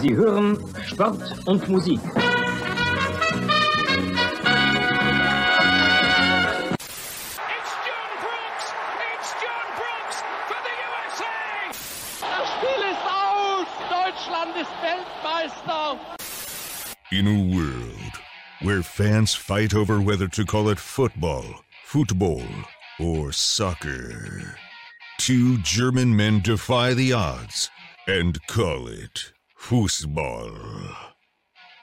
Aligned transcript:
Sie 0.00 0.14
hören 0.14 0.56
Sport 0.86 1.46
und 1.46 1.68
Musik. 1.68 2.00
It's 2.00 2.14
John 7.84 8.10
Brooks! 8.22 8.66
It's 9.12 9.30
John 9.42 9.66
Brooks 9.76 10.18
for 10.48 10.56
the 10.64 10.74
USA! 10.88 11.36
Das 12.22 12.48
Spiel 12.56 12.82
ist 12.90 13.04
aus! 13.04 13.68
Deutschland 13.90 14.56
ist 14.56 14.72
Weltmeister! 14.80 15.98
In 17.12 17.26
a 17.26 17.38
world 17.54 18.14
where 18.62 18.82
fans 18.82 19.34
fight 19.34 19.74
over 19.74 20.00
whether 20.00 20.28
to 20.28 20.46
call 20.46 20.70
it 20.70 20.78
football, 20.78 21.44
football, 21.84 22.46
or 22.98 23.32
soccer, 23.32 24.56
two 25.18 25.58
German 25.58 26.16
men 26.16 26.40
defy 26.40 26.94
the 26.94 27.12
odds 27.12 27.68
and 28.06 28.38
call 28.46 28.88
it 28.88 29.34
Fußball. 29.60 30.96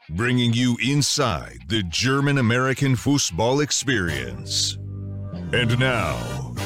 Bringing 0.09 0.53
you 0.53 0.77
inside 0.83 1.59
the 1.69 1.83
German 1.83 2.37
American 2.37 2.95
football 2.95 3.59
experience. 3.61 4.77
And 5.53 5.79
now, 5.79 6.17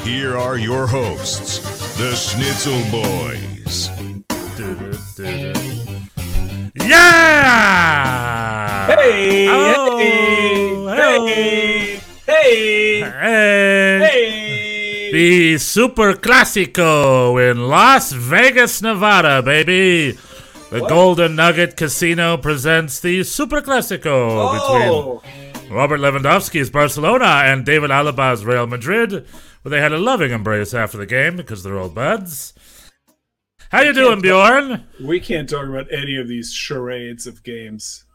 here 0.02 0.36
are 0.36 0.56
your 0.56 0.88
hosts, 0.88 1.60
the 1.96 2.16
Schnitzel 2.16 2.82
Boys. 2.90 3.88
Yeah! 6.74 8.86
Hey! 8.86 9.48
Oh, 9.48 10.88
hey! 10.88 12.00
Hey! 12.26 13.00
Hey! 13.00 13.98
Hey! 14.00 15.10
The 15.12 15.58
Super 15.58 16.14
Classico 16.14 17.38
in 17.38 17.68
Las 17.68 18.12
Vegas, 18.12 18.82
Nevada, 18.82 19.42
baby. 19.42 20.18
The 20.72 20.86
Golden 20.88 21.36
Nugget 21.36 21.76
Casino 21.76 22.38
presents 22.38 22.98
the 22.98 23.24
Super 23.24 23.60
Classico 23.60 24.00
Oh! 24.06 25.22
between 25.22 25.70
Robert 25.70 26.00
Lewandowski's 26.00 26.70
Barcelona 26.70 27.42
and 27.44 27.66
David 27.66 27.90
Alaba's 27.90 28.46
Real 28.46 28.66
Madrid, 28.66 29.12
where 29.12 29.70
they 29.70 29.80
had 29.82 29.92
a 29.92 29.98
loving 29.98 30.30
embrace 30.32 30.72
after 30.72 30.96
the 30.96 31.04
game 31.04 31.36
because 31.36 31.62
they're 31.62 31.76
old 31.78 31.94
buds. 31.94 32.54
How 33.70 33.82
you 33.82 33.92
doing, 33.92 34.22
Bjorn? 34.22 34.86
We 34.98 35.20
can't 35.20 35.46
talk 35.46 35.66
about 35.66 35.92
any 35.92 36.16
of 36.16 36.26
these 36.26 36.54
charades 36.54 37.26
of 37.26 37.42
games. 37.42 38.06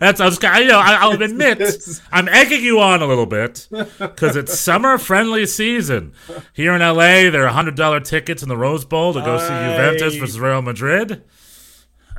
That's 0.00 0.20
I 0.20 0.24
was, 0.24 0.42
you 0.42 0.66
know, 0.66 0.78
I, 0.78 0.94
I'll 1.00 1.20
admit 1.20 1.60
I'm 2.12 2.28
egging 2.28 2.62
you 2.62 2.80
on 2.80 3.02
a 3.02 3.06
little 3.06 3.26
bit 3.26 3.68
because 3.70 4.36
it's 4.36 4.58
summer 4.58 4.98
friendly 4.98 5.46
season 5.46 6.14
here 6.52 6.72
in 6.72 6.80
LA. 6.80 7.30
There 7.30 7.44
are 7.44 7.48
hundred 7.48 7.76
dollar 7.76 8.00
tickets 8.00 8.42
in 8.42 8.48
the 8.48 8.56
Rose 8.56 8.84
Bowl 8.84 9.12
to 9.12 9.20
go 9.20 9.38
see 9.38 9.48
Juventus 9.48 10.14
versus 10.16 10.40
Real 10.40 10.62
Madrid. 10.62 11.24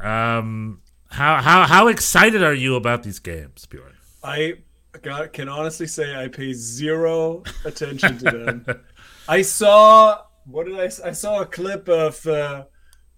Um, 0.01 0.81
how 1.09 1.41
how 1.41 1.63
how 1.63 1.87
excited 1.87 2.43
are 2.43 2.53
you 2.53 2.75
about 2.75 3.03
these 3.03 3.19
games, 3.19 3.65
Bjorn? 3.65 3.93
I 4.23 4.55
got, 5.01 5.33
can 5.33 5.49
honestly 5.49 5.87
say 5.87 6.15
I 6.15 6.27
pay 6.27 6.53
zero 6.53 7.43
attention 7.65 8.17
to 8.19 8.23
them. 8.23 8.65
I 9.27 9.41
saw 9.41 10.21
what 10.45 10.65
did 10.65 10.79
I 10.79 10.85
I 11.07 11.11
saw 11.11 11.41
a 11.41 11.45
clip 11.45 11.87
of 11.87 12.25
uh, 12.27 12.65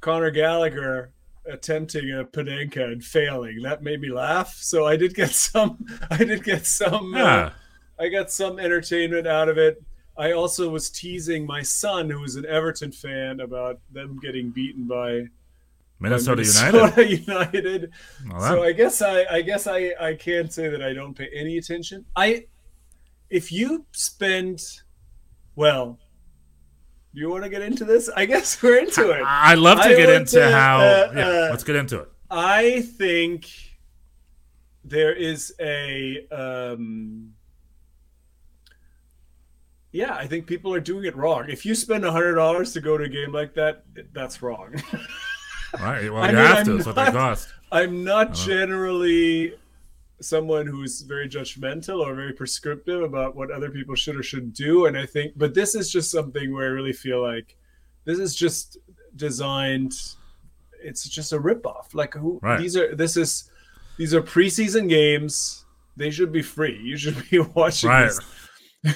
Conor 0.01 0.31
Gallagher 0.31 1.11
attempting 1.47 2.11
a 2.11 2.23
Panenka 2.23 2.91
and 2.91 3.03
failing. 3.03 3.61
That 3.61 3.83
made 3.83 4.01
me 4.01 4.11
laugh. 4.11 4.55
So 4.55 4.85
I 4.85 4.95
did 4.95 5.13
get 5.13 5.31
some. 5.31 5.85
I 6.09 6.17
did 6.17 6.43
get 6.43 6.65
some. 6.65 7.13
Yeah. 7.15 7.23
Uh, 7.23 7.51
I 7.99 8.09
got 8.09 8.31
some 8.31 8.59
entertainment 8.59 9.27
out 9.27 9.49
of 9.49 9.57
it. 9.57 9.81
I 10.17 10.31
also 10.31 10.69
was 10.69 10.89
teasing 10.89 11.45
my 11.45 11.61
son, 11.61 12.09
who 12.09 12.23
is 12.23 12.35
an 12.35 12.45
Everton 12.45 12.91
fan, 12.91 13.41
about 13.41 13.79
them 13.91 14.17
getting 14.21 14.49
beaten 14.49 14.87
by 14.87 15.27
Minnesota, 15.99 16.43
United. 16.43 16.73
Minnesota 16.73 17.15
United. 17.27 17.91
Well, 18.29 18.41
so 18.41 18.63
I 18.63 18.71
guess 18.71 19.01
I, 19.01 19.25
I 19.29 19.41
guess 19.41 19.67
I, 19.67 19.93
I 19.99 20.13
can't 20.13 20.51
say 20.51 20.69
that 20.69 20.81
I 20.81 20.93
don't 20.93 21.13
pay 21.13 21.29
any 21.33 21.57
attention. 21.57 22.05
I, 22.15 22.45
if 23.29 23.51
you 23.51 23.85
spend, 23.91 24.61
well, 25.55 25.99
do 27.15 27.21
you 27.21 27.29
want 27.29 27.43
to 27.45 27.49
get 27.49 27.61
into 27.61 27.85
this? 27.85 28.09
I 28.15 28.25
guess 28.25 28.61
we're 28.61 28.77
into 28.77 29.09
it. 29.11 29.21
I- 29.23 29.53
I'd 29.53 29.57
love 29.57 29.79
to 29.79 29.85
I 29.85 29.95
get 29.95 30.09
into 30.09 30.33
to, 30.33 30.51
how. 30.51 30.79
uh, 30.79 31.11
yeah, 31.15 31.27
uh, 31.27 31.47
let's 31.49 31.63
get 31.63 31.75
into 31.77 32.01
it. 32.01 32.09
I 32.29 32.81
think 32.81 33.47
there 34.83 35.13
is 35.13 35.53
a, 35.59 36.27
um, 36.29 37.33
yeah, 39.91 40.13
I 40.15 40.27
think 40.27 40.45
people 40.45 40.73
are 40.73 40.79
doing 40.81 41.05
it 41.05 41.15
wrong. 41.15 41.45
If 41.49 41.65
you 41.65 41.73
spend 41.73 42.03
a 42.05 42.11
hundred 42.11 42.35
dollars 42.35 42.73
to 42.73 42.81
go 42.81 42.97
to 42.97 43.05
a 43.05 43.09
game 43.09 43.31
like 43.31 43.53
that, 43.55 43.85
that's 44.13 44.41
wrong. 44.41 44.75
Right? 45.73 46.09
Well, 46.09 46.23
I 46.23 46.29
you 46.29 46.37
mean, 46.37 46.45
have 46.45 46.57
I'm 46.59 46.65
to. 46.65 46.73
That's 46.75 46.85
what 46.85 46.95
they 46.95 47.11
cost. 47.11 47.49
I'm 47.69 48.05
not 48.05 48.33
generally 48.33 49.55
someone 50.21 50.65
who's 50.67 51.01
very 51.01 51.27
judgmental 51.27 51.99
or 51.99 52.15
very 52.15 52.33
prescriptive 52.33 53.01
about 53.03 53.35
what 53.35 53.51
other 53.51 53.69
people 53.69 53.95
should 53.95 54.15
or 54.15 54.23
shouldn't 54.23 54.53
do. 54.55 54.85
And 54.85 54.97
I 54.97 55.05
think, 55.05 55.33
but 55.35 55.53
this 55.53 55.75
is 55.75 55.91
just 55.91 56.09
something 56.11 56.53
where 56.53 56.65
I 56.67 56.71
really 56.71 56.93
feel 56.93 57.21
like 57.21 57.55
this 58.05 58.19
is 58.19 58.35
just 58.35 58.77
designed. 59.15 59.93
It's 60.81 61.07
just 61.09 61.33
a 61.33 61.39
ripoff. 61.39 61.93
Like 61.93 62.13
who? 62.13 62.39
Right. 62.41 62.59
These 62.59 62.77
are. 62.77 62.95
This 62.95 63.17
is. 63.17 63.49
These 63.97 64.13
are 64.13 64.21
preseason 64.21 64.89
games. 64.89 65.65
They 65.97 66.11
should 66.11 66.31
be 66.31 66.41
free. 66.41 66.77
You 66.83 66.97
should 66.97 67.29
be 67.29 67.39
watching. 67.55 67.89
Right. 67.89 68.05
This. 68.05 68.19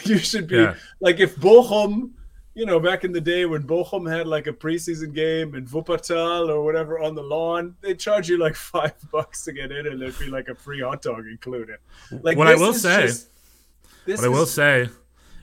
You 0.06 0.20
should 0.20 0.48
be 0.48 0.58
Yeah. 0.58 0.76
like 1.02 1.20
if 1.20 1.36
Bochum 1.38 2.12
you 2.56 2.66
know, 2.66 2.80
back 2.80 3.04
in 3.04 3.12
the 3.12 3.22
day 3.22 3.46
when 3.46 3.64
Bochum 3.64 4.10
had 4.10 4.28
like 4.28 4.48
a 4.48 4.54
preseason 4.54 5.14
game 5.14 5.56
in 5.56 5.66
Wuppertal 5.68 6.50
or 6.50 6.64
whatever 6.64 7.00
on 7.00 7.16
the 7.16 7.22
lawn, 7.24 7.76
they 7.82 7.94
charge 7.94 8.28
you 8.30 8.38
like 8.38 8.56
five 8.74 8.94
bucks 9.12 9.44
to 9.46 9.52
get 9.54 9.72
in, 9.72 9.88
and 9.88 10.02
there'd 10.02 10.18
be 10.20 10.28
like 10.28 10.48
a 10.50 10.56
free 10.56 10.82
hot 10.82 11.02
dog 11.02 11.26
included. 11.28 11.78
Like 12.12 12.38
What 12.38 12.48
I 12.48 12.56
will 12.56 12.74
say- 12.74 13.08
just- 13.08 13.30
What 14.06 14.24
I 14.24 14.28
will 14.28 14.44
is- 14.44 14.52
say 14.54 14.90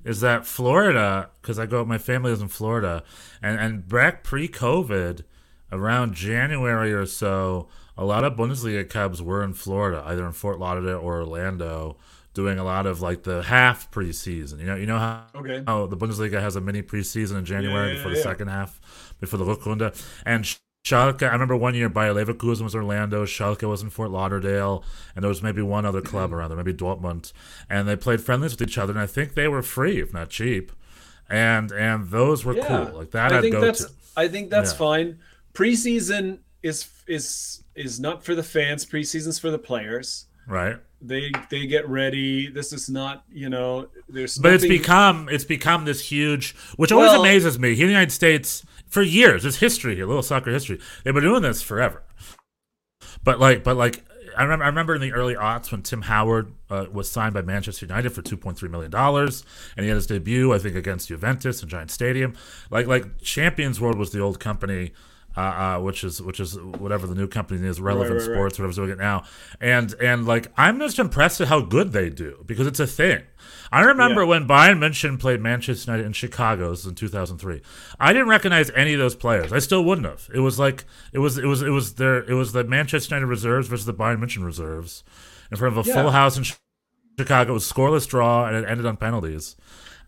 is 0.05 0.21
that 0.21 0.47
Florida, 0.47 1.31
because 1.43 1.59
I 1.59 1.67
go, 1.67 1.85
my 1.85 1.99
family 1.99 2.33
is 2.33 2.41
in 2.41 2.49
Florida, 2.49 3.03
and 3.43 3.59
and 3.59 3.89
back 3.89 4.23
pre-COVID, 4.23 5.23
around 5.73 6.15
January 6.15 6.93
or 6.93 7.07
so, 7.07 7.69
a 7.99 8.05
lot 8.05 8.23
of 8.25 8.35
Bundesliga 8.35 8.89
clubs 8.89 9.21
were 9.23 9.43
in 9.43 9.53
Florida, 9.55 10.03
either 10.07 10.25
in 10.25 10.33
Fort 10.33 10.59
Lauderdale 10.61 10.99
or 10.99 11.17
Orlando, 11.21 11.97
doing 12.37 12.59
a 12.59 12.65
lot 12.65 12.87
of 12.87 13.01
like 13.01 13.25
the 13.25 13.43
half 13.43 13.91
preseason. 13.91 14.61
You 14.61 14.67
know, 14.67 14.77
you 14.77 14.87
know 14.87 14.99
how 14.99 15.25
Okay. 15.35 15.65
how 15.67 15.87
the 15.87 15.97
Bundesliga 15.97 16.41
has 16.41 16.55
a 16.55 16.61
mini 16.61 16.83
preseason 16.83 17.37
in 17.39 17.45
January 17.45 17.89
Yeah, 17.89 17.93
yeah, 17.93 17.97
before 17.97 18.11
the 18.13 18.19
yeah. 18.19 18.23
second 18.23 18.49
half, 18.49 18.81
before 19.19 19.39
the 19.39 19.45
Rückrunde, 19.45 19.89
and. 20.25 20.45
Schalke, 20.87 21.25
I 21.29 21.33
remember 21.33 21.57
one 21.57 21.75
year 21.75 21.89
Bayer 21.89 22.15
Leverkusen 22.15 22.63
was 22.63 22.77
Orlando, 22.77 23.25
Schalke 23.27 23.69
was 23.69 23.83
in 23.83 23.91
Fort 23.91 24.13
Lauderdale, 24.13 24.85
and 25.17 25.25
there 25.25 25.29
was 25.29 25.43
maybe 25.43 25.61
one 25.61 25.85
other 25.85 26.01
club 26.01 26.27
mm-hmm. 26.31 26.35
around 26.39 26.51
there, 26.51 26.57
maybe 26.57 26.73
Dortmund, 26.73 27.33
and 27.69 27.89
they 27.89 27.97
played 27.97 28.21
friendlies 28.21 28.53
with 28.53 28.63
each 28.63 28.79
other, 28.79 28.93
and 28.93 29.01
I 29.01 29.07
think 29.07 29.35
they 29.35 29.49
were 29.49 29.63
free, 29.63 30.01
if 30.01 30.13
not 30.15 30.31
cheap, 30.31 30.71
and 31.29 31.73
and 31.73 32.11
those 32.11 32.45
were 32.45 32.55
cool, 32.55 32.85
like 32.95 33.11
that 33.11 33.33
I 33.33 33.39
I'd 33.39 33.41
think 33.41 33.55
go 33.55 33.63
that's 33.63 33.85
to. 33.85 33.91
I 34.17 34.29
think 34.29 34.49
that's 34.49 34.73
fine. 34.73 35.19
Preseason 35.55 36.39
is 36.63 36.87
is 37.09 37.65
is 37.75 37.99
not 37.99 38.25
for 38.25 38.37
the 38.37 38.45
fans. 38.45 38.87
Preseason's 38.87 39.41
for 39.41 39.51
the 39.51 39.59
players. 39.59 40.27
right? 40.47 40.77
They 41.01 41.31
they 41.51 41.67
get 41.67 41.89
ready. 41.89 42.49
This 42.49 42.73
is 42.73 42.89
not 42.89 43.25
you 43.31 43.49
know. 43.49 43.89
There's 44.09 44.39
But 44.39 44.55
it's 44.55 44.67
become 44.67 45.29
it's 45.31 45.45
become 45.45 45.85
this 45.85 46.01
huge, 46.01 46.55
which 46.77 46.91
always 46.93 47.11
Well- 47.11 47.21
amazes 47.21 47.59
me. 47.59 47.75
Here 47.75 47.85
in 47.85 47.89
the 47.89 47.93
United 47.93 48.13
States, 48.13 48.65
for 48.89 49.03
years, 49.03 49.43
there's 49.43 49.59
history 49.59 49.95
here, 49.95 50.07
little 50.07 50.23
soccer 50.23 50.51
history. 50.51 50.81
They've 51.05 51.15
been 51.15 51.23
doing 51.23 51.43
this 51.43 51.63
forever. 51.63 52.03
But 53.25 53.41
like, 53.41 53.63
but 53.65 53.77
like, 53.77 54.05
I 54.37 54.43
remember, 54.43 54.65
I 54.65 54.69
remember 54.69 54.95
in 54.95 55.01
the 55.01 55.13
early 55.13 55.35
aughts 55.35 55.71
when 55.73 55.83
Tim 55.83 56.03
Howard 56.03 56.53
uh, 56.71 56.87
was 56.93 57.11
signed 57.11 57.35
by 57.35 57.43
Manchester 57.43 57.87
United 57.87 58.11
for 58.11 58.23
two 58.23 58.37
point 58.37 58.59
three 58.59 58.69
million 58.69 58.91
dollars, 58.91 59.45
and 59.77 59.85
he 59.85 59.89
had 59.89 59.97
his 59.97 60.07
debut, 60.07 60.53
I 60.53 60.59
think, 60.59 60.77
against 60.77 61.09
Juventus 61.09 61.63
in 61.63 61.69
Giant 61.69 61.91
Stadium. 61.91 62.35
Like, 62.71 62.87
like 62.87 63.19
Champions 63.21 63.81
World 63.81 63.99
was 63.99 64.13
the 64.13 64.21
old 64.21 64.41
company. 64.41 64.93
Uh, 65.37 65.41
uh, 65.41 65.79
which 65.81 66.03
is 66.03 66.23
which 66.23 66.41
is 66.41 66.59
whatever 66.59 67.07
the 67.07 67.15
new 67.15 67.29
company 67.29 67.67
is, 67.69 67.79
Relevant 67.79 68.11
right, 68.21 68.27
right. 68.27 68.35
Sports, 68.35 68.59
whatever's 68.59 68.77
doing 68.77 68.89
it 68.91 68.97
now, 68.99 69.23
and 69.61 69.95
and 70.01 70.27
like 70.27 70.51
I'm 70.57 70.79
just 70.79 70.99
impressed 70.99 71.43
at 71.43 71.49
how 71.49 71.61
good 71.61 71.93
they 71.93 72.09
do 72.09 72.43
because 72.47 72.67
it's 72.67 72.81
a 72.81 72.87
thing. 72.87 73.23
I 73.71 73.83
remember 73.83 74.23
Yeah. 74.23 74.29
when 74.29 74.49
Bayern 74.49 74.79
München 74.79 75.19
played 75.21 75.43
Manchester 75.43 75.91
United 75.91 76.07
in 76.07 76.13
Chicago 76.15 76.71
in 76.87 76.95
2003. 76.95 77.61
I 78.01 78.13
didn't 78.15 78.29
recognize 78.29 78.71
any 78.71 78.95
of 78.95 78.99
those 78.99 79.15
players. 79.15 79.53
I 79.53 79.59
still 79.59 79.85
wouldn't 79.85 80.07
have. 80.07 80.31
It 80.33 80.41
was 80.41 80.59
like 80.59 80.85
it 81.13 81.19
was 81.19 81.37
it 81.37 81.45
was 81.47 81.61
it 81.61 81.69
was 81.71 81.95
their 81.97 82.19
it 82.23 82.33
was 82.35 82.53
the 82.53 82.65
Manchester 82.65 83.15
United 83.15 83.27
reserves 83.27 83.69
versus 83.69 83.85
the 83.85 83.93
Bayern 83.93 84.25
München 84.25 84.43
reserves 84.45 85.05
in 85.51 85.59
front 85.59 85.77
of 85.77 85.87
a 85.87 85.89
Yeah. 85.89 86.01
full 86.01 86.13
house 86.13 86.39
in 86.39 86.45
Chicago. 87.19 87.51
It 87.51 87.55
was 87.55 87.71
scoreless 87.71 88.09
draw 88.09 88.47
and 88.47 88.57
it 88.57 88.67
ended 88.69 88.87
on 88.87 88.97
penalties. 88.97 89.55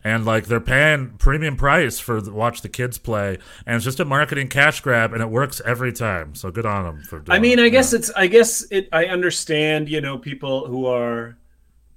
And 0.09 0.25
like 0.25 0.47
they're 0.47 0.59
paying 0.61 1.11
premium 1.19 1.57
price 1.57 1.99
for 1.99 2.21
the, 2.23 2.33
watch 2.33 2.63
the 2.63 2.69
kids 2.71 2.97
play, 2.97 3.39
and 3.67 3.77
it's 3.77 3.85
just 3.85 4.01
a 4.01 4.05
marketing 4.07 4.49
cash 4.49 4.81
grab, 4.81 5.13
and 5.13 5.21
it 5.23 5.29
works 5.29 5.61
every 5.67 5.93
time. 5.93 6.35
So 6.35 6.51
good 6.51 6.65
on 6.65 6.85
them 6.85 7.03
for. 7.03 7.19
Doing 7.19 7.37
I 7.37 7.39
mean, 7.39 7.59
it. 7.59 7.65
I 7.65 7.69
guess 7.69 7.93
it's. 7.93 8.11
I 8.17 8.27
guess 8.27 8.65
it. 8.71 8.89
I 8.91 9.05
understand. 9.07 9.89
You 9.89 10.01
know, 10.01 10.17
people 10.17 10.67
who 10.67 10.87
are 10.87 11.37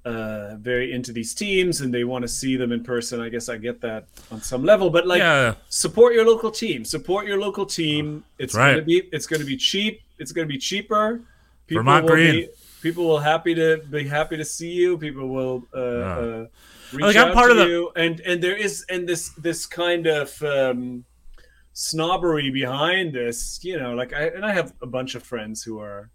uh, 0.03 0.55
very 0.57 0.91
into 0.91 1.13
these 1.13 1.33
teams 1.33 1.81
and 1.81 1.93
they 1.93 2.03
want 2.03 2.23
to 2.23 2.27
see 2.27 2.55
them 2.57 2.71
in 2.71 2.83
person. 2.83 3.21
I 3.21 3.29
guess 3.29 3.47
I 3.49 3.57
get 3.57 3.79
that 3.81 4.07
on 4.31 4.41
some 4.41 4.63
level, 4.65 4.89
but 4.89 5.05
like, 5.07 5.19
Yeah. 5.19 5.53
support 5.69 6.13
your 6.13 6.25
local 6.25 6.49
team. 6.51 6.83
Support 6.83 7.27
your 7.27 7.39
local 7.39 7.65
team. 7.65 8.23
It's 8.39 8.55
Right. 8.55 8.73
gonna 8.73 8.81
be. 8.85 9.03
It's 9.13 9.27
gonna 9.27 9.45
be 9.45 9.55
cheap. 9.57 10.01
it's 10.19 10.31
going 10.31 10.47
to 10.47 10.51
be 10.53 10.59
cheaper. 10.59 11.19
People 11.65 11.83
Vermont 11.83 12.05
will 12.05 12.11
Green. 12.11 12.31
Be, 12.41 12.49
people 12.83 13.07
will 13.07 13.17
happy 13.19 13.55
to 13.55 13.81
be 13.89 14.03
happy 14.07 14.37
to 14.37 14.45
see 14.45 14.71
you. 14.71 14.97
People 14.99 15.27
will 15.29 15.63
uh, 15.73 15.79
uh, 15.79 16.45
reach 16.93 17.03
Like, 17.05 17.15
I'm 17.15 17.33
part 17.33 17.51
of 17.51 17.57
the- 17.57 17.67
you, 17.67 17.91
and 17.95 18.19
and 18.21 18.41
there 18.43 18.55
is 18.55 18.85
and 18.89 19.07
this 19.07 19.29
this 19.29 19.65
kind 19.65 20.07
of 20.07 20.41
um, 20.43 21.05
snobbery 21.73 22.49
behind 22.49 23.13
this. 23.13 23.59
You 23.63 23.79
know, 23.79 23.93
like 23.93 24.13
I 24.13 24.27
and 24.27 24.45
I 24.45 24.51
have 24.53 24.73
a 24.81 24.87
bunch 24.87 25.15
of 25.15 25.23
friends 25.23 25.63
who 25.63 25.79
are 25.79 26.09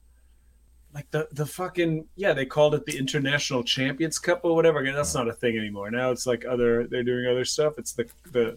like 0.94 1.10
the 1.10 1.28
the 1.32 1.44
fucking 1.46 2.06
yeah 2.16 2.32
they 2.32 2.46
called 2.46 2.74
it 2.74 2.84
the 2.86 2.96
international 2.96 3.62
champions 3.62 4.18
cup 4.18 4.40
or 4.44 4.54
whatever 4.54 4.82
that's 4.92 5.14
not 5.14 5.28
a 5.28 5.32
thing 5.32 5.58
anymore 5.58 5.90
now 5.90 6.10
it's 6.10 6.26
like 6.26 6.46
other 6.48 6.86
they're 6.86 7.02
doing 7.02 7.26
other 7.26 7.44
stuff 7.44 7.74
it's 7.76 7.92
the 7.92 8.06
the 8.32 8.56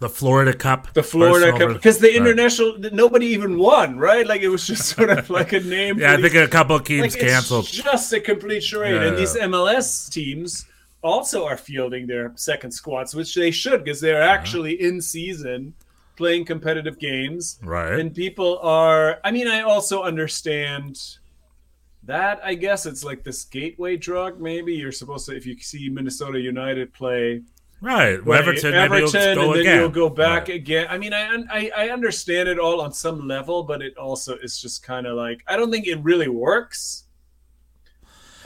The 0.00 0.08
Florida 0.08 0.52
Cup. 0.52 0.92
the 0.94 1.02
florida 1.04 1.56
cup 1.56 1.72
because 1.74 1.98
the 2.00 2.08
Right. 2.08 2.16
international 2.16 2.78
nobody 2.92 3.26
even 3.26 3.56
won 3.56 3.98
right 3.98 4.26
like 4.26 4.40
it 4.40 4.48
was 4.48 4.66
just 4.66 4.84
sort 4.96 5.10
of 5.10 5.30
like 5.30 5.52
a 5.52 5.60
name 5.76 6.00
Yeah, 6.00 6.14
I 6.14 6.20
think 6.20 6.34
a 6.34 6.48
couple 6.48 6.74
of 6.74 6.82
teams 6.82 7.14
like, 7.14 7.22
canceled. 7.22 7.66
it's 7.66 7.70
just 7.72 8.12
a 8.12 8.20
complete 8.20 8.64
charade 8.64 8.94
Yeah, 8.94 9.02
and 9.06 9.12
yeah. 9.12 9.20
these 9.20 9.36
mls 9.36 10.10
teams 10.10 10.66
also 11.06 11.38
are 11.46 11.56
fielding 11.56 12.06
their 12.06 12.32
second 12.36 12.70
squads 12.72 13.14
which 13.14 13.34
they 13.34 13.50
should 13.50 13.80
because 13.84 14.00
they're 14.00 14.22
actually 14.36 14.74
in 14.88 15.00
season 15.00 15.72
playing 16.16 16.44
competitive 16.44 16.98
games 16.98 17.58
Right. 17.62 17.98
and 18.00 18.14
people 18.14 18.58
are 18.60 19.18
i 19.24 19.30
mean 19.30 19.48
i 19.48 19.60
also 19.72 20.02
understand 20.02 20.98
that 22.04 22.40
i 22.44 22.54
guess 22.54 22.86
it's 22.86 23.04
like 23.04 23.24
this 23.24 23.44
gateway 23.44 23.96
drug 23.96 24.40
maybe 24.40 24.74
you're 24.74 24.92
supposed 24.92 25.26
to 25.26 25.36
if 25.36 25.44
you 25.46 25.56
see 25.58 25.88
minnesota 25.88 26.38
united 26.40 26.92
play 26.92 27.42
Right. 27.82 28.22
play 28.24 28.38
Everton, 28.38 28.72
Everton, 28.74 29.34
go 29.34 29.42
and 29.42 29.52
then 29.54 29.60
again. 29.60 29.80
you'll 29.80 29.88
go 29.90 30.08
back 30.08 30.48
Right. 30.48 30.56
again 30.56 30.86
i 30.88 30.96
mean 30.98 31.12
I, 31.12 31.24
I 31.50 31.70
i 31.76 31.88
understand 31.90 32.48
it 32.48 32.58
all 32.58 32.80
on 32.80 32.92
some 32.92 33.26
level 33.28 33.62
but 33.64 33.82
it 33.82 33.96
also 33.98 34.36
is 34.38 34.60
just 34.60 34.82
kind 34.82 35.06
of 35.06 35.16
like 35.16 35.42
i 35.46 35.56
don't 35.56 35.70
think 35.70 35.86
it 35.86 35.98
really 36.02 36.28
works 36.28 37.04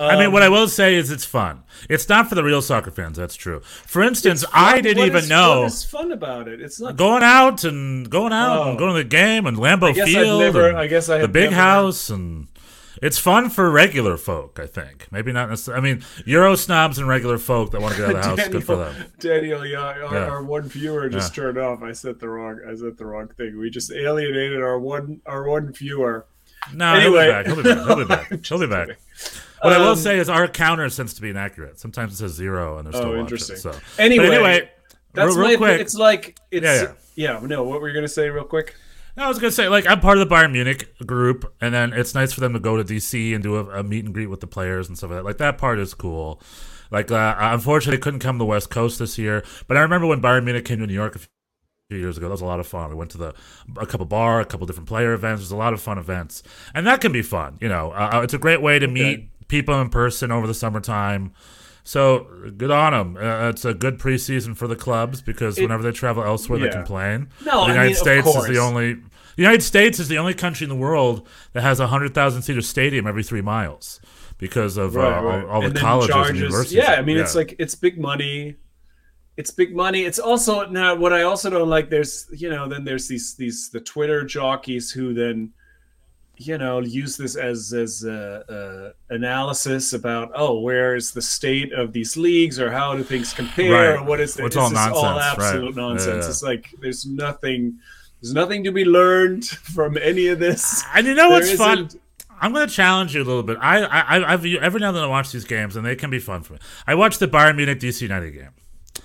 I 0.00 0.16
mean, 0.16 0.26
Um, 0.26 0.32
what 0.32 0.42
I 0.42 0.48
will 0.48 0.66
say 0.68 0.94
is 0.94 1.10
it's 1.10 1.24
fun. 1.24 1.62
It's 1.88 2.08
not 2.08 2.28
for 2.28 2.34
the 2.34 2.42
real 2.42 2.62
soccer 2.62 2.90
fans. 2.90 3.16
That's 3.18 3.36
true. 3.36 3.60
For 3.60 4.02
instance, 4.02 4.44
I 4.52 4.80
didn't 4.80 5.04
even 5.04 5.24
is- 5.24 5.28
know 5.28 5.60
what 5.60 5.66
is 5.66 5.84
fun 5.84 6.10
about 6.12 6.48
it 6.48 6.60
it's 6.60 6.80
not 6.80 6.96
going 6.96 7.22
out 7.22 7.64
and 7.64 8.08
going 8.08 8.32
out 8.32 8.66
and 8.66 8.76
Oh. 8.76 8.78
going 8.78 8.92
to 8.94 8.98
the 9.02 9.04
game 9.08 9.46
and 9.46 9.56
Lambeau 9.58 9.88
I 9.90 9.92
guess 9.92 10.08
Field. 10.08 10.40
never- 10.40 10.68
and 10.68 10.78
I 10.78 10.86
guess 10.86 11.08
I 11.08 11.18
the 11.18 11.28
big 11.28 11.50
house 11.52 12.08
and 12.10 12.46
it's 13.02 13.18
fun 13.18 13.48
for 13.50 13.70
regular 13.70 14.16
folk. 14.16 14.58
I 14.60 14.66
think 14.66 15.06
maybe 15.10 15.32
not 15.32 15.48
necessarily. 15.48 15.78
I 15.90 15.94
mean, 15.94 16.02
Euro 16.26 16.54
snobs 16.56 16.98
and 16.98 17.06
regular 17.08 17.38
folk 17.38 17.70
that 17.72 17.80
want 17.80 17.94
to 17.94 18.00
get 18.00 18.10
out 18.10 18.16
of 18.16 18.36
the 18.36 18.42
house. 18.42 18.48
good 18.50 18.64
for 18.64 18.76
them. 18.76 18.94
Daniel, 19.18 19.64
yeah, 19.66 19.78
our, 19.80 19.98
Yeah. 20.14 20.28
our 20.28 20.42
one 20.42 20.62
viewer 20.68 21.08
just 21.08 21.34
turned 21.34 21.56
off. 21.58 21.82
I 21.82 21.92
said 21.92 22.20
the 22.20 22.28
wrong. 22.28 22.60
I 22.68 22.74
said 22.74 22.96
the 22.98 23.06
wrong 23.06 23.28
thing. 23.36 23.58
We 23.58 23.70
just 23.70 23.92
alienated 23.92 24.60
our 24.62 24.78
one 24.78 25.20
our 25.26 25.46
one 25.48 25.72
viewer. 25.72 26.26
No, 26.74 26.92
Anyway. 26.94 27.24
he'll 27.24 27.24
be 27.24 27.30
back. 27.32 27.46
He'll 27.46 27.56
be 27.56 27.62
back. 27.62 27.86
He'll 27.86 27.96
be 27.96 28.04
back. 28.04 28.46
He'll 28.46 28.58
be 28.58 28.66
back. 28.66 28.88
What 29.62 29.72
I 29.72 29.78
will 29.78 29.88
Um, 29.90 29.96
say 29.96 30.18
is 30.18 30.28
our 30.28 30.48
counter 30.48 30.88
tends 30.88 31.14
to 31.14 31.22
be 31.22 31.30
inaccurate. 31.30 31.78
Sometimes 31.78 32.14
it 32.14 32.16
says 32.16 32.32
zero 32.32 32.78
and 32.78 32.86
they're 32.86 32.92
still 32.94 33.12
Oh, 33.12 33.20
interesting. 33.20 33.56
So 33.56 33.72
Anyway, 33.98 34.26
But 34.28 34.34
anyway, 34.34 34.70
That's 35.12 35.34
real, 35.34 35.42
my. 35.44 35.48
real 35.50 35.58
quick. 35.58 35.80
It's 35.80 35.94
like 35.94 36.38
it's 36.50 36.64
Yeah, 36.64 36.92
yeah, 37.14 37.40
No, 37.42 37.62
what 37.64 37.80
were 37.80 37.88
you 37.88 37.94
gonna 37.94 38.08
say, 38.08 38.28
real 38.30 38.44
quick? 38.44 38.74
No, 39.16 39.24
I 39.24 39.28
was 39.28 39.38
gonna 39.38 39.50
say, 39.50 39.68
like, 39.68 39.86
I'm 39.86 40.00
part 40.00 40.18
of 40.18 40.26
the 40.28 40.34
Bayern 40.34 40.52
Munich 40.52 40.94
group, 41.04 41.52
and 41.60 41.74
then 41.74 41.92
it's 41.92 42.14
nice 42.14 42.32
for 42.32 42.40
them 42.40 42.52
to 42.52 42.60
go 42.60 42.76
to 42.76 42.84
DC 42.84 43.34
and 43.34 43.42
do 43.42 43.56
a, 43.56 43.80
a 43.80 43.82
meet 43.82 44.04
and 44.04 44.14
greet 44.14 44.28
with 44.28 44.40
the 44.40 44.46
players 44.46 44.88
and 44.88 44.96
stuff 44.96 45.10
like 45.10 45.18
that. 45.18 45.24
Like 45.24 45.38
that 45.38 45.58
part 45.58 45.78
is 45.80 45.94
cool. 45.94 46.40
Like, 46.92 47.10
uh, 47.10 47.34
unfortunately, 47.38 47.98
couldn't 47.98 48.20
come 48.20 48.36
to 48.36 48.38
the 48.38 48.46
West 48.46 48.70
Coast 48.70 48.98
this 48.98 49.18
year, 49.18 49.44
but 49.68 49.76
I 49.76 49.80
remember 49.80 50.06
when 50.06 50.22
Bayern 50.22 50.44
Munich 50.44 50.64
came 50.64 50.78
to 50.78 50.86
New 50.86 50.94
York 50.94 51.16
a 51.16 51.18
few 51.18 51.98
years 51.98 52.16
ago. 52.16 52.26
That 52.28 52.32
was 52.32 52.40
a 52.40 52.46
lot 52.46 52.60
of 52.60 52.66
fun. 52.68 52.88
We 52.88 52.94
went 52.96 53.10
to 53.12 53.18
the 53.18 53.34
a 53.78 53.86
couple 53.86 54.06
bar, 54.06 54.40
a 54.40 54.44
couple 54.44 54.66
different 54.66 54.88
player 54.88 55.12
events. 55.12 55.42
There's 55.42 55.50
a 55.50 55.56
lot 55.56 55.72
of 55.72 55.80
fun 55.80 55.98
events, 55.98 56.42
and 56.74 56.86
that 56.86 57.00
can 57.00 57.10
be 57.12 57.22
fun. 57.22 57.58
You 57.60 57.68
know, 57.68 57.90
uh, 57.92 58.20
it's 58.22 58.34
a 58.34 58.38
great 58.38 58.62
way 58.62 58.78
to 58.78 58.86
meet 58.86 59.29
people 59.50 59.78
in 59.80 59.90
person 59.90 60.30
over 60.32 60.46
the 60.46 60.54
summertime. 60.54 61.32
So 61.84 62.26
good 62.56 62.70
on 62.70 62.92
them. 62.92 63.16
Uh, 63.16 63.48
it's 63.50 63.64
a 63.64 63.74
good 63.74 63.98
preseason 63.98 64.56
for 64.56 64.66
the 64.68 64.76
clubs 64.76 65.20
because 65.22 65.58
It- 65.58 65.62
whenever 65.62 65.82
they 65.82 65.92
travel 65.92 66.22
elsewhere, 66.22 66.58
they 66.60 66.68
complain. 66.68 67.28
No, 67.44 67.50
the 67.50 67.50
I 67.50 67.66
United 67.68 67.82
mean, 67.82 67.90
of 67.92 67.96
States 67.98 68.28
is 68.36 68.46
the 68.46 68.58
only. 68.58 68.94
The 69.36 69.42
United 69.44 69.62
States 69.62 69.98
is 69.98 70.08
the 70.08 70.18
only 70.18 70.34
country 70.34 70.64
in 70.64 70.68
the 70.68 70.76
world 70.76 71.26
that 71.52 71.62
has 71.62 71.80
a 71.80 71.86
hundred 71.88 72.14
thousand 72.14 72.42
seater 72.42 72.60
stadium 72.62 73.06
every 73.06 73.22
three 73.22 73.40
miles 73.40 74.00
because 74.38 74.76
of 74.76 74.96
uh, 74.96 75.00
all, 75.00 75.46
all 75.46 75.60
the 75.60 75.68
And 75.68 75.76
colleges 75.78 76.14
and 76.14 76.24
charges- 76.24 76.40
universities. 76.42 76.76
Yeah, 76.78 76.92
I 76.92 77.02
mean, 77.02 77.16
it's 77.16 77.34
like 77.34 77.54
it's 77.58 77.74
big 77.74 77.98
money. 77.98 78.56
It's 79.36 79.50
big 79.50 79.74
money. 79.74 80.02
It's 80.04 80.18
also 80.18 80.66
now 80.68 80.94
what 80.94 81.12
I 81.14 81.22
also 81.22 81.48
don't 81.48 81.68
like. 81.70 81.88
There's 81.88 82.26
you 82.32 82.50
know 82.50 82.68
then 82.68 82.84
there's 82.84 83.08
these 83.08 83.34
these 83.36 83.70
the 83.70 83.80
Twitter 83.80 84.22
jockeys 84.24 84.90
who 84.90 85.14
then 85.14 85.52
you 86.42 86.56
know 86.58 86.80
use 86.80 87.16
this 87.16 87.36
as 87.36 87.72
as 87.74 88.04
uh, 88.04 88.42
uh, 88.48 89.14
analysis 89.14 89.92
about 89.92 90.30
oh 90.34 90.60
where 90.60 90.96
is 90.96 91.12
the 91.12 91.20
state 91.22 91.72
of 91.72 91.92
these 91.92 92.16
leagues 92.16 92.58
or 92.58 92.70
how 92.70 92.94
do 92.96 93.02
things 93.02 93.34
compare 93.34 93.72
Right. 93.94 94.00
or 94.00 94.04
what 94.04 94.20
is 94.20 94.34
the, 94.34 94.46
It's 94.46 94.56
all 94.56 94.70
this 94.70 94.78
is 94.80 94.86
all 94.88 95.02
nonsense, 95.04 95.38
right. 95.38 95.46
absolute 95.46 95.76
nonsense. 95.76 96.24
Yeah. 96.24 96.30
It's 96.30 96.42
like 96.42 96.64
there's 96.80 97.04
nothing 97.06 97.78
there's 98.22 98.32
nothing 98.34 98.64
to 98.64 98.72
be 98.72 98.84
learned 98.84 99.44
from 99.74 99.98
any 99.98 100.28
of 100.28 100.38
this. 100.38 100.82
and 100.94 101.06
you 101.06 101.14
know 101.14 101.28
There 101.28 101.40
what's 101.40 101.54
fun? 101.54 101.88
I'm 102.42 102.54
going 102.54 102.66
to 102.66 102.74
challenge 102.74 103.14
you 103.14 103.22
a 103.22 103.28
little 103.30 103.42
bit. 103.42 103.58
I, 103.60 103.82
I, 103.84 104.32
I've 104.32 104.46
every 104.46 104.80
now 104.80 104.88
and 104.88 104.96
then 104.96 105.04
I 105.04 105.08
watch 105.08 105.30
these 105.30 105.44
games, 105.44 105.76
and 105.76 105.84
they 105.84 105.94
can 105.94 106.08
be 106.08 106.18
fun 106.18 106.42
for 106.42 106.54
me. 106.54 106.58
I 106.86 106.94
watched 106.94 107.20
the 107.20 107.28
Bayern 107.28 107.54
Munich 107.56 107.78
DC 107.80 108.00
United 108.00 108.30
game, 108.30 108.48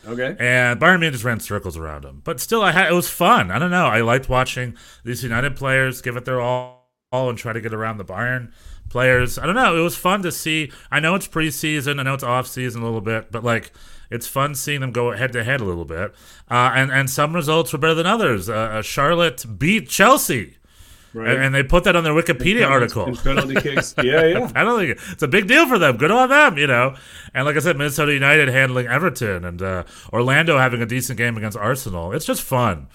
Okay. 0.08 0.38
and 0.40 0.80
Bayern 0.80 1.00
Munich 1.02 1.12
just 1.12 1.26
ran 1.26 1.42
circles 1.42 1.76
around 1.76 2.06
them. 2.06 2.22
But 2.24 2.40
still, 2.40 2.62
I 2.62 2.72
had 2.72 2.90
it 2.90 2.94
was 2.96 3.10
fun. 3.10 3.52
I 3.52 3.60
don't 3.60 3.72
know. 3.72 3.88
I 3.88 4.00
liked 4.02 4.30
watching 4.30 4.78
these 5.04 5.22
United 5.22 5.58
players 5.58 6.02
give 6.02 6.16
it 6.16 6.24
their 6.24 6.40
all 6.40 6.85
and 7.12 7.38
try 7.38 7.54
to 7.54 7.62
get 7.62 7.74
around 7.74 7.98
the 7.98 8.06
Bayern 8.06 8.52
players. 8.90 9.38
I 9.38 9.46
don't 9.46 9.56
know. 9.56 9.78
It 9.78 9.81
was 9.81 9.96
fun 9.96 10.22
to 10.24 10.31
see. 10.31 10.72
I 10.92 11.00
know 11.00 11.16
it's 11.16 11.28
preseason. 11.28 12.00
I 12.00 12.04
know 12.04 12.13
it's 12.13 12.24
off 12.24 12.48
season 12.48 12.81
a 12.81 12.86
little 12.86 13.02
bit, 13.02 13.31
but 13.31 13.44
like 13.44 13.72
it's 14.10 14.28
fun 14.28 14.56
seeing 14.56 14.81
them 14.81 14.92
go 14.92 15.12
head 15.12 15.31
to 15.34 15.44
head 15.44 15.62
a 15.62 15.66
little 15.66 15.86
bit. 15.86 16.13
Uh, 16.50 16.72
and 16.75 16.92
and 16.92 17.10
some 17.10 17.34
results 17.34 17.72
were 17.74 17.80
better 17.80 17.94
than 17.94 18.06
others. 18.06 18.50
Uh, 18.50 18.54
uh, 18.54 18.81
Charlotte 18.81 19.46
beat 19.57 19.90
Chelsea. 19.90 20.57
Right. 21.13 21.30
And, 21.30 21.44
and 21.46 21.56
they 21.56 21.63
put 21.63 21.86
that 21.86 21.96
on 21.96 22.04
their 22.04 22.13
Wikipedia 22.13 22.69
article. 22.69 23.16
Penalty 23.16 23.56
kicks. 23.56 23.96
Yeah, 24.04 24.25
yeah. 24.25 24.51
I 24.54 24.66
don't 24.66 24.78
think 24.78 25.00
it's 25.13 25.24
a 25.24 25.30
big 25.30 25.48
deal 25.48 25.66
for 25.66 25.80
them. 25.80 25.96
Good 25.96 26.12
on 26.12 26.28
them, 26.28 26.58
you 26.58 26.68
know. 26.68 26.96
And 27.34 27.46
like 27.46 27.56
I 27.56 27.60
said, 27.60 27.78
Minnesota 27.78 28.13
United 28.13 28.50
handling 28.50 28.88
Everton 28.88 29.46
and 29.46 29.62
uh, 29.62 29.84
Orlando 30.12 30.58
having 30.58 30.81
a 30.81 30.86
decent 30.86 31.18
game 31.18 31.38
against 31.38 31.58
Arsenal. 31.58 32.12
It's 32.12 32.25
just 32.25 32.41
fun. 32.41 32.88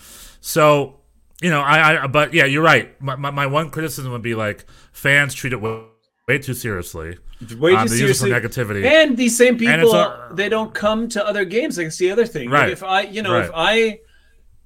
So, 0.43 1.00
you 1.43 1.51
know, 1.51 1.61
I, 1.61 2.05
I 2.05 2.07
but 2.07 2.33
yeah, 2.35 2.45
you're 2.45 2.63
right. 2.63 3.01
My, 3.01 3.17
my, 3.17 3.31
my 3.31 3.47
one 3.47 3.71
criticism 3.71 4.13
would 4.13 4.23
be 4.23 4.35
like 4.35 4.65
fans 4.93 5.35
treat 5.35 5.53
it 5.53 5.61
way, 5.61 5.83
way 6.29 6.39
too 6.39 6.55
seriously. 6.55 7.19
Way 7.59 7.75
Um, 7.75 7.89
too 7.89 7.95
they 7.95 8.01
use 8.01 8.11
it 8.23 8.25
for 8.25 8.27
seriously. 8.27 8.31
negativity. 8.31 8.85
And 8.85 9.17
these 9.17 9.37
same 9.37 9.57
people, 9.57 9.95
all- 9.95 10.35
they 10.35 10.49
don't 10.51 10.75
come 10.75 11.09
to 11.11 11.27
other 11.27 11.45
games. 11.47 11.79
Like 11.79 11.87
it's 11.89 11.97
the 11.99 12.11
other 12.11 12.27
thing. 12.27 12.51
Like 12.51 12.61
Right. 12.61 12.71
if 12.71 12.83
I, 12.83 13.01
you 13.03 13.23
know, 13.23 13.41
if 13.41 13.51
I, 13.55 14.01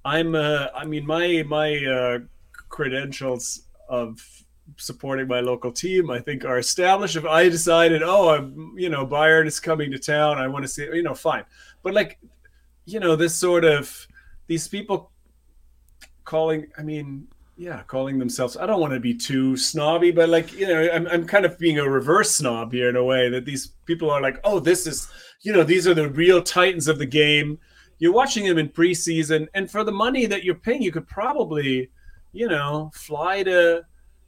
I'm, 0.05 0.35
uh, 0.35 0.67
I 0.75 0.85
mean, 0.85 1.07
my 1.07 1.45
my 1.47 1.77
uh, 1.87 2.19
credentials 2.69 3.63
of 3.89 4.21
supporting 4.77 5.29
my 5.29 5.41
local 5.41 5.71
team, 5.71 6.11
I 6.11 6.19
think, 6.19 6.45
are 6.45 6.59
established. 6.59 7.17
If 7.17 7.25
I 7.25 7.49
decided, 7.49 8.03
oh, 8.03 8.31
I'm, 8.31 8.75
you 8.77 8.89
know, 8.89 9.07
Bayern 9.07 9.47
is 9.47 9.61
coming 9.61 9.91
to 9.93 9.99
town, 9.99 10.39
I 10.39 10.49
want 10.49 10.65
to 10.65 10.69
see, 10.69 10.85
you 10.93 11.03
know, 11.03 11.15
fine. 11.15 11.45
But 11.83 11.95
like, 11.95 12.19
you 12.85 12.99
know, 13.01 13.15
this 13.17 13.35
sort 13.35 13.65
of 13.65 14.07
these 14.47 14.67
people 14.69 15.13
calling, 16.25 16.67
I 16.79 16.83
mean. 16.83 17.29
Yeah, 17.57 17.83
calling 17.85 18.19
themselves. 18.19 18.57
I 18.57 18.67
don't 18.67 18.81
want 18.81 18.95
to 18.95 19.01
be 19.01 19.15
too 19.15 19.57
snobby, 19.57 20.11
but 20.11 20.29
like 20.29 20.53
you 20.53 20.67
know, 20.67 20.89
I'm 20.93 21.07
I'm 21.07 21.25
kind 21.25 21.45
of 21.45 21.57
being 21.57 21.79
a 21.79 21.89
reverse 21.89 22.33
snob 22.33 22.73
here 22.73 22.89
in 22.89 22.97
a 22.97 23.05
way 23.05 23.31
that 23.31 23.45
these 23.45 23.69
people 23.87 24.11
are 24.11 24.21
like, 24.21 24.41
oh, 24.43 24.59
this 24.59 24.89
is 24.89 25.09
you 25.43 25.53
know, 25.53 25.63
these 25.63 25.87
are 25.87 25.95
the 25.95 26.09
real 26.09 26.43
titans 26.43 26.89
of 26.89 26.99
the 26.99 27.07
game. 27.07 27.61
You're 27.99 28.13
watching 28.13 28.45
them 28.45 28.59
in 28.59 28.71
preseason, 28.71 29.47
and 29.55 29.71
for 29.71 29.85
the 29.85 29.93
money 29.93 30.27
that 30.27 30.43
you're 30.43 30.57
paying, 30.57 30.83
you 30.83 30.91
could 30.91 31.07
probably, 31.07 31.91
you 32.33 32.49
know, 32.49 32.91
fly 32.93 33.45
to 33.45 33.85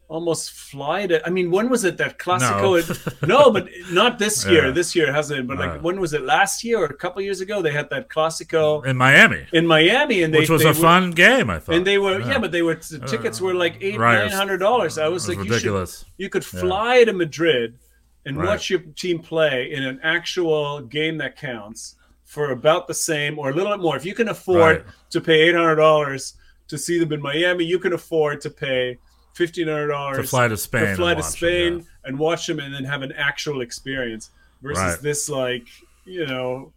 almost 0.09 0.53
fly 0.53 1.07
to. 1.07 1.25
I 1.27 1.31
mean, 1.31 1.51
when 1.51 1.69
was 1.69 1.85
it 1.85 1.97
that 1.99 2.19
Classico? 2.19 3.27
No, 3.27 3.51
but 3.51 3.69
not 3.91 4.19
this 4.19 4.45
year. 4.47 4.67
Yeah. 4.67 4.71
This 4.73 4.95
year 4.95 5.13
hasn't. 5.13 5.47
But 5.49 5.59
like, 5.59 5.71
Uh. 5.71 5.79
when 5.79 6.01
was 6.01 6.13
it? 6.13 6.23
Last 6.23 6.63
year 6.65 6.79
or 6.79 6.85
a 6.87 6.95
couple 6.95 7.21
years 7.23 7.41
ago? 7.41 7.61
They 7.63 7.73
had 7.73 7.91
that 7.91 8.09
Classico 8.09 8.85
in 8.87 8.97
Miami, 8.97 9.47
in 9.53 9.67
Miami, 9.67 10.23
and 10.23 10.33
they 10.33 10.41
which 10.41 10.51
was 10.51 10.65
a 10.65 10.69
were- 10.69 10.75
fun 10.75 11.11
game. 11.11 11.51
I 11.51 11.59
thought, 11.59 11.75
and 11.75 11.87
they 11.87 11.99
were 11.99 12.21
yeah, 12.21 12.39
but 12.39 12.53
they 12.53 12.63
were 12.63 12.75
the 12.77 13.01
tickets 13.07 13.41
were 13.41 13.55
like 13.55 13.79
eight 13.81 13.99
Right. 13.99 14.19
nine 14.19 14.31
hundred 14.31 14.59
dollars. 14.59 14.99
I 14.99 15.09
was 15.09 15.27
was 15.27 15.29
like, 15.31 15.39
you 15.39 15.45
should 15.45 15.53
ridiculous. 15.55 16.05
you 16.19 16.29
could 16.29 16.45
Yeah. 16.53 16.61
fly 16.61 17.05
to 17.05 17.13
Madrid 17.13 17.79
and 18.25 18.37
Right. 18.37 18.47
watch 18.49 18.71
your 18.71 18.81
team 18.81 19.19
play 19.21 19.73
in 19.73 19.83
an 19.83 19.99
actual 20.03 20.81
game 20.83 21.19
that 21.19 21.37
counts 21.37 21.97
for 22.25 22.51
about 22.51 22.87
the 22.87 22.95
same 22.95 23.39
or 23.39 23.51
a 23.51 23.53
little 23.55 23.73
bit 23.73 23.81
more. 23.81 23.97
If 23.97 24.05
you 24.05 24.15
can 24.15 24.29
afford 24.29 24.77
Right. 24.77 24.85
to 25.11 25.21
pay 25.21 25.49
eight 25.49 25.55
hundred 25.55 25.77
dollars 25.77 26.35
to 26.69 26.77
see 26.79 26.99
them 26.99 27.13
in 27.13 27.23
Miami, 27.23 27.65
you 27.65 27.79
can 27.79 27.93
afford 27.93 28.41
to 28.43 28.51
pay 28.51 28.99
fifteen 29.37 29.69
hundred 29.69 29.88
dollars 29.88 30.16
To 30.19 30.23
fly 30.25 30.49
to 30.49 30.57
Spain 30.57 30.83
to 30.83 30.88
and 30.88 30.97
fly 30.97 31.14
to 31.14 31.21
watch 31.21 31.25
them, 31.25 31.33
Spain 31.50 31.78
yeah. 31.78 31.85
and 32.09 32.19
watch 32.19 32.47
them 32.47 32.59
and 32.59 32.75
then 32.75 32.85
have 32.85 33.02
an 33.02 33.12
actual 33.12 33.61
experience 33.61 34.31
versus 34.62 34.83
Right. 34.83 35.00
this 35.02 35.28
like 35.28 35.66
you 36.05 36.26
know 36.26 36.73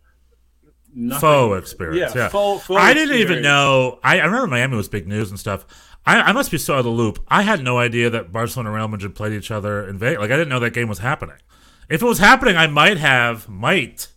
nothing. 0.93 1.21
faux 1.21 1.59
experience. 1.59 2.13
Yeah, 2.15 2.29
faux, 2.29 2.65
faux 2.65 2.79
I 2.81 2.93
didn't 2.93 3.17
even 3.17 3.41
know. 3.41 3.99
I, 4.03 4.19
I 4.19 4.25
remember 4.25 4.47
Miami 4.47 4.75
was 4.75 4.89
big 4.89 5.07
news 5.07 5.29
and 5.29 5.39
stuff. 5.39 5.65
I, 6.05 6.21
I 6.21 6.31
must 6.31 6.49
be 6.51 6.57
so 6.57 6.73
out 6.75 6.79
of 6.79 6.85
the 6.85 6.91
loop. 6.91 7.19
I 7.27 7.41
had 7.43 7.63
no 7.63 7.77
idea 7.77 8.09
that 8.09 8.31
Barcelona 8.31 8.69
and 8.69 8.75
Real 8.77 8.87
Madrid 8.87 9.15
played 9.15 9.33
each 9.33 9.51
other 9.51 9.87
in 9.87 9.97
Vegas. 9.97 10.19
Like 10.19 10.31
I 10.31 10.35
didn't 10.35 10.49
know 10.49 10.59
that 10.59 10.73
game 10.73 10.87
was 10.87 10.99
happening. 10.99 11.35
If 11.89 12.01
it 12.01 12.05
was 12.05 12.19
happening, 12.19 12.55
I 12.57 12.67
might 12.67 12.97
have 12.97 13.47
might 13.49 14.07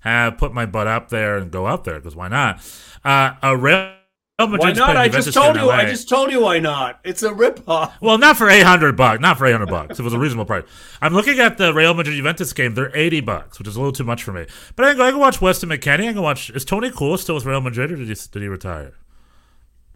have 0.00 0.38
put 0.38 0.52
my 0.54 0.66
butt 0.66 0.86
up 0.86 1.08
there 1.08 1.36
and 1.36 1.50
go 1.50 1.66
out 1.66 1.84
there 1.84 1.96
because 1.96 2.14
why 2.16 2.28
not? 2.28 2.60
Uh, 3.04 3.32
a 3.42 3.56
Real 3.56 3.92
Why 4.38 4.70
not? 4.70 4.96
I 4.96 5.08
just 5.08 5.34
told 5.34 5.56
you. 5.56 5.68
I 5.68 5.84
just 5.86 6.08
told 6.08 6.30
you 6.30 6.42
why 6.42 6.60
not. 6.60 7.00
It's 7.02 7.24
a 7.24 7.30
ripoff. 7.30 7.94
Well, 8.00 8.18
not 8.18 8.36
for 8.36 8.48
eight 8.48 8.62
hundred 8.62 8.96
bucks. 8.96 9.20
Not 9.20 9.36
for 9.36 9.46
eight 9.46 9.52
hundred 9.52 9.68
bucks. 9.68 9.98
It 9.98 10.02
was 10.04 10.12
a 10.12 10.18
reasonable 10.18 10.44
price. 10.44 10.62
I'm 11.02 11.12
looking 11.12 11.40
at 11.40 11.58
the 11.58 11.74
Real 11.74 11.92
Madrid 11.92 12.14
Juventus 12.14 12.52
game. 12.52 12.74
They're 12.74 12.96
eighty 12.96 13.20
bucks, 13.20 13.58
which 13.58 13.66
is 13.66 13.74
a 13.74 13.80
little 13.80 13.92
too 13.92 14.04
much 14.04 14.22
for 14.22 14.32
me. 14.32 14.46
But 14.76 14.84
I 14.84 14.88
can 14.90 14.96
go. 14.98 15.04
I 15.06 15.10
can 15.10 15.18
watch 15.18 15.40
Weston 15.40 15.70
McKennie. 15.70 16.08
I 16.08 16.12
can 16.12 16.22
watch. 16.22 16.50
Is 16.50 16.64
Toni 16.64 16.90
Kroos 16.90 17.18
still 17.18 17.34
with 17.34 17.46
Real 17.46 17.60
Madrid, 17.60 17.90
or 17.90 17.96
did 17.96 18.06
he 18.06 18.14
did 18.14 18.42
he 18.42 18.46
retire? 18.46 18.94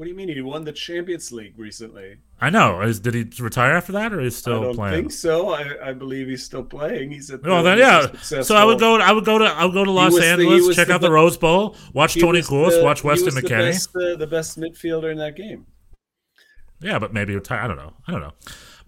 What 0.03 0.07
do 0.07 0.11
you 0.11 0.17
mean? 0.17 0.31
He 0.31 0.41
won 0.41 0.65
the 0.65 0.73
Champions 0.73 1.31
League 1.31 1.57
recently. 1.57 2.17
I 2.41 2.51
know. 2.51 2.81
Is, 2.83 2.99
did 2.99 3.15
he 3.15 3.25
retire 3.41 3.71
after 3.77 3.93
that, 3.93 4.13
or 4.13 4.21
is 4.21 4.35
he 4.35 4.39
I 4.39 4.41
still 4.41 4.63
don't 4.63 4.75
playing? 4.75 4.95
think 5.03 5.13
so. 5.13 5.51
I, 5.51 5.91
I 5.91 5.93
believe 5.93 6.27
he's 6.27 6.43
still 6.45 6.65
playing. 6.65 7.13
He's 7.13 7.31
at. 7.31 7.45
Well, 7.45 7.63
the- 7.63 7.71
then 7.71 7.79
yeah. 7.79 8.01
successful- 8.01 8.43
So 8.43 8.57
I 8.57 8.65
would 8.65 8.81
go. 8.81 8.97
I 8.99 9.13
would 9.13 9.25
go 9.25 9.39
to. 9.39 9.45
I 9.45 9.65
would 9.65 9.75
go 9.75 9.85
to 9.85 9.91
Los 9.93 10.13
was 10.13 10.23
the- 10.23 10.27
Angeles, 10.27 10.75
check 10.75 10.89
the 10.89 10.95
out 10.95 11.03
the 11.03 11.11
Rose 11.13 11.37
Bowl, 11.37 11.77
watch 11.95 12.19
Tony 12.19 12.41
the- 12.41 12.81
watch 12.83 13.05
Weston 13.05 13.27
was 13.27 13.35
the 13.37 13.43
McKennie. 13.43 13.71
best, 13.71 13.95
uh, 13.95 14.17
the 14.17 14.27
best 14.27 14.59
midfielder 14.59 15.13
in 15.13 15.19
that 15.19 15.37
game. 15.37 15.67
Yeah, 16.81 16.99
but 16.99 17.15
maybe 17.15 17.37
retire. 17.37 17.61
I 17.61 17.69
don't 17.69 17.77
know. 17.77 17.93
I 18.09 18.11
don't 18.11 18.23
know. 18.23 18.33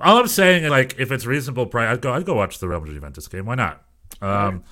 All 0.01 0.19
I'm 0.19 0.27
saying, 0.27 0.69
like, 0.69 0.97
if 0.99 1.13
it's 1.13 1.25
reasonable 1.27 1.67
price, 1.67 1.93
I'd 1.93 2.01
go. 2.01 2.13
I'd 2.13 2.25
go 2.27 2.35
watch 2.35 2.59
the 2.59 2.67
Real 2.67 2.81
Madrid 2.81 2.97
Juventus 2.97 3.29
game. 3.29 3.47
Why 3.47 3.55
not? 3.55 3.85
Um, 4.21 4.65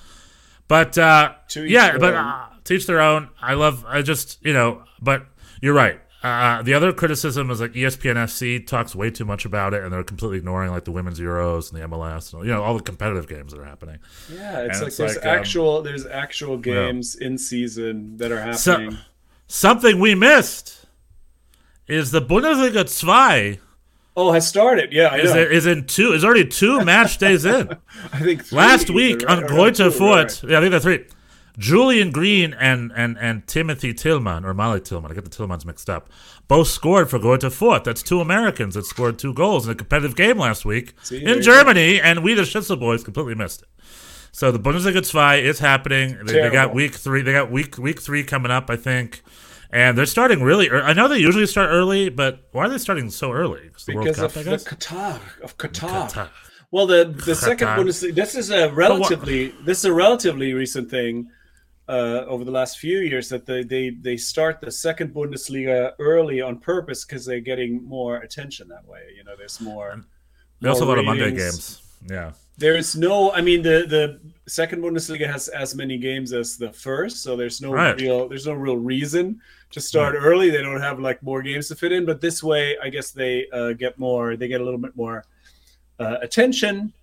but 0.67 0.97
uh, 0.97 1.35
yeah, 1.55 1.97
but 1.97 2.13
uh, 2.13 2.47
teach 2.65 2.85
their 2.85 2.99
own. 2.99 3.29
I 3.41 3.53
love. 3.53 3.85
I 3.87 4.01
just 4.01 4.45
you 4.45 4.51
know. 4.51 4.83
But 5.01 5.25
you're 5.61 5.73
right. 5.73 6.01
Uh, 6.23 6.61
the 6.61 6.73
other 6.73 6.93
criticism 6.93 7.51
is 7.51 7.59
like 7.59 7.73
ESPN 7.73 8.15
FC 8.15 8.65
talks 8.65 8.95
way 8.95 9.09
too 9.11 9.25
much 9.25 9.43
about 9.43 9.73
it, 9.73 9.83
and 9.83 9.91
they're 9.91 10.05
completely 10.05 10.37
ignoring 10.37 10.71
like 10.71 10.85
the 10.85 10.91
women's 10.91 11.19
Euros 11.19 11.71
and 11.71 11.81
the 11.81 11.85
MLS, 11.87 12.33
and, 12.33 12.45
you 12.45 12.51
know, 12.51 12.63
all 12.63 12.77
the 12.77 12.83
competitive 12.83 13.27
games 13.27 13.51
that 13.51 13.59
are 13.59 13.65
happening. 13.65 13.99
Yeah, 14.33 14.61
it's 14.61 14.79
like 14.79 14.87
it's 14.87 14.97
there's 14.97 15.15
like, 15.17 15.25
um, 15.25 15.37
actual 15.37 15.81
there's 15.81 16.05
actual 16.05 16.57
games 16.57 17.15
in 17.15 17.37
season 17.37 18.15
that 18.17 18.31
are 18.31 18.53
So- 18.53 18.71
happening. 18.71 18.97
Something 19.47 19.99
we 19.99 20.15
missed 20.15 20.85
is 21.87 22.11
the 22.11 22.21
Bundesliga 22.21 22.85
2 23.55 23.59
oh, 24.15 24.31
has 24.31 24.47
started. 24.47 24.93
Yeah, 24.93 25.07
I 25.07 25.17
is, 25.17 25.33
know. 25.33 25.41
is 25.41 25.65
in 25.65 25.85
two. 25.85 26.13
Is 26.13 26.23
already 26.23 26.47
two 26.47 26.83
match 26.83 27.17
days 27.17 27.45
in. 27.45 27.69
I 28.13 28.19
think 28.19 28.51
Last 28.51 28.89
week 28.89 29.29
on 29.29 29.45
two, 29.47 29.91
Foot, 29.91 30.43
right. 30.43 30.43
yeah, 30.51 30.57
I 30.57 30.61
think 30.61 30.71
that's 30.71 30.85
three. 30.85 31.05
Julian 31.57 32.11
Green 32.11 32.53
and, 32.53 32.91
and, 32.95 33.17
and 33.19 33.45
Timothy 33.47 33.93
Tillman, 33.93 34.43
or 34.43 34.53
Malik 34.53 34.85
Tillman, 34.85 35.11
I 35.11 35.13
get 35.13 35.23
the 35.23 35.29
Tillmans 35.29 35.65
mixed 35.65 35.89
up, 35.89 36.09
both 36.47 36.67
scored 36.67 37.09
for 37.09 37.19
Greuther 37.19 37.51
Fürth. 37.51 37.83
That's 37.83 38.01
two 38.01 38.21
Americans 38.21 38.75
that 38.75 38.85
scored 38.85 39.19
two 39.19 39.33
goals 39.33 39.65
in 39.65 39.71
a 39.71 39.75
competitive 39.75 40.15
game 40.15 40.37
last 40.39 40.65
week 40.65 40.93
See, 41.03 41.23
in 41.23 41.41
Germany, 41.41 42.01
and 42.01 42.23
we, 42.23 42.33
the 42.33 42.45
Schnitzel 42.45 42.77
boys, 42.77 43.03
completely 43.03 43.35
missed 43.35 43.61
it. 43.61 43.67
So 44.31 44.51
the 44.51 44.59
Bundesliga 44.59 45.07
2 45.07 45.47
is 45.47 45.59
happening. 45.59 46.17
They, 46.25 46.33
they 46.33 46.49
got 46.49 46.73
week 46.73 46.95
three. 46.95 47.21
They 47.21 47.33
got 47.33 47.51
week 47.51 47.77
week 47.77 48.01
three 48.01 48.23
coming 48.23 48.51
up, 48.51 48.67
I 48.67 48.75
think, 48.75 49.21
and 49.69 49.95
they're 49.95 50.07
starting 50.07 50.41
really. 50.41 50.65
ear 50.65 50.81
I 50.81 50.93
know 50.93 51.07
they 51.07 51.19
usually 51.19 51.45
start 51.45 51.69
early, 51.69 52.09
but 52.09 52.47
why 52.51 52.65
are 52.65 52.69
they 52.69 52.79
starting 52.79 53.11
so 53.11 53.31
early? 53.31 53.61
Because 53.65 53.85
the 53.85 53.93
World 53.93 54.15
Cup, 54.15 54.35
of 54.35 54.43
the. 54.45 54.51
Qatar 54.57 55.19
of 55.43 55.55
Qatar. 55.59 56.09
Qatar. 56.11 56.29
Well, 56.71 56.87
the 56.87 57.05
the 57.05 57.35
second 57.35 57.67
Qatar. 57.67 57.77
Bundesliga. 57.77 58.15
This 58.15 58.33
is 58.33 58.49
a 58.49 58.71
relatively 58.71 59.49
this 59.63 59.77
is 59.77 59.85
a 59.85 59.93
relatively 59.93 60.53
recent 60.53 60.89
thing 60.89 61.29
uh, 61.89 62.23
over 62.27 62.43
the 62.43 62.51
last 62.51 62.79
few 62.79 62.99
years 62.99 63.27
that 63.29 63.45
they, 63.45 63.63
they 63.63 63.89
they 63.89 64.17
start 64.17 64.61
the 64.61 64.71
second 64.71 65.13
Bundesliga 65.13 65.91
early 65.99 66.41
on 66.41 66.59
purpose 66.59 67.03
because 67.05 67.25
they're 67.25 67.39
getting 67.41 67.83
more 67.83 68.17
attention 68.17 68.67
that 68.69 68.85
way. 68.87 69.01
You 69.17 69.23
know, 69.23 69.35
there's 69.37 69.59
more. 69.59 70.03
They 70.61 70.69
also 70.69 70.81
have 70.81 70.89
a 70.89 70.91
lot 70.91 70.99
of 70.99 71.05
Monday 71.05 71.31
games. 71.31 71.81
Yeah. 72.09 72.31
There's 72.57 72.95
no, 72.95 73.31
I 73.31 73.41
mean, 73.41 73.63
the 73.63 73.85
the 73.89 74.19
second 74.47 74.81
Bundesliga 74.83 75.25
has 75.29 75.47
as 75.49 75.75
many 75.75 75.97
games 75.97 76.33
as 76.33 76.55
the 76.55 76.71
first, 76.71 77.23
so 77.23 77.35
there's 77.35 77.59
no 77.61 77.71
Right. 77.71 77.99
real 77.99 78.29
there's 78.29 78.45
no 78.45 78.53
real 78.53 78.77
reason 78.77 79.41
to 79.71 79.81
start 79.81 80.15
early. 80.17 80.51
They 80.51 80.61
don't 80.61 80.79
have 80.79 80.99
like 80.99 81.21
more 81.23 81.41
games 81.41 81.67
to 81.69 81.75
fit 81.75 81.91
in, 81.91 82.05
but 82.05 82.21
this 82.21 82.43
way, 82.43 82.77
I 82.81 82.89
guess 82.89 83.09
they 83.11 83.47
uh, 83.51 83.73
get 83.73 83.97
more, 83.97 84.37
they 84.37 84.47
get 84.47 84.61
a 84.61 84.63
little 84.63 84.79
bit 84.79 84.95
more 84.95 85.25
uh, 85.99 86.17
attention. 86.21 86.93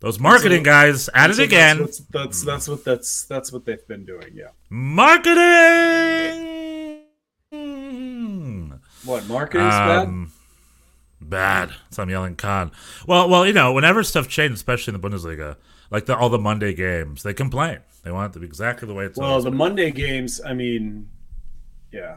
Those 0.00 0.20
marketing 0.20 0.62
guys 0.62 1.08
at 1.12 1.30
it 1.30 1.40
again. 1.40 1.78
That's, 1.78 1.98
that's 1.98 2.44
that's 2.44 2.68
what 2.68 2.84
that's 2.84 3.24
that's 3.24 3.52
what 3.52 3.64
they've 3.64 3.86
been 3.88 4.04
doing. 4.04 4.32
Yeah. 4.32 4.50
Marketing. 4.70 5.38
What 9.04 9.26
marketing's 9.26 9.70
bad? 9.70 10.06
Um, 10.06 10.32
bad. 11.20 11.72
So 11.90 12.02
I'm 12.02 12.10
yelling 12.10 12.36
con. 12.36 12.70
Well, 13.06 13.28
well, 13.28 13.44
you 13.46 13.52
know, 13.52 13.72
whenever 13.72 14.04
stuff 14.04 14.28
changes, 14.28 14.58
especially 14.60 14.94
in 14.94 15.00
the 15.00 15.08
Bundesliga, 15.08 15.56
like 15.90 16.06
the, 16.06 16.16
all 16.16 16.28
the 16.28 16.38
Monday 16.38 16.74
games, 16.74 17.22
they 17.22 17.34
complain. 17.34 17.80
They 18.04 18.12
want 18.12 18.30
it 18.30 18.34
to 18.34 18.40
be 18.40 18.46
exactly 18.46 18.86
the 18.86 18.94
way 18.94 19.06
it's. 19.06 19.18
Well, 19.18 19.40
the 19.40 19.50
been. 19.50 19.58
Monday 19.58 19.90
games. 19.90 20.40
I 20.44 20.54
mean, 20.54 21.08
yeah. 21.92 22.16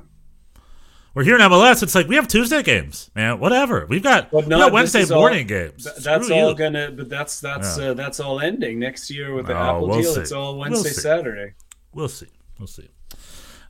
We're 1.13 1.25
here 1.25 1.35
in 1.35 1.41
MLS. 1.41 1.83
It's 1.83 1.93
like 1.93 2.07
we 2.07 2.15
have 2.15 2.27
Tuesday 2.29 2.63
games, 2.63 3.11
man. 3.15 3.39
Whatever. 3.39 3.85
We've 3.89 4.01
got, 4.01 4.31
But 4.31 4.43
we 4.45 4.49
no, 4.49 4.59
got 4.59 4.71
Wednesday 4.71 5.01
is 5.01 5.11
all- 5.11 5.19
morning 5.19 5.45
games. 5.45 5.83
Th- 5.83 5.97
that's 5.97 6.25
Screw 6.25 6.35
all 6.37 6.49
you. 6.51 6.55
gonna, 6.55 6.91
but 6.91 7.09
that's 7.09 7.41
that's 7.41 7.77
Yeah. 7.77 7.89
uh, 7.89 7.93
that's 7.95 8.21
all 8.21 8.39
ending 8.39 8.79
next 8.79 9.09
year 9.11 9.33
with 9.33 9.47
the 9.47 9.53
No, 9.53 9.59
Apple 9.59 9.87
we'll 9.89 10.01
deal. 10.01 10.13
see. 10.15 10.21
It's 10.21 10.31
all 10.31 10.53
We'll 10.53 10.61
Wednesday. 10.71 10.89
Saturday. 10.91 11.53
We'll 11.93 12.07
see. 12.07 12.27
We'll 12.57 12.67
see. 12.67 12.87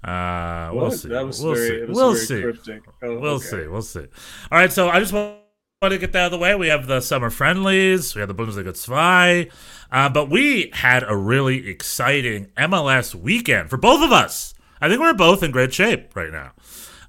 Uh, 0.03 0.69
we'll 0.74 0.91
see. 0.91 1.10
That 1.10 1.25
was 1.25 1.41
we'll 1.43 1.55
very, 1.55 1.67
see. 1.67 1.75
it 1.75 1.89
was 1.89 1.98
we'll 1.98 2.13
very 2.13 2.25
see. 2.25 2.41
cryptic. 2.41 2.81
Oh, 3.03 3.19
We'll 3.19 3.33
okay. 3.36 3.45
see. 3.45 3.67
We'll 3.67 3.81
see. 3.81 4.05
All 4.51 4.57
right. 4.60 4.71
So 4.71 4.89
I 4.89 5.00
just 5.00 5.12
want 5.13 5.38
to 5.81 5.98
get 5.98 6.12
that 6.12 6.19
out 6.19 6.25
of 6.25 6.31
the 6.33 6.38
way. 6.38 6.53
We 6.53 6.67
have 6.67 6.86
the 6.86 7.01
summer 7.01 7.31
friendlies. 7.31 8.13
We 8.13 8.19
have 8.21 8.27
the 8.27 8.36
Bundesliga 8.36 8.79
2. 8.86 9.50
Uh, 9.91 10.10
but 10.10 10.29
we 10.29 10.69
had 10.74 11.03
a 11.07 11.15
really 11.15 11.67
exciting 11.67 12.48
MLS 12.55 13.15
weekend 13.15 13.69
for 13.71 13.77
both 13.77 14.03
of 14.03 14.12
us. 14.12 14.53
I 14.79 14.89
think 14.89 15.00
we're 15.01 15.13
both 15.13 15.43
in 15.43 15.51
great 15.51 15.74
shape 15.74 16.15
right 16.15 16.31
now. 16.31 16.51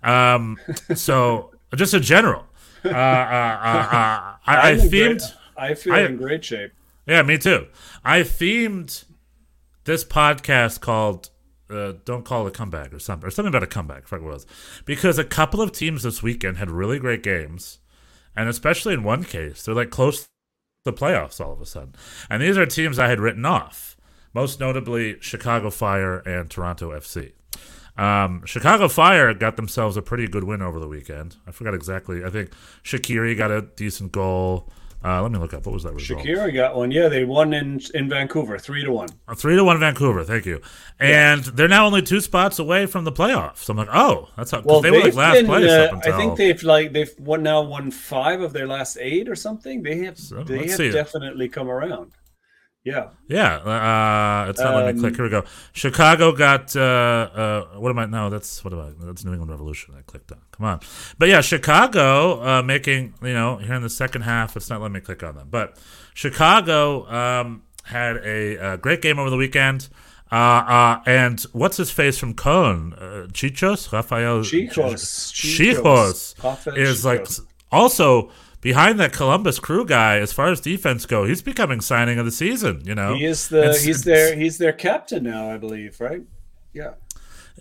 Um, 0.02 0.58
so 0.94 1.52
just 1.74 1.94
in 1.94 2.02
general, 2.02 2.44
uh, 2.84 2.88
uh, 2.88 2.92
uh, 2.92 2.94
uh, 2.94 3.92
I, 3.94 4.36
I 4.46 4.70
in 4.72 4.78
great- 4.78 4.90
themed. 5.18 5.34
I 5.56 5.74
feel 5.74 5.92
I- 5.94 6.00
in 6.00 6.16
great 6.16 6.44
shape. 6.44 6.72
Yeah, 7.06 7.22
me 7.22 7.36
too. 7.38 7.66
I 8.04 8.20
themed 8.20 9.04
this 9.84 10.04
podcast 10.04 10.80
called 10.80 11.30
uh, 11.70 11.94
"Don't 12.04 12.24
Call 12.24 12.46
It 12.46 12.50
a 12.50 12.52
Comeback" 12.52 12.92
or 12.92 12.98
something, 13.00 13.26
or 13.26 13.30
something 13.30 13.48
about 13.48 13.62
a 13.64 13.66
comeback. 13.66 14.04
I 14.12 14.16
what 14.16 14.22
it 14.22 14.32
was, 14.32 14.46
because 14.84 15.18
a 15.18 15.24
couple 15.24 15.60
of 15.60 15.72
teams 15.72 16.02
this 16.04 16.22
weekend 16.22 16.58
had 16.58 16.70
really 16.70 16.98
great 17.00 17.22
games, 17.22 17.78
and 18.36 18.48
especially 18.48 18.94
in 18.94 19.02
one 19.02 19.24
case, 19.24 19.64
they're 19.64 19.74
like 19.74 19.90
close 19.90 20.22
to 20.22 20.28
the 20.84 20.92
playoffs 20.92 21.40
all 21.44 21.52
of 21.52 21.60
a 21.60 21.66
sudden. 21.66 21.94
And 22.30 22.40
these 22.42 22.56
are 22.58 22.66
teams 22.66 22.98
I 23.00 23.08
had 23.08 23.18
written 23.20 23.44
off, 23.44 23.96
most 24.32 24.60
notably 24.60 25.16
Chicago 25.20 25.70
Fire 25.70 26.18
and 26.20 26.48
Toronto 26.50 26.90
FC. 26.90 27.32
Um, 27.96 28.42
Chicago 28.46 28.88
Fire 28.88 29.34
got 29.34 29.56
themselves 29.56 29.96
a 29.96 30.02
pretty 30.02 30.26
good 30.26 30.44
win 30.44 30.62
over 30.62 30.80
the 30.80 30.88
weekend. 30.88 31.36
I 31.46 31.50
forgot 31.50 31.74
exactly. 31.74 32.24
I 32.24 32.30
think 32.30 32.50
Shaqiri 32.84 33.36
got 33.36 33.50
a 33.50 33.62
decent 33.62 34.12
goal. 34.12 34.70
Uh, 35.04 35.20
let 35.20 35.32
me 35.32 35.38
look 35.38 35.52
up 35.52 35.66
what 35.66 35.72
was 35.72 35.82
that 35.82 35.92
result. 35.92 36.20
Shaqiri 36.24 36.54
got 36.54 36.76
one. 36.76 36.92
Yeah, 36.92 37.08
they 37.08 37.24
won 37.24 37.52
in 37.52 37.80
in 37.92 38.08
Vancouver, 38.08 38.56
three 38.56 38.84
to 38.84 38.92
one. 38.92 39.08
A 39.26 39.34
three 39.34 39.56
to 39.56 39.64
one 39.64 39.80
Vancouver. 39.80 40.22
Thank 40.22 40.46
you. 40.46 40.60
And 41.00 41.42
they're 41.44 41.66
now 41.66 41.86
only 41.86 42.02
two 42.02 42.20
spots 42.20 42.60
away 42.60 42.86
from 42.86 43.02
the 43.04 43.10
playoffs. 43.10 43.68
I'm 43.68 43.76
like, 43.76 43.88
oh, 43.92 44.28
that's 44.36 44.52
how 44.52 44.62
Well, 44.64 44.80
they 44.80 44.92
were 44.92 45.00
like 45.00 45.14
last 45.14 45.34
been. 45.34 45.46
place 45.46 45.68
uh, 45.68 45.88
until. 45.92 46.14
I 46.14 46.16
think 46.16 46.36
they've 46.38 46.62
like 46.62 46.92
they've 46.92 47.12
won 47.18 47.42
now 47.42 47.62
won 47.62 47.90
five 47.90 48.40
of 48.42 48.52
their 48.52 48.68
last 48.68 48.96
eight 49.00 49.28
or 49.28 49.34
something. 49.34 49.82
They 49.82 50.04
have 50.04 50.16
So, 50.18 50.44
they 50.44 50.68
have 50.68 50.76
see. 50.76 50.92
definitely 50.92 51.48
come 51.48 51.68
around. 51.68 52.12
Yeah, 52.84 53.10
yeah, 53.28 53.58
uh, 53.58 54.50
it's 54.50 54.58
not 54.60 54.74
letting 54.74 54.96
me 54.96 54.98
Um, 54.98 54.98
click. 55.00 55.14
Here 55.14 55.24
we 55.24 55.30
go. 55.30 55.44
Chicago 55.72 56.32
got 56.32 56.74
uh, 56.74 56.80
uh, 56.80 57.64
what 57.78 57.90
am 57.90 57.98
I? 58.00 58.06
No, 58.06 58.28
that's 58.28 58.64
what 58.64 58.72
am 58.72 58.80
I? 58.80 58.90
That's 59.06 59.24
New 59.24 59.30
England 59.30 59.52
Revolution. 59.52 59.94
I 59.96 60.02
clicked 60.02 60.32
on. 60.32 60.38
Come 60.50 60.66
on, 60.66 60.80
but 61.16 61.28
yeah, 61.28 61.42
Chicago 61.42 62.42
uh, 62.44 62.62
making 62.62 63.14
you 63.22 63.34
know 63.34 63.58
here 63.58 63.74
in 63.74 63.82
the 63.82 63.88
second 63.90 64.22
half. 64.22 64.56
It's 64.56 64.68
not 64.68 64.80
letting 64.80 64.94
me 64.94 65.00
click 65.00 65.22
on 65.22 65.36
them, 65.36 65.46
but 65.48 65.78
Chicago 66.14 67.06
um, 67.08 67.62
had 67.84 68.16
a, 68.16 68.58
uh 68.58 68.76
great 68.78 69.00
game 69.00 69.18
over 69.20 69.30
the 69.30 69.36
weekend. 69.36 69.88
Uh, 70.32 70.34
uh, 70.34 71.02
and 71.06 71.40
what's 71.52 71.76
his 71.76 71.90
face 71.92 72.18
from 72.18 72.34
Köln? 72.34 72.94
Uh, 72.94 73.26
Czichos? 73.28 73.92
Rafael 73.92 74.40
Czichos, 74.40 75.30
Czichos 75.32 76.42
Rafael 76.42 76.76
is 76.76 77.04
like 77.04 77.28
also 77.70 78.30
behind 78.62 78.98
that 79.00 79.12
Columbus 79.12 79.58
Crew 79.58 79.84
guy 79.84 80.16
as 80.18 80.32
far 80.32 80.50
as 80.50 80.60
defense 80.60 81.04
go. 81.04 81.24
He's 81.24 81.42
becoming 81.42 81.82
signing 81.82 82.18
of 82.18 82.24
the 82.24 82.30
season. 82.30 82.80
You 82.86 82.94
know, 82.94 83.14
he 83.14 83.26
is 83.26 83.48
the 83.48 83.58
It's- 83.58 83.82
he's 83.84 84.00
it's- 84.00 84.04
their 84.04 84.34
he's 84.36 84.56
their 84.56 84.72
captain 84.72 85.24
now, 85.24 85.50
I 85.50 85.58
believe. 85.58 86.00
Right? 86.00 86.22
Yeah. 86.72 86.92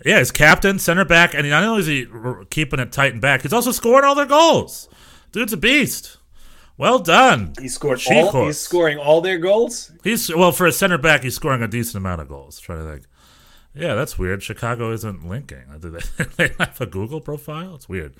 Yeah, 0.05 0.19
he's 0.19 0.31
captain, 0.31 0.79
center 0.79 1.03
back, 1.03 1.33
and 1.33 1.47
not 1.49 1.63
only 1.63 1.81
is 1.81 1.87
he 1.87 2.07
keeping 2.49 2.79
it 2.79 2.93
tight 2.93 3.11
and 3.11 3.21
back, 3.21 3.41
he's 3.41 3.51
also 3.51 3.71
scoring 3.71 4.05
all 4.05 4.15
their 4.15 4.25
goals. 4.25 4.87
Dude's 5.33 5.51
a 5.51 5.57
beast. 5.57 6.17
Well 6.77 6.97
done. 6.99 7.53
He 7.59 7.67
scored 7.67 7.99
Czichos. 7.99 8.33
all. 8.33 8.45
He's 8.45 8.57
scoring 8.59 8.97
all 8.97 9.19
their 9.21 9.37
goals. 9.37 9.91
He's 10.03 10.33
well 10.33 10.53
for 10.53 10.65
a 10.65 10.71
center 10.71 10.97
back. 10.97 11.23
He's 11.23 11.35
scoring 11.35 11.61
a 11.61 11.67
decent 11.67 11.97
amount 11.97 12.21
of 12.21 12.29
goals. 12.29 12.59
trying 12.59 12.79
to 12.79 12.91
think. 12.91 13.03
Yeah, 13.75 13.93
that's 13.95 14.17
weird. 14.17 14.41
Chicago 14.41 14.91
isn't 14.91 15.27
linking. 15.27 15.63
Do 15.79 15.91
they, 16.17 16.23
they 16.37 16.53
have 16.57 16.79
a 16.81 16.85
Google 16.85 17.21
profile? 17.21 17.75
It's 17.75 17.87
weird. 17.89 18.15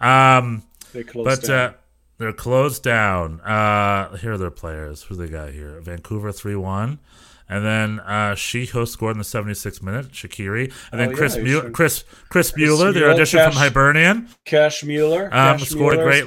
Um, 0.00 0.64
They 0.92 1.04
closed 1.04 1.42
but 1.42 1.46
down. 1.46 1.70
uh, 1.70 1.72
they're 2.20 2.32
closed 2.32 2.82
down. 2.84 3.40
Uh, 3.40 4.16
here 4.18 4.34
are 4.34 4.38
their 4.38 4.50
players. 4.50 5.02
Who 5.04 5.16
they 5.16 5.26
got 5.26 5.50
here? 5.52 5.80
Vancouver 5.80 6.30
three 6.30 6.54
one, 6.54 7.00
and 7.48 7.64
then 7.64 7.98
uh, 8.00 8.34
Shiho 8.34 8.86
scored 8.86 9.12
in 9.16 9.18
the 9.18 9.24
76th 9.24 9.82
minute. 9.82 10.12
Shaqiri, 10.12 10.72
and 10.92 11.00
then 11.00 11.08
Oh, 11.08 11.10
yeah, 11.12 11.16
Chris 11.16 11.36
Mu- 11.38 11.70
Chris 11.70 12.04
Chris 12.28 12.54
Mueller, 12.56 12.92
their 12.92 13.02
Mueller, 13.04 13.14
audition 13.14 13.40
from 13.42 13.54
Hibernian. 13.54 14.28
Cash 14.44 14.84
Mueller. 14.84 15.24
Um, 15.24 15.58
Cash 15.58 15.68
scored 15.70 15.98
a 15.98 16.02
great. 16.04 16.26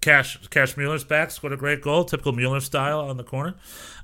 Cash 0.00 0.38
Cash 0.48 0.76
Mueller's 0.76 1.04
back, 1.04 1.30
scored 1.30 1.52
a 1.52 1.56
great 1.56 1.82
goal, 1.82 2.04
typical 2.04 2.32
Mueller 2.32 2.60
style 2.60 3.00
on 3.00 3.16
the 3.16 3.24
corner. 3.24 3.56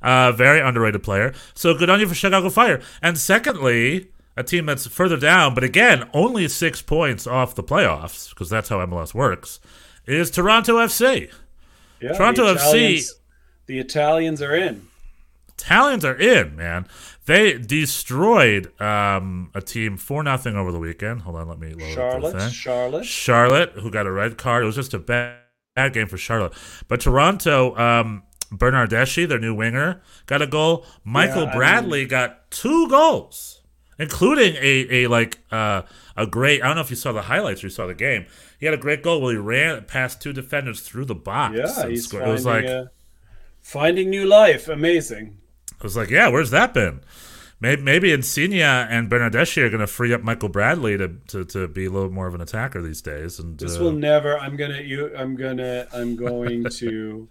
Uh, 0.03 0.33
very 0.33 0.61
underrated 0.61 1.03
player. 1.03 1.33
So 1.55 1.73
good 1.75 1.89
on 1.89 1.99
you 2.01 2.07
for 2.09 2.15
Chicago 2.15 2.51
Fire. 2.51 2.83
And 3.01 3.17
secondly, 3.17 4.09
a 4.37 4.43
team 4.43 4.67
that's 4.67 4.87
further 4.89 5.17
down, 5.17 5.55
but 5.55 5.63
again, 5.65 6.11
only 6.13 6.49
six 6.49 6.83
points 6.83 7.27
off 7.27 7.55
the 7.55 7.63
playoffs 7.63 8.31
because 8.31 8.51
that's 8.51 8.69
how 8.69 8.85
MLS 8.85 9.15
works. 9.15 9.61
Is 10.07 10.31
Toronto 10.31 10.77
FC? 10.79 11.31
Yeah, 12.01 12.13
Toronto 12.13 12.45
the 12.53 12.61
FC 12.61 13.09
The 13.67 13.79
Italians 13.79 14.43
are 14.43 14.55
in. 14.55 14.89
Italians 15.57 16.05
are 16.05 16.17
in, 16.17 16.57
man. 16.57 16.87
They 17.27 17.57
destroyed 17.57 18.79
um, 18.81 19.51
a 19.55 19.63
team 19.63 19.97
for 19.97 20.23
nothing 20.23 20.57
over 20.57 20.71
the 20.71 20.79
weekend. 20.79 21.23
Hold 21.23 21.37
on, 21.37 21.49
let 21.49 21.59
me 21.59 21.73
load 21.73 21.95
Charlotte. 21.95 22.51
Charlotte. 22.53 23.07
Charlotte, 23.07 23.71
who 23.71 23.91
got 23.91 24.07
a 24.07 24.13
red 24.13 24.37
card. 24.37 24.65
It 24.65 24.67
was 24.67 24.75
just 24.75 24.93
a 24.93 24.99
bad, 24.99 25.39
bad 25.75 25.95
game 25.95 26.07
for 26.07 26.19
Charlotte. 26.19 26.53
But 26.87 27.01
Toronto, 27.01 27.75
um, 27.79 28.25
Bernardeschi, 28.53 29.27
their 29.27 29.39
new 29.39 29.55
winger, 29.55 30.03
got 30.27 30.43
a 30.43 30.47
goal. 30.47 30.85
Michael 31.03 31.45
Yeah, 31.45 31.55
Bradley 31.55 32.05
got 32.05 32.51
two 32.51 32.89
goals, 32.89 33.63
including 33.99 34.57
a, 34.57 35.05
a 35.05 35.07
like 35.07 35.39
uh, 35.51 35.83
a 36.17 36.27
great. 36.27 36.63
I 36.63 36.67
don't 36.67 36.77
know 36.77 36.83
if 36.83 36.91
you 36.91 36.97
saw 36.97 37.13
the 37.13 37.23
highlights 37.23 37.63
or 37.63 37.67
you 37.67 37.71
saw 37.71 37.87
the 37.87 37.95
game. 37.95 38.27
He 38.59 38.67
had 38.67 38.75
a 38.75 38.79
great 38.79 39.03
goal 39.03 39.21
where 39.21 39.33
he 39.33 39.39
ran 39.39 39.85
past 39.85 40.21
two 40.21 40.33
defenders 40.33 40.81
through 40.81 41.07
the 41.07 41.15
box. 41.15 41.57
Yeah, 41.57 41.89
he's 41.89 42.05
scored. 42.05 42.23
finding, 42.23 42.31
it 42.31 42.33
was 42.33 42.47
like 42.47 42.65
uh, 42.67 42.85
finding 43.61 44.11
new 44.11 44.27
life. 44.27 44.69
Amazing. 44.69 45.39
I 45.81 45.83
was 45.83 45.97
like, 45.97 46.11
yeah, 46.11 46.29
where's 46.29 46.51
that 46.51 46.73
been? 46.73 47.01
Maybe, 47.61 47.83
maybe 47.83 48.13
Insigne 48.13 48.61
and 48.61 49.09
Bernardeschi 49.09 49.63
are 49.63 49.71
going 49.71 49.81
to 49.81 49.87
free 49.87 50.13
up 50.13 50.23
Michael 50.23 50.49
Bradley 50.49 50.99
to, 50.99 51.09
to, 51.29 51.45
to 51.47 51.69
be 51.69 51.87
a 51.87 51.91
little 51.91 52.11
more 52.11 52.27
of 52.27 52.35
an 52.35 52.41
attacker 52.41 52.83
these 52.83 53.01
days. 53.01 53.39
And 53.39 53.59
This 53.59 53.79
uh, 53.79 53.85
will 53.85 53.93
never. 53.93 54.39
I'm 54.39 54.57
gonna. 54.57 54.83
You. 54.83 55.15
I'm 55.17 55.35
gonna. 55.37 55.87
I'm 55.93 56.17
going 56.17 56.65
to 56.71 57.29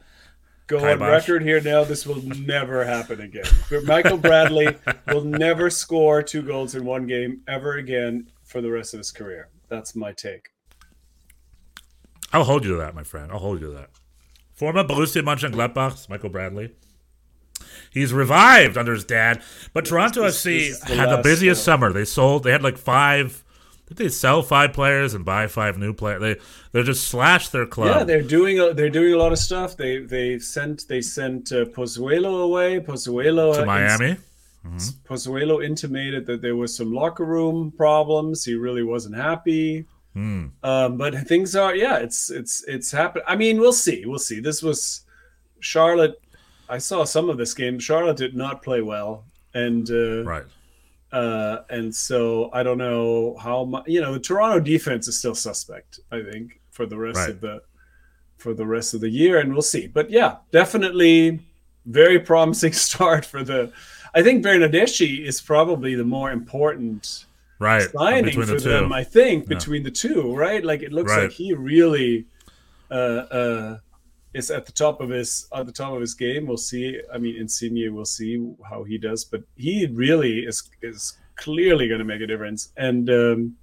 go 0.68 0.80
on 0.80 1.00
record 1.00 1.44
here 1.44 1.62
now. 1.62 1.84
This 1.84 2.06
will 2.06 2.22
never 2.22 2.84
happen 2.84 3.22
again. 3.22 3.46
Michael 3.86 4.18
Bradley 4.18 4.76
will 5.08 5.24
never 5.24 5.70
score 5.70 6.24
two 6.24 6.42
goals 6.42 6.74
in 6.76 6.84
one 6.84 7.06
game 7.06 7.42
ever 7.48 7.78
again 7.78 8.28
for 8.54 8.62
the 8.62 8.72
rest 8.72 8.94
of 8.94 9.00
his 9.00 9.12
career. 9.12 9.50
That's 9.68 9.96
my 9.96 10.12
take. 10.14 10.50
I'll 12.32 12.44
hold 12.44 12.64
you 12.64 12.72
to 12.72 12.78
that, 12.78 12.94
my 12.94 13.04
friend. 13.04 13.32
I'll 13.32 13.40
hold 13.40 13.60
you 13.60 13.68
to 13.68 13.74
that. 13.74 13.90
Former 14.54 14.84
Borussia 14.84 15.24
Mönchengladbach, 15.24 16.08
Michael 16.08 16.30
Bradley. 16.30 16.72
He's 17.92 18.14
revived 18.14 18.78
under 18.78 18.94
his 18.94 19.04
dad, 19.04 19.42
but 19.74 19.86
Toronto 19.86 20.22
This- 20.24 20.46
FC 20.46 20.70
this 20.70 20.80
the 20.82 20.96
had 20.96 21.10
the 21.10 21.22
busiest 21.24 21.62
uh, 21.62 21.66
summer. 21.66 21.92
They 21.92 22.06
sold. 22.06 22.44
They 22.44 22.52
had 22.52 22.62
like 22.64 22.78
five. 22.78 23.44
Did 23.88 23.98
they 23.98 24.10
sell 24.10 24.42
five 24.44 24.72
players 24.74 25.14
and 25.16 25.26
buy 25.26 25.48
five 25.48 25.78
new 25.80 25.94
players? 25.94 26.22
They 26.22 26.36
they 26.72 26.84
just 26.84 27.08
slashed 27.08 27.52
their 27.52 27.66
club. 27.66 27.98
Yeah, 27.98 28.04
they're 28.04 28.22
doing. 28.22 28.60
A, 28.60 28.74
they're 28.74 28.90
doing 28.90 29.14
a 29.14 29.18
lot 29.18 29.32
of 29.32 29.40
stuff. 29.40 29.76
They 29.76 29.98
they 29.98 30.38
sent 30.40 30.88
they 30.88 31.02
sent 31.02 31.52
uh, 31.52 31.66
Pozuelo 31.66 32.44
away. 32.44 32.80
Pozuelo 32.80 33.54
to 33.56 33.62
uh, 33.64 34.16
Miami. 34.64 34.80
Pozuelo 35.08 35.64
intimated 35.64 36.26
that 36.26 36.42
there 36.42 36.56
was 36.56 36.76
some 36.76 36.92
locker 36.94 37.26
room 37.26 37.72
problems. 37.76 38.46
He 38.46 38.56
really 38.56 38.84
wasn't 38.84 39.16
happy. 39.16 39.86
Hmm. 40.14 40.48
Um, 40.64 40.98
but 40.98 41.16
things 41.28 41.56
are, 41.56 41.76
yeah, 41.76 41.98
it's 41.98 42.30
it's 42.30 42.64
it's 42.68 42.92
happened. 42.92 43.26
I 43.28 43.36
mean, 43.36 43.60
we'll 43.60 43.74
see, 43.74 44.06
we'll 44.06 44.20
see. 44.20 44.40
This 44.40 44.62
was 44.62 45.02
Charlotte. 45.60 46.22
I 46.70 46.78
saw 46.78 47.04
some 47.04 47.30
of 47.30 47.38
this 47.38 47.54
game. 47.54 47.80
Charlotte 47.80 48.18
did 48.18 48.36
not 48.36 48.62
play 48.62 48.82
well, 48.82 49.26
and 49.54 49.90
uh, 49.90 50.24
Right. 50.24 50.44
uh, 51.12 51.64
and 51.70 51.94
so 51.94 52.50
I 52.54 52.64
don't 52.64 52.78
know 52.78 53.36
how 53.42 53.66
much. 53.66 53.86
You 53.88 54.02
know, 54.02 54.14
the 54.14 54.20
Toronto 54.20 54.60
defense 54.60 55.08
is 55.08 55.18
still 55.18 55.36
suspect. 55.36 56.00
I 56.12 56.22
think 56.22 56.62
for 56.72 56.86
the 56.86 56.98
rest 56.98 57.18
Right. 57.18 57.30
of 57.32 57.42
the 57.42 57.62
for 58.38 58.54
the 58.54 58.66
rest 58.68 58.94
of 58.94 59.02
the 59.02 59.10
year, 59.10 59.40
and 59.40 59.52
we'll 59.52 59.62
see. 59.62 59.88
But 59.88 60.10
yeah, 60.12 60.38
definitely 60.52 61.40
very 61.86 62.20
promising 62.20 62.74
start 62.88 63.26
for 63.26 63.44
the. 63.44 63.72
I 64.16 64.22
think 64.24 64.44
Bernardeschi 64.46 65.26
is 65.26 65.42
probably 65.42 65.96
the 65.96 66.04
more 66.04 66.32
important 66.32 67.26
Right. 67.60 67.90
signing 67.92 68.26
Between 68.26 68.46
for 68.46 68.54
the 68.54 68.60
two. 68.60 68.70
them. 68.70 68.92
I 68.94 69.04
think 69.04 69.48
between 69.48 69.84
the 69.84 69.92
two, 69.92 70.36
right? 70.36 70.64
Like 70.64 70.82
it 70.84 70.92
looks 70.92 71.12
Right. 71.12 71.24
like 71.24 71.32
he 71.32 71.54
really 71.54 72.26
uh, 72.92 72.94
uh, 72.94 73.78
is 74.34 74.52
at 74.52 74.66
the 74.66 74.72
top 74.72 75.00
of 75.02 75.10
his 75.10 75.48
at 75.56 75.66
the 75.66 75.72
top 75.72 75.94
of 75.94 76.02
his 76.02 76.14
game. 76.14 76.46
We'll 76.46 76.58
see. 76.58 77.00
I 77.14 77.18
mean, 77.18 77.36
Insigne, 77.38 77.94
we'll 77.94 78.06
see 78.06 78.54
how 78.70 78.84
he 78.84 78.98
does, 78.98 79.24
but 79.26 79.44
he 79.56 79.88
really 79.88 80.40
is 80.40 80.70
is 80.82 81.18
clearly 81.36 81.88
going 81.88 82.00
to 82.00 82.06
make 82.06 82.22
a 82.22 82.28
difference. 82.28 82.70
And 82.78 83.10
um, 83.10 83.56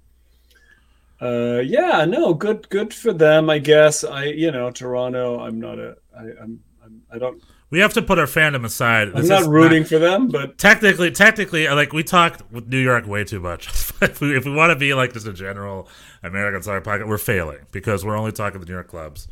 uh, 1.21 1.59
yeah, 1.63 2.03
no, 2.05 2.33
good 2.33 2.67
good 2.69 2.93
for 2.93 3.13
them. 3.13 3.49
I 3.49 3.59
guess 3.59 4.03
I 4.03 4.25
you 4.25 4.51
know 4.51 4.71
Toronto. 4.71 5.39
I'm 5.39 5.59
not 5.61 5.77
a 5.79 5.95
I, 6.17 6.23
I'm, 6.41 6.59
I'm 6.83 7.01
I 7.13 7.17
don't. 7.19 7.41
We 7.71 7.79
have 7.79 7.93
to 7.93 8.01
put 8.01 8.19
our 8.19 8.25
fandom 8.25 8.65
aside. 8.65 9.07
I'm 9.07 9.21
This 9.21 9.29
not 9.29 9.45
rooting 9.45 9.85
for 9.85 9.97
them, 9.97 10.27
but 10.27 10.57
technically, 10.57 11.09
technically, 11.09 11.67
uh, 11.67 11.75
like 11.75 11.93
we 11.93 12.03
talked 12.03 12.43
with 12.51 12.67
New 12.67 12.77
York 12.77 13.07
way 13.07 13.23
too 13.23 13.39
much. 13.39 13.67
if 14.01 14.19
we, 14.19 14.35
if 14.35 14.45
we 14.45 14.53
want 14.53 14.71
to 14.71 14.75
be 14.75 14.93
like 14.93 15.13
just 15.13 15.25
a 15.25 15.33
general 15.33 15.87
American 16.21 16.61
soccer 16.61 16.81
pocket, 16.81 17.07
we're 17.07 17.17
failing 17.17 17.59
because 17.71 18.05
we're 18.05 18.17
only 18.17 18.33
talking 18.33 18.59
the 18.59 18.65
New 18.65 18.73
York 18.73 18.89
clubs. 18.89 19.27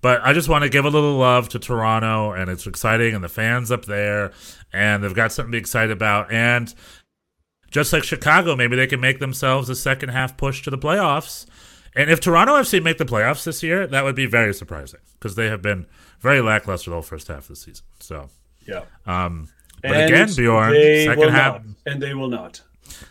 But 0.00 0.22
I 0.24 0.32
just 0.32 0.48
want 0.48 0.64
to 0.64 0.70
give 0.70 0.84
a 0.84 0.90
little 0.90 1.16
love 1.16 1.50
to 1.50 1.58
Toronto, 1.58 2.32
and 2.32 2.50
it's 2.50 2.66
exciting, 2.66 3.14
and 3.14 3.22
the 3.22 3.28
fans 3.28 3.70
up 3.70 3.84
there, 3.84 4.32
and 4.72 5.04
they've 5.04 5.14
got 5.14 5.30
something 5.30 5.52
to 5.52 5.56
be 5.56 5.60
excited 5.60 5.92
about. 5.92 6.32
And 6.32 6.74
just 7.70 7.92
like 7.92 8.04
Chicago, 8.04 8.56
maybe 8.56 8.74
they 8.74 8.86
can 8.86 9.00
make 9.00 9.20
themselves 9.20 9.68
a 9.68 9.76
second 9.76 10.08
half 10.08 10.36
push 10.36 10.62
to 10.62 10.70
the 10.70 10.78
playoffs. 10.78 11.46
And 11.94 12.10
if 12.10 12.20
Toronto 12.20 12.54
FC 12.54 12.82
make 12.82 12.98
the 12.98 13.04
playoffs 13.04 13.44
this 13.44 13.62
year, 13.62 13.86
that 13.86 14.02
would 14.04 14.14
be 14.16 14.26
very 14.26 14.54
surprising 14.54 15.00
because 15.14 15.34
they 15.34 15.48
have 15.48 15.60
been 15.62 15.86
very 16.20 16.40
lackluster 16.40 16.90
the 16.90 16.94
whole 16.96 17.02
first 17.02 17.28
half 17.28 17.40
of 17.40 17.48
the 17.48 17.56
season. 17.56 17.84
So, 18.00 18.28
yeah. 18.66 18.84
um, 19.06 19.48
but 19.82 19.90
And 19.92 20.04
again, 20.14 20.28
Bjorn, 20.34 20.72
second 20.74 21.28
half, 21.30 21.54
not, 21.54 21.76
and 21.86 22.02
they 22.02 22.14
will 22.14 22.28
not. 22.28 22.62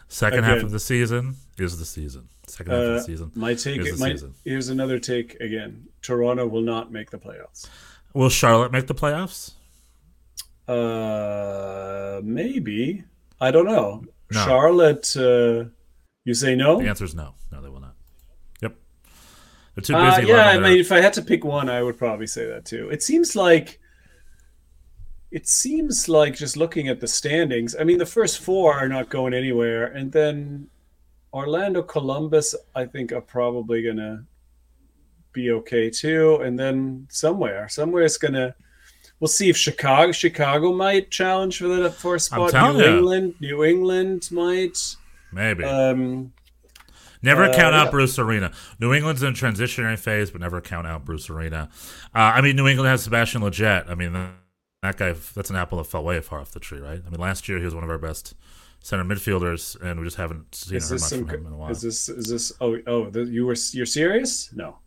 Second 0.07 0.43
half 0.45 0.63
of 0.63 0.71
the 0.71 0.79
season 0.79 1.35
is 1.57 1.77
the 1.77 1.85
season. 1.85 2.29
Second 2.47 2.71
half 2.73 2.81
of 2.81 2.89
Uh, 2.89 2.93
the 2.93 3.01
season. 3.03 3.31
my 3.35 3.53
take. 3.53 3.81
is 3.81 3.99
My, 3.99 4.11
season. 4.13 4.33
here's 4.45 4.69
another 4.69 4.97
take 4.99 5.35
again. 5.35 5.87
Toronto 6.01 6.47
will 6.47 6.61
not 6.61 6.91
make 6.91 7.11
the 7.11 7.17
playoffs. 7.19 7.67
Will 8.13 8.29
Charlotte 8.29 8.71
make 8.71 8.87
the 8.87 8.95
playoffs? 8.95 9.51
Uh, 10.67 12.21
maybe. 12.23 13.03
I 13.39 13.51
don't 13.51 13.65
know. 13.65 14.03
No. 14.31 14.45
Charlotte. 14.45 15.15
Uh, 15.15 15.69
you 16.25 16.33
say 16.33 16.55
no? 16.55 16.79
The 16.81 16.87
answer 16.89 17.05
is 17.05 17.15
no. 17.15 17.33
No, 17.51 17.61
they 17.61 17.69
will 17.69 17.79
not. 17.81 17.95
Yep. 18.61 18.75
They're 19.75 19.83
too 19.83 19.95
Uh, 19.95 20.15
busy. 20.17 20.27
yeah, 20.27 20.49
I 20.49 20.59
mean, 20.59 20.79
if 20.79 20.91
I 20.91 20.99
had 21.01 21.13
to 21.13 21.21
pick 21.21 21.43
one, 21.45 21.69
I 21.69 21.81
would 21.81 21.97
probably 21.97 22.27
say 22.27 22.45
that 22.47 22.65
too. 22.65 22.89
It 22.89 23.01
seems 23.03 23.35
like. 23.35 23.79
It 25.31 25.47
seems 25.47 26.09
like 26.09 26.35
just 26.35 26.57
looking 26.57 26.89
at 26.89 26.99
the 26.99 27.07
standings. 27.07 27.73
I 27.79 27.85
mean, 27.85 27.97
the 27.99 28.05
first 28.05 28.39
four 28.39 28.73
are 28.73 28.89
not 28.89 29.07
going 29.09 29.33
anywhere, 29.33 29.85
and 29.85 30.11
then 30.11 30.67
Orlando, 31.33 31.81
Columbus, 31.81 32.53
I 32.75 32.83
think 32.85 33.13
are 33.13 33.21
probably 33.21 33.81
gonna 33.81 34.25
be 35.31 35.51
okay 35.51 35.89
too. 35.89 36.35
And 36.43 36.59
then 36.59 37.07
somewhere, 37.09 37.69
somewhere 37.69 38.03
it's 38.03 38.17
gonna. 38.17 38.53
We'll 39.21 39.29
see 39.29 39.49
if 39.49 39.55
Chicago, 39.55 40.11
Chicago 40.11 40.73
might 40.73 41.11
challenge 41.11 41.59
for 41.59 41.67
the 41.69 41.89
fourth 41.91 42.23
spot. 42.23 42.51
New 42.53 42.81
ya. 42.83 42.97
England, 42.97 43.35
New 43.39 43.63
England 43.63 44.27
might. 44.31 44.77
Maybe. 45.31 45.63
Um, 45.63 46.33
never 47.21 47.43
uh, 47.43 47.53
count 47.53 47.75
out 47.75 47.85
yeah. 47.85 47.91
Bruce 47.91 48.17
Arena. 48.19 48.51
New 48.79 48.93
England's 48.93 49.23
in 49.23 49.29
a 49.29 49.35
transitionary 49.35 49.97
phase, 49.97 50.31
but 50.31 50.41
never 50.41 50.61
count 50.61 50.87
out 50.87 51.05
Bruce 51.05 51.29
Arena. 51.29 51.69
Uh, 52.15 52.19
I 52.35 52.41
mean, 52.41 52.55
New 52.55 52.67
England 52.67 52.89
has 52.89 53.03
Sebastian 53.03 53.41
Lletget. 53.41 53.89
I 53.89 53.95
mean, 53.95 54.13
that, 54.13 54.31
that 54.81 54.97
guy, 54.97 55.13
that's 55.35 55.49
an 55.49 55.55
apple 55.55 55.77
that 55.77 55.85
fell 55.85 56.03
way 56.03 56.19
far 56.21 56.39
off 56.39 56.51
the 56.51 56.59
tree, 56.59 56.79
right? 56.79 57.01
I 57.05 57.09
mean, 57.09 57.19
last 57.19 57.47
year 57.49 57.59
he 57.59 57.65
was 57.65 57.75
one 57.75 57.83
of 57.83 57.89
our 57.89 57.97
best 57.97 58.33
center 58.79 59.03
midfielders, 59.03 59.79
and 59.81 59.99
we 59.99 60.05
just 60.05 60.17
haven't 60.17 60.55
seen 60.55 60.81
heard 60.81 60.91
much 60.91 60.99
some? 61.01 61.25
from 61.25 61.29
him 61.29 61.47
in 61.47 61.53
a 61.53 61.57
while. 61.57 61.71
Is 61.71 61.81
this? 61.81 62.09
Is 62.09 62.27
this? 62.27 62.51
Oh, 62.61 62.77
oh, 62.87 63.09
the, 63.09 63.23
you 63.23 63.45
were 63.45 63.55
you're 63.71 63.85
serious? 63.85 64.51
No. 64.53 64.77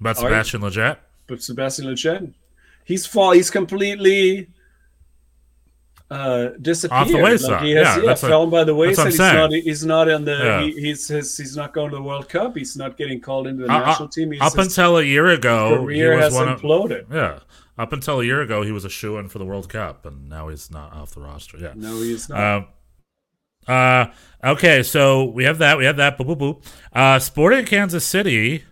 About 0.00 0.16
Sebastian 0.16 0.60
Lletget? 0.60 0.98
but 1.28 1.42
Sebastian 1.42 1.86
Lletget, 1.86 2.34
he's 2.84 3.06
fall. 3.06 3.30
He's 3.30 3.50
completely 3.50 4.48
uh, 6.10 6.48
disappeared. 6.62 7.00
Off 7.02 7.08
the 7.08 7.18
wayside. 7.18 7.50
Like 7.50 7.62
he 7.62 7.70
has, 7.72 7.86
Yeah, 7.86 7.96
yeah, 7.98 8.02
what- 8.06 8.18
fallen 8.18 8.50
by 8.50 8.64
the 8.64 8.74
wayside. 8.74 9.06
I'm 9.06 9.10
He's 9.10 9.18
not. 9.18 9.52
He's 9.52 9.84
not 9.84 10.10
on 10.10 10.24
the. 10.24 10.32
Yeah. 10.36 10.60
He, 10.62 10.72
he's 10.80 11.06
his, 11.08 11.36
he's 11.36 11.56
not 11.56 11.74
going 11.74 11.90
to 11.90 11.96
the 11.96 12.02
World 12.02 12.28
Cup. 12.28 12.56
He's 12.56 12.76
not 12.76 12.96
getting 12.96 13.20
called 13.20 13.46
into 13.46 13.64
the 13.66 13.72
Uh, 13.72 13.76
uh, 13.76 13.80
national 13.86 14.08
team. 14.08 14.32
He's 14.32 14.40
up 14.40 14.56
until 14.56 14.96
a 14.98 15.02
year 15.02 15.26
ago, 15.26 15.70
he 15.80 15.96
career 15.98 16.14
was 16.16 16.24
has 16.24 16.34
one 16.34 16.48
of 16.48 16.60
imploded. 16.62 17.06
yeah. 17.12 17.40
Up 17.76 17.92
until 17.92 18.20
a 18.20 18.24
year 18.24 18.40
ago, 18.40 18.62
he 18.62 18.72
was 18.72 18.84
a 18.84 18.88
shoe 18.88 19.18
in 19.18 19.28
for 19.28 19.38
the 19.38 19.44
World 19.44 19.68
Cup, 19.68 20.04
and 20.06 20.28
now 20.28 20.48
he's 20.48 20.70
not 20.70 20.92
off 20.94 21.12
the 21.14 21.20
roster. 21.20 21.58
Yeah. 21.58 21.74
No, 21.76 22.00
he's 22.00 22.28
not. 22.28 22.56
Um, 22.56 22.66
Uh, 23.66 24.06
okay, 24.42 24.82
so 24.82 25.24
we 25.26 25.44
have 25.44 25.58
that. 25.58 25.76
We 25.76 25.84
have 25.84 25.96
that. 25.98 26.16
Boop 26.18 26.26
boop 26.26 26.38
boop. 26.38 26.64
Uh, 26.92 27.18
Sporting 27.18 27.66
Kansas 27.66 28.04
City 28.04 28.64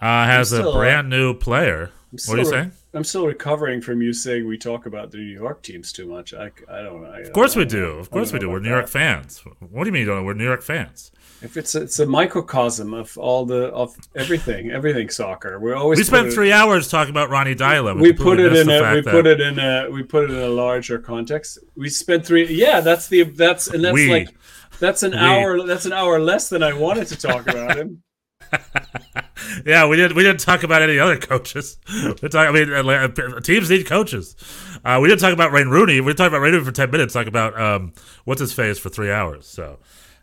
uh, 0.00 0.26
has 0.26 0.52
a 0.52 0.68
uh, 0.68 0.72
brand 0.76 1.08
new 1.08 1.32
player. 1.32 1.90
What 2.26 2.34
are 2.34 2.38
you 2.38 2.44
saying? 2.44 2.72
I'm 2.96 3.04
still 3.04 3.26
recovering 3.26 3.80
from 3.80 4.00
you 4.00 4.12
saying 4.12 4.46
we 4.46 4.56
talk 4.58 4.86
about 4.86 5.10
the 5.10 5.18
New 5.18 5.24
York 5.24 5.62
teams 5.62 5.92
too 5.92 6.06
much. 6.06 6.32
I, 6.34 6.50
I 6.70 6.82
don't 6.82 7.02
know. 7.02 7.12
Of 7.12 7.32
course 7.32 7.54
we 7.54 7.64
do. 7.64 7.84
Of 7.98 8.10
course 8.10 8.32
we 8.32 8.38
do. 8.38 8.48
We're 8.48 8.60
New 8.60 8.70
York 8.70 8.88
fans. 8.88 9.42
What 9.60 9.84
do 9.84 9.88
you 9.88 9.92
mean 9.92 10.00
you 10.00 10.06
don't 10.06 10.16
know? 10.16 10.22
We're 10.24 10.34
New 10.34 10.44
York 10.44 10.62
fans. 10.62 11.12
If 11.42 11.58
it's 11.58 11.74
a, 11.74 11.82
it's 11.82 11.98
a 11.98 12.06
microcosm 12.06 12.94
of 12.94 13.16
all 13.18 13.44
the 13.44 13.66
of 13.66 13.94
everything, 14.14 14.70
everything 14.70 15.10
soccer. 15.10 15.60
We're 15.60 15.74
always 15.74 15.98
We 15.98 16.04
spent 16.04 16.28
it- 16.28 16.32
three 16.32 16.50
hours 16.52 16.88
talking 16.88 17.10
about 17.10 17.28
Ronny 17.28 17.54
Deila. 17.54 18.00
we 18.00 18.12
put 18.14 18.40
it 18.40 18.54
in 18.56 18.68
a 18.70 18.94
we 18.94 19.00
that- 19.02 19.10
put 19.12 19.26
it 19.26 19.40
in 19.42 19.58
a 19.58 19.90
we 19.90 20.02
put 20.02 20.24
it 20.24 20.30
in 20.30 20.38
a 20.42 20.48
larger 20.48 20.98
context. 20.98 21.58
We 21.76 21.90
spent 21.90 22.24
three. 22.24 22.46
Yeah, 22.52 22.80
that's 22.80 23.08
the 23.08 23.24
that's 23.24 23.68
and 23.68 23.84
that's 23.84 23.92
We. 23.94 24.10
like 24.10 24.34
that's 24.80 25.02
an 25.02 25.12
We. 25.12 25.18
hour. 25.18 25.66
That's 25.66 25.84
an 25.84 25.92
hour 25.92 26.18
less 26.18 26.48
than 26.48 26.62
I 26.62 26.72
wanted 26.72 27.08
to 27.08 27.16
talk 27.16 27.46
about 27.46 27.76
him. 27.76 28.02
Yeah, 29.64 29.86
we 29.86 29.96
didn't. 29.96 30.16
We 30.16 30.22
didn't 30.22 30.40
talk 30.40 30.62
about 30.62 30.82
any 30.82 30.98
other 30.98 31.18
coaches. 31.18 31.78
We 32.22 32.28
talk, 32.28 32.48
I 32.48 32.52
mean, 32.52 32.70
uh, 32.72 33.40
teams 33.40 33.70
need 33.70 33.86
coaches. 33.86 34.36
Uh, 34.84 34.98
we 35.02 35.08
didn't 35.08 35.20
talk 35.20 35.32
about 35.32 35.52
Wayne 35.52 35.68
Rooney. 35.68 36.00
We 36.00 36.14
talked 36.14 36.28
about 36.28 36.42
Wayne 36.42 36.52
Rooney 36.52 36.64
for 36.64 36.72
ten 36.72 36.90
minutes. 36.90 37.14
Talk 37.14 37.26
about 37.26 37.58
um, 37.60 37.92
what's 38.24 38.40
his 38.40 38.52
face 38.52 38.78
for 38.78 38.88
three 38.88 39.10
hours. 39.10 39.46
So, 39.46 39.78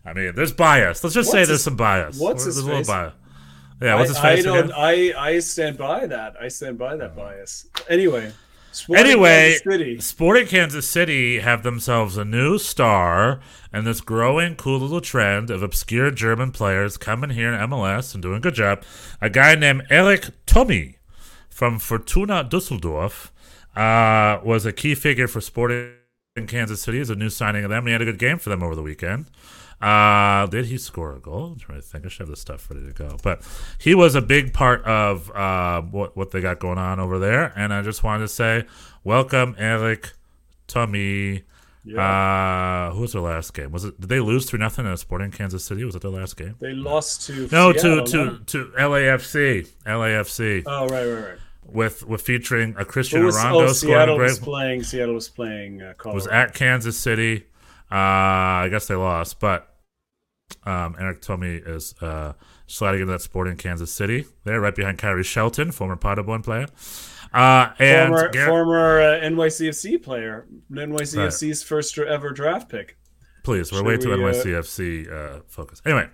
I 0.05 0.13
mean, 0.13 0.33
there's 0.35 0.51
bias. 0.53 1.03
Let's 1.03 1.13
just 1.13 1.31
say 1.31 1.39
What's 1.39 1.49
there's 1.49 1.63
some 1.63 1.75
bias. 1.75 2.19
what's 2.19 2.43
There's 2.43 2.55
his 2.55 2.63
a 2.63 2.67
little 2.67 2.79
face? 2.81 2.87
bias. 2.87 3.13
Yeah, 3.81 3.95
what's 3.95 4.09
his 4.09 4.17
I, 4.17 4.31
I 4.31 4.35
face? 4.35 4.45
don't. 4.45 4.57
again? 4.59 4.71
I 4.77 5.13
I 5.17 5.39
stand 5.39 5.77
by 5.77 6.05
that. 6.07 6.35
I 6.39 6.47
stand 6.47 6.77
by 6.77 6.95
that 6.95 7.15
bias. 7.15 7.67
Anyway. 7.89 8.31
Sporting 8.73 9.05
Anyway. 9.05 9.97
Sporting 9.99 10.47
Kansas 10.47 10.89
City 10.89 11.39
have 11.39 11.63
themselves 11.63 12.17
a 12.17 12.25
new 12.25 12.57
star 12.57 13.39
and 13.71 13.85
this 13.85 14.01
growing 14.01 14.55
cool 14.55 14.79
little 14.79 15.01
trend 15.01 15.49
of 15.49 15.61
obscure 15.61 16.09
German 16.11 16.51
players 16.51 16.97
coming 16.97 17.29
here 17.31 17.53
in 17.53 17.69
MLS 17.69 18.13
and 18.13 18.21
doing 18.23 18.37
a 18.37 18.41
good 18.41 18.55
job. 18.55 18.83
A 19.21 19.29
guy 19.29 19.55
named 19.55 19.83
Erik 19.89 20.29
Thommy 20.47 20.95
from 21.49 21.77
Fortuna 21.77 22.43
Dusseldorf 22.43 23.31
uh, 23.75 24.39
was 24.43 24.65
a 24.65 24.73
key 24.73 24.95
figure 24.95 25.27
for 25.27 25.39
Sporting 25.39 25.93
Kansas 26.47 26.81
City 26.81 26.99
as 26.99 27.09
a 27.09 27.15
new 27.15 27.29
signing 27.29 27.63
of 27.63 27.69
them. 27.69 27.85
He 27.85 27.91
had 27.91 28.01
a 28.01 28.05
good 28.05 28.19
game 28.19 28.39
for 28.39 28.49
them 28.49 28.63
over 28.63 28.75
the 28.75 28.81
weekend. 28.81 29.27
Uh, 29.83 30.45
did 30.47 30.65
he 30.67 30.77
score 30.77 31.13
a 31.15 31.19
goal? 31.19 31.55
To 31.67 31.81
think. 31.81 32.05
I 32.05 32.07
should 32.09 32.21
have 32.21 32.29
this 32.29 32.39
stuff 32.39 32.69
ready 32.69 32.85
to 32.85 32.93
go. 32.93 33.17
But 33.21 33.41
he 33.79 33.93
was 33.93 34.15
a 34.15 34.21
big 34.21 34.53
part 34.53 34.83
of 34.85 35.29
uh, 35.31 35.81
what 35.81 36.15
what 36.15 36.31
they 36.31 36.39
got 36.41 36.59
going 36.59 36.77
on 36.77 36.99
over 36.99 37.19
there. 37.19 37.51
And 37.55 37.73
I 37.73 37.81
just 37.81 38.03
wanted 38.03 38.23
to 38.23 38.27
say, 38.29 38.65
welcome, 39.03 39.55
Erik, 39.57 40.13
Thommy. 40.67 41.43
Uh, 41.85 42.91
who 42.91 43.01
was 43.01 43.11
their 43.11 43.21
last 43.21 43.53
game? 43.53 43.71
Was 43.73 43.83
it? 43.83 43.99
Did 43.99 44.07
they 44.07 44.21
lose 44.21 44.45
three 44.45 44.57
nothing 44.57 44.85
in 44.85 44.95
Sporting 44.95 45.31
Kansas 45.31 45.65
City? 45.65 45.83
Was 45.83 45.95
it 45.95 46.01
their 46.01 46.11
last 46.11 46.37
game? 46.37 46.55
They 46.61 46.71
lost 46.71 47.27
to 47.27 47.49
No, 47.51 47.73
Seattle, 47.73 48.05
to 48.05 48.15
no? 48.25 48.37
to 48.37 48.39
to 48.45 48.65
LAFC, 48.79 49.67
LAFC 49.85 50.63
Oh 50.65 50.87
right, 50.87 51.05
right, 51.05 51.21
right. 51.31 51.37
with 51.65 52.07
with 52.07 52.21
featuring 52.21 52.73
a 52.77 52.85
Christian 52.85 53.25
was, 53.25 53.35
oh, 53.37 53.67
Seattle 53.73 54.15
great 54.15 54.29
was 54.29 54.39
playing. 54.39 54.83
Seattle 54.83 55.15
was 55.15 55.27
playing. 55.27 55.81
Uh, 55.81 55.93
Colorado. 55.97 56.15
was 56.15 56.27
at 56.27 56.53
Kansas 56.53 56.97
City. 56.97 57.47
Uh, 57.91 57.95
I 58.63 58.67
guess 58.71 58.87
they 58.87 58.95
lost, 58.95 59.41
but 59.41 59.72
um, 60.65 60.95
Erik 60.99 61.21
Thommy 61.21 61.67
is 61.67 61.95
uh, 62.01 62.33
sliding 62.67 63.01
into 63.01 63.11
that 63.11 63.21
sport 63.21 63.47
in 63.47 63.57
Kansas 63.57 63.91
City. 63.91 64.25
There, 64.43 64.59
right 64.59 64.75
behind 64.75 64.97
Khiry 64.97 65.25
Shelton, 65.25 65.71
former 65.71 65.95
Paderborn 65.95 66.43
player. 66.43 66.67
Uh, 67.33 67.73
and 67.79 68.13
former 68.13 68.45
former 68.45 69.01
uh, 69.01 69.19
NYCFC 69.21 70.01
player, 70.03 70.45
NYCFC's 70.71 71.63
first 71.63 71.97
ever 72.05 72.31
draft 72.31 72.69
pick. 72.69 72.97
please, 73.43 73.71
we're 73.71 73.79
should 73.79 73.87
way 73.87 73.97
too 73.97 74.09
we, 74.09 74.15
uh, 74.15 74.31
NYCFC 74.33 75.11
uh, 75.11 75.39
focus. 75.47 75.81
Anyway, 75.85 76.07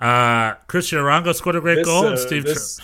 uh, 0.00 0.54
Christian 0.66 0.98
Arango 0.98 1.34
scored 1.34 1.56
a 1.56 1.60
great 1.60 1.76
This, 1.76 1.86
goal, 1.86 2.06
uh, 2.06 2.10
and 2.10 2.18
Steve. 2.18 2.44
this, 2.44 2.80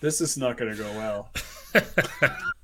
this 0.00 0.20
is 0.20 0.38
not 0.38 0.56
going 0.56 0.74
to 0.74 0.82
go 0.82 0.90
well. 0.92 1.30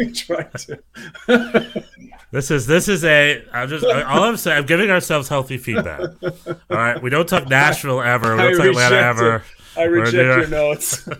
we 0.00 0.12
tried 0.12 0.52
to. 0.52 1.84
This 2.32 2.50
is 2.50 2.66
this 2.66 2.88
is 2.88 3.04
a. 3.04 3.44
I'm 3.52 3.68
just 3.68 3.84
all 3.84 4.24
I'm 4.24 4.36
saying. 4.36 4.58
I'm 4.58 4.66
giving 4.66 4.90
ourselves 4.90 5.28
healthy 5.28 5.58
feedback. 5.58 6.00
All 6.00 6.56
right, 6.70 7.02
we 7.02 7.10
don't 7.10 7.28
talk 7.28 7.48
Nashville 7.48 8.00
ever. 8.00 8.36
We 8.36 8.42
don't 8.42 8.56
talk 8.56 8.66
Atlanta 8.66 8.96
ever. 8.96 9.44
I 9.76 9.82
reject 9.84 10.14
your 10.14 10.46
notes. 10.46 11.08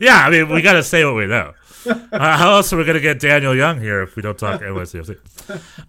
Yeah, 0.00 0.18
I 0.18 0.30
mean, 0.30 0.48
we 0.50 0.62
got 0.62 0.74
to 0.74 0.84
say 0.84 1.04
what 1.04 1.16
we 1.16 1.26
know. 1.26 1.52
Uh, 1.84 2.36
how 2.36 2.52
else 2.54 2.72
are 2.72 2.76
we 2.76 2.84
going 2.84 2.94
to 2.94 3.00
get 3.00 3.18
Daniel 3.18 3.56
Young 3.56 3.80
here 3.80 4.00
if 4.02 4.14
we 4.14 4.22
don't 4.22 4.38
talk 4.38 4.60
NYCFC? 4.60 5.18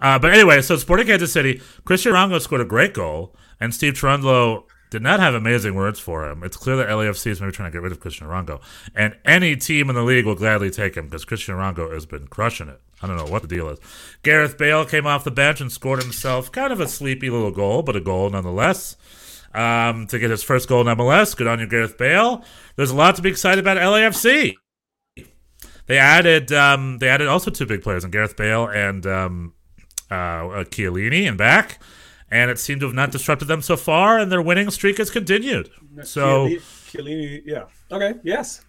Uh, 0.02 0.18
but 0.18 0.34
anyway, 0.34 0.60
so 0.64 0.76
Sporting 0.76 1.06
Kansas 1.06 1.32
City, 1.32 1.62
Christian 1.86 2.14
Arango 2.14 2.42
scored 2.42 2.62
a 2.62 2.66
great 2.66 2.96
goal, 2.96 3.36
and 3.60 3.72
Steve 3.72 3.94
Cherundolo 3.94 4.64
did 4.94 5.02
not 5.02 5.20
have 5.20 5.34
amazing 5.34 5.74
words 5.74 6.00
for 6.00 6.30
him. 6.30 6.44
It's 6.44 6.56
clear 6.56 6.76
that 6.76 6.88
LAFC 6.88 7.26
is 7.26 7.42
maybe 7.42 7.52
trying 7.52 7.72
to 7.72 7.76
get 7.76 7.82
rid 7.82 7.92
of 7.92 8.00
Christian 8.00 8.28
Arango, 8.28 8.62
and 8.94 9.18
any 9.26 9.56
team 9.56 9.90
in 9.90 9.96
the 9.96 10.04
league 10.04 10.24
will 10.24 10.36
gladly 10.36 10.70
take 10.70 10.96
him 10.96 11.06
because 11.06 11.26
Christian 11.26 11.56
Arango 11.56 11.92
has 11.92 12.06
been 12.06 12.28
crushing 12.28 12.70
it. 12.70 12.80
I 13.02 13.08
don't 13.08 13.18
know 13.18 13.26
what 13.26 13.42
the 13.42 13.48
deal 13.48 13.70
is. 13.70 13.80
Gareth 14.22 14.56
Bale 14.56 14.86
came 14.86 15.08
off 15.08 15.24
the 15.24 15.32
bench 15.32 15.60
and 15.60 15.72
scored 15.72 16.04
himself 16.04 16.52
kind 16.52 16.72
of 16.72 16.80
a 16.80 16.88
sleepy 16.88 17.32
little 17.32 17.50
goal, 17.50 17.82
but 17.82 17.96
a 17.96 18.00
goal 18.00 18.30
nonetheless 18.30 18.96
um, 19.56 20.06
to 20.08 20.20
get 20.20 20.30
his 20.30 20.44
first 20.44 20.70
goal 20.70 20.88
in 20.88 20.96
MLS. 20.96 21.36
Good 21.36 21.48
on 21.48 21.60
you, 21.60 21.66
Gareth 21.66 21.98
Bale. 21.98 22.46
There's 22.76 22.92
a 22.92 22.96
lot 22.96 23.16
to 23.16 23.24
be 23.24 23.30
excited 23.30 23.66
about 23.66 23.78
LAFC. 23.78 24.54
They 25.88 25.98
added 25.98 26.52
um, 26.52 27.00
they 27.00 27.10
added 27.10 27.28
also 27.28 27.50
two 27.50 27.66
big 27.66 27.82
players, 27.82 28.04
and 28.04 28.14
Gareth 28.14 28.38
Bale 28.38 28.68
and 28.68 29.08
um, 29.08 29.54
uh, 30.12 30.64
Chiellini 30.70 31.28
and 31.28 31.38
back, 31.38 31.82
and 32.34 32.50
it 32.50 32.58
seemed 32.58 32.82
to 32.82 32.88
have 32.88 32.96
not 32.96 33.12
disrupted 33.12 33.48
them 33.48 33.62
so 33.62 33.78
far, 33.78 34.18
and 34.18 34.32
their 34.32 34.42
winning 34.42 34.70
streak 34.72 34.98
has 34.98 35.10
continued. 35.12 35.70
So 36.04 36.48
Chiellini- 36.92 37.44
yeah. 37.46 37.66
Okay. 37.92 38.16
Yes. 38.24 38.66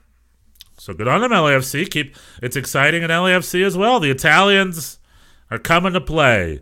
so 0.79 0.93
good 0.93 1.09
on 1.09 1.23
them, 1.23 1.31
LAFC. 1.31 1.91
Keep 1.91 2.15
it's 2.43 2.57
exciting 2.57 3.03
in 3.03 3.11
LAFC 3.11 3.65
as 3.65 3.77
well. 3.77 4.01
The 4.01 4.11
Italians 4.11 4.99
are 5.51 5.59
coming 5.59 5.95
to 5.95 6.01
play. 6.01 6.61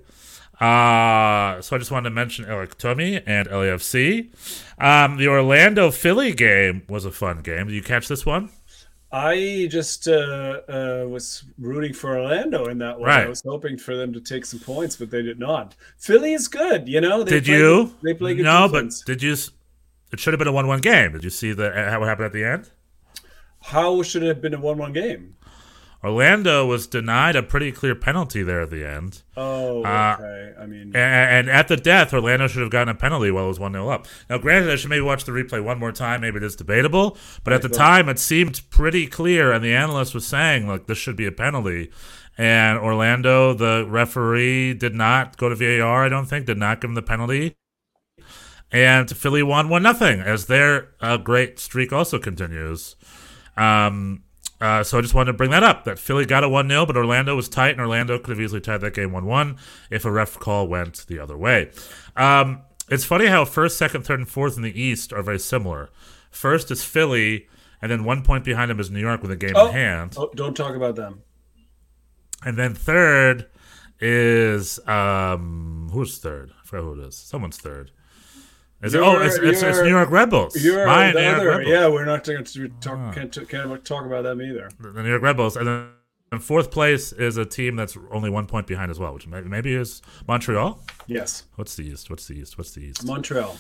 Uh, 0.61 1.61
so 1.61 1.75
I 1.75 1.79
just 1.81 1.91
wanted 1.91 2.11
to 2.11 2.15
mention 2.15 2.45
Erik 2.45 2.79
Thommy 2.79 3.21
and 3.27 3.49
LAFC. 3.49 4.31
Um, 4.79 5.17
the 5.17 5.27
Orlando 5.27 5.91
Philly 5.91 6.33
game 6.33 6.83
was 6.89 7.05
a 7.05 7.11
fun 7.11 7.41
game. 7.41 7.67
Did 7.67 7.75
you 7.75 7.83
catch 7.83 8.07
this 8.07 8.25
one? 8.25 8.51
I 9.13 9.69
just 9.71 10.09
uh, 10.09 10.61
uh, 10.69 11.07
was 11.07 11.45
rooting 11.59 11.93
for 11.93 12.19
Orlando 12.19 12.67
in 12.67 12.79
that 12.79 12.99
one. 12.99 13.09
Right. 13.09 13.27
I 13.27 13.29
was 13.29 13.43
hoping 13.47 13.77
for 13.77 13.95
them 13.95 14.11
to 14.15 14.21
take 14.21 14.47
some 14.47 14.61
points, 14.61 14.97
but 14.97 15.11
they 15.11 15.21
did 15.21 15.39
not. 15.39 15.75
Philly 15.99 16.33
is 16.33 16.49
good, 16.49 16.89
you 16.89 17.01
know. 17.03 17.23
They 17.23 17.33
did 17.33 17.45
play 17.45 17.59
you? 17.59 17.95
They 18.03 18.15
play 18.15 18.35
good 18.35 18.45
no, 18.45 18.69
defense. 18.69 19.03
but 19.03 19.13
did 19.13 19.23
you? 19.23 19.37
It 20.13 20.21
should 20.21 20.33
have 20.33 20.39
been 20.39 20.49
a 20.49 20.53
one-one 20.53 20.81
game. 20.81 21.13
Did 21.13 21.25
you 21.25 21.31
see 21.31 21.53
the 21.53 21.69
uh, 21.69 21.99
what 21.99 22.09
happened 22.09 22.27
at 22.27 22.33
the 22.33 22.45
end? 22.45 22.71
How 23.61 24.03
should 24.03 24.23
it 24.23 24.29
have 24.29 24.41
been 24.41 24.55
a 24.55 24.61
one-one 24.61 24.95
game? 24.95 25.37
Orlando 26.05 26.67
was 26.67 26.89
denied 26.89 27.37
a 27.37 27.43
pretty 27.45 27.71
clear 27.71 27.95
penalty 27.95 28.43
there 28.43 28.61
at 28.61 28.71
the 28.71 28.85
end. 28.85 29.23
Oh, 29.37 29.85
Uh, 29.85 30.17
okay. 30.19 30.53
I 30.61 30.67
mean, 30.67 30.89
And, 30.89 30.97
and 30.97 31.51
at 31.51 31.69
the 31.69 31.77
death, 31.77 32.13
Orlando 32.13 32.49
should 32.49 32.63
have 32.63 32.73
gotten 32.73 32.89
a 32.89 32.95
penalty 32.95 33.31
while 33.31 33.45
it 33.45 33.49
was 33.49 33.61
1 33.61 33.73
0 33.73 33.89
up. 33.89 34.07
Now, 34.29 34.39
granted, 34.39 34.71
I 34.71 34.77
should 34.77 34.91
maybe 34.91 35.03
watch 35.03 35.25
the 35.25 35.33
replay 35.33 35.63
one 35.63 35.79
more 35.79 35.93
time. 35.93 36.23
Maybe 36.23 36.39
it 36.39 36.43
is 36.43 36.57
debatable. 36.57 37.17
But 37.45 37.53
at 37.53 37.63
the 37.63 37.69
time, 37.69 38.09
it 38.09 38.19
seemed 38.19 38.63
pretty 38.69 39.07
clear, 39.07 39.53
and 39.53 39.65
the 39.65 39.75
analyst 39.75 40.13
was 40.13 40.27
saying, 40.27 40.67
like, 40.67 40.87
this 40.87 40.99
should 40.99 41.17
be 41.17 41.27
a 41.27 41.33
penalty. 41.33 41.93
And 42.37 42.79
Orlando, 42.79 43.55
the 43.55 43.87
referee, 43.89 44.75
did 44.75 44.95
not 44.95 45.37
go 45.37 45.49
to 45.49 45.55
VAR, 45.55 46.05
I 46.05 46.09
don't 46.09 46.27
think, 46.27 46.47
did 46.47 46.59
not 46.59 46.81
give 46.81 46.91
him 46.91 46.95
the 46.95 47.03
penalty. 47.03 47.55
And 48.73 49.09
Philly 49.15 49.43
won 49.43 49.69
1 49.69 49.83
nothing 49.83 50.21
as 50.21 50.47
their 50.47 50.89
uh, 51.01 51.19
great 51.19 51.59
streak 51.59 51.93
also 51.93 52.19
continues. 52.19 52.97
Um, 53.57 54.25
uh, 54.63 54.83
so 54.83 54.97
I 54.97 55.01
just 55.03 55.13
wanted 55.13 55.33
to 55.33 55.37
bring 55.37 55.51
that 55.51 55.63
up 55.63 55.85
that 55.85 55.99
Philly 55.99 56.25
got 56.25 56.45
a 56.45 56.49
1 56.49 56.69
0, 56.69 56.87
but 56.87 56.97
Orlando 56.97 57.37
was 57.37 57.49
tight, 57.49 57.71
and 57.73 57.81
Orlando 57.81 58.19
could 58.19 58.31
have 58.31 58.41
easily 58.41 58.61
tied 58.61 58.81
that 58.81 58.95
game 58.95 59.13
1 59.13 59.27
1 59.27 59.57
if 59.91 60.05
a 60.05 60.11
ref 60.11 60.39
call 60.39 60.69
went 60.69 61.05
the 61.09 61.19
other 61.19 61.37
way. 61.37 61.71
Um, 62.17 62.63
it's 62.89 63.05
funny 63.05 63.27
how 63.27 63.45
first, 63.45 63.77
second, 63.77 64.05
third, 64.07 64.21
and 64.21 64.29
fourth 64.29 64.57
in 64.57 64.63
the 64.63 64.81
East 64.81 65.13
are 65.13 65.23
very 65.23 65.39
similar. 65.39 65.91
First 66.31 66.71
is 66.71 66.83
Philly, 66.85 67.49
and 67.83 67.91
then 67.91 68.05
one 68.05 68.23
point 68.23 68.45
behind 68.45 68.71
them 68.71 68.81
is 68.81 68.91
New 68.91 69.01
York 69.01 69.21
with 69.23 69.31
a 69.31 69.37
game 69.37 69.53
Oh. 69.57 69.67
in 69.69 69.73
hand. 69.73 70.15
oh, 70.17 70.31
don't 70.35 70.57
talk 70.57 70.75
about 70.77 70.97
them. 70.97 71.23
And 72.45 72.57
then 72.57 72.75
third 72.75 73.47
is 74.01 74.79
um 74.89 75.89
who's 75.93 76.19
third? 76.19 76.51
I 76.63 76.67
forgot 76.67 76.83
who 76.85 77.01
it 77.03 77.07
is. 77.09 77.17
Someone's 77.17 77.57
third. 77.59 77.91
Is 78.83 78.95
it, 78.95 79.01
oh, 79.01 79.21
it's, 79.21 79.37
it's, 79.37 79.63
it's 79.63 79.79
New 79.79 79.91
York 79.91 80.11
Red 80.11 80.31
Bulls. 80.31 80.61
You're 80.61 80.87
My 80.87 81.13
the 81.13 81.21
New 81.21 81.25
York 81.25 81.37
other. 81.37 81.49
Red 81.49 81.57
Bulls. 81.59 81.69
Yeah, 81.69 81.89
we're 81.89 82.05
not 82.05 82.25
going 82.25 82.45
to 82.45 82.69
talk. 82.81 82.99
Ah. 82.99 83.13
Can't, 83.13 83.49
can't 83.49 83.85
talk 83.85 84.05
about 84.05 84.25
them 84.25 84.43
either. 84.43 84.71
the 84.81 85.03
New 85.03 85.09
York 85.09 85.23
Red 85.23 85.37
Bulls, 85.37 85.57
and 85.57 85.69
then 85.69 86.41
fourth 86.41 86.73
place 86.73 87.13
is 87.13 87.37
a 87.37 87.45
team 87.45 87.77
that's 87.77 87.97
only 88.11 88.29
one 88.29 88.47
point 88.47 88.67
behind 88.67 88.91
as 88.91 88.99
well, 88.99 89.15
which 89.15 89.29
maybe, 89.29 89.49
maybe 89.49 89.73
is 89.73 90.03
Montreal. 90.27 90.83
Yes, 91.07 91.45
What's 91.55 91.77
the 91.77 91.85
East? 91.85 92.11
What's 92.11 92.27
the 92.27 92.35
East? 92.35 92.59
What's 92.59 92.73
the 92.73 92.81
East? 92.81 93.07
Montreal. 93.07 93.57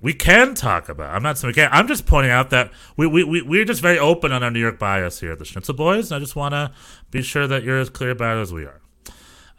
we 0.00 0.14
can 0.14 0.54
talk 0.54 0.88
about. 0.88 1.14
I'm 1.14 1.22
not 1.22 1.36
saying 1.36 1.50
we 1.50 1.54
can't. 1.54 1.74
I'm 1.74 1.86
just 1.86 2.06
pointing 2.06 2.32
out 2.32 2.48
that 2.50 2.70
we 2.96 3.06
we 3.06 3.24
we 3.24 3.42
we're 3.42 3.66
just 3.66 3.82
very 3.82 3.98
open 3.98 4.32
on 4.32 4.42
our 4.42 4.50
New 4.50 4.60
York 4.60 4.78
bias 4.78 5.20
here 5.20 5.32
at 5.32 5.38
the 5.38 5.44
Schnitzel 5.44 5.74
Boys, 5.74 6.10
and 6.10 6.16
I 6.16 6.20
just 6.20 6.36
want 6.36 6.52
to 6.52 6.72
be 7.10 7.20
sure 7.20 7.46
that 7.46 7.64
you're 7.64 7.80
as 7.80 7.90
clear 7.90 8.10
about 8.10 8.38
it 8.38 8.40
as 8.40 8.52
we 8.52 8.64
are. 8.64 8.80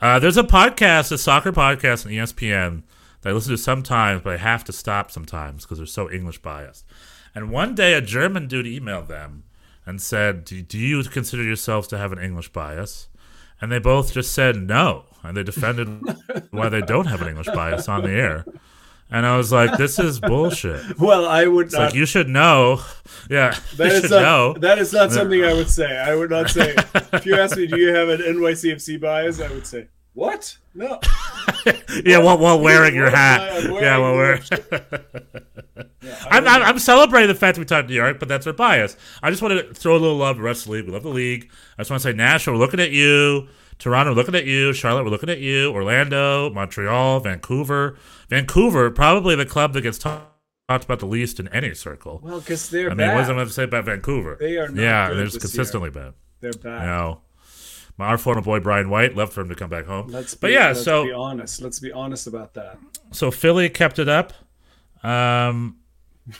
Uh, 0.01 0.17
there's 0.17 0.37
a 0.37 0.43
podcast, 0.43 1.11
a 1.11 1.17
soccer 1.17 1.51
podcast 1.51 2.05
on 2.05 2.11
ESPN 2.11 2.83
I 3.25 3.31
listen 3.31 3.51
to 3.51 3.57
sometimes, 3.57 4.21
but 4.23 4.33
I 4.33 4.37
have 4.37 4.63
to 4.65 4.73
stop 4.73 5.11
sometimes 5.11 5.63
because 5.65 5.77
they're 5.77 5.87
so 5.87 6.09
English 6.09 6.39
biased. 6.41 6.85
And 7.35 7.51
one 7.51 7.75
day, 7.75 7.93
a 7.93 8.01
German 8.01 8.47
dude 8.47 8.65
emailed 8.65 9.07
them 9.07 9.43
and 9.85 10.01
said, 10.01 10.45
do, 10.45 10.61
"Do 10.61 10.77
you 10.77 11.03
consider 11.03 11.43
yourselves 11.43 11.87
to 11.89 11.97
have 11.97 12.11
an 12.11 12.19
English 12.19 12.49
bias?" 12.49 13.07
And 13.61 13.71
they 13.71 13.79
both 13.79 14.13
just 14.13 14.33
said 14.33 14.55
no, 14.55 15.03
and 15.21 15.35
they 15.35 15.43
defended 15.43 16.01
why 16.51 16.69
they 16.69 16.81
don't 16.81 17.07
have 17.07 17.21
an 17.21 17.27
English 17.27 17.47
bias 17.47 17.89
on 17.89 18.03
the 18.03 18.11
air. 18.11 18.45
And 19.11 19.25
I 19.25 19.35
was 19.37 19.51
like, 19.51 19.77
"This 19.77 19.99
is 19.99 20.19
bullshit." 20.19 20.97
Well, 20.99 21.25
I 21.27 21.45
would 21.45 21.65
It's 21.67 21.75
not. 21.75 21.81
like 21.85 21.93
you 21.95 22.05
should 22.05 22.29
know. 22.29 22.81
Yeah, 23.29 23.55
that 23.77 23.91
is 23.91 24.01
should 24.03 24.11
not, 24.11 24.21
know. 24.21 24.53
that 24.59 24.79
is 24.79 24.91
not 24.93 25.11
something 25.11 25.43
I 25.43 25.53
would 25.53 25.69
say. 25.69 25.97
I 25.97 26.15
would 26.15 26.29
not 26.31 26.49
say. 26.49 26.73
if 27.13 27.25
you 27.27 27.35
ask 27.35 27.57
me, 27.57 27.67
do 27.67 27.77
you 27.77 27.93
have 27.93 28.07
an 28.09 28.21
NYCFC 28.21 28.99
bias? 28.99 29.39
I 29.41 29.49
would 29.49 29.67
say, 29.67 29.87
what? 30.19 30.57
No. 30.73 30.99
yeah, 32.05 32.17
while, 32.17 32.37
while 32.37 32.59
wearing 32.59 32.93
your 32.93 33.09
hat. 33.09 33.41
I'm 33.41 33.71
wearing 33.71 33.83
yeah, 33.85 33.97
while 33.97 34.15
wearing. 34.15 34.41
I'm, 36.29 36.47
I'm, 36.47 36.61
I'm 36.63 36.79
celebrating 36.79 37.27
the 37.27 37.35
fact 37.35 37.55
that 37.55 37.61
we 37.61 37.65
talked 37.65 37.87
to 37.87 37.93
New 37.93 37.99
York, 37.99 38.19
but 38.19 38.27
that's 38.27 38.45
our 38.45 38.53
bias. 38.53 38.97
I 39.23 39.29
just 39.29 39.41
want 39.41 39.57
to 39.57 39.73
throw 39.73 39.93
a 39.93 39.97
little 39.97 40.17
love 40.17 40.35
to 40.35 40.41
the 40.41 40.45
rest 40.45 40.61
of 40.61 40.67
the 40.67 40.71
league. 40.73 40.85
We 40.85 40.91
love 40.91 41.03
the 41.03 41.09
league. 41.09 41.49
I 41.77 41.81
just 41.81 41.89
want 41.89 42.01
to 42.03 42.09
say, 42.09 42.13
Nashville, 42.13 42.53
we're 42.53 42.59
looking 42.59 42.79
at 42.79 42.91
you. 42.91 43.47
Toronto, 43.77 44.11
we're 44.11 44.15
looking 44.15 44.35
at 44.35 44.45
you. 44.45 44.73
Charlotte, 44.73 45.05
we're 45.05 45.09
looking 45.09 45.29
at 45.29 45.39
you. 45.39 45.71
Orlando, 45.71 46.49
Montreal, 46.49 47.21
Vancouver. 47.21 47.97
Vancouver, 48.29 48.91
probably 48.91 49.35
the 49.35 49.45
club 49.45 49.73
that 49.73 49.81
gets 49.81 49.97
talked 49.97 50.29
talked 50.69 50.85
about 50.85 50.99
the 50.99 51.05
least 51.07 51.39
in 51.39 51.47
any 51.47 51.73
circle. 51.73 52.19
Well, 52.21 52.39
because 52.39 52.69
they're 52.69 52.87
I 52.87 52.89
mean, 52.89 52.97
bad. 53.07 53.15
what 53.15 53.29
am 53.29 53.39
I 53.39 53.43
to 53.43 53.49
say 53.49 53.63
about 53.63 53.85
Vancouver? 53.85 54.37
They 54.39 54.57
are 54.57 54.67
not 54.67 54.79
yeah, 54.79 55.07
good 55.07 55.17
they're 55.17 55.25
this 55.25 55.33
just 55.33 55.45
year. 55.45 55.49
consistently 55.49 55.89
bad. 55.89 56.13
They're 56.41 56.53
bad. 56.53 56.81
You 56.81 56.87
know, 56.87 57.21
my 57.21 57.28
our 57.99 58.17
former 58.17 58.41
boy 58.41 58.59
Brian 58.59 58.89
White 58.89 59.15
love 59.15 59.31
for 59.33 59.41
him 59.41 59.49
to 59.49 59.55
come 59.55 59.69
back 59.69 59.85
home. 59.85 60.07
Let's 60.07 60.33
be, 60.35 60.39
but 60.41 60.51
yeah, 60.51 60.67
let's 60.67 60.83
so 60.83 61.03
be 61.05 61.11
honest. 61.11 61.61
Let's 61.61 61.79
be 61.79 61.91
honest 61.91 62.27
about 62.27 62.53
that. 62.55 62.77
so 63.11 63.31
Philly 63.31 63.69
kept 63.69 63.99
it 63.99 64.07
up. 64.09 64.33
Um, 65.03 65.77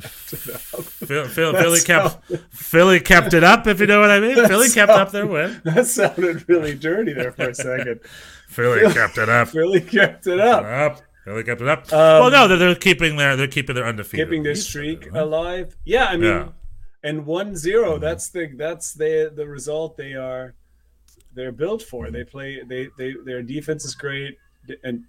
Phil, 0.00 1.26
Phil, 1.26 1.52
Philly 1.54 1.80
kept 1.80 2.24
Philly 2.52 3.00
kept 3.00 3.34
it 3.34 3.44
up. 3.44 3.66
If 3.66 3.80
you 3.80 3.86
know 3.86 4.00
what 4.00 4.10
I 4.10 4.20
mean. 4.20 4.36
Philly 4.46 4.68
kept 4.70 4.90
up 4.90 5.10
their 5.12 5.26
win. 5.26 5.60
That 5.64 5.86
sounded 5.86 6.48
really 6.48 6.74
dirty 6.74 7.12
there 7.12 7.32
for 7.32 7.50
a 7.50 7.54
second. 7.54 8.00
Philly 8.48 8.92
kept 8.92 9.18
it 9.18 9.28
up. 9.28 9.52
really 9.54 9.80
kept 9.80 10.26
it 10.26 10.40
up. 10.40 10.64
Up. 10.64 11.02
Philly 11.24 11.42
kept 11.44 11.60
it 11.60 11.68
up. 11.68 11.92
Um, 11.92 11.98
well, 11.98 12.30
no, 12.30 12.48
they're, 12.48 12.56
they're 12.58 12.74
keeping 12.74 13.16
their 13.16 13.36
they're 13.36 13.48
keeping 13.48 13.74
their 13.74 13.86
undefeated. 13.86 14.28
keeping 14.28 14.42
their 14.42 14.54
streak 14.54 15.12
alive. 15.12 15.76
Yeah, 15.84 16.06
I 16.06 16.16
mean, 16.16 16.30
Yeah. 16.30 16.48
And 17.08 17.24
one 17.26 17.54
zero. 17.56 17.98
That's 18.06 18.26
the 18.30 18.44
that's 18.64 18.88
the 19.00 19.32
the 19.34 19.46
result 19.46 19.96
they 19.96 20.14
are 20.14 20.54
they're 21.36 21.52
built 21.64 21.82
for. 21.90 22.10
They 22.10 22.24
play 22.24 22.62
they 22.72 22.88
they 22.98 23.10
their 23.28 23.42
defense 23.42 23.84
is 23.84 23.94
great, 23.94 24.38
and 24.82 25.04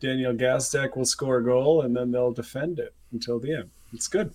Daniel 0.00 0.32
Gazdag 0.42 0.96
will 0.96 1.04
score 1.16 1.38
a 1.38 1.44
goal, 1.44 1.82
and 1.82 1.96
then 1.96 2.12
they'll 2.12 2.32
defend 2.44 2.78
it 2.78 2.92
until 3.12 3.38
the 3.44 3.52
end. 3.60 3.70
It's 3.92 4.06
good. 4.16 4.30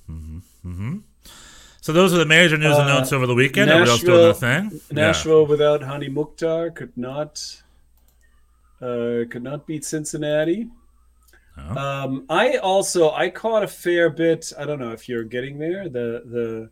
So 1.81 1.93
those 1.93 2.13
are 2.13 2.17
the 2.17 2.25
major 2.25 2.57
news 2.57 2.77
and 2.77 2.89
Uh, 2.89 2.93
notes 2.99 3.13
over 3.13 3.27
the 3.27 3.35
weekend. 3.35 3.69
Everybody 3.69 3.91
else 3.91 4.01
doing 4.01 4.17
their 4.17 4.27
Nashville- 4.33 4.79
thing. 4.79 4.95
Nashville 5.03 5.45
without 5.45 5.81
Hany 5.83 6.09
Mukhtar 6.09 6.71
could 6.71 6.95
not 6.97 7.33
uh, 8.81 9.23
could 9.29 9.43
not 9.43 9.65
beat 9.67 9.85
Cincinnati. 9.85 10.67
No. 11.57 11.63
Um, 11.83 12.25
I 12.29 12.57
also 12.57 13.11
I 13.11 13.29
caught 13.29 13.63
a 13.63 13.67
fair 13.67 14.09
bit. 14.09 14.51
I 14.59 14.65
don't 14.65 14.79
know 14.79 14.91
if 14.91 15.07
you're 15.07 15.23
getting 15.23 15.59
there. 15.59 15.87
The 15.87 16.07
the 16.25 16.69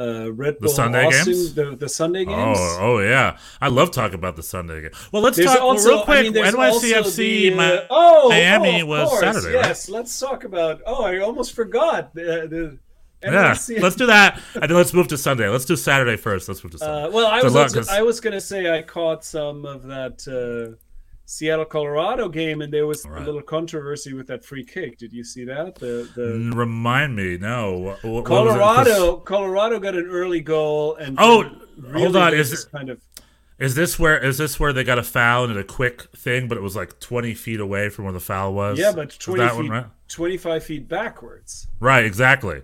uh, 0.00 0.32
Red 0.32 0.58
Bull 0.58 0.70
Sunday 0.70 1.04
Austin, 1.04 1.24
games? 1.26 1.54
the 1.54 1.76
the 1.76 1.88
Sunday 1.88 2.20
Yeah. 2.20 2.44
games. 2.44 2.58
Oh, 2.60 2.78
oh 2.80 2.98
yeah. 3.00 3.38
I 3.60 3.68
love 3.68 3.90
talking 3.90 4.14
about 4.14 4.36
the 4.36 4.42
Sunday 4.42 4.82
game. 4.82 4.90
Well, 5.12 5.22
let's 5.22 5.36
There's 5.36 5.50
talk 5.50 5.60
well, 5.60 5.76
real 5.76 6.04
quick. 6.04 6.18
I 6.18 6.30
mean, 6.30 6.36
also 6.38 6.86
NYCFC 6.86 7.16
the, 7.16 7.52
uh, 7.52 7.56
Mi- 7.56 7.86
oh, 7.90 8.28
Miami 8.30 8.82
oh, 8.82 8.86
was 8.86 9.08
course, 9.08 9.20
Saturday, 9.20 9.56
right? 9.56 9.66
Yes, 9.66 9.88
let's 9.88 10.18
talk 10.18 10.44
about. 10.44 10.80
Oh, 10.86 11.04
I 11.04 11.18
almost 11.18 11.52
forgot 11.54 12.14
the. 12.14 12.48
the 12.48 12.78
Yeah, 13.22 13.54
let's 13.82 13.96
do 13.96 14.06
that, 14.06 14.40
and 14.54 14.62
then 14.62 14.76
let's 14.76 14.94
move 14.94 15.08
to 15.08 15.18
Sunday. 15.18 15.46
Let's 15.48 15.66
do 15.66 15.76
Saturday 15.76 16.16
first. 16.16 16.48
Let's 16.48 16.64
move 16.64 16.72
to 16.72 16.78
Sunday. 16.78 17.08
Uh, 17.08 17.10
well, 17.10 17.26
I 17.26 17.42
was 17.42 17.88
I 17.88 18.00
was 18.02 18.20
gonna 18.20 18.40
say 18.40 18.74
I 18.74 18.80
caught 18.80 19.24
some 19.24 19.66
of 19.66 19.82
that 19.84 20.26
uh, 20.26 20.76
Seattle 21.30 21.64
Colorado 21.64 22.28
game, 22.28 22.60
and 22.60 22.72
there 22.72 22.88
was 22.88 23.06
Right. 23.06 23.22
a 23.22 23.24
little 23.24 23.40
controversy 23.40 24.14
with 24.14 24.26
that 24.26 24.44
free 24.44 24.64
kick. 24.64 24.98
Did 24.98 25.12
you 25.12 25.22
see 25.22 25.44
that? 25.44 25.76
The 25.76 26.08
the 26.16 26.50
Remind 26.56 27.14
me, 27.14 27.38
no. 27.38 27.78
What, 28.02 28.24
Colorado 28.24 29.18
Colorado 29.18 29.78
got 29.78 29.94
an 29.94 30.08
early 30.10 30.40
goal, 30.40 30.96
and 30.96 31.16
Oh, 31.20 31.44
then 31.78 31.94
hold 31.94 32.16
on, 32.16 32.34
is 32.34 32.52
it- 32.52 32.68
kind 32.72 32.90
of 32.90 33.00
Is 33.60 33.76
this 33.76 33.96
where 33.96 34.18
is 34.18 34.38
this 34.38 34.58
where 34.58 34.72
they 34.72 34.82
got 34.82 34.98
a 34.98 35.02
foul 35.04 35.44
and 35.44 35.56
a 35.56 35.62
quick 35.62 36.02
thing, 36.16 36.48
but 36.48 36.58
it 36.58 36.62
was 36.62 36.74
like 36.74 36.98
twenty 36.98 37.34
feet 37.34 37.60
away 37.60 37.90
from 37.90 38.06
where 38.06 38.12
the 38.12 38.18
foul 38.18 38.52
was? 38.52 38.76
yeah, 38.78 38.90
but 38.90 39.16
twenty 39.20 39.46
feet, 39.46 39.56
one 39.56 39.68
right? 39.68 39.86
twenty 40.08 40.36
five 40.36 40.64
feet 40.64 40.88
backwards. 40.88 41.68
Right, 41.78 42.04
exactly. 42.04 42.62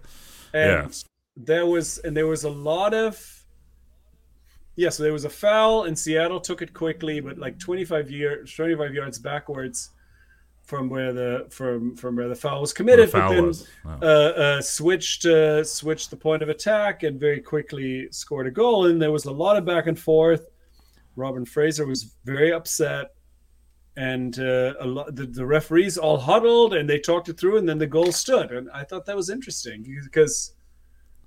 and 0.53 0.71
Yeah. 0.73 0.89
there 1.37 1.67
was 1.67 1.99
and 1.99 2.17
there 2.17 2.27
was 2.27 2.43
a 2.43 2.51
lot 2.51 2.95
of 2.95 3.45
yeah 4.77 4.91
so 4.91 5.03
there 5.03 5.13
was 5.13 5.25
a 5.25 5.31
foul 5.31 5.85
and 5.85 5.99
seattle 5.99 6.41
took 6.41 6.63
it 6.63 6.73
quickly 6.73 7.21
but 7.21 7.39
like 7.39 7.59
25 7.59 8.11
years 8.11 8.53
25 8.53 8.95
yards 8.95 9.19
backwards 9.19 9.91
from 10.63 10.89
where 10.89 11.13
the 11.13 11.47
from 11.51 11.97
from 11.97 12.17
where 12.17 12.29
the 12.29 12.35
foul 12.35 12.61
was 12.61 12.73
committed 12.73 13.11
foul 13.11 13.29
but 13.31 13.35
then 13.35 13.47
was. 13.47 13.69
Uh, 13.85 14.05
uh, 14.05 14.63
switched 14.63 15.25
uh, 15.25 15.65
switched 15.65 16.11
the 16.11 16.17
point 16.17 16.43
of 16.43 16.49
attack 16.49 17.03
and 17.05 17.19
very 17.19 17.41
quickly 17.41 18.09
scored 18.11 18.47
a 18.47 18.51
goal 18.51 18.87
and 18.87 19.01
there 19.01 19.13
was 19.13 19.25
a 19.25 19.31
lot 19.31 19.57
of 19.57 19.65
back 19.65 19.87
and 19.87 19.99
forth 19.99 20.49
robin 21.15 21.45
fraser 21.45 21.87
was 21.87 22.15
very 22.25 22.53
upset 22.53 23.13
and 23.99 24.41
uh, 24.41 24.75
a 24.81 24.87
lot, 24.87 25.15
the, 25.15 25.25
the 25.25 25.47
referees 25.47 25.97
all 25.97 26.19
huddled 26.19 26.75
and 26.75 26.91
they 26.91 26.99
talked 26.99 27.31
it 27.31 27.39
through 27.41 27.57
and 27.57 27.69
then 27.69 27.79
the 27.79 27.87
goal 27.87 28.13
stood 28.13 28.51
and 28.51 28.69
i 28.75 28.85
thought 28.85 29.07
that 29.07 29.17
was 29.17 29.31
interesting 29.31 29.87
because 30.05 30.55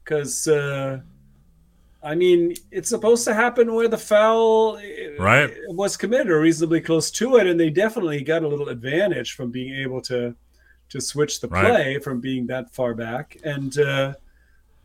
because 0.03 0.47
uh, 0.47 0.99
I 2.01 2.15
mean 2.15 2.55
it's 2.71 2.89
supposed 2.89 3.25
to 3.25 3.33
happen 3.33 3.73
where 3.73 3.87
the 3.87 3.97
foul 3.97 4.77
uh, 4.77 5.21
Right. 5.21 5.51
was 5.67 5.97
committed 5.97 6.29
or 6.29 6.39
reasonably 6.39 6.81
close 6.81 7.11
to 7.11 7.37
it, 7.37 7.47
and 7.47 7.59
they 7.59 7.69
definitely 7.69 8.21
got 8.21 8.43
a 8.43 8.47
little 8.47 8.69
advantage 8.69 9.33
from 9.33 9.51
being 9.51 9.73
able 9.75 10.01
to 10.03 10.35
to 10.89 11.01
switch 11.01 11.39
the 11.41 11.47
Right. 11.49 11.65
play 11.65 11.99
from 11.99 12.19
being 12.21 12.47
that 12.47 12.73
far 12.73 12.93
back. 12.93 13.37
And 13.43 13.77
uh, 13.79 14.13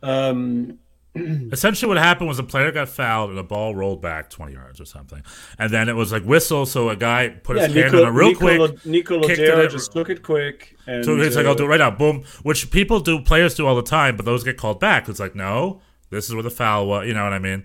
um, 0.02 0.78
Essentially, 1.52 1.88
what 1.88 1.96
happened 1.96 2.26
was 2.26 2.40
a 2.40 2.42
player 2.42 2.72
got 2.72 2.88
fouled 2.88 3.28
and 3.30 3.38
the 3.38 3.44
ball 3.44 3.72
rolled 3.76 4.02
back 4.02 4.28
twenty 4.30 4.54
yards 4.54 4.80
or 4.80 4.84
something, 4.84 5.22
and 5.60 5.72
then 5.72 5.88
it 5.88 5.92
was 5.94 6.10
like 6.10 6.24
whistle. 6.24 6.66
So 6.66 6.88
a 6.88 6.96
guy 6.96 7.28
put 7.28 7.56
yeah, 7.56 7.68
his 7.68 7.74
hand 7.76 7.94
on 7.94 8.02
it 8.08 8.10
real 8.10 8.28
Nico, 8.30 8.68
quick. 8.68 8.84
Nico 8.84 9.20
kicked 9.20 9.38
it 9.38 9.70
just 9.70 9.92
took 9.92 10.10
it 10.10 10.24
quick, 10.24 10.76
and 10.88 11.04
So 11.04 11.16
it's 11.20 11.36
like 11.36 11.46
uh, 11.46 11.50
I'll 11.50 11.54
do 11.54 11.66
it 11.66 11.68
right 11.68 11.78
now, 11.78 11.92
boom. 11.92 12.24
Which 12.42 12.68
people 12.72 12.98
do, 12.98 13.20
players 13.20 13.54
do 13.54 13.64
all 13.64 13.76
the 13.76 13.82
time, 13.82 14.16
but 14.16 14.24
those 14.26 14.42
get 14.42 14.56
called 14.56 14.80
back. 14.80 15.08
It's 15.08 15.20
like 15.20 15.36
no, 15.36 15.80
this 16.14 16.28
is 16.28 16.34
where 16.34 16.42
the 16.42 16.50
foul 16.50 16.86
was. 16.86 17.06
You 17.06 17.14
know 17.14 17.24
what 17.24 17.32
I 17.32 17.38
mean? 17.38 17.64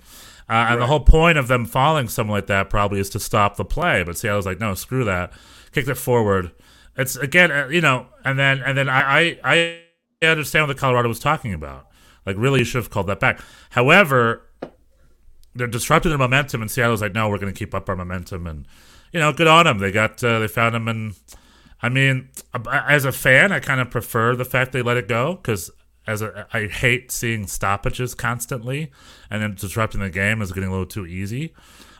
Uh, 0.49 0.67
and 0.69 0.81
the 0.81 0.87
whole 0.87 0.99
point 0.99 1.37
of 1.37 1.47
them 1.47 1.65
falling 1.65 2.07
something 2.07 2.31
like 2.31 2.47
that 2.47 2.69
probably 2.69 2.99
is 2.99 3.09
to 3.11 3.19
stop 3.19 3.55
the 3.55 3.65
play. 3.65 4.03
But 4.03 4.17
Seattle's 4.17 4.47
like, 4.47 4.59
no, 4.59 4.73
screw 4.73 5.03
that, 5.03 5.31
kicked 5.71 5.87
it 5.87 5.95
forward. 5.95 6.51
It's 6.97 7.15
again, 7.15 7.51
uh, 7.51 7.67
you 7.67 7.81
know, 7.81 8.07
and 8.25 8.37
then 8.37 8.61
and 8.63 8.77
then 8.77 8.89
I 8.89 9.37
I, 9.43 9.81
I 10.21 10.27
understand 10.27 10.67
what 10.67 10.73
the 10.73 10.79
Colorado 10.79 11.07
was 11.07 11.19
talking 11.19 11.53
about. 11.53 11.87
Like, 12.25 12.35
really, 12.37 12.59
you 12.59 12.65
should 12.65 12.81
have 12.81 12.89
called 12.89 13.07
that 13.07 13.19
back. 13.19 13.39
However, 13.69 14.41
they're 15.55 15.67
disrupting 15.67 16.09
their 16.09 16.17
momentum, 16.17 16.61
and 16.61 16.69
Seattle's 16.69 17.01
like, 17.01 17.13
no, 17.13 17.29
we're 17.29 17.37
going 17.37 17.53
to 17.53 17.57
keep 17.57 17.73
up 17.73 17.87
our 17.87 17.95
momentum, 17.95 18.47
and 18.47 18.67
you 19.13 19.19
know, 19.19 19.31
good 19.31 19.47
on 19.47 19.65
them. 19.65 19.79
They 19.79 19.91
got 19.91 20.23
uh, 20.23 20.39
they 20.39 20.47
found 20.47 20.75
him, 20.75 20.87
and 20.87 21.15
I 21.81 21.89
mean, 21.89 22.29
as 22.71 23.05
a 23.05 23.11
fan, 23.11 23.51
I 23.51 23.59
kind 23.59 23.79
of 23.79 23.89
prefer 23.89 24.35
the 24.35 24.45
fact 24.45 24.71
they 24.71 24.81
let 24.81 24.97
it 24.97 25.07
go 25.07 25.35
because 25.35 25.71
as 26.07 26.21
a, 26.21 26.47
I 26.53 26.67
hate 26.67 27.11
seeing 27.11 27.47
stoppages 27.47 28.15
constantly, 28.15 28.91
and 29.29 29.41
then 29.41 29.55
disrupting 29.55 30.01
the 30.01 30.09
game 30.09 30.41
is 30.41 30.51
getting 30.51 30.69
a 30.69 30.71
little 30.71 30.85
too 30.85 31.05
easy. 31.05 31.53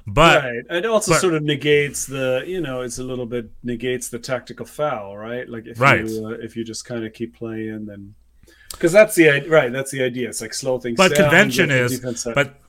But 0.08 0.44
right. 0.44 0.64
It 0.78 0.86
also 0.86 1.12
but- 1.12 1.22
sort 1.22 1.36
of 1.36 1.44
negates 1.44 2.06
the, 2.08 2.44
you 2.48 2.62
know, 2.62 2.82
it's 2.82 2.98
a 2.98 3.04
little 3.04 3.28
bit 3.28 3.52
negates 3.64 4.10
the 4.10 4.18
tactical 4.20 4.66
foul, 4.66 5.16
right? 5.18 5.48
Like 5.48 5.68
if 5.68 5.80
Right. 5.80 6.04
you 6.08 6.26
uh, 6.26 6.30
if 6.32 6.56
you 6.56 6.64
just 6.64 6.86
kind 6.86 7.06
of 7.06 7.14
keep 7.14 7.36
playing, 7.36 7.86
then 7.86 8.16
because 8.72 8.92
that's 8.92 9.16
the 9.16 9.46
right. 9.48 9.72
That's 9.72 9.92
the 9.92 10.02
idea. 10.04 10.30
It's 10.30 10.42
like 10.42 10.54
slow 10.54 10.80
things 10.80 10.98
but 10.98 11.14
down. 11.14 11.30
convention 11.30 11.70
is 11.70 12.00
but 12.34 12.60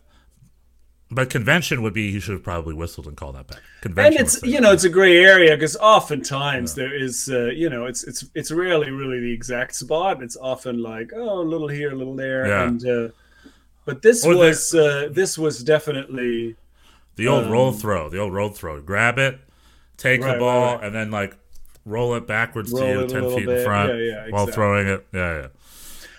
but 1.11 1.29
convention 1.31 1.83
would 1.83 1.92
be 1.92 2.03
you 2.11 2.20
should 2.20 2.35
have 2.35 2.42
probably 2.42 2.75
whistled 2.75 3.07
and 3.07 3.16
called 3.16 3.35
that 3.35 3.46
back. 3.49 3.61
Convention 3.81 4.18
and 4.18 4.27
it's 4.27 4.42
you 4.42 4.61
know 4.61 4.73
it's 4.73 4.85
a 4.85 4.88
gray 4.88 5.18
area 5.25 5.57
because 5.57 5.77
oftentimes 5.77 6.75
there 6.75 6.94
is 6.94 7.29
uh, 7.33 7.46
you 7.46 7.68
know 7.68 7.87
it's 7.87 8.05
it's 8.05 8.25
it's 8.35 8.51
rarely 8.51 8.90
really 8.90 9.20
the 9.20 9.33
exact 9.33 9.75
spot. 9.75 10.23
It's 10.23 10.37
often 10.37 10.83
like 10.83 11.11
oh 11.14 11.40
a 11.40 11.42
little 11.42 11.68
here, 11.68 11.90
a 11.90 11.94
little 11.94 12.14
there, 12.16 12.46
Yeah. 12.46 12.68
and 12.68 12.87
uh, 12.87 13.09
but 13.85 14.03
this 14.03 14.25
Or 14.25 14.37
was 14.37 14.75
uh, 14.75 15.09
this 15.11 15.37
was 15.38 15.62
definitely 15.64 16.57
the 17.16 17.27
old 17.29 17.51
roll 17.51 17.68
um, 17.68 17.75
throw, 17.75 18.09
the 18.09 18.18
old 18.18 18.33
roll 18.33 18.51
throw. 18.51 18.81
Grab 18.81 19.18
it, 19.18 19.40
take 19.96 20.23
Right, 20.23 20.35
the 20.35 20.38
ball, 20.38 20.62
right, 20.66 20.75
right. 20.77 20.85
and 20.85 20.94
then 20.94 21.11
like 21.11 21.37
roll 21.85 22.14
it 22.14 22.27
backwards 22.27 22.70
Roll 22.73 22.83
to 22.83 23.01
you, 23.01 23.07
ten 23.09 23.29
feet 23.37 23.49
in 23.49 23.64
front, 23.64 23.90
Yeah, 23.92 23.99
yeah, 23.99 24.14
while 24.31 24.44
exactly. 24.44 24.53
throwing 24.53 24.87
it. 24.88 25.07
Yeah, 25.12 25.49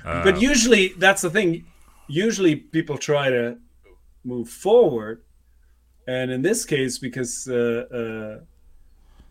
yeah. 0.03 0.23
but 0.23 0.41
usually 0.41 0.89
that's 0.97 1.21
the 1.21 1.29
thing 1.29 1.63
usually 2.07 2.55
people 2.55 2.97
try 2.97 3.29
to 3.29 3.57
move 4.23 4.49
forward 4.49 5.23
and 6.07 6.31
in 6.31 6.41
this 6.41 6.65
case, 6.65 6.97
because 6.97 7.47
uh, 7.47 7.85
uh, 7.93 8.43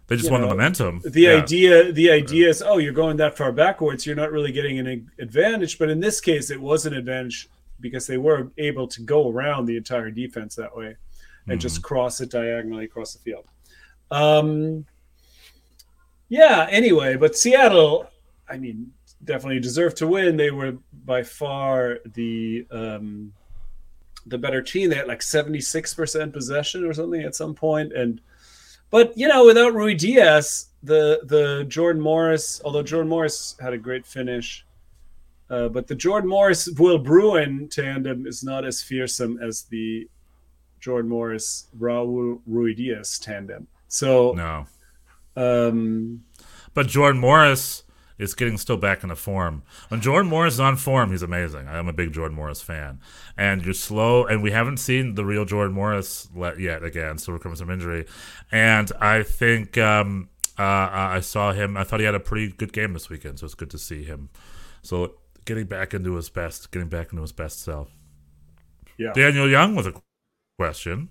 They 0.06 0.16
just 0.16 0.30
want 0.30 0.42
the 0.44 0.48
momentum. 0.48 1.00
the 1.04 1.22
Yeah. 1.22 1.42
idea 1.42 1.92
the 1.92 2.10
idea 2.10 2.48
is 2.48 2.62
oh 2.62 2.78
you're 2.78 2.92
going 2.92 3.16
that 3.18 3.36
far 3.36 3.52
backwards 3.52 4.06
you're 4.06 4.16
not 4.16 4.30
really 4.32 4.52
getting 4.52 4.78
an 4.78 5.10
advantage 5.18 5.78
but 5.78 5.88
in 5.90 6.00
this 6.00 6.20
case 6.20 6.50
it 6.50 6.60
was 6.60 6.86
an 6.86 6.94
advantage 6.94 7.48
because 7.80 8.06
they 8.06 8.18
were 8.18 8.50
able 8.58 8.86
to 8.88 9.00
go 9.02 9.30
around 9.30 9.66
the 9.66 9.76
entire 9.76 10.10
defense 10.10 10.54
that 10.56 10.74
way 10.76 10.86
and 10.88 10.96
Mm-hmm. 11.58 11.58
just 11.58 11.82
cross 11.82 12.20
it 12.20 12.30
diagonally 12.30 12.84
across 12.84 13.12
the 13.14 13.18
field 13.20 13.46
um 14.10 14.84
yeah 16.28 16.66
anyway 16.70 17.16
but 17.16 17.36
seattle 17.36 18.06
i 18.48 18.56
mean 18.58 18.92
definitely 19.24 19.60
deserved 19.60 19.96
to 19.96 20.06
win 20.06 20.36
they 20.36 20.50
were 20.50 20.72
by 21.04 21.22
far 21.22 21.98
the 22.14 22.66
um 22.70 23.32
the 24.26 24.38
better 24.38 24.60
team 24.62 24.90
they 24.90 24.96
had 24.96 25.08
like 25.08 25.20
76% 25.20 26.32
possession 26.32 26.84
or 26.84 26.92
something 26.92 27.22
at 27.22 27.34
some 27.34 27.54
point 27.54 27.92
and 27.92 28.20
but 28.90 29.16
you 29.16 29.28
know, 29.28 29.46
without 29.46 29.72
Ruidíaz, 29.74 30.66
the 30.82 31.20
the 31.24 31.64
Jordan 31.68 32.02
Morris, 32.02 32.60
although 32.64 32.82
Jordan 32.82 33.08
Morris 33.08 33.54
had 33.60 33.72
a 33.72 33.78
great 33.78 34.04
finish, 34.04 34.66
uh, 35.48 35.68
but 35.68 35.86
the 35.86 35.94
Jordan 35.94 36.28
Morris 36.28 36.68
Will 36.76 36.98
Bruin 36.98 37.68
tandem 37.68 38.26
is 38.26 38.42
not 38.42 38.64
as 38.64 38.82
fearsome 38.82 39.38
as 39.40 39.62
the 39.70 40.08
Jordan 40.80 41.08
Morris 41.08 41.68
Raul 41.78 42.40
Ruidíaz 42.50 43.20
tandem. 43.22 43.68
So, 43.86 44.32
No. 44.32 44.66
um, 45.36 46.24
But 46.74 46.88
Jordan 46.88 47.20
Morris 47.20 47.84
is 48.20 48.34
getting 48.34 48.58
still 48.58 48.76
back 48.76 49.02
into 49.02 49.16
form. 49.16 49.62
When 49.88 50.00
Jordan 50.00 50.30
Morris 50.30 50.54
is 50.54 50.60
on 50.60 50.76
form, 50.76 51.10
he's 51.10 51.22
amazing. 51.22 51.66
I'm 51.68 51.88
a 51.88 51.92
big 51.92 52.12
Jordan 52.12 52.36
Morris 52.36 52.60
fan. 52.60 53.00
And 53.36 53.64
you're 53.64 53.74
slow, 53.74 54.26
and 54.26 54.42
we 54.42 54.50
haven't 54.50 54.76
seen 54.76 55.14
the 55.14 55.24
real 55.24 55.44
Jordan 55.44 55.74
Morris 55.74 56.28
let 56.34 56.60
yet 56.60 56.84
again, 56.84 57.18
still 57.18 57.34
recovering 57.34 57.56
from 57.56 57.70
injury. 57.70 58.06
And 58.52 58.92
I 59.00 59.22
think 59.22 59.78
um, 59.78 60.28
uh, 60.58 60.62
I 60.62 61.20
saw 61.20 61.52
him. 61.52 61.76
I 61.76 61.84
thought 61.84 62.00
he 62.00 62.06
had 62.06 62.14
a 62.14 62.20
pretty 62.20 62.48
good 62.52 62.72
game 62.72 62.92
this 62.92 63.08
weekend, 63.08 63.38
so 63.38 63.46
it's 63.46 63.54
good 63.54 63.70
to 63.70 63.78
see 63.78 64.04
him. 64.04 64.28
So 64.82 65.14
getting 65.46 65.66
back 65.66 65.94
into 65.94 66.14
his 66.16 66.28
best, 66.28 66.70
getting 66.70 66.88
back 66.88 67.12
into 67.12 67.22
his 67.22 67.32
best 67.32 67.62
self. 67.62 67.88
yeah, 68.98 69.12
Daniel 69.14 69.48
Young 69.48 69.74
with 69.74 69.86
a 69.86 70.00
question. 70.58 71.08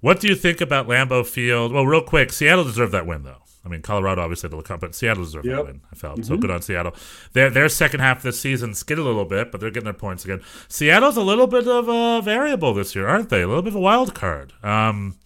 What 0.00 0.20
do 0.20 0.28
you 0.28 0.34
think 0.34 0.60
about 0.60 0.86
Lambeau 0.86 1.26
Field? 1.26 1.72
Well, 1.72 1.86
real 1.86 2.02
quick, 2.02 2.30
Seattle 2.32 2.64
deserved 2.64 2.92
that 2.92 3.06
win, 3.06 3.22
though. 3.22 3.42
I 3.66 3.68
mean, 3.68 3.82
Colorado 3.82 4.22
obviously 4.22 4.48
to 4.48 4.62
come, 4.62 4.78
but 4.78 4.94
Seattle 4.94 5.24
deserved 5.24 5.44
that 5.46 5.56
Yep. 5.56 5.66
win. 5.66 5.80
I 5.92 5.96
felt 5.96 6.24
so 6.24 6.36
good 6.36 6.52
on 6.52 6.62
Seattle. 6.62 6.94
Their 7.32 7.50
their 7.50 7.68
second 7.68 7.98
half 8.00 8.18
of 8.18 8.22
the 8.22 8.32
season 8.32 8.74
skid 8.74 8.96
a 8.98 9.02
little 9.02 9.24
bit, 9.24 9.50
but 9.50 9.60
they're 9.60 9.70
getting 9.70 9.84
their 9.86 9.92
points 9.92 10.24
again. 10.24 10.40
Seattle's 10.68 11.16
a 11.16 11.22
little 11.22 11.48
bit 11.48 11.66
of 11.66 11.88
a 11.88 12.22
variable 12.22 12.72
this 12.74 12.94
year, 12.94 13.08
aren't 13.08 13.28
they? 13.28 13.42
A 13.42 13.48
little 13.48 13.62
bit 13.62 13.70
of 13.72 13.76
a 13.76 13.80
wild 13.80 14.14
card. 14.14 14.52
Um, 14.62 15.16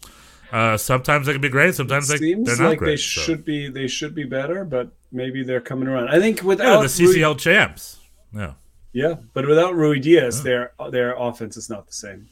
uh, 0.52 0.76
sometimes 0.78 1.26
they 1.26 1.32
can 1.32 1.40
be 1.42 1.48
great. 1.50 1.74
Sometimes 1.74 2.08
they, 2.08 2.16
seems 2.16 2.46
they're 2.46 2.56
not 2.56 2.70
like 2.70 2.78
great. 2.78 2.92
they 2.92 2.96
so. 2.96 3.20
should 3.20 3.44
be 3.44 3.68
they 3.68 3.86
should 3.86 4.14
be 4.14 4.24
better, 4.24 4.64
but 4.64 4.90
maybe 5.12 5.44
they're 5.44 5.60
coming 5.60 5.86
around. 5.86 6.08
I 6.08 6.18
think 6.18 6.38
Yeah, 6.40 6.46
without 6.46 6.76
the 6.82 7.04
Rui- 7.04 7.14
CCL 7.14 7.38
champs. 7.38 7.98
Yeah. 8.34 8.54
yeah, 8.92 9.14
but 9.34 9.46
without 9.46 9.74
Ruidíaz, 9.74 10.42
their 10.42 10.72
their 10.90 11.14
offense 11.16 11.56
is 11.58 11.68
not 11.68 11.86
the 11.86 11.92
same. 11.92 12.28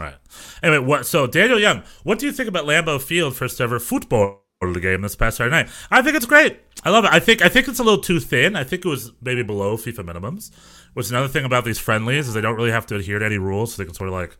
Right. 0.00 0.14
Anyway, 0.62 0.84
what? 0.84 1.06
So 1.06 1.26
Daniel 1.26 1.58
Young, 1.58 1.82
what 2.02 2.18
do 2.18 2.26
you 2.26 2.32
think 2.32 2.48
about 2.48 2.64
Lambeau 2.66 3.00
Field 3.00 3.34
first 3.36 3.60
ever 3.60 3.78
football 3.80 4.42
game 4.60 5.02
this 5.02 5.14
past 5.14 5.36
Saturday 5.36 5.54
night? 5.54 5.70
I 5.90 6.02
think 6.02 6.16
it's 6.16 6.26
great. 6.26 6.60
I 6.84 6.90
love 6.90 7.04
it. 7.04 7.12
I 7.12 7.20
think 7.20 7.42
I 7.42 7.48
think 7.48 7.68
it's 7.68 7.78
a 7.78 7.84
little 7.84 8.00
too 8.00 8.18
thin. 8.20 8.56
I 8.56 8.64
think 8.64 8.84
it 8.84 8.88
was 8.88 9.12
maybe 9.22 9.42
below 9.42 9.76
FIFA 9.76 10.04
minimums. 10.04 10.50
Which 10.94 11.10
another 11.10 11.28
thing 11.28 11.44
about 11.44 11.64
these 11.64 11.78
friendlies 11.78 12.26
is 12.26 12.34
they 12.34 12.40
don't 12.40 12.56
really 12.56 12.72
have 12.72 12.86
to 12.86 12.96
adhere 12.96 13.20
to 13.20 13.24
any 13.24 13.38
rules, 13.38 13.74
so 13.74 13.82
they 13.82 13.86
can 13.86 13.94
sort 13.94 14.08
of 14.08 14.14
like 14.14 14.36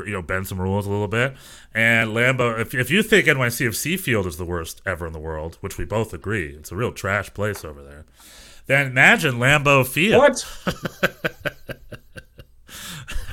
you 0.00 0.12
know 0.12 0.22
bend 0.22 0.46
some 0.46 0.60
rules 0.60 0.86
a 0.86 0.90
little 0.90 1.08
bit. 1.08 1.34
And 1.72 2.10
Lambeau, 2.10 2.60
if 2.60 2.74
if 2.74 2.90
you 2.90 3.02
think 3.02 3.26
NYCFC 3.26 3.98
Field 3.98 4.26
is 4.26 4.36
the 4.36 4.44
worst 4.44 4.82
ever 4.84 5.06
in 5.06 5.14
the 5.14 5.18
world, 5.18 5.56
which 5.60 5.78
we 5.78 5.84
both 5.86 6.12
agree, 6.12 6.48
it's 6.48 6.72
a 6.72 6.76
real 6.76 6.92
trash 6.92 7.32
place 7.32 7.64
over 7.64 7.82
there. 7.82 8.04
Then 8.66 8.88
imagine 8.88 9.38
Lambeau 9.38 9.86
Field. 9.86 10.20
What? 10.20 10.46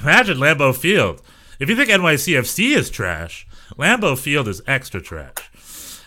Imagine 0.02 0.38
Lambeau 0.38 0.76
Field. 0.76 1.22
If 1.60 1.70
you 1.70 1.76
think 1.76 1.90
NYCFC 1.90 2.76
is 2.76 2.90
trash, 2.90 3.48
Lambeau 3.78 4.18
Field 4.18 4.48
is 4.48 4.62
extra 4.66 5.00
trash. 5.00 5.51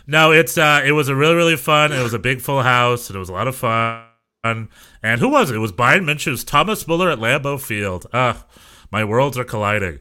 No, 0.07 0.33
it's 0.33 0.59
uh, 0.59 0.83
it 0.85 0.93
was 0.93 1.09
a 1.09 1.15
really 1.15 1.35
really 1.35 1.57
fun. 1.57 1.93
It 1.93 2.03
was 2.03 2.15
a 2.15 2.19
big 2.19 2.41
full 2.41 2.63
house, 2.63 3.09
and 3.09 3.17
it 3.17 3.19
was 3.19 3.29
a 3.29 3.33
lot 3.33 3.49
of 3.49 3.57
fun. 3.57 4.05
And 4.45 5.21
who 5.21 5.29
was 5.31 5.51
it? 5.51 5.57
It 5.57 5.61
was 5.61 5.73
Bayern 5.73 6.05
München's 6.05 6.45
Thomas 6.45 6.87
Muller 6.87 7.11
at 7.11 7.19
Lambeau 7.19 7.61
Field. 7.61 8.07
Ah, 8.13 8.45
my 8.91 9.05
worlds 9.05 9.39
are 9.39 9.45
colliding. 9.45 10.01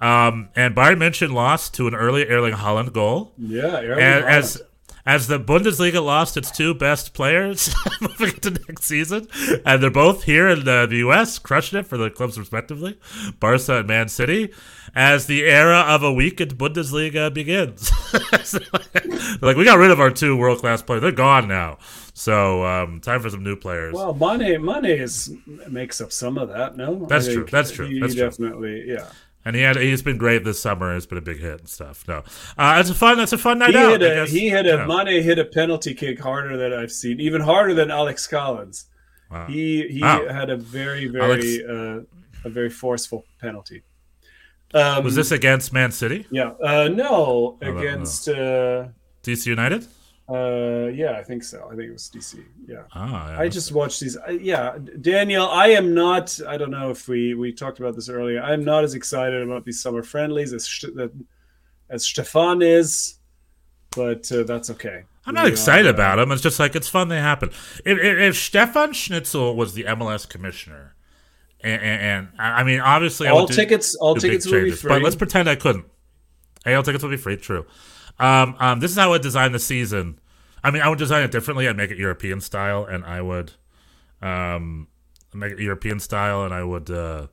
Um, 0.00 0.48
and 0.56 0.74
Bayern 0.74 0.96
München 0.96 1.32
lost 1.32 1.74
to 1.74 1.86
an 1.86 1.94
early 1.94 2.26
Erling 2.26 2.54
Haaland 2.54 2.92
goal. 2.92 3.34
Yeah, 3.36 3.80
Erling 3.80 4.00
as 4.00 4.62
as 5.04 5.26
the 5.26 5.38
Bundesliga 5.38 6.02
lost 6.04 6.36
its 6.36 6.50
two 6.50 6.74
best 6.74 7.12
players 7.12 7.74
moving 8.00 8.28
into 8.34 8.50
next 8.50 8.84
season, 8.84 9.28
and 9.64 9.82
they're 9.82 9.90
both 9.90 10.24
here 10.24 10.48
in 10.48 10.64
the, 10.64 10.86
the 10.88 10.98
U.S. 10.98 11.38
crushing 11.38 11.78
it 11.80 11.86
for 11.86 11.96
the 11.96 12.10
clubs 12.10 12.38
respectively, 12.38 12.98
Barca 13.40 13.78
and 13.78 13.88
Man 13.88 14.08
City, 14.08 14.52
as 14.94 15.26
the 15.26 15.42
era 15.44 15.80
of 15.80 16.02
a 16.02 16.12
weakened 16.12 16.56
Bundesliga 16.56 17.32
begins. 17.32 17.90
So, 18.44 18.58
like 19.40 19.56
we 19.56 19.64
got 19.64 19.78
rid 19.78 19.90
of 19.90 20.00
our 20.00 20.10
two 20.10 20.36
world 20.36 20.58
class 20.58 20.82
players; 20.82 21.00
they're 21.02 21.12
gone 21.12 21.48
now. 21.48 21.78
So 22.12 22.64
um, 22.66 23.00
time 23.00 23.20
for 23.20 23.30
some 23.30 23.42
new 23.42 23.56
players. 23.56 23.94
Well, 23.94 24.14
Mane 24.14 24.62
Mane 24.64 24.84
is 24.84 25.32
makes 25.68 26.00
up 26.00 26.12
some 26.12 26.36
of 26.38 26.48
that. 26.50 26.76
No, 26.76 27.06
That's 27.06 27.26
true, 27.26 27.46
that's 27.50 27.70
true, 27.70 27.86
that's 28.00 28.12
he 28.12 28.18
true. 28.18 28.28
definitely, 28.28 28.84
yeah. 28.86 29.06
And 29.44 29.56
he 29.56 29.62
had 29.62 29.76
he's 29.76 30.02
been 30.02 30.18
great 30.18 30.44
this 30.44 30.60
summer. 30.60 30.94
It's 30.96 31.06
been 31.06 31.18
a 31.18 31.22
big 31.22 31.40
hit 31.40 31.58
and 31.60 31.68
stuff. 31.68 32.04
No, 32.06 32.22
uh, 32.56 32.76
it's 32.78 32.90
a 32.90 32.94
fun. 32.94 33.18
It's 33.18 33.32
a 33.32 33.38
fun 33.38 33.58
night 33.58 33.70
He 33.70 33.76
out. 33.76 33.90
hit 34.00 34.02
a 34.02 34.14
guess. 34.14 34.30
he 34.30 34.48
hit 34.48 34.66
a 34.66 34.76
Yeah. 34.76 34.86
Mane 34.86 35.22
hit 35.22 35.38
a 35.38 35.44
penalty 35.44 35.94
kick 35.94 36.20
harder 36.20 36.56
than 36.56 36.72
I've 36.72 36.92
seen, 36.92 37.18
even 37.20 37.40
harder 37.40 37.74
than 37.74 37.90
Alex 37.90 38.28
Callens. 38.28 38.84
Wow. 39.30 39.46
He 39.48 39.88
he 39.88 40.00
Wow. 40.00 40.28
had 40.28 40.48
a 40.50 40.56
very 40.56 41.08
very 41.08 41.64
uh, 41.64 42.00
a 42.44 42.48
very 42.48 42.70
forceful 42.70 43.24
penalty. 43.40 43.82
Um, 44.74 45.04
Was 45.04 45.16
this 45.16 45.32
against 45.32 45.72
Man 45.72 45.90
City, 45.92 46.26
Yeah. 46.30 46.52
Uh, 46.62 46.88
no. 46.88 47.58
against. 47.60 48.28
Uh, 48.28 48.88
DC 49.22 49.46
United? 49.46 49.86
Uh, 50.28 50.88
yeah, 50.94 51.12
I 51.18 51.22
think 51.22 51.42
so. 51.42 51.66
I 51.66 51.76
think 51.76 51.88
it 51.88 51.92
was 51.92 52.08
DC. 52.08 52.44
Yeah. 52.66 52.82
Ah, 52.94 53.32
yeah. 53.32 53.40
I 53.40 53.48
just 53.48 53.72
watched 53.72 54.00
these. 54.00 54.16
I, 54.16 54.30
yeah, 54.30 54.78
Daniel, 55.00 55.48
I 55.48 55.68
am 55.68 55.94
not. 55.94 56.38
I 56.46 56.56
don't 56.56 56.70
know 56.70 56.90
if 56.90 57.08
we 57.08 57.34
we 57.34 57.52
talked 57.52 57.80
about 57.80 57.94
this 57.94 58.08
earlier. 58.08 58.40
I'm 58.40 58.64
not 58.64 58.84
as 58.84 58.94
excited 58.94 59.42
about 59.42 59.64
these 59.64 59.82
summer 59.82 60.02
friendlies 60.02 60.52
as 60.52 60.84
as 61.90 62.06
Stefan 62.06 62.62
is, 62.62 63.18
but 63.94 64.30
uh, 64.30 64.44
that's 64.44 64.70
okay. 64.70 65.04
I'm 65.26 65.34
not 65.34 65.46
excited 65.46 65.86
are, 65.86 65.90
about 65.90 66.16
them. 66.16 66.32
It's 66.32 66.42
just 66.42 66.58
like 66.58 66.74
it's 66.74 66.88
fun. 66.88 67.08
They 67.08 67.20
happen. 67.20 67.50
If, 67.84 67.98
if, 67.98 68.18
if 68.18 68.36
Stefan 68.36 68.92
Schnitzel 68.92 69.54
was 69.54 69.74
the 69.74 69.84
MLS 69.84 70.28
commissioner, 70.28 70.94
and, 71.60 71.80
and, 71.82 72.02
and 72.02 72.28
I 72.38 72.64
mean, 72.64 72.80
obviously, 72.80 73.28
All 73.28 73.42
would 73.42 73.50
do- 73.50 73.54
tickets, 73.54 73.94
all 73.96 74.14
do 74.14 74.20
tickets 74.20 74.46
will 74.46 74.64
be 74.64 74.70
free. 74.72 74.88
But 74.88 75.02
let's 75.02 75.16
pretend 75.16 75.48
I 75.48 75.56
couldn't. 75.56 75.86
AL 76.64 76.82
tickets 76.84 77.02
will 77.02 77.10
be 77.10 77.16
free. 77.16 77.36
True. 77.36 77.66
Um, 78.22 78.54
um, 78.60 78.78
this 78.78 78.92
is 78.92 78.96
how 78.96 79.06
I 79.06 79.08
would 79.08 79.22
design 79.22 79.50
the 79.50 79.58
season. 79.58 80.20
I 80.62 80.70
mean, 80.70 80.80
I 80.80 80.88
would 80.88 80.98
design 80.98 81.24
it 81.24 81.32
differently. 81.32 81.66
I'd 81.66 81.76
make 81.76 81.90
it 81.90 81.98
European 81.98 82.40
style, 82.40 82.84
and 82.84 83.04
I 83.04 83.20
would 83.20 83.52
um, 84.22 84.86
make 85.34 85.52
it 85.52 85.58
European 85.58 85.98
style, 85.98 86.44
and 86.44 86.54
I 86.54 86.62
would 86.62 86.88
uh, 86.88 87.26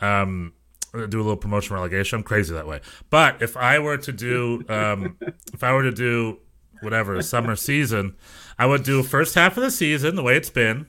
um, 0.00 0.54
do 0.92 0.98
a 1.02 1.22
little 1.22 1.36
promotion 1.36 1.74
relegation. 1.74 2.16
I'm 2.16 2.22
crazy 2.22 2.54
that 2.54 2.66
way. 2.66 2.80
But 3.10 3.42
if 3.42 3.58
I 3.58 3.78
were 3.78 3.98
to 3.98 4.10
do, 4.10 4.64
um, 4.70 5.18
if 5.52 5.62
I 5.62 5.74
were 5.74 5.82
to 5.82 5.92
do 5.92 6.38
whatever 6.80 7.20
summer 7.20 7.54
season, 7.54 8.16
I 8.58 8.64
would 8.64 8.84
do 8.84 9.02
first 9.02 9.34
half 9.34 9.58
of 9.58 9.62
the 9.62 9.70
season 9.70 10.16
the 10.16 10.22
way 10.22 10.34
it's 10.34 10.48
been. 10.48 10.86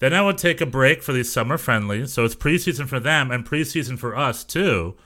Then 0.00 0.12
I 0.12 0.22
would 0.22 0.38
take 0.38 0.60
a 0.60 0.66
break 0.66 1.04
for 1.04 1.12
these 1.12 1.30
summer 1.30 1.56
friendlies. 1.56 2.12
So 2.12 2.24
it's 2.24 2.34
preseason 2.34 2.88
for 2.88 2.98
them 2.98 3.30
and 3.30 3.46
preseason 3.46 3.96
for 3.96 4.16
us 4.16 4.42
too, 4.42 4.96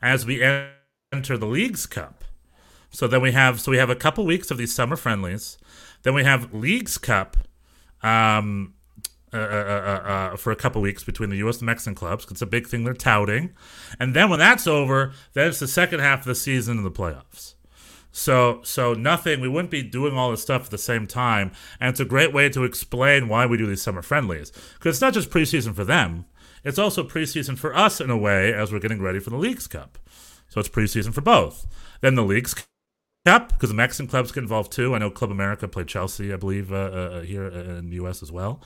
as 0.00 0.24
we 0.24 0.42
enter 0.42 1.36
the 1.36 1.46
leagues 1.46 1.84
cup. 1.84 2.23
So 2.94 3.08
then 3.08 3.20
we 3.20 3.32
have 3.32 3.60
so 3.60 3.72
we 3.72 3.78
have 3.78 3.90
a 3.90 3.96
couple 3.96 4.24
weeks 4.24 4.52
of 4.52 4.56
these 4.56 4.72
summer 4.72 4.94
friendlies. 4.94 5.58
Then 6.04 6.14
we 6.14 6.22
have 6.22 6.54
leagues 6.54 6.96
cup 6.96 7.36
um, 8.02 8.74
uh, 9.32 9.36
uh, 9.36 9.40
uh, 9.40 10.08
uh, 10.08 10.36
for 10.36 10.52
a 10.52 10.56
couple 10.56 10.80
weeks 10.80 11.02
between 11.02 11.28
the 11.28 11.38
U.S. 11.38 11.58
and 11.58 11.66
Mexican 11.66 11.96
clubs. 11.96 12.24
It's 12.30 12.40
a 12.40 12.46
big 12.46 12.68
thing 12.68 12.84
they're 12.84 12.94
touting. 12.94 13.52
And 13.98 14.14
then 14.14 14.30
when 14.30 14.38
that's 14.38 14.68
over, 14.68 15.12
then 15.32 15.48
it's 15.48 15.58
the 15.58 15.66
second 15.66 16.00
half 16.00 16.20
of 16.20 16.26
the 16.26 16.36
season 16.36 16.76
and 16.76 16.86
the 16.86 16.90
playoffs. 16.90 17.54
So 18.12 18.60
so 18.62 18.94
nothing. 18.94 19.40
We 19.40 19.48
wouldn't 19.48 19.72
be 19.72 19.82
doing 19.82 20.16
all 20.16 20.30
this 20.30 20.42
stuff 20.42 20.66
at 20.66 20.70
the 20.70 20.78
same 20.78 21.08
time, 21.08 21.50
and 21.80 21.90
it's 21.90 21.98
a 21.98 22.04
great 22.04 22.32
way 22.32 22.48
to 22.50 22.62
explain 22.62 23.26
why 23.26 23.44
we 23.44 23.56
do 23.56 23.66
these 23.66 23.82
summer 23.82 24.02
friendlies. 24.02 24.52
Because 24.74 24.94
it's 24.94 25.00
not 25.00 25.14
just 25.14 25.30
preseason 25.30 25.74
for 25.74 25.82
them; 25.82 26.26
it's 26.62 26.78
also 26.78 27.02
preseason 27.02 27.58
for 27.58 27.74
us 27.74 28.00
in 28.00 28.10
a 28.10 28.16
way 28.16 28.54
as 28.54 28.70
we're 28.70 28.78
getting 28.78 29.02
ready 29.02 29.18
for 29.18 29.30
the 29.30 29.36
Leagues 29.36 29.66
Cup. 29.66 29.98
So 30.48 30.60
it's 30.60 30.68
preseason 30.68 31.12
for 31.12 31.22
both. 31.22 31.66
Then 32.02 32.14
the 32.14 32.22
Leagues 32.22 32.54
Cup, 33.26 33.48
because 33.54 33.70
the 33.70 33.74
Mexican 33.74 34.06
clubs 34.06 34.32
get 34.32 34.42
involved 34.42 34.70
too. 34.70 34.94
I 34.94 34.98
know 34.98 35.10
Club 35.10 35.30
America 35.30 35.66
played 35.66 35.86
Chelsea, 35.86 36.30
I 36.30 36.36
believe, 36.36 36.70
uh, 36.70 36.76
uh, 36.76 37.20
here 37.22 37.46
in 37.46 37.88
the 37.88 37.94
U.S. 37.96 38.22
as 38.22 38.30
well. 38.30 38.60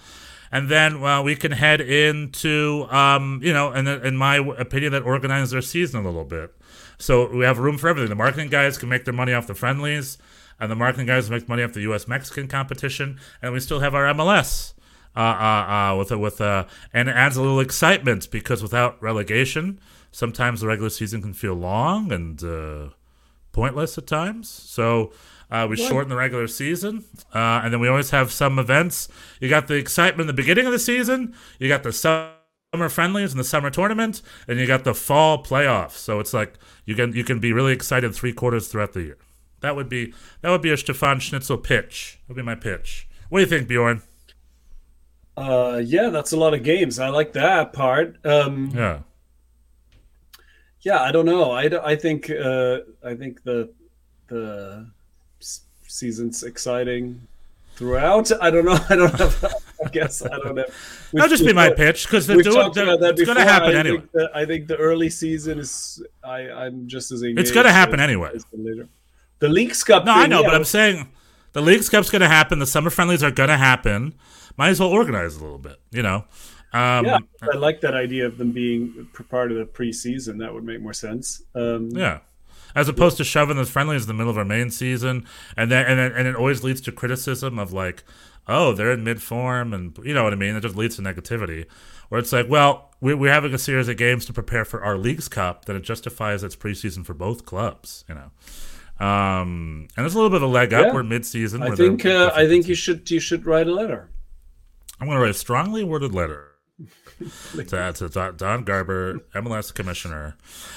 And 0.50 0.68
then 0.68 1.00
well, 1.00 1.22
we 1.22 1.36
can 1.36 1.52
head 1.52 1.80
into, 1.80 2.88
um, 2.90 3.38
you 3.40 3.52
know, 3.52 3.70
in, 3.70 3.86
in 3.86 4.16
my 4.16 4.38
opinion, 4.38 4.90
that 4.94 5.04
organize 5.04 5.52
their 5.52 5.62
season 5.62 6.00
a 6.00 6.09
little 6.09 6.24
bit. 6.24 6.56
So 6.98 7.30
we 7.32 7.44
have 7.44 7.61
room 7.61 7.78
for 7.78 7.86
everything. 7.86 8.09
The 8.09 8.16
marketing 8.16 8.48
guys 8.48 8.78
can 8.78 8.88
make 8.88 9.04
their 9.04 9.14
money 9.14 9.32
off 9.32 9.46
the 9.46 9.54
friendlies, 9.54 10.18
and 10.59 10.68
the 10.68 10.74
marketing 10.74 11.06
guys 11.06 11.30
make 11.30 11.48
money 11.48 11.62
off 11.62 11.72
the 11.72 11.82
U.S. 11.82 12.09
Mexican 12.09 12.48
competition, 12.48 13.20
and 13.40 13.52
we 13.52 13.61
still 13.61 13.78
have 13.78 13.94
our 13.94 14.12
MLS. 14.12 14.74
Uh, 15.16 15.20
uh, 15.20 15.92
uh, 15.92 15.96
with 15.96 16.12
a, 16.12 16.18
with 16.18 16.40
a, 16.40 16.66
and 16.92 17.09
it 17.09 17.12
adds 17.16 17.36
a 17.36 17.42
little 17.42 17.59
excitement 17.59 18.30
because 18.30 18.62
without 18.62 19.00
relegation, 19.02 19.80
sometimes 20.12 20.61
the 20.61 20.66
regular 20.66 20.90
season 20.90 21.22
can 21.22 21.32
feel 21.32 21.54
long 21.54 22.12
and 22.12 22.44
uh, 22.44 22.88
pointless 23.59 23.98
at 23.98 24.06
times. 24.06 24.48
So 24.48 25.11
uh, 25.50 25.66
we 25.68 25.74
shorten 25.74 26.09
the 26.09 26.16
regular 26.16 26.46
season, 26.46 27.04
uh, 27.34 27.62
and 27.64 27.72
then 27.72 27.80
we 27.80 27.88
always 27.88 28.11
have 28.11 28.30
some 28.30 28.56
events. 28.56 29.09
You 29.40 29.48
got 29.48 29.66
the 29.66 29.74
excitement 29.74 30.30
in 30.30 30.36
the 30.36 30.40
beginning 30.42 30.66
of 30.66 30.70
the 30.72 30.78
season. 30.78 31.34
You 31.59 31.68
got 31.68 31.82
the 31.82 31.92
summer 31.92 32.88
friendlies 32.88 33.32
and 33.32 33.40
the 33.40 33.44
summer 33.44 33.70
tournament, 33.70 34.22
and 34.46 34.61
you 34.61 34.66
got 34.68 34.84
the 34.84 34.94
fall 34.94 35.42
playoffs. 35.42 35.96
So 35.96 36.20
it's 36.20 36.32
like 36.32 36.54
you 36.84 36.94
can 36.94 37.14
you 37.14 37.24
can 37.24 37.40
be 37.40 37.52
really 37.52 37.72
excited 37.72 38.14
three 38.14 38.32
quarters 38.32 38.68
throughout 38.68 38.92
the 38.92 39.02
year. 39.02 39.18
That 39.61 39.74
would 39.74 39.88
be 39.88 40.14
that 40.42 40.50
would 40.50 40.62
be 40.62 40.70
a 40.70 40.76
Stefan 40.76 41.18
Schnitzel 41.18 41.59
pitch. 41.59 42.20
That 42.28 42.34
would 42.34 42.40
be 42.40 42.46
my 42.46 42.54
pitch. 42.54 43.09
What 43.28 43.40
do 43.40 43.42
you 43.42 43.50
think, 43.50 43.66
Bjorn? 43.66 44.02
Uh, 45.36 45.82
yeah, 45.84 46.11
that's 46.11 46.30
a 46.30 46.36
lot 46.36 46.54
of 46.54 46.62
games. 46.62 47.00
I 47.00 47.09
like 47.09 47.32
that 47.32 47.72
part. 47.72 48.24
Um, 48.24 48.70
Yeah. 48.72 49.00
Yeah, 50.83 51.03
I 51.03 51.12
don't 51.12 51.26
know. 51.26 51.51
I, 51.51 51.91
I 51.93 51.97
think 51.97 52.31
uh, 52.31 52.81
I 53.05 53.14
think 53.14 53.43
the 53.43 53.70
the 54.29 54.87
season's 55.87 56.43
exciting 56.43 57.20
throughout. 57.76 58.31
I 58.43 58.51
don't 58.51 58.64
know. 58.64 58.79
I 58.91 58.97
don't 58.97 59.14
have. 59.14 59.55
I 59.85 59.89
guess 59.89 60.22
I 60.22 60.29
don't 60.29 60.55
know. 60.55 60.64
That'll 61.12 61.29
just 61.29 61.45
be 61.45 61.53
my 61.53 61.70
pitch 61.70 62.07
because 62.07 62.29
it's 62.29 62.47
talked 62.47 62.76
about 62.76 63.01
that 63.01 63.16
going 63.16 63.39
to 63.39 63.45
happen 63.45 63.74
I 63.74 63.79
anyway. 63.79 63.99
Think 63.99 64.12
the, 64.12 64.31
I 64.35 64.45
think 64.45 64.66
the 64.66 64.76
early 64.76 65.11
season 65.11 65.59
is. 65.59 66.03
I 66.24 66.51
I'm 66.51 66.87
just 66.89 67.12
as 67.12 67.22
engaged. 67.22 67.41
It's 67.41 67.53
going 67.53 67.66
to 67.66 67.72
happen 67.72 68.01
as- 68.01 68.05
anyway. 68.05 68.31
as 68.35 68.45
the. 68.47 68.89
The 69.41 69.49
Leagues 69.49 69.85
Cup. 69.85 70.05
No, 70.05 70.12
I 70.12 70.26
know, 70.26 70.41
yeah, 70.41 70.49
but 70.49 70.55
I'm 70.55 70.64
saying 70.64 71.09
the 71.53 71.62
League's 71.62 71.89
Cup's 71.89 72.11
going 72.11 72.22
to 72.22 72.29
happen. 72.29 72.59
The 72.59 72.66
summer 72.66 72.91
friendlies 72.91 73.22
are 73.22 73.31
going 73.31 73.51
to 73.51 73.57
happen. 73.57 74.14
Might 74.57 74.70
as 74.70 74.81
well 74.81 74.89
organize 74.89 75.37
a 75.37 75.41
little 75.41 75.59
bit, 75.59 75.76
you 75.93 76.03
know. 76.03 76.24
Um, 76.73 77.07
yeah, 77.07 77.19
I 77.41 77.57
like 77.57 77.81
that 77.81 77.95
idea 77.95 78.27
of 78.27 78.37
them 78.37 78.53
being 78.53 79.09
part 79.31 79.51
of 79.51 79.59
the 79.59 79.64
preseason. 79.64 80.39
That 80.39 80.53
would 80.53 80.64
make 80.64 80.81
more 80.81 80.93
sense. 80.93 81.43
Um, 81.55 81.91
Yeah. 81.91 82.21
As 82.75 82.89
opposed 82.89 83.16
to 83.16 83.25
shoving 83.25 83.57
the 83.57 83.64
friendlies 83.64 84.03
in 84.03 84.09
the 84.09 84.14
middle 84.14 84.31
of 84.31 84.37
our 84.37 84.45
main 84.45 84.71
season, 84.71 85.27
and 85.57 85.71
then 85.71 85.87
and 85.87 85.99
then, 85.99 86.12
and 86.12 86.29
it 86.29 86.37
always 86.37 86.62
leads 86.62 86.83
to 86.83 86.93
criticism 86.93 87.59
of 87.59 87.73
like, 87.73 88.05
oh, 88.47 88.73
they're 88.73 88.93
in 88.93 89.03
mid 89.03 89.23
form, 89.23 89.73
and 89.73 89.99
you 90.05 90.12
know 90.12 90.23
what 90.23 90.35
I 90.35 90.37
mean. 90.37 90.55
It 90.55 90.61
just 90.61 90.77
leads 90.77 90.97
to 90.97 91.03
negativity, 91.03 91.64
where 92.11 92.21
it's 92.21 92.33
like, 92.33 92.47
well, 92.49 92.91
we're, 93.01 93.16
we're 93.16 93.33
having 93.33 93.55
a 93.55 93.59
series 93.59 93.89
of 93.89 93.97
games 93.97 94.27
to 94.27 94.35
prepare 94.35 94.66
for 94.66 94.85
our 94.85 94.99
league's 94.99 95.29
cup, 95.29 95.64
then 95.64 95.77
it 95.77 95.83
justifies 95.83 96.45
its 96.45 96.55
preseason 96.55 97.07
for 97.07 97.14
both 97.14 97.47
clubs, 97.47 98.05
you 98.07 98.14
know. 98.14 98.31
Um, 99.05 99.89
and 99.97 100.05
there's 100.05 100.14
a 100.14 100.19
little 100.19 100.31
bit 100.31 100.43
of 100.43 100.51
a 100.51 100.53
leg 100.53 100.75
up. 100.75 100.87
Yeah. 100.87 100.93
We're 100.93 101.05
mid 101.05 101.25
season. 101.25 101.62
I 101.62 101.75
think 101.75 102.05
uh, 102.05 102.33
I 102.35 102.47
think 102.47 102.69
you 102.69 102.75
should 102.75 103.11
you 103.11 103.19
should 103.19 103.47
write 103.47 103.66
a 103.66 103.73
letter. 103.73 104.11
I'm 105.01 105.07
going 105.07 105.16
to 105.16 105.23
write 105.23 105.31
a 105.31 105.35
strongly 105.35 105.85
worded 105.85 106.12
letter 106.12 106.47
to, 107.57 107.93
to 107.95 108.09
Don- 108.09 108.37
Don 108.37 108.64
Garber, 108.64 109.20
MLS 109.35 109.72
commissioner. 109.74 110.37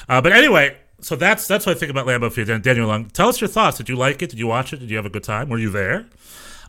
Uh, 0.09 0.21
but 0.21 0.31
anyway, 0.31 0.77
so 1.01 1.15
that's 1.15 1.47
that's 1.47 1.65
what 1.65 1.75
I 1.75 1.79
think 1.79 1.91
about 1.91 2.05
Lambeau 2.07 2.31
Field. 2.31 2.47
Dan- 2.47 2.61
Daniel 2.61 2.87
Lung, 2.87 3.05
tell 3.09 3.29
us 3.29 3.39
your 3.41 3.47
thoughts. 3.47 3.77
Did 3.77 3.89
you 3.89 3.95
like 3.95 4.21
it? 4.21 4.29
Did 4.29 4.39
you 4.39 4.47
watch 4.47 4.73
it? 4.73 4.77
Did 4.77 4.89
you 4.89 4.97
have 4.97 5.05
a 5.05 5.09
good 5.09 5.23
time? 5.23 5.49
Were 5.49 5.57
you 5.59 5.69
there? 5.69 6.07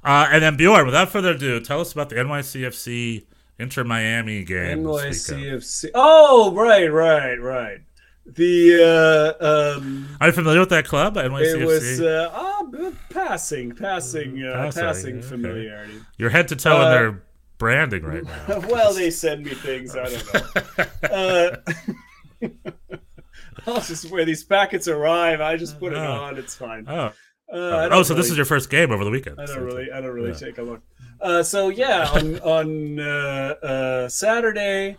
Uh, 0.04 0.28
and 0.30 0.42
then 0.42 0.56
Bjorn, 0.56 0.84
without 0.86 1.10
further 1.10 1.30
ado, 1.30 1.60
tell 1.60 1.80
us 1.80 1.92
about 1.92 2.08
the 2.08 2.16
NYCFC 2.16 3.24
Inter 3.58 3.84
Miami 3.84 4.42
game. 4.44 4.82
NYCFC. 4.82 5.90
Oh, 5.94 6.52
right, 6.54 6.92
right, 6.92 7.36
right. 7.40 7.78
The 8.26 9.36
uh, 9.40 9.76
um, 9.78 10.16
Are 10.20 10.28
you 10.28 10.32
familiar 10.32 10.60
with 10.60 10.70
that 10.70 10.86
club, 10.86 11.14
NYCFC? 11.16 11.60
it 11.60 11.64
was 11.66 12.00
uh, 12.00 12.62
b- 12.70 12.96
passing, 13.10 13.72
passing, 13.74 14.42
uh, 14.44 14.52
Passing, 14.54 14.82
passing 14.82 15.18
okay. 15.18 15.26
familiarity. 15.26 16.00
You're 16.18 16.30
head 16.30 16.48
to 16.48 16.56
toe 16.56 16.76
in 16.76 16.82
uh, 16.82 16.90
their 16.90 17.22
branding 17.62 18.02
right 18.02 18.24
now. 18.48 18.58
well, 18.68 18.92
they 18.92 19.08
send 19.08 19.44
me 19.44 19.54
things. 19.54 19.94
I 19.96 20.04
don't 20.04 20.34
know. 20.34 20.84
uh, 22.42 22.48
I'll 23.66 23.80
just 23.80 24.10
where 24.10 24.24
these 24.24 24.42
packets 24.42 24.88
arrive. 24.88 25.40
I 25.40 25.56
just 25.56 25.78
put 25.78 25.92
it 25.92 25.98
Oh. 25.98 26.12
on. 26.24 26.38
It's 26.38 26.56
fine. 26.56 26.84
Oh, 26.88 27.12
Uh, 27.52 27.52
oh, 27.52 27.88
don't 27.88 28.04
so 28.04 28.14
this 28.14 28.30
is 28.30 28.36
your 28.36 28.46
first 28.46 28.68
game 28.68 28.90
over 28.90 29.04
the 29.04 29.10
weekend. 29.10 29.40
I 29.40 29.46
don't 29.46 29.62
really, 29.62 29.92
I 29.92 30.00
don't 30.00 30.10
really 30.12 30.30
Yeah. 30.30 30.46
take 30.46 30.58
a 30.58 30.62
look. 30.62 30.80
Uh, 31.20 31.42
so 31.44 31.68
yeah, 31.68 32.08
on 32.12 32.38
on 32.40 32.98
uh, 32.98 33.54
uh, 33.62 34.08
Saturday, 34.08 34.96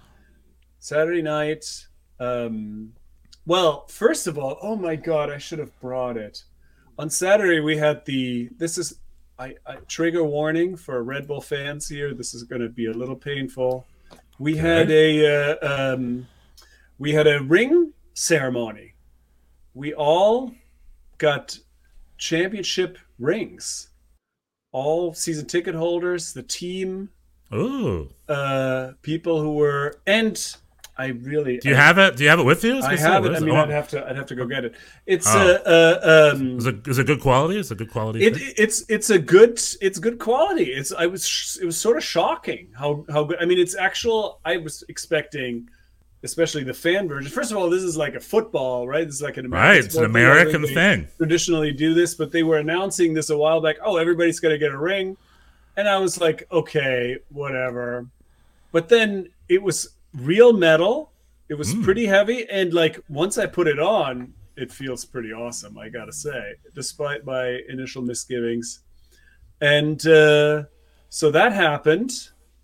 Saturday 0.79 1.21
night. 1.21 1.65
Um, 2.19 2.93
well, 3.45 3.87
first 3.89 4.27
of 4.27 4.37
all, 4.37 4.57
oh 4.61 4.77
my 4.77 4.95
god, 4.95 5.29
I 5.29 5.37
should 5.37 5.59
have 5.59 5.77
brought 5.81 6.15
it. 6.15 6.43
On 6.97 7.09
Saturday, 7.09 7.59
we 7.59 7.75
had 7.75 8.05
the. 8.05 8.49
This 8.57 8.77
is, 8.77 8.99
I, 9.39 9.55
I 9.65 9.75
trigger 9.87 10.23
warning 10.23 10.77
for 10.77 11.03
Red 11.03 11.27
Bull 11.27 11.41
fans 11.41 11.87
here. 11.87 12.13
This 12.13 12.33
is 12.33 12.43
going 12.43 12.61
to 12.61 12.69
be 12.69 12.85
a 12.85 12.93
little 12.93 13.15
painful. 13.15 13.85
We 14.39 14.55
had 14.55 14.91
a 14.91 15.57
uh, 15.61 15.93
um, 15.93 16.27
we 16.99 17.13
had 17.13 17.27
a 17.27 17.41
ring 17.41 17.93
ceremony. 18.13 18.93
We 19.73 19.93
all 19.93 20.53
got 21.17 21.57
championship 22.17 22.97
rings. 23.19 23.89
All 24.71 25.13
season 25.13 25.45
ticket 25.45 25.75
holders, 25.75 26.33
the 26.33 26.43
team, 26.43 27.09
Ooh, 27.53 28.09
uh, 28.27 28.91
people 29.03 29.39
who 29.39 29.53
were, 29.53 29.99
and 30.07 30.55
I 30.95 31.07
really 31.07 31.57
do 31.57 31.69
you 31.69 31.75
I, 31.75 31.79
have 31.79 31.97
it? 31.97 32.17
Do 32.17 32.23
you 32.23 32.29
have 32.29 32.39
it 32.39 32.43
with 32.43 32.63
you? 32.63 32.79
I 32.79 32.95
have 32.95 33.25
it. 33.25 33.31
I 33.33 33.39
mean, 33.39 33.55
oh. 33.55 33.61
I'd 33.63 33.69
have 33.69 33.87
to. 33.89 34.07
I'd 34.07 34.15
have 34.15 34.27
to 34.27 34.35
go 34.35 34.45
get 34.45 34.63
it. 34.63 34.75
It's 35.07 35.25
Oh. 35.27 35.39
uh, 35.65 35.69
uh, 35.69 36.35
um, 36.35 36.57
Is 36.59 36.67
it 36.67 36.87
is 36.87 36.99
it 36.99 37.07
good 37.07 37.19
quality? 37.19 37.57
Is 37.57 37.71
it 37.71 37.79
good 37.79 37.89
quality? 37.89 38.23
it, 38.23 38.37
it's 38.59 38.85
it's 38.89 39.09
a 39.09 39.17
good 39.17 39.59
it's 39.81 39.97
good 39.97 40.19
quality. 40.19 40.65
It's 40.65 40.93
I 40.93 41.07
was 41.07 41.27
sh- 41.27 41.57
it 41.61 41.65
was 41.65 41.77
sort 41.77 41.97
of 41.97 42.03
shocking 42.03 42.67
how 42.77 43.05
how 43.11 43.23
good. 43.23 43.37
I 43.41 43.45
mean, 43.45 43.57
it's 43.57 43.75
actual. 43.75 44.39
I 44.45 44.57
was 44.57 44.83
expecting, 44.87 45.67
especially 46.21 46.63
the 46.63 46.75
fan 46.75 47.07
version. 47.07 47.31
First 47.31 47.49
of 47.51 47.57
all, 47.57 47.71
this 47.71 47.81
is 47.81 47.97
like 47.97 48.13
a 48.13 48.19
football, 48.19 48.87
right? 48.87 49.05
This 49.05 49.15
is 49.15 49.21
like 49.23 49.37
an 49.37 49.45
American 49.47 49.69
right, 49.75 49.83
it's 49.83 49.95
an 49.95 50.01
thing. 50.03 50.09
American 50.11 50.61
they 50.61 50.73
thing. 50.75 51.07
Traditionally, 51.17 51.71
do 51.71 51.95
this, 51.95 52.13
but 52.13 52.31
they 52.31 52.43
were 52.43 52.57
announcing 52.57 53.15
this 53.15 53.31
a 53.31 53.37
while 53.37 53.61
back. 53.61 53.77
Oh, 53.83 53.97
everybody's 53.97 54.39
gonna 54.39 54.59
get 54.59 54.71
a 54.71 54.77
ring, 54.77 55.17
and 55.75 55.89
I 55.89 55.97
was 55.97 56.21
like, 56.21 56.47
okay, 56.51 57.17
whatever. 57.29 58.05
But 58.71 58.89
then 58.89 59.29
it 59.49 59.61
was 59.63 59.89
real 60.15 60.53
metal. 60.53 61.11
It 61.49 61.55
was 61.55 61.73
Mm. 61.73 61.83
pretty 61.83 62.05
heavy, 62.05 62.47
and 62.49 62.73
like 62.73 62.99
once 63.09 63.37
I 63.37 63.45
put 63.45 63.67
it 63.67 63.79
on, 63.79 64.33
it 64.55 64.71
feels 64.71 65.03
pretty 65.05 65.33
awesome. 65.33 65.77
I 65.77 65.89
gotta 65.89 66.13
say, 66.13 66.53
despite 66.73 67.25
my 67.25 67.59
initial 67.69 68.01
misgivings. 68.01 68.79
And 69.61 70.05
uh, 70.07 70.63
so 71.09 71.31
that 71.31 71.51
happened 71.53 72.11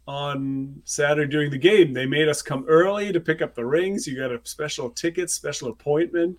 on 0.07 0.81
Saturday 0.85 1.29
during 1.29 1.51
the 1.51 1.57
game. 1.57 1.93
They 1.93 2.05
made 2.05 2.27
us 2.27 2.41
come 2.41 2.65
early 2.67 3.11
to 3.11 3.19
pick 3.19 3.41
up 3.41 3.53
the 3.53 3.65
rings. 3.65 4.07
You 4.07 4.17
got 4.17 4.31
a 4.31 4.39
special 4.43 4.89
ticket, 4.89 5.29
special 5.29 5.69
appointment 5.69 6.37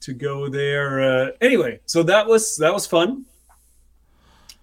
to 0.00 0.12
go 0.14 0.48
there. 0.48 1.00
Uh, 1.00 1.30
anyway, 1.40 1.80
so 1.86 2.02
that 2.04 2.26
was 2.26 2.56
that 2.56 2.72
was 2.72 2.86
fun. 2.86 3.24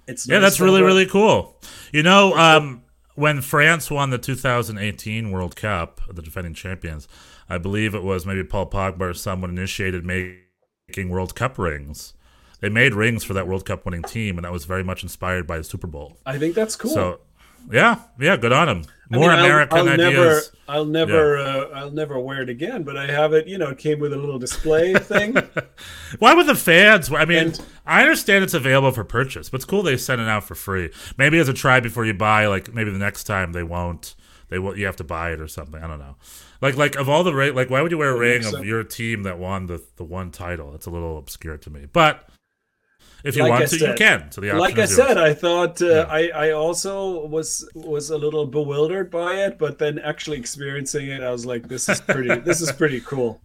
It's 0.07 0.27
Yeah, 0.27 0.39
nice 0.39 0.43
that's 0.43 0.59
really 0.59 0.81
really 0.81 1.05
cool. 1.05 1.55
You 1.93 2.03
know, 2.03 2.35
um, 2.35 2.83
when 3.19 3.41
France 3.41 3.91
won 3.91 4.11
the 4.11 4.17
2018 4.17 5.29
World 5.29 5.57
Cup, 5.57 5.99
the 6.09 6.21
defending 6.21 6.53
champions, 6.53 7.05
I 7.49 7.57
believe 7.57 7.93
it 7.93 8.01
was 8.01 8.25
maybe 8.25 8.45
Paul 8.45 8.69
Pogba 8.69 9.01
or 9.01 9.13
someone 9.13 9.49
initiated 9.49 10.05
making 10.05 11.09
World 11.09 11.35
Cup 11.35 11.57
rings. 11.57 12.13
They 12.61 12.69
made 12.69 12.93
rings 12.93 13.25
for 13.25 13.33
that 13.33 13.45
World 13.45 13.65
Cup 13.65 13.85
winning 13.85 14.03
team, 14.03 14.37
and 14.37 14.45
that 14.45 14.53
was 14.53 14.63
very 14.63 14.85
much 14.85 15.03
inspired 15.03 15.45
by 15.45 15.57
the 15.57 15.65
Super 15.65 15.87
Bowl. 15.87 16.17
I 16.25 16.37
think 16.37 16.55
that's 16.55 16.77
cool. 16.77 16.91
So, 16.91 17.19
yeah, 17.69 17.97
yeah, 18.17 18.37
good 18.37 18.53
on 18.53 18.67
them. 19.09 19.21
I 19.21 19.41
mean, 19.41 19.49
More 19.51 19.61
I'll- 19.61 19.67
I'll, 19.71 19.89
ideas. 19.89 19.97
Never, 19.97 20.41
I'll 20.67 20.85
never, 20.85 21.37
uh, 21.37 21.65
I'll 21.73 21.91
never 21.91 22.19
wear 22.19 22.41
it 22.41 22.49
again. 22.49 22.83
But 22.83 22.97
I 22.97 23.07
have 23.07 23.33
it. 23.33 23.47
You 23.47 23.57
know, 23.57 23.69
it 23.69 23.77
came 23.77 23.99
with 23.99 24.13
a 24.13 24.17
little 24.17 24.39
display 24.39 24.93
thing. 24.93 25.35
Why 26.19 26.33
would 26.33 26.47
the 26.47 26.55
fans? 26.55 27.11
I 27.11 27.25
mean, 27.25 27.37
And- 27.39 27.61
I 27.85 28.01
understand 28.01 28.43
it's 28.43 28.53
available 28.53 28.91
for 28.91 29.03
purchase, 29.03 29.49
but 29.49 29.57
it's 29.57 29.65
cool 29.65 29.81
they 29.83 29.97
send 29.97 30.21
it 30.21 30.27
out 30.27 30.43
for 30.43 30.55
free. 30.55 30.91
Maybe 31.17 31.39
as 31.39 31.49
a 31.49 31.53
try 31.53 31.79
before 31.79 32.05
you 32.05 32.13
buy. 32.13 32.45
Like 32.47 32.73
maybe 32.73 32.91
the 32.91 32.99
next 32.99 33.23
time 33.25 33.51
they 33.53 33.63
won't. 33.63 34.15
They 34.49 34.57
will. 34.59 34.77
You 34.77 34.85
have 34.87 34.95
to 34.97 35.03
buy 35.03 35.31
it 35.31 35.39
or 35.41 35.47
something. 35.47 35.81
I 35.83 35.87
don't 35.87 35.99
know. 35.99 36.15
Like 36.61 36.75
like 36.75 36.95
of 36.95 37.07
all 37.09 37.23
the 37.23 37.33
ra- 37.33 37.51
like 37.53 37.69
why 37.69 37.81
would 37.81 37.91
you 37.91 37.97
wear 37.97 38.09
a 38.15 38.17
ring 38.19 38.45
of 38.45 38.65
your 38.65 38.83
team 38.83 39.23
that 39.23 39.39
won 39.39 39.67
the 39.67 39.83
the 39.95 40.03
one 40.03 40.29
title? 40.31 40.73
It's 40.75 40.85
a 40.85 40.89
little 40.91 41.17
obscure 41.17 41.57
to 41.57 41.69
me. 41.69 41.87
But 41.91 42.28
if 43.23 43.35
you 43.35 43.43
Like 43.43 43.51
want 43.51 43.63
I 43.63 43.65
to, 43.67 43.77
you 43.77 43.93
can. 43.95 44.31
So 44.31 44.41
the 44.41 44.53
like 44.53 44.77
I 44.79 44.85
said, 44.85 45.17
I 45.17 45.33
thought 45.33 45.81
uh, 45.81 45.85
Yeah. 45.87 46.05
I, 46.09 46.47
I 46.47 46.51
also 46.51 47.25
was 47.27 47.69
was 47.75 48.09
a 48.09 48.17
little 48.17 48.45
bewildered 48.45 49.11
by 49.11 49.33
it, 49.45 49.57
but 49.57 49.77
then 49.77 49.99
actually 49.99 50.37
experiencing 50.37 51.07
it, 51.09 51.21
I 51.21 51.31
was 51.31 51.45
like, 51.45 51.67
this 51.67 51.89
is 51.89 51.99
pretty. 52.01 52.33
this 52.45 52.61
is 52.61 52.71
pretty 52.71 53.01
cool. 53.01 53.41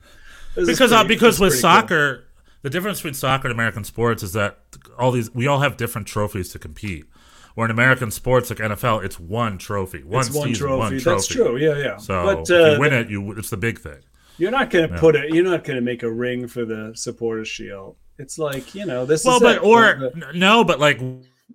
This 0.55 0.69
is 0.69 0.79
because 0.79 0.93
uh, 0.93 1.05
because 1.05 1.41
with 1.41 1.51
pretty 1.51 1.63
cool. 1.63 1.71
soccer, 1.71 2.25
the 2.63 2.71
difference 2.71 2.99
between 2.99 3.15
soccer 3.15 3.49
and 3.49 3.53
American 3.55 3.85
sports 3.85 4.23
is 4.23 4.33
that 4.35 4.59
all 4.99 5.11
these 5.11 5.35
we 5.35 5.47
all 5.47 5.61
have 5.61 5.77
different 5.77 6.07
trophies 6.07 6.51
to 6.51 6.59
compete. 6.59 7.07
Where 7.55 7.67
in 7.67 7.71
American 7.71 8.11
sports 8.11 8.51
like 8.51 8.59
NFL, 8.59 9.05
it's 9.05 9.21
one 9.21 9.59
trophy, 9.59 10.03
one 10.03 10.23
it's 10.27 10.35
one 10.35 10.49
season, 10.49 10.67
trophy. 10.67 10.79
one 10.79 10.91
trophy. 10.99 11.05
That's 11.05 11.27
true. 11.29 11.57
Yeah, 11.57 11.77
yeah. 11.79 11.97
So 11.99 12.25
but 12.25 12.51
if 12.51 12.51
uh, 12.51 12.73
you 12.75 12.81
win 12.81 12.93
it, 12.93 13.09
you 13.11 13.33
it's 13.33 13.51
the 13.51 13.57
big 13.57 13.79
thing. 13.79 13.99
You're 14.39 14.51
not 14.51 14.71
going 14.71 14.89
to 14.89 14.95
Yeah. 14.95 15.01
put 15.01 15.15
it. 15.15 15.33
You're 15.33 15.45
not 15.45 15.63
going 15.63 15.77
to 15.77 15.81
make 15.83 16.03
a 16.03 16.11
ring 16.11 16.49
for 16.49 16.65
the 16.65 16.93
supporter 16.97 17.45
shield. 17.45 17.95
It's 18.19 18.39
like 18.39 18.75
you 18.75 18.87
know 18.87 19.07
this 19.07 19.21
is. 19.23 19.27
well, 19.27 19.41
but 19.41 19.57
it. 19.57 19.63
or 19.63 19.97
The- 20.15 20.27
n- 20.29 20.39
no, 20.39 20.65
but 20.65 20.79
like, 20.81 21.01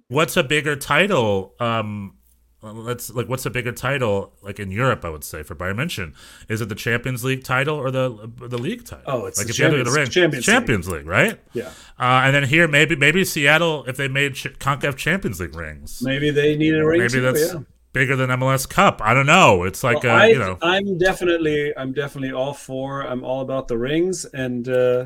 what's 0.07 0.35
a 0.37 0.43
bigger 0.43 0.75
title? 0.75 1.53
Um, 1.59 2.15
let's 2.61 3.09
like, 3.11 3.29
what's 3.29 3.45
a 3.45 3.49
bigger 3.49 3.71
title? 3.71 4.33
Like 4.41 4.59
in 4.59 4.69
Europe, 4.71 5.05
I 5.05 5.09
would 5.09 5.23
say 5.23 5.43
for 5.43 5.55
Bayern 5.55 5.75
München, 5.75 6.13
is 6.49 6.59
it 6.61 6.67
the 6.69 6.75
Champions 6.75 7.23
League 7.23 7.43
title 7.43 7.75
or 7.77 7.89
the 7.91 8.29
the 8.37 8.57
league 8.57 8.83
title? 8.85 9.03
Oh, 9.07 9.25
it's 9.25 9.37
like 9.37 9.47
the 9.47 9.51
if 9.51 9.59
you 9.59 9.65
had 9.65 9.71
to 9.71 9.77
get 9.77 9.87
a 9.87 9.89
Champions- 9.91 9.97
ring, 10.15 10.23
Champions 10.23 10.45
Champions 10.45 10.89
League, 10.89 11.07
right? 11.07 11.39
yeah, 11.53 11.69
Uh, 11.99 12.21
and 12.25 12.35
then 12.35 12.43
here, 12.43 12.67
maybe 12.67 12.95
maybe 12.95 13.23
Seattle, 13.23 13.85
if 13.87 13.95
they 13.97 14.07
made 14.09 14.35
Ch- 14.35 14.47
Concacaf 14.59 14.97
Champions 14.97 15.39
League 15.39 15.55
rings, 15.55 16.01
maybe 16.03 16.29
they 16.31 16.55
need 16.57 16.75
a 16.75 16.85
ring. 16.85 16.99
maybe 16.99 17.13
too, 17.13 17.21
that's 17.21 17.53
yeah. 17.53 17.61
bigger 17.93 18.17
than 18.17 18.29
MLS 18.31 18.67
Cup. 18.67 19.01
I 19.01 19.13
don't 19.13 19.25
know. 19.25 19.63
It's 19.63 19.81
like 19.83 20.03
Well, 20.03 20.13
uh, 20.15 20.19
I, 20.19 20.27
you 20.27 20.39
know, 20.39 20.57
I'm 20.61 20.97
definitely, 20.97 21.71
I'm 21.77 21.93
definitely 21.93 22.33
all 22.33 22.53
for. 22.53 23.01
I'm 23.07 23.23
all 23.23 23.39
about 23.41 23.69
the 23.69 23.77
rings, 23.77 24.25
and 24.25 24.67
uh, 24.67 25.05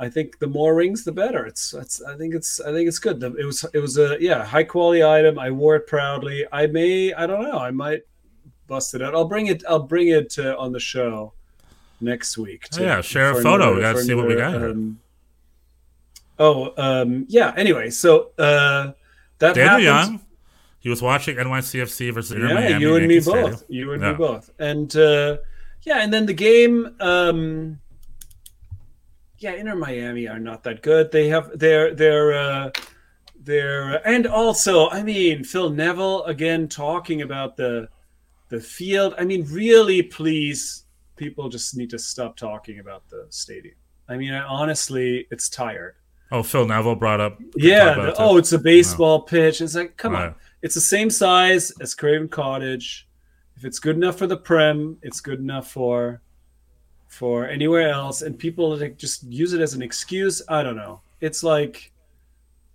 I 0.00 0.08
think 0.08 0.38
the 0.38 0.46
more 0.46 0.74
rings, 0.76 1.02
the 1.04 1.10
better. 1.12 1.44
It's, 1.46 1.74
it's. 1.74 2.00
I 2.02 2.16
think 2.16 2.34
it's, 2.34 2.60
I 2.60 2.72
think 2.72 2.86
it's 2.88 2.98
good. 3.00 3.22
It 3.22 3.44
was, 3.44 3.64
it 3.74 3.80
was 3.80 3.98
a 3.98 4.16
yeah, 4.20 4.44
high 4.44 4.62
quality 4.64 5.02
item. 5.02 5.38
I 5.38 5.50
wore 5.50 5.74
it 5.76 5.86
proudly. 5.88 6.46
I 6.52 6.66
may, 6.68 7.12
I 7.12 7.26
don't 7.26 7.42
know. 7.42 7.58
I 7.58 7.70
might 7.72 8.02
bust 8.68 8.94
it 8.94 9.02
out. 9.02 9.14
I'll 9.14 9.24
bring 9.24 9.46
it. 9.48 9.64
I'll 9.68 9.82
bring 9.82 10.08
it 10.08 10.38
uh, 10.38 10.54
on 10.58 10.70
the 10.72 10.78
show 10.80 11.32
next 12.00 12.38
week. 12.38 12.68
to- 12.70 12.82
Yeah, 12.82 13.00
share 13.00 13.32
a 13.32 13.42
photo. 13.42 13.74
We 13.74 13.80
gotta 13.80 14.02
see 14.02 14.14
what 14.14 14.28
we 14.28 14.36
got. 14.36 14.54
Um, 14.54 15.00
oh, 16.38 16.72
um, 16.76 17.26
yeah. 17.28 17.52
Anyway, 17.56 17.90
so 17.90 18.30
uh, 18.38 18.92
that 19.38 19.54
Daniel. 19.54 19.80
Young, 19.80 20.20
he 20.80 20.88
was 20.88 21.02
watching 21.02 21.36
NYCFC 21.36 22.14
versus 22.14 22.32
Inter 22.32 22.48
Yeah, 22.48 22.54
Miami. 22.54 22.80
you 22.80 22.94
and 22.94 23.00
Yankee 23.02 23.14
me 23.16 23.20
Stadium. 23.20 23.50
both. 23.50 23.64
You 23.68 23.92
and 23.94 24.02
Yeah. 24.02 24.10
me 24.12 24.16
both. 24.16 24.50
And 24.60 24.96
uh, 24.96 25.38
yeah, 25.82 26.02
and 26.02 26.12
then 26.12 26.26
the 26.26 26.34
game. 26.34 26.94
Um, 27.00 27.80
yeah, 29.38 29.52
Inter 29.52 29.74
Miami 29.74 30.26
are 30.28 30.38
not 30.38 30.62
that 30.64 30.82
good. 30.82 31.10
They 31.12 31.28
have 31.28 31.58
their 31.58 31.94
their 31.94 32.32
uh, 32.34 32.70
their 33.40 34.06
and 34.06 34.26
also, 34.26 34.88
I 34.90 35.02
mean, 35.02 35.44
Phil 35.44 35.70
Neville 35.70 36.24
again 36.24 36.68
talking 36.68 37.22
about 37.22 37.56
the 37.56 37.88
the 38.48 38.60
field. 38.60 39.14
I 39.18 39.24
mean, 39.24 39.46
really, 39.50 40.02
please, 40.02 40.84
people 41.16 41.48
just 41.48 41.76
need 41.76 41.90
to 41.90 41.98
stop 41.98 42.36
talking 42.36 42.80
about 42.80 43.08
the 43.08 43.26
stadium. 43.30 43.76
I 44.08 44.16
mean, 44.16 44.32
I, 44.32 44.42
honestly, 44.42 45.26
it's 45.30 45.48
tired. 45.48 45.94
Oh, 46.30 46.42
Phil 46.42 46.66
Neville 46.66 46.96
brought 46.96 47.20
up. 47.20 47.38
Yeah. 47.56 47.94
the- 47.94 48.08
it, 48.08 48.14
oh, 48.18 48.36
it's 48.36 48.52
a 48.52 48.58
baseball 48.58 49.22
pitch. 49.22 49.60
It's 49.60 49.74
like, 49.74 49.96
come 49.96 50.14
on. 50.14 50.34
It's 50.62 50.74
the 50.74 50.80
same 50.80 51.10
size 51.10 51.70
as 51.80 51.94
Craven 51.94 52.28
Cottage. 52.28 53.08
If 53.56 53.64
it's 53.64 53.78
good 53.78 53.96
enough 53.96 54.16
for 54.18 54.26
the 54.26 54.36
Prem, 54.36 54.98
it's 55.02 55.20
good 55.20 55.38
enough 55.40 55.70
for 55.70 56.22
for 57.08 57.46
anywhere 57.48 57.90
else. 57.90 58.22
And 58.22 58.38
people 58.38 58.76
like 58.76 58.96
just 58.96 59.24
use 59.24 59.52
it 59.52 59.60
as 59.60 59.74
an 59.74 59.82
excuse. 59.82 60.40
I 60.48 60.62
don't 60.62 60.76
know. 60.76 61.00
It's 61.20 61.42
like 61.42 61.90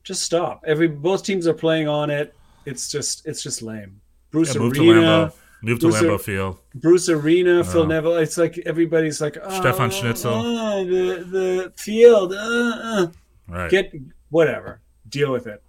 just 0.03 0.21
stop. 0.23 0.63
Every 0.67 0.87
both 0.87 1.23
teams 1.23 1.47
are 1.47 1.53
playing 1.53 1.87
on 1.87 2.09
it. 2.09 2.35
It's 2.65 2.91
just 2.91 3.25
it's 3.25 3.41
just 3.41 3.61
lame. 3.61 4.01
Bruce 4.31 4.53
Yeah, 4.55 4.61
move 4.61 4.73
to 4.73 4.81
Arena, 4.91 5.01
Lambeau. 5.01 5.33
Move 5.61 5.79
to 5.79 5.87
Bruce 5.89 6.01
Lambeau 6.01 6.19
Field. 6.21 6.57
Bruce 6.75 7.07
Arena, 7.09 7.63
Phil 7.63 7.83
Oh. 7.83 7.85
Neville. 7.85 8.17
It's 8.17 8.37
like 8.37 8.57
everybody's 8.65 9.21
like, 9.21 9.37
oh, 9.41 9.59
Stefan 9.61 9.91
Schnitzel. 9.91 10.33
oh, 10.33 10.85
the 10.85 11.23
the 11.23 11.73
field. 11.75 12.33
Uh, 12.33 12.37
uh 12.83 13.07
Right. 13.49 13.69
get 13.69 13.93
whatever 14.29 14.79
deal 15.09 15.31
with 15.31 15.47
it 15.47 15.61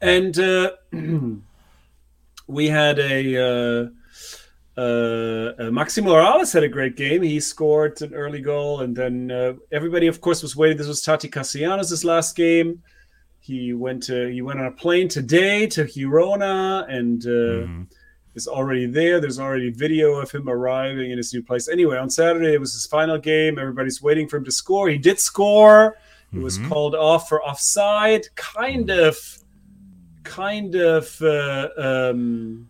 and 0.00 0.38
uh, 0.38 0.70
we 2.46 2.68
had 2.68 2.98
a 2.98 3.90
uh, 4.76 5.52
uh, 5.58 5.70
Maximo 5.72 6.10
Moralez 6.12 6.52
had 6.52 6.62
a 6.64 6.68
great 6.68 6.96
game. 6.96 7.22
He 7.22 7.40
scored 7.40 8.00
an 8.02 8.12
early 8.14 8.40
goal, 8.40 8.80
and 8.80 8.94
then 8.94 9.30
uh, 9.30 9.54
everybody, 9.72 10.06
of 10.06 10.20
course, 10.20 10.42
was 10.42 10.54
waiting. 10.56 10.76
This 10.76 10.86
was 10.88 11.00
Tati 11.02 11.28
Castellanos' 11.28 12.04
last 12.04 12.36
game. 12.36 12.82
He 13.40 13.72
went 13.72 14.02
to 14.04 14.26
he 14.32 14.42
went 14.42 14.58
on 14.60 14.66
a 14.66 14.72
plane 14.72 15.08
today 15.08 15.66
to 15.68 15.84
Girona, 15.84 16.84
and 16.92 17.24
uh, 17.24 17.66
Mhm. 17.66 17.86
is 18.34 18.46
already 18.48 18.86
there. 18.86 19.18
There's 19.20 19.38
already 19.38 19.70
video 19.70 20.16
of 20.20 20.30
him 20.30 20.48
arriving 20.48 21.10
in 21.10 21.16
his 21.16 21.32
new 21.32 21.42
place. 21.42 21.68
Anyway, 21.68 21.96
on 21.96 22.10
Saturday 22.10 22.52
it 22.54 22.60
was 22.60 22.72
his 22.74 22.84
final 22.86 23.18
game. 23.18 23.58
Everybody's 23.58 24.02
waiting 24.02 24.28
for 24.28 24.36
him 24.36 24.44
to 24.44 24.52
score. 24.52 24.88
He 24.90 24.98
did 24.98 25.18
score. 25.20 25.96
He 26.32 26.38
was 26.40 26.58
Mhm. 26.58 26.68
called 26.68 26.94
off 26.94 27.28
for 27.28 27.42
offside. 27.42 28.26
Kind 28.34 28.90
of, 28.90 29.16
kind 30.24 30.74
of. 30.74 31.16
Uh, 31.22 31.68
um, 31.78 32.68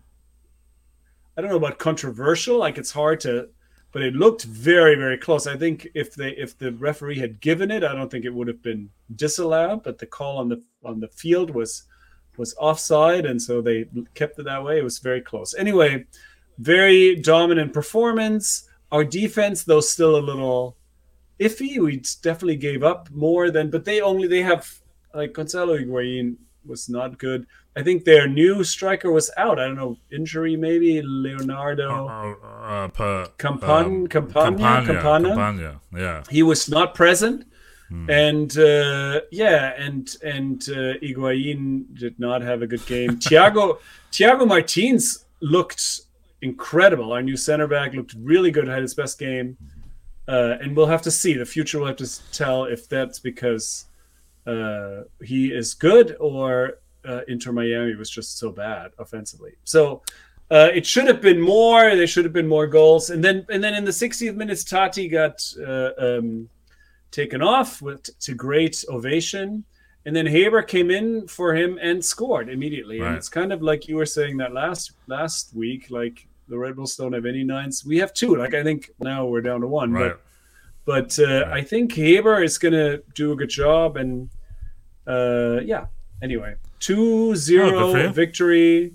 I 1.37 1.41
don't 1.41 1.51
know 1.51 1.57
about 1.57 1.77
controversial. 1.77 2.57
Like 2.57 2.77
it's 2.77 2.91
hard 2.91 3.19
to, 3.21 3.49
but 3.91 4.01
it 4.01 4.15
looked 4.15 4.43
very, 4.43 4.95
very 4.95 5.17
close. 5.17 5.45
I 5.45 5.55
think 5.55 5.87
if 5.93 6.15
they 6.15 6.31
if 6.31 6.57
the 6.57 6.71
referee 6.73 7.19
had 7.19 7.39
given 7.39 7.69
it, 7.69 7.83
I 7.83 7.93
don't 7.93 8.09
think 8.09 8.25
it 8.25 8.33
would 8.33 8.47
have 8.47 8.63
been 8.63 8.89
disallowed. 9.15 9.83
But 9.83 9.99
the 9.99 10.07
call 10.07 10.37
on 10.37 10.49
the 10.49 10.63
on 10.83 10.99
the 10.99 11.09
field 11.09 11.51
was 11.51 11.83
was 12.37 12.55
offside, 12.57 13.25
and 13.25 13.41
so 13.41 13.61
they 13.61 13.85
kept 14.15 14.39
it 14.39 14.43
that 14.43 14.63
way. 14.63 14.79
It 14.79 14.83
was 14.83 14.99
very 14.99 15.21
close. 15.21 15.53
Anyway, 15.55 16.05
very 16.57 17.15
dominant 17.15 17.73
performance. 17.73 18.67
Our 18.91 19.03
defense, 19.03 19.63
though, 19.63 19.81
still 19.81 20.15
a 20.15 20.21
little 20.21 20.77
iffy. 21.39 21.79
We 21.79 21.97
definitely 22.21 22.55
gave 22.55 22.83
up 22.83 23.09
more 23.11 23.51
than, 23.51 23.69
but 23.69 23.85
they 23.85 24.01
only 24.01 24.27
they 24.27 24.41
have 24.41 24.71
like 25.13 25.33
Gonzalo 25.33 25.77
Higuain 25.77 26.37
was 26.67 26.89
not 26.89 27.17
good. 27.17 27.47
I 27.75 27.83
think 27.83 28.03
their 28.05 28.27
new 28.27 28.63
striker 28.63 29.11
was 29.11 29.29
out. 29.37 29.59
I 29.59 29.65
don't 29.67 29.75
know 29.75 29.97
injury 30.11 30.55
maybe 30.55 31.01
Leonardo. 31.03 32.07
Uh, 32.07 32.31
uh, 32.45 32.87
pa, 32.89 33.27
Campan- 33.37 33.85
um, 33.85 34.07
Campagna? 34.07 34.57
Campagna, 34.57 34.93
Campana? 34.93 35.29
Campagna, 35.29 35.79
Yeah. 35.95 36.23
he 36.29 36.43
was 36.43 36.69
not 36.69 36.93
present 36.95 37.45
Hmm. 37.89 38.09
and 38.09 38.57
uh, 38.57 39.21
yeah 39.31 39.71
and 39.77 40.13
and 40.21 40.61
uh, 40.69 40.99
Higuain 41.01 41.85
did 41.97 42.19
not 42.19 42.41
have 42.41 42.61
a 42.61 42.67
good 42.67 42.85
game 42.85 43.11
Thiago 43.25 43.79
Thiago 44.11 44.45
Martins 44.45 45.23
looked 45.39 46.01
incredible 46.41 47.13
our 47.13 47.21
new 47.21 47.37
center 47.37 47.65
back 47.65 47.93
looked 47.93 48.13
really 48.19 48.51
good 48.51 48.67
had 48.67 48.81
his 48.81 48.93
best 48.93 49.17
game 49.17 49.55
uh, 50.27 50.57
and 50.59 50.75
we'll 50.75 50.85
have 50.95 51.01
to 51.03 51.11
see 51.11 51.33
the 51.33 51.45
future 51.45 51.79
will 51.79 51.87
have 51.87 51.95
to 51.95 52.31
tell 52.33 52.65
if 52.65 52.89
that's 52.89 53.19
because 53.19 53.85
uh, 54.47 55.03
he 55.23 55.41
is 55.51 55.73
good 55.73 56.15
or 56.19 56.79
uh, 57.05 57.21
Inter 57.27 57.51
Miami 57.51 57.95
was 57.95 58.09
just 58.09 58.37
so 58.37 58.51
bad 58.51 58.91
offensively 58.97 59.53
so 59.63 60.01
uh, 60.49 60.69
it 60.73 60.85
should 60.85 61.07
have 61.07 61.19
been 61.19 61.41
more. 61.41 61.93
There 61.93 62.07
should 62.07 62.23
have 62.23 62.31
been 62.31 62.47
more 62.47 62.67
goals, 62.67 63.09
and 63.09 63.21
then 63.21 63.45
and 63.49 63.61
then 63.61 63.73
in 63.73 63.83
the 63.83 63.91
60th 63.91 64.33
minutes, 64.37 64.63
Tati 64.63 65.09
got 65.09 65.43
uh, 65.59 65.89
um, 65.99 66.47
taken 67.11 67.41
off 67.41 67.81
with 67.81 68.01
to 68.21 68.33
great 68.33 68.85
ovation, 68.87 69.65
and 70.05 70.15
then 70.15 70.25
Héber 70.25 70.65
came 70.65 70.89
in 70.89 71.27
for 71.27 71.53
him 71.53 71.77
and 71.81 71.97
scored 72.03 72.47
immediately. 72.47 73.01
And 73.01 73.13
it's 73.17 73.27
kind 73.27 73.51
of 73.51 73.61
like 73.61 73.89
you 73.89 73.97
were 73.97 74.05
saying 74.05 74.37
that 74.37 74.53
last 74.53 74.93
last 75.07 75.53
week, 75.53 75.87
like 75.91 76.25
the 76.47 76.57
Red 76.57 76.77
Bulls 76.77 76.95
don't 76.95 77.11
have 77.11 77.25
any 77.25 77.43
nines. 77.43 77.83
We 77.85 77.97
have 77.97 78.13
two. 78.13 78.37
Like 78.37 78.53
I 78.53 78.63
think 78.63 78.89
now 79.01 79.25
we're 79.25 79.41
down 79.41 79.59
to 79.59 79.67
one, 79.67 79.91
Right. 79.91 80.13
but 80.85 81.17
but 81.17 81.19
uh, 81.19 81.49
I 81.51 81.61
think 81.61 81.91
Héber 81.91 82.41
is 82.41 82.57
gonna 82.57 82.99
do 83.15 83.33
a 83.33 83.35
good 83.35 83.49
job, 83.49 83.97
and 83.97 84.29
uh, 85.07 85.59
yeah. 85.63 85.85
Anyway, 86.21 86.55
2-0 86.79 87.61
Oh, 87.61 87.69
good 87.69 87.91
for 87.93 88.07
you. 88.07 88.09
victory. 88.13 88.93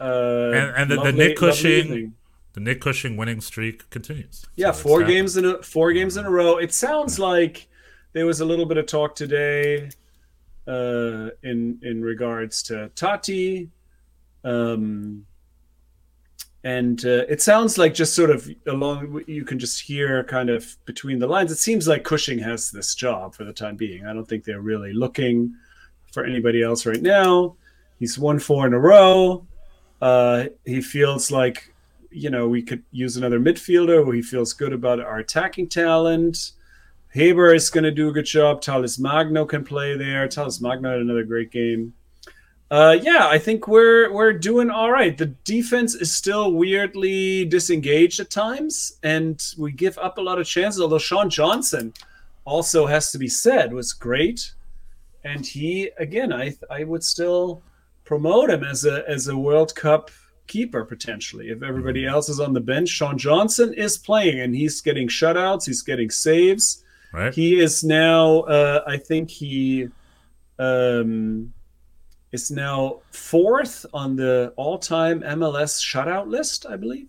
Uh, 0.00 0.50
And- 0.52 0.76
and 0.76 0.90
the- 0.90 1.02
the 1.02 1.12
Nick 1.12 1.36
Cushing. 1.36 2.14
The 2.54 2.60
Nick 2.60 2.80
Cushing 2.82 3.16
winning 3.16 3.40
streak 3.40 3.88
continues. 3.90 4.44
Yeah, 4.56 4.72
So 4.72 4.82
four 4.82 5.02
games 5.04 5.36
in 5.38 5.44
a 5.46 5.62
four 5.62 5.92
games 5.92 6.16
in 6.18 6.26
a 6.26 6.30
row. 6.30 6.58
It 6.58 6.72
sounds 6.74 7.18
like 7.18 7.66
there 8.12 8.26
was 8.26 8.40
a 8.40 8.44
little 8.44 8.66
bit 8.66 8.76
of 8.76 8.84
talk 8.86 9.14
today 9.14 9.88
uh, 10.68 11.30
in 11.42 11.78
in 11.82 12.02
regards 12.02 12.62
to 12.64 12.90
Tati, 12.94 13.70
um, 14.44 15.24
and 16.64 17.04
uh, 17.04 17.24
it 17.28 17.42
sounds 17.42 17.76
like 17.78 17.94
just 17.94 18.14
sort 18.14 18.30
of 18.30 18.48
along. 18.66 19.22
You 19.26 19.44
can 19.44 19.58
just 19.58 19.80
hear 19.80 20.24
kind 20.24 20.50
of 20.50 20.76
between 20.84 21.18
the 21.18 21.26
lines. 21.26 21.50
It 21.50 21.58
seems 21.58 21.88
like 21.88 22.04
Cushing 22.04 22.38
has 22.38 22.70
this 22.70 22.94
job 22.94 23.34
for 23.34 23.44
the 23.44 23.52
time 23.52 23.76
being. 23.76 24.06
I 24.06 24.12
don't 24.12 24.28
think 24.28 24.44
they're 24.44 24.60
really 24.60 24.92
looking 24.92 25.54
for 26.12 26.24
anybody 26.24 26.62
else 26.62 26.86
right 26.86 27.02
now. 27.02 27.56
He's 27.98 28.18
won 28.18 28.38
four 28.38 28.66
in 28.66 28.74
a 28.74 28.78
row. 28.78 29.46
Uh, 30.00 30.46
he 30.64 30.80
feels 30.80 31.30
like 31.30 31.72
you 32.12 32.30
know, 32.30 32.46
we 32.46 32.62
could 32.62 32.82
use 32.90 33.16
another 33.16 33.40
midfielder 33.40 34.14
he 34.14 34.22
feels 34.22 34.52
good 34.52 34.72
about 34.72 35.00
our 35.00 35.18
attacking 35.18 35.68
talent. 35.68 36.52
Héber 37.14 37.54
is 37.54 37.70
going 37.70 37.84
to 37.84 37.90
do 37.90 38.08
a 38.08 38.12
good 38.12 38.24
job. 38.24 38.60
Talles 38.60 38.98
Magno 38.98 39.44
can 39.44 39.64
play 39.64 39.96
there. 39.96 40.28
Talles 40.28 40.60
Magno 40.60 40.90
had 40.90 41.00
another 41.00 41.24
great 41.24 41.50
game. 41.50 41.94
Uh, 42.72 42.98
yeah, 43.02 43.28
I 43.28 43.38
think 43.38 43.68
we're 43.68 44.10
we're 44.10 44.32
doing 44.32 44.70
all 44.70 44.90
right. 44.90 45.18
The 45.18 45.26
defense 45.26 45.94
is 45.94 46.14
still 46.14 46.54
weirdly 46.54 47.44
disengaged 47.44 48.18
at 48.18 48.30
times, 48.30 48.94
and 49.02 49.38
we 49.58 49.72
give 49.72 49.98
up 49.98 50.16
a 50.16 50.22
lot 50.22 50.38
of 50.38 50.46
chances. 50.46 50.80
Although 50.80 50.96
Sean 50.96 51.28
Johnson 51.28 51.92
also 52.46 52.86
has 52.86 53.12
to 53.12 53.18
be 53.18 53.28
said 53.28 53.74
was 53.74 53.92
great, 53.92 54.54
and 55.22 55.44
he 55.44 55.90
again, 55.98 56.32
I 56.32 56.56
I 56.70 56.84
would 56.84 57.04
still 57.04 57.60
promote 58.06 58.48
him 58.48 58.64
as 58.64 58.86
a 58.86 59.06
as 59.06 59.28
a 59.28 59.36
World 59.36 59.74
Cup 59.74 60.10
keeper 60.46 60.82
potentially 60.82 61.50
if 61.50 61.62
everybody 61.62 62.06
else 62.06 62.30
is 62.30 62.40
on 62.40 62.54
the 62.54 62.60
bench. 62.60 62.88
Sean 62.88 63.18
Johnson 63.18 63.74
is 63.74 63.98
playing 63.98 64.40
and 64.40 64.54
he's 64.54 64.80
getting 64.80 65.08
shutouts, 65.08 65.66
he's 65.66 65.82
getting 65.82 66.08
saves. 66.08 66.82
Right. 67.12 67.34
He 67.34 67.60
is 67.60 67.84
now, 67.84 68.40
uh, 68.40 68.82
I 68.86 68.96
think 68.96 69.30
he 69.30 69.88
um, 70.58 71.52
is 72.32 72.50
now 72.50 73.00
fourth 73.10 73.84
on 73.92 74.16
the 74.16 74.52
all-time 74.56 75.20
MLS 75.20 75.80
shutout 75.82 76.28
list, 76.28 76.66
I 76.66 76.76
believe. 76.76 77.06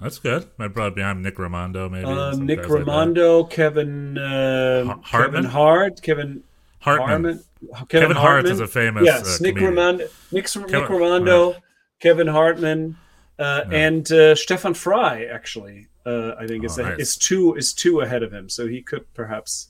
That's 0.00 0.18
good. 0.18 0.48
I 0.58 0.68
brought 0.68 0.94
behind 0.94 1.22
Nick 1.22 1.36
Rimando, 1.36 1.90
maybe. 1.90 2.06
Uh, 2.06 2.34
Nick 2.36 2.62
guys 2.62 2.70
like 2.70 3.50
Kevin 3.50 4.16
uh, 4.16 4.84
Hartman? 5.02 5.42
Kevin 5.42 5.44
Hart, 5.50 6.02
Kevin 6.02 6.42
Hartman. 6.78 7.08
Hartman, 7.08 7.44
Kevin 7.88 8.16
Hart 8.16 8.16
Hartman. 8.46 8.52
is 8.52 8.60
a 8.60 8.66
famous. 8.66 9.04
yes, 9.04 9.38
uh, 9.40 9.42
Nick. 9.42 9.56
Rimando, 9.56 9.98
Nick, 10.32 10.32
Nick 10.32 10.46
Kevin- 10.68 10.88
Rimando, 10.88 11.56
Kevin 12.00 12.26
Hartman, 12.28 12.96
uh, 13.38 13.64
Yeah. 13.70 13.76
and 13.76 14.10
uh, 14.10 14.34
Stefan 14.34 14.72
Frei. 14.72 15.26
Actually, 15.26 15.88
uh, 16.06 16.32
I 16.38 16.46
think 16.46 16.64
is 16.64 16.78
Oh, 16.78 16.82
a- 16.84 16.90
nice. 16.90 16.98
is 17.00 17.16
two 17.18 17.54
is 17.56 17.74
two 17.74 18.00
ahead 18.00 18.22
of 18.22 18.32
him, 18.32 18.48
so 18.48 18.66
he 18.66 18.80
could 18.80 19.12
perhaps 19.12 19.68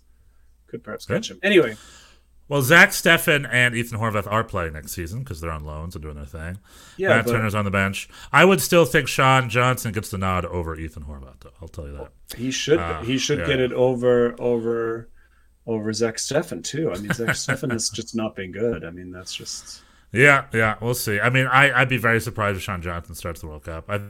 could 0.68 0.84
perhaps 0.84 1.06
Good. 1.06 1.14
catch 1.14 1.30
him. 1.32 1.40
Anyway, 1.42 1.74
Well, 2.50 2.62
Zach 2.62 2.88
Steffen 2.88 3.48
and 3.48 3.76
Ethan 3.76 4.00
Horvath 4.00 4.26
are 4.30 4.42
playing 4.42 4.72
next 4.72 4.90
season 4.90 5.20
because 5.20 5.40
they're 5.40 5.52
on 5.52 5.64
loans 5.64 5.94
and 5.94 6.02
doing 6.02 6.16
their 6.16 6.24
thing. 6.24 6.58
yeah, 6.96 7.10
Matt 7.10 7.26
but 7.26 7.30
Turner's 7.30 7.54
on 7.54 7.64
the 7.64 7.70
bench. 7.70 8.08
I 8.32 8.44
would 8.44 8.60
still 8.60 8.84
think 8.84 9.06
Sean 9.06 9.48
Johnson 9.48 9.92
gets 9.92 10.10
the 10.10 10.18
nod 10.18 10.44
over 10.44 10.74
Ethan 10.74 11.04
Horvath. 11.04 11.38
though. 11.40 11.52
I'll 11.62 11.68
tell 11.68 11.86
you 11.86 11.92
that. 11.92 12.10
he 12.36 12.50
should 12.50 12.80
uh, 12.80 13.02
he 13.02 13.18
should 13.18 13.38
yeah. 13.38 13.46
get 13.46 13.60
it 13.60 13.72
over 13.72 14.34
over 14.40 15.08
over 15.64 15.92
Zach 15.92 16.16
Steffen 16.16 16.64
too. 16.64 16.90
I 16.90 16.98
mean, 16.98 17.12
Zach 17.12 17.28
Steffen 17.28 17.70
has 17.70 17.88
just 17.94 18.16
not 18.16 18.34
been 18.34 18.50
good. 18.50 18.84
I 18.84 18.90
mean, 18.90 19.12
that's 19.12 19.32
just 19.32 19.82
Yeah, 20.10 20.46
yeah, 20.52 20.74
we'll 20.80 20.94
see. 20.94 21.20
I 21.20 21.30
mean, 21.30 21.46
I, 21.46 21.72
I'd 21.72 21.88
be 21.88 21.98
very 21.98 22.20
surprised 22.20 22.56
if 22.56 22.64
Sean 22.64 22.82
Johnson 22.82 23.14
starts 23.14 23.42
the 23.42 23.46
World 23.46 23.62
Cup. 23.62 23.84
I 23.88 24.00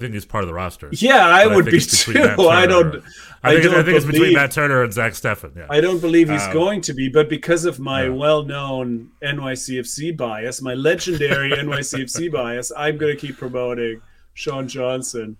think 0.00 0.14
he's 0.14 0.24
part 0.24 0.42
of 0.42 0.48
the 0.48 0.54
roster. 0.54 0.88
yeah, 0.92 1.26
I 1.26 1.44
But 1.46 1.54
would 1.56 1.64
think 1.66 1.74
be 1.74 2.14
too. 2.14 2.48
I 2.48 2.66
don't. 2.66 2.96
I 3.44 3.52
think, 3.54 3.66
I 3.66 3.68
don't 3.74 3.84
think 3.84 3.96
it's 3.96 4.06
between 4.06 4.32
Matt 4.34 4.50
Turner 4.50 4.82
and 4.82 4.92
Zach 4.92 5.12
Steffen. 5.12 5.54
Yeah. 5.56 5.66
I 5.70 5.80
don't 5.80 6.00
believe 6.00 6.28
he's 6.30 6.42
Um, 6.42 6.52
going 6.52 6.80
to 6.82 6.94
be, 6.94 7.08
but 7.08 7.28
because 7.28 7.64
of 7.64 7.78
my 7.78 8.04
Yeah. 8.04 8.08
well-known 8.10 9.10
NYCFC 9.22 10.16
bias, 10.16 10.60
my 10.62 10.74
legendary 10.74 11.50
NYCFC 11.56 12.32
bias, 12.32 12.72
I'm 12.76 12.96
going 12.96 13.14
to 13.14 13.20
keep 13.20 13.36
promoting 13.36 14.00
Sean 14.32 14.66
Johnson. 14.66 15.36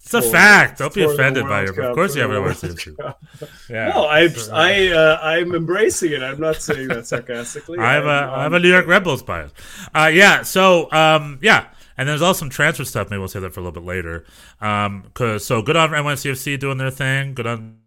it's 0.00 0.14
a 0.14 0.22
fact. 0.22 0.78
Don't 0.78 0.94
be 0.94 1.02
offended 1.02 1.48
by 1.48 1.62
it. 1.64 1.76
Of 1.76 1.94
course, 1.96 2.14
you 2.14 2.22
have 2.22 2.30
an. 2.30 2.76
Cup. 2.96 3.20
Yeah. 3.68 3.88
No, 3.94 4.04
I, 4.04 4.28
I, 4.52 4.88
uh, 4.92 5.18
I'm 5.20 5.52
embracing 5.52 6.12
it. 6.12 6.22
I'm 6.22 6.38
not 6.38 6.56
saying 6.62 6.88
that 6.88 7.08
sarcastically. 7.08 7.78
I 7.80 7.94
have 7.94 8.04
a 8.04 8.32
I 8.36 8.42
have 8.44 8.52
a 8.52 8.60
New 8.60 8.68
York 8.70 8.86
Rebels 8.86 9.24
bias. 9.24 9.50
Uh, 9.92 10.10
yeah. 10.14 10.42
So 10.42 10.92
um, 10.92 11.40
yeah, 11.42 11.66
and 11.96 12.08
there's 12.08 12.22
also 12.22 12.40
some 12.40 12.50
transfer 12.50 12.84
stuff. 12.84 13.10
Maybe 13.10 13.18
we'll 13.18 13.28
say 13.28 13.40
that 13.40 13.52
for 13.52 13.60
a 13.60 13.62
little 13.62 13.80
bit 13.80 13.86
later. 13.86 14.24
Um, 14.60 15.04
cause 15.14 15.44
so 15.44 15.62
good 15.62 15.76
on 15.76 15.90
NYCFC 15.90 16.58
doing 16.58 16.78
their 16.78 16.90
thing. 16.90 17.34
Good 17.34 17.46
on 17.46 17.78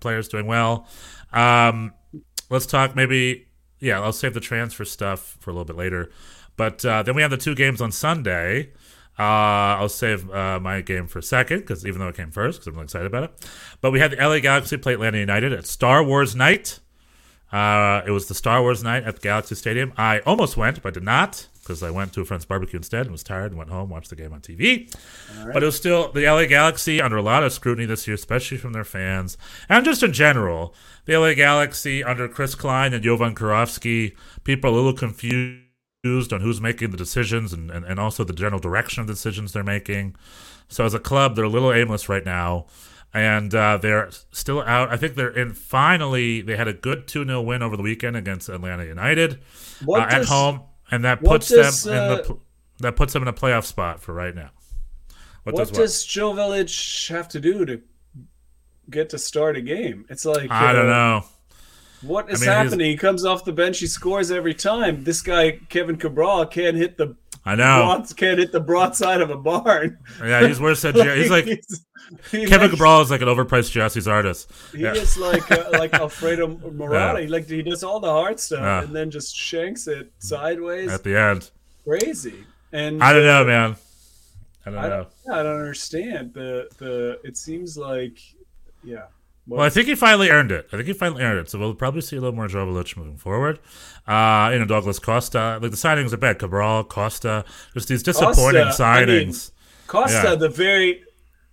players 0.00 0.28
doing 0.28 0.46
well. 0.46 0.86
Um, 1.32 1.92
let's 2.50 2.66
talk 2.66 2.94
maybe. 2.94 3.46
Yeah, 3.80 4.00
I'll 4.00 4.12
save 4.12 4.34
the 4.34 4.40
transfer 4.40 4.84
stuff 4.84 5.36
for 5.40 5.50
a 5.50 5.52
little 5.52 5.64
bit 5.64 5.76
later. 5.76 6.10
But 6.56 6.84
uh, 6.84 7.04
then 7.04 7.14
we 7.14 7.22
have 7.22 7.30
the 7.30 7.36
two 7.36 7.54
games 7.54 7.80
on 7.80 7.92
Sunday. 7.92 8.72
Uh, 9.18 9.78
I'll 9.78 9.88
save 9.88 10.30
uh, 10.30 10.60
my 10.60 10.80
game 10.80 11.06
for 11.06 11.20
second 11.20 11.60
because 11.60 11.86
even 11.86 12.00
though 12.00 12.08
it 12.08 12.16
came 12.16 12.30
first, 12.30 12.60
because 12.60 12.68
I'm 12.68 12.74
really 12.74 12.84
excited 12.84 13.06
about 13.06 13.24
it. 13.24 13.48
But 13.80 13.92
we 13.92 14.00
had 14.00 14.12
the 14.12 14.16
LA 14.16 14.38
Galaxy 14.40 14.76
play 14.76 14.94
Atlanta 14.94 15.18
United 15.18 15.52
at 15.52 15.66
Star 15.66 16.04
Wars 16.04 16.36
Night. 16.36 16.80
Uh, 17.50 18.02
it 18.06 18.10
was 18.10 18.28
the 18.28 18.34
Star 18.34 18.60
Wars 18.60 18.84
night 18.84 19.04
at 19.04 19.16
the 19.16 19.20
Galaxy 19.20 19.54
Stadium. 19.54 19.92
I 19.96 20.20
almost 20.20 20.56
went, 20.56 20.82
but 20.82 20.94
did 20.94 21.02
not 21.02 21.48
because 21.68 21.82
I 21.82 21.90
went 21.90 22.14
to 22.14 22.22
a 22.22 22.24
friend's 22.24 22.46
barbecue 22.46 22.78
instead 22.78 23.02
and 23.02 23.12
was 23.12 23.22
tired 23.22 23.50
and 23.50 23.58
went 23.58 23.68
home, 23.68 23.90
watched 23.90 24.08
the 24.08 24.16
game 24.16 24.32
on 24.32 24.40
TV. 24.40 24.90
But 25.52 25.62
it 25.62 25.66
was 25.66 25.76
still 25.76 26.10
the 26.10 26.24
LA 26.24 26.46
Galaxy 26.46 26.98
under 26.98 27.18
a 27.18 27.22
lot 27.22 27.44
of 27.44 27.52
scrutiny 27.52 27.84
this 27.84 28.08
year, 28.08 28.14
especially 28.14 28.56
from 28.56 28.72
their 28.72 28.84
fans 28.84 29.36
and 29.68 29.84
just 29.84 30.02
in 30.02 30.14
general. 30.14 30.74
The 31.04 31.18
LA 31.18 31.34
Galaxy 31.34 32.02
under 32.02 32.26
Chris 32.26 32.54
Klein 32.54 32.94
and 32.94 33.04
Jovan 33.04 33.34
Kirovski, 33.34 34.16
people 34.44 34.70
are 34.70 34.72
a 34.72 34.76
little 34.76 34.94
confused 34.94 36.32
on 36.32 36.40
who's 36.40 36.60
making 36.60 36.90
the 36.90 36.96
decisions 36.96 37.52
and, 37.52 37.70
and, 37.70 37.84
and 37.84 38.00
also 38.00 38.24
the 38.24 38.32
general 38.32 38.60
direction 38.60 39.02
of 39.02 39.06
the 39.06 39.12
decisions 39.12 39.52
they're 39.52 39.62
making. 39.62 40.16
So 40.68 40.86
as 40.86 40.94
a 40.94 40.98
club, 40.98 41.36
they're 41.36 41.44
a 41.44 41.50
little 41.50 41.72
aimless 41.72 42.08
right 42.08 42.24
now 42.24 42.66
and 43.14 43.54
uh, 43.54 43.78
they're 43.78 44.10
still 44.32 44.62
out. 44.62 44.90
I 44.90 44.96
think 44.96 45.14
they're 45.14 45.30
in. 45.30 45.52
Finally, 45.52 46.42
they 46.42 46.56
had 46.56 46.68
a 46.68 46.72
good 46.72 47.08
two 47.08 47.24
0 47.24 47.42
win 47.42 47.62
over 47.62 47.76
the 47.76 47.82
weekend 47.82 48.16
against 48.16 48.48
Atlanta 48.48 48.84
United 48.84 49.40
What 49.84 50.02
uh, 50.02 50.16
at 50.16 50.24
home, 50.26 50.60
and 50.90 51.04
that 51.04 51.22
puts 51.22 51.48
does, 51.48 51.84
them 51.84 51.94
in 51.94 51.98
uh, 51.98 52.16
the 52.16 52.38
that 52.80 52.96
puts 52.96 53.12
them 53.12 53.22
in 53.22 53.28
a 53.28 53.32
playoff 53.32 53.64
spot 53.64 54.00
for 54.00 54.12
right 54.12 54.34
now. 54.34 54.50
What, 55.44 55.54
What 55.54 55.68
does 55.68 55.76
does 55.78 56.06
Joveljić 56.06 57.10
have 57.10 57.28
to 57.28 57.40
do 57.40 57.64
to 57.64 57.80
get 58.90 59.10
to 59.10 59.18
start 59.18 59.56
a 59.56 59.60
game? 59.60 60.04
It's 60.08 60.24
like? 60.24 60.50
I 60.50 60.72
don't 60.72 60.86
uh, 60.86 60.90
know. 60.90 61.24
What 62.02 62.30
is 62.30 62.40
mean, 62.40 62.50
happening? 62.50 62.90
He 62.90 62.96
comes 62.96 63.24
off 63.24 63.44
the 63.44 63.52
bench, 63.52 63.80
he 63.80 63.86
scores 63.86 64.30
every 64.30 64.54
time. 64.54 65.04
This 65.04 65.20
guy 65.20 65.58
Kevin 65.68 65.96
Cabral 65.96 66.46
can't 66.46 66.76
hit 66.76 66.96
the 66.96 67.16
I 67.48 67.54
know. 67.54 67.84
broad, 67.84 68.16
can't 68.16 68.38
hit 68.38 68.52
the 68.52 68.60
broadside 68.60 69.20
of 69.20 69.30
a 69.30 69.36
barn. 69.36 69.98
Yeah, 70.20 70.46
he's 70.46 70.60
worse 70.60 70.82
than 70.82 70.94
Jer- 70.94 71.14
he's 71.16 71.30
like 71.30 71.44
he's- 71.52 71.84
he 72.30 72.46
Kevin 72.46 72.68
makes- 72.68 72.72
Cabral 72.74 73.00
is 73.02 73.10
like 73.10 73.20
an 73.20 73.28
overpriced 73.28 73.70
Jesse's 73.70 74.08
artist. 74.08 74.50
He 74.72 74.78
Yeah. 74.82 74.92
is 74.94 75.16
like 75.18 75.50
uh, 75.50 75.70
like 75.72 75.92
Alfredo 76.02 76.46
Morata. 76.72 77.26
Like 77.28 77.46
he 77.48 77.62
does 77.62 77.82
all 77.82 78.00
the 78.00 78.10
hard 78.10 78.38
stuff 78.40 78.60
Yeah. 78.60 78.82
and 78.82 78.94
then 78.96 79.10
just 79.10 79.34
shanks 79.36 79.86
it 79.88 80.10
sideways. 80.18 80.90
At 80.90 81.04
the 81.04 81.18
end, 81.18 81.50
Crazy. 81.84 82.44
And 82.72 83.02
I 83.02 83.12
don't 83.12 83.24
know, 83.24 83.44
man. 83.44 83.76
I 84.66 84.70
don't 84.70 84.78
I 84.84 84.88
know. 84.88 85.06
I 85.32 85.42
don't 85.42 85.56
understand 85.60 86.34
the 86.34 86.68
the. 86.78 87.18
It 87.24 87.36
seems 87.38 87.78
like, 87.78 88.18
yeah. 88.84 89.04
Well, 89.48 89.64
I 89.64 89.70
think 89.70 89.86
he 89.88 89.94
finally 89.94 90.28
earned 90.30 90.52
it. 90.52 90.66
I 90.72 90.76
think 90.76 90.86
he 90.86 90.92
finally 90.92 91.22
earned 91.22 91.38
it. 91.40 91.50
So 91.50 91.58
we'll 91.58 91.74
probably 91.74 92.00
see 92.02 92.16
a 92.16 92.20
little 92.20 92.34
more 92.36 92.48
Jovic 92.48 92.96
moving 92.96 93.16
forward. 93.16 93.58
Uh, 94.06 94.50
you 94.52 94.58
know, 94.58 94.64
Douglas 94.66 94.98
Costa. 94.98 95.58
Like 95.62 95.70
the 95.70 95.76
signings 95.76 96.12
are 96.12 96.16
bad. 96.18 96.38
Cabral, 96.38 96.84
Costa. 96.84 97.44
Just 97.74 97.88
these 97.88 98.02
disappointing 98.02 98.64
Costa, 98.64 98.84
I 98.84 99.06
mean, 99.06 99.28
signings. 99.30 99.50
Costa, 99.86 100.22
Yeah. 100.24 100.34
the 100.34 100.48
very, 100.50 101.02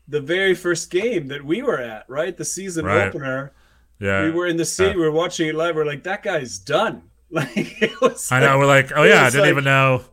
the 0.07 0.19
very 0.21 0.53
first 0.55 0.91
game 0.91 1.27
that 1.29 1.43
we 1.45 1.61
were 1.61 1.79
at, 1.79 2.05
right, 2.09 2.35
the 2.35 2.45
season 2.45 2.85
Right. 2.85 3.07
opener. 3.07 3.53
yeah. 3.99 4.23
we 4.23 4.31
were 4.31 4.45
in 4.47 4.57
the 4.57 4.65
city. 4.65 4.91
Uh, 4.91 4.95
we 4.97 5.01
were 5.01 5.11
watching 5.11 5.47
it 5.47 5.55
live. 5.55 5.75
We're 5.75 5.85
like, 5.85 6.03
that 6.03 6.21
guy's 6.23 6.57
done. 6.59 7.03
Like 7.31 7.81
it 7.81 7.99
was. 8.01 8.31
I 8.31 8.39
know. 8.39 8.59
We're 8.59 8.67
like, 8.67 8.91
oh 8.95 9.03
yeah, 9.03 9.23
I 9.23 9.29
didn't 9.29 9.41
like- 9.41 9.49
even 9.49 9.63
know. 9.63 10.03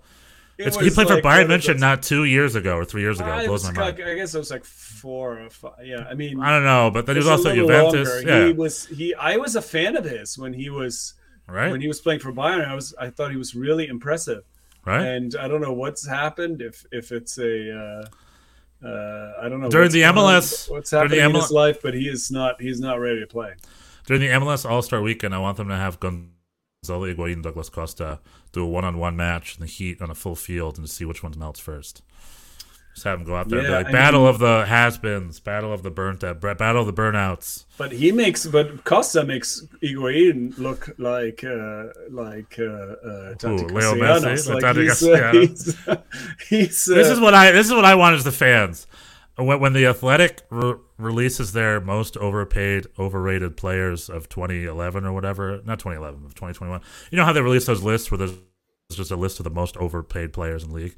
It 0.67 0.75
he 0.81 0.91
played 0.91 1.09
for 1.09 1.15
like 1.15 1.25
Bayern 1.25 1.49
one 1.49 1.59
München 1.59 1.79
not 1.79 2.03
two 2.03 2.25
years 2.25 2.55
ago 2.55 2.77
or 2.77 2.85
three 2.85 3.03
years 3.03 3.21
ago. 3.21 3.31
I, 3.31 3.47
blows 3.47 3.65
my 3.65 3.73
mind. 3.73 4.03
I 4.03 4.15
guess 4.15 4.35
it 4.35 4.39
was 4.39 4.51
like 4.51 4.65
four 4.65 5.41
or 5.41 5.51
five. 5.51 5.75
Yeah, 5.85 6.07
I 6.09 6.15
mean, 6.15 6.41
I 6.41 6.51
don't 6.51 6.65
know, 6.65 6.91
but 6.91 7.07
then 7.07 7.17
he 7.17 7.19
was 7.21 7.29
also 7.29 7.55
Juventus. 7.55 8.09
longer. 8.09 8.29
Yeah, 8.29 8.47
He 8.47 8.53
was 8.53 8.87
he. 8.87 9.15
I 9.15 9.37
was 9.37 9.57
a 9.57 9.63
fan 9.63 9.97
of 9.97 10.05
his 10.05 10.39
when 10.39 10.53
he 10.53 10.71
was 10.71 11.15
right, 11.47 11.71
when 11.71 11.81
he 11.81 11.89
was 11.89 12.01
playing 12.01 12.21
for 12.21 12.33
Bayern. 12.33 12.67
I 12.67 12.75
was 12.75 12.95
I 12.99 13.11
thought 13.11 13.31
he 13.31 13.37
was 13.37 13.55
really 13.55 13.89
impressive. 13.89 14.45
right. 14.85 15.03
and 15.03 15.35
I 15.37 15.49
don't 15.49 15.61
know 15.61 15.73
what's 15.73 16.07
happened. 16.07 16.61
If 16.63 16.85
if 16.93 17.13
it's 17.13 17.39
a, 17.39 18.07
uh, 18.83 18.87
uh, 18.87 19.33
I 19.43 19.49
don't 19.49 19.61
know 19.61 19.71
During 19.71 19.91
the 19.91 20.03
MLS 20.03 20.71
what's 20.71 20.91
during 20.91 21.09
the 21.09 21.17
happening 21.17 21.37
in 21.37 21.41
ML 21.41 21.43
his 21.43 21.51
life, 21.51 21.83
but 21.83 21.95
he 21.95 22.09
is 22.09 22.31
not 22.31 22.61
he's 22.61 22.81
not 22.81 23.01
ready 23.01 23.21
to 23.21 23.27
play. 23.27 23.55
During 24.07 24.23
the 24.23 24.29
MLS 24.29 24.69
All 24.69 24.83
Star 24.83 25.01
Weekend, 25.01 25.35
I 25.35 25.39
want 25.39 25.57
them 25.57 25.69
to 25.69 25.77
have 25.77 26.01
Gonzalo 26.01 26.31
Higuain 26.93 27.35
and 27.35 27.43
Douglas 27.45 27.69
Costa 27.69 28.19
do 28.53 28.63
a 28.65 28.67
one 28.67 28.85
on 28.85 28.99
one 28.99 29.17
match 29.17 29.55
in 29.55 29.61
the 29.61 29.67
heat 29.67 30.03
on 30.03 30.11
a 30.11 30.15
full 30.15 30.35
field 30.35 30.79
and 30.79 30.91
see 30.91 31.05
which 31.05 31.23
one 31.23 31.33
melts 31.39 31.61
first. 31.61 32.03
Just 32.95 33.05
have 33.05 33.19
them 33.21 33.27
go 33.27 33.37
out 33.37 33.49
there 33.49 33.61
and 33.61 33.69
be 33.69 33.73
like, 33.73 33.87
I 33.87 33.93
battle 33.93 34.23
mean- 34.23 34.31
of 34.31 34.39
the 34.41 34.67
has-beens, 34.67 35.39
battle 35.41 35.73
of 35.73 35.83
the 35.85 35.91
burnt 35.93 36.23
out, 36.25 36.41
battle 36.41 36.81
of 36.81 36.87
the 36.87 36.93
burnouts. 36.93 37.65
But 37.79 37.93
he 37.93 38.11
makes, 38.13 38.45
but 38.47 38.83
Costa 38.85 39.25
makes 39.25 39.65
Higuain 39.83 40.59
look 40.59 40.91
like 40.99 41.43
uh, 41.45 41.85
like 42.11 42.59
uh, 42.59 42.63
uh, 42.65 43.35
Who, 43.43 43.57
Leo. 43.69 43.95
Messi? 43.95 44.61
Like 44.63 44.77
he's, 44.77 45.03
uh, 45.05 45.33
he's, 45.33 46.49
he's, 46.49 46.91
uh, 46.91 46.95
This 46.97 47.09
is 47.09 47.21
what 47.21 47.33
I 47.33 47.53
this 47.53 47.67
is 47.69 47.73
what 47.73 47.85
I 47.87 47.95
want 47.95 48.17
as 48.17 48.25
the 48.25 48.33
fans. 48.33 48.87
When, 49.37 49.61
when 49.61 49.73
the 49.73 49.87
Athletic 49.87 50.43
re- 50.51 50.75
releases 51.03 51.53
their 51.53 51.81
most 51.81 52.17
overpaid, 52.17 52.87
overrated 52.99 53.57
players 53.57 54.09
of 54.09 54.29
2011 54.29 55.05
or 55.05 55.13
whatever, 55.13 55.61
not 55.65 55.79
2011, 55.79 56.25
of 56.25 56.35
2021. 56.35 56.81
You 57.11 57.19
know 57.19 57.25
how 57.25 57.33
they 57.33 57.43
release 57.43 57.67
those 57.67 57.83
lists 57.83 58.11
where 58.11 58.19
there's 58.19 58.35
just 58.91 59.11
a 59.11 59.17
list 59.17 59.41
of 59.41 59.45
the 59.45 59.51
most 59.51 59.77
overpaid 59.77 60.33
players 60.33 60.63
in 60.63 60.71
the 60.71 60.77
league. 60.77 60.97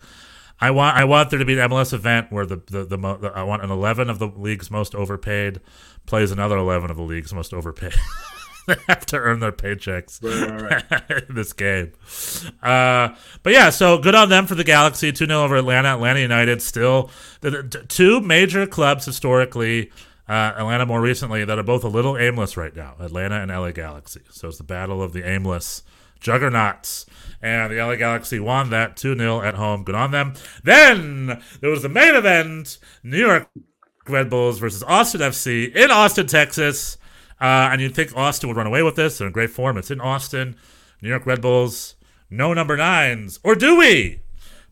I 0.61 0.71
want 0.71 0.97
I 0.97 1.05
want 1.05 1.31
there 1.31 1.39
to 1.39 1.45
be 1.45 1.59
an 1.59 1.71
MLS 1.71 1.93
event 1.93 2.31
where 2.31 2.47
the 2.47 2.63
the, 2.67 2.85
the, 2.85 2.99
mo- 2.99 3.33
I 3.35 3.43
want 3.43 3.65
an 3.65 3.71
11 3.71 4.09
of 4.09 4.19
the 4.19 4.29
league's 4.29 4.71
most 4.71 4.95
overpaid 4.95 5.61
plays 6.07 6.31
another 6.31 6.57
11 6.57 6.91
of 6.91 6.97
the 6.97 7.03
league's 7.03 7.35
most 7.35 7.53
overpaid. 7.53 7.95
they 8.67 8.77
have 8.89 9.05
to 9.07 9.17
earn 9.19 9.41
their 9.41 9.53
paychecks 9.53 10.23
Right, 10.23 10.83
right, 11.11 11.25
in 11.29 11.35
this 11.35 11.53
game. 11.53 11.93
Uh, 12.63 13.15
but 13.43 13.53
yeah, 13.53 13.71
so 13.71 13.99
good 13.99 14.15
on 14.15 14.29
them 14.29 14.47
for 14.47 14.55
the 14.55 14.65
Galaxy. 14.65 15.13
2 15.13 15.27
0 15.27 15.43
over 15.43 15.57
Atlanta. 15.57 15.89
Atlanta 15.95 16.21
United 16.21 16.63
still. 16.63 17.11
The, 17.41 17.51
the- 17.51 17.85
two 17.89 18.21
major 18.21 18.67
clubs 18.67 19.05
historically, 19.05 19.91
uh, 20.29 20.55
Atlanta 20.57 20.87
more 20.87 21.01
recently, 21.01 21.45
that 21.45 21.59
are 21.59 21.63
both 21.63 21.85
a 21.85 21.89
little 21.89 22.17
aimless 22.17 22.57
right 22.57 22.75
now 22.75 22.95
Atlanta 23.01 23.37
and 23.37 23.51
LA 23.51 23.73
Galaxy. 23.73 24.21
So 24.31 24.49
it's 24.49 24.59
the 24.59 24.65
battle 24.65 25.03
of 25.03 25.13
the 25.13 25.27
aimless 25.29 25.83
juggernauts. 26.21 27.07
And 27.43 27.71
the 27.71 27.77
LA 27.77 27.97
Galaxy 27.97 28.41
won 28.41 28.71
that 28.71 28.97
2 28.97 29.15
0 29.17 29.43
at 29.43 29.55
home. 29.57 29.85
Good 29.85 29.95
on 29.95 30.11
them. 30.11 30.33
Then 30.63 31.43
there 31.61 31.71
was 31.71 31.83
the 31.83 31.91
main 31.91 32.15
event 32.15 32.79
New 33.03 33.19
York 33.19 33.49
Red 34.09 34.31
Bulls 34.31 34.59
versus 34.59 34.83
Austin 34.83 35.21
FC 35.21 35.75
in 35.75 35.91
Austin, 35.91 36.27
Texas. 36.27 36.97
Uh, 37.45 37.69
and 37.71 37.83
you'd 37.83 37.95
think 37.95 38.17
Austin 38.17 38.49
would 38.49 38.57
run 38.57 38.67
away 38.67 38.83
with 38.83 38.97
this. 38.97 39.19
They're 39.19 39.27
in 39.27 39.33
great 39.35 39.51
form. 39.51 39.77
It's 39.77 39.91
in 39.91 40.01
Austin. 40.01 40.57
New 41.03 41.11
York 41.11 41.27
Red 41.27 41.43
Bulls, 41.43 41.95
no 42.31 42.55
number 42.55 42.75
nines. 42.75 43.39
Or 43.45 43.55
do 43.55 43.77
we? 43.77 44.21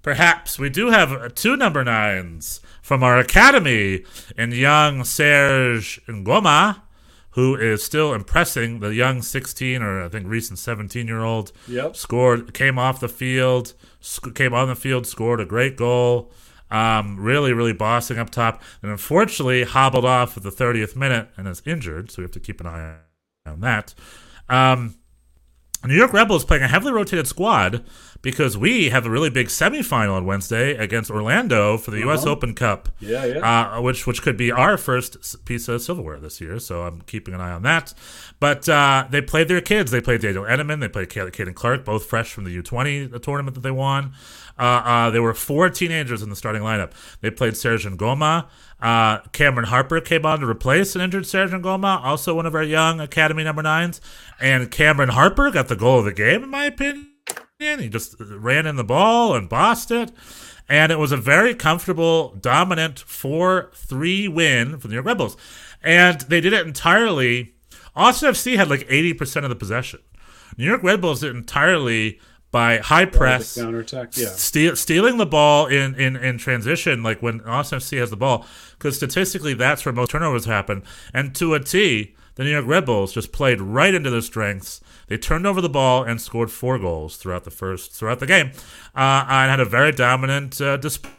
Perhaps 0.00 0.58
we 0.58 0.70
do 0.70 0.88
have 0.88 1.34
two 1.34 1.54
number 1.54 1.84
nines 1.84 2.62
from 2.80 3.02
our 3.02 3.18
academy 3.18 4.04
in 4.38 4.52
young 4.52 5.04
Serge 5.04 6.00
Ngoma, 6.06 6.80
who 7.32 7.54
is 7.54 7.82
still 7.82 8.14
impressing 8.14 8.80
the 8.80 8.94
young 8.94 9.20
16 9.20 9.82
or 9.82 10.04
I 10.04 10.08
think 10.08 10.26
recent 10.26 10.58
17 10.58 11.06
year 11.06 11.20
old. 11.20 11.52
Yep. 11.68 11.94
Scored, 11.94 12.54
came 12.54 12.78
off 12.78 13.00
the 13.00 13.08
field, 13.08 13.74
sc- 14.00 14.34
came 14.34 14.54
on 14.54 14.68
the 14.68 14.74
field, 14.74 15.06
scored 15.06 15.40
a 15.40 15.44
great 15.44 15.76
goal. 15.76 16.32
Um, 16.72 17.20
really, 17.20 17.52
really 17.52 17.74
bossing 17.74 18.18
up 18.18 18.30
top, 18.30 18.62
and 18.80 18.90
unfortunately 18.90 19.64
hobbled 19.64 20.06
off 20.06 20.36
at 20.38 20.42
the 20.42 20.50
30th 20.50 20.96
minute 20.96 21.28
and 21.36 21.46
is 21.46 21.62
injured. 21.66 22.10
So 22.10 22.22
we 22.22 22.24
have 22.24 22.32
to 22.32 22.40
keep 22.40 22.60
an 22.60 22.66
eye 22.66 22.96
on 23.46 23.60
that. 23.60 23.94
Um, 24.48 24.96
New 25.84 25.96
York 25.96 26.12
Rebels 26.12 26.44
playing 26.44 26.62
a 26.62 26.68
heavily 26.68 26.92
rotated 26.92 27.26
squad 27.26 27.84
because 28.22 28.56
we 28.56 28.90
have 28.90 29.04
a 29.04 29.10
really 29.10 29.30
big 29.30 29.48
semifinal 29.48 30.12
on 30.12 30.24
Wednesday 30.24 30.76
against 30.76 31.10
Orlando 31.10 31.76
for 31.76 31.90
the 31.90 31.98
U.S. 32.00 32.24
Open 32.24 32.54
Cup. 32.54 32.88
Yeah, 33.00 33.24
yeah. 33.24 33.76
Uh, 33.76 33.80
which 33.80 34.06
which 34.06 34.22
could 34.22 34.36
be 34.36 34.52
our 34.52 34.78
first 34.78 35.44
piece 35.44 35.66
of 35.68 35.82
silverware 35.82 36.20
this 36.20 36.40
year. 36.40 36.60
So 36.60 36.82
I'm 36.82 37.00
keeping 37.02 37.34
an 37.34 37.40
eye 37.40 37.50
on 37.50 37.62
that. 37.62 37.92
But 38.38 38.68
uh, 38.68 39.06
they 39.10 39.20
played 39.20 39.48
their 39.48 39.60
kids. 39.60 39.90
They 39.90 40.00
played 40.00 40.20
Daniel 40.20 40.44
Edelman. 40.44 40.80
They 40.80 40.88
played 40.88 41.08
Caden 41.08 41.54
Clark, 41.54 41.84
both 41.84 42.06
fresh 42.06 42.32
from 42.32 42.44
the 42.44 42.62
U20 42.62 43.20
tournament 43.22 43.54
that 43.54 43.62
they 43.62 43.70
won. 43.70 44.12
Uh, 44.58 44.62
uh, 44.62 45.10
there 45.10 45.22
were 45.22 45.34
four 45.34 45.68
teenagers 45.70 46.22
in 46.22 46.30
the 46.30 46.36
starting 46.36 46.62
lineup. 46.62 46.92
They 47.20 47.30
played 47.30 47.56
Serge 47.56 47.86
Ngoma. 47.86 48.48
Uh, 48.82 49.20
Cameron 49.32 49.68
Harper 49.68 50.00
came 50.00 50.26
on 50.26 50.40
to 50.40 50.46
replace 50.46 50.96
an 50.96 51.00
injured 51.00 51.24
Serge 51.24 51.52
Ngoma, 51.52 52.02
also 52.02 52.34
one 52.34 52.46
of 52.46 52.54
our 52.56 52.64
young 52.64 52.98
academy 52.98 53.44
number 53.44 53.62
nines. 53.62 54.00
And 54.40 54.72
Cameron 54.72 55.10
Harper 55.10 55.52
got 55.52 55.68
the 55.68 55.76
goal 55.76 56.00
of 56.00 56.04
the 56.04 56.12
game, 56.12 56.42
in 56.42 56.50
my 56.50 56.64
opinion. 56.64 57.12
He 57.58 57.88
just 57.88 58.16
ran 58.18 58.66
in 58.66 58.74
the 58.74 58.82
ball 58.82 59.36
and 59.36 59.48
bossed 59.48 59.92
it. 59.92 60.10
And 60.68 60.90
it 60.90 60.98
was 60.98 61.12
a 61.12 61.16
very 61.16 61.54
comfortable, 61.54 62.34
dominant 62.40 62.98
4 62.98 63.70
3 63.72 64.28
win 64.28 64.78
for 64.78 64.88
the 64.88 64.88
New 64.88 64.94
York 64.94 65.06
Rebels. 65.06 65.36
And 65.80 66.20
they 66.22 66.40
did 66.40 66.52
it 66.52 66.66
entirely. 66.66 67.54
Austin 67.94 68.30
FC 68.30 68.56
had 68.56 68.68
like 68.68 68.88
80% 68.88 69.44
of 69.44 69.48
the 69.48 69.54
possession. 69.54 70.00
New 70.56 70.66
York 70.66 70.82
Red 70.82 71.00
Bulls 71.00 71.20
did 71.20 71.36
entirely 71.36 72.18
by 72.53 72.78
high 72.78 73.07
press, 73.07 73.57
counterattack. 73.57 74.16
Yeah. 74.16 74.28
steal, 74.28 74.76
stealing 74.76 75.16
the 75.16 75.26
ball 75.26 75.66
in, 75.66 75.94
in, 75.96 76.16
in 76.16 76.38
transition, 76.38 77.03
like 77.03 77.20
when 77.22 77.40
Austin 77.40 77.80
FC 77.80 77.98
has 77.98 78.11
the 78.11 78.16
ball, 78.16 78.46
because 78.78 78.94
statistically 78.94 79.55
that's 79.55 79.84
where 79.84 79.92
most 79.92 80.12
turnovers 80.12 80.44
happen. 80.44 80.84
And 81.12 81.34
to 81.36 81.55
a 81.55 81.61
T, 81.61 82.14
the 82.34 82.44
New 82.44 82.50
York 82.50 82.66
Red 82.66 82.84
Bulls 82.84 83.12
just 83.12 83.32
played 83.32 83.61
right 83.61 83.94
into 83.94 84.11
their 84.11 84.20
strengths. 84.20 84.80
They 85.09 85.16
turned 85.18 85.46
over 85.46 85.61
the 85.61 85.68
ball 85.68 86.05
and 86.05 86.20
scored 86.20 86.50
four 86.50 86.78
goals 86.78 87.16
throughout 87.16 87.44
the 87.44 87.50
first 87.50 87.92
throughout 87.92 88.20
the 88.20 88.26
game, 88.26 88.53
uh, 88.94 89.24
and 89.28 89.50
had 89.50 89.61
a 89.61 89.64
very 89.64 89.92
dominant 89.92 90.61
uh, 90.61 90.76
display 90.76 91.11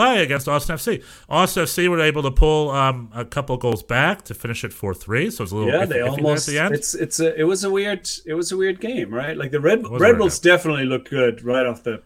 against 0.00 0.48
Austin 0.48 0.76
FC. 0.76 1.02
Austin 1.28 1.64
FC 1.64 1.88
were 1.88 2.00
able 2.00 2.22
to 2.22 2.30
pull 2.30 2.70
um, 2.70 3.10
a 3.14 3.24
couple 3.24 3.56
goals 3.56 3.82
back 3.82 4.22
to 4.22 4.34
finish 4.34 4.64
it 4.64 4.72
four 4.72 4.94
three. 4.94 5.30
So 5.30 5.42
it 5.42 5.44
was 5.44 5.52
a 5.52 5.56
little 5.56 5.72
Yeah, 5.72 5.84
iffy- 5.84 5.88
they 5.90 6.00
almost. 6.00 6.48
at 6.48 6.52
the 6.52 6.58
end. 6.60 6.74
It's 6.74 6.94
it's 6.94 7.20
a 7.20 7.38
it 7.38 7.44
was 7.44 7.64
a 7.64 7.70
weird 7.70 8.08
it 8.26 8.34
was 8.34 8.52
a 8.52 8.56
weird 8.56 8.80
game, 8.80 9.12
right? 9.12 9.36
Like 9.36 9.50
the 9.50 9.60
Red 9.60 9.86
Red 9.88 10.18
Bulls 10.18 10.38
definitely 10.38 10.84
looked 10.84 11.10
good 11.10 11.44
right 11.44 11.66
off 11.66 11.82
the 11.82 12.02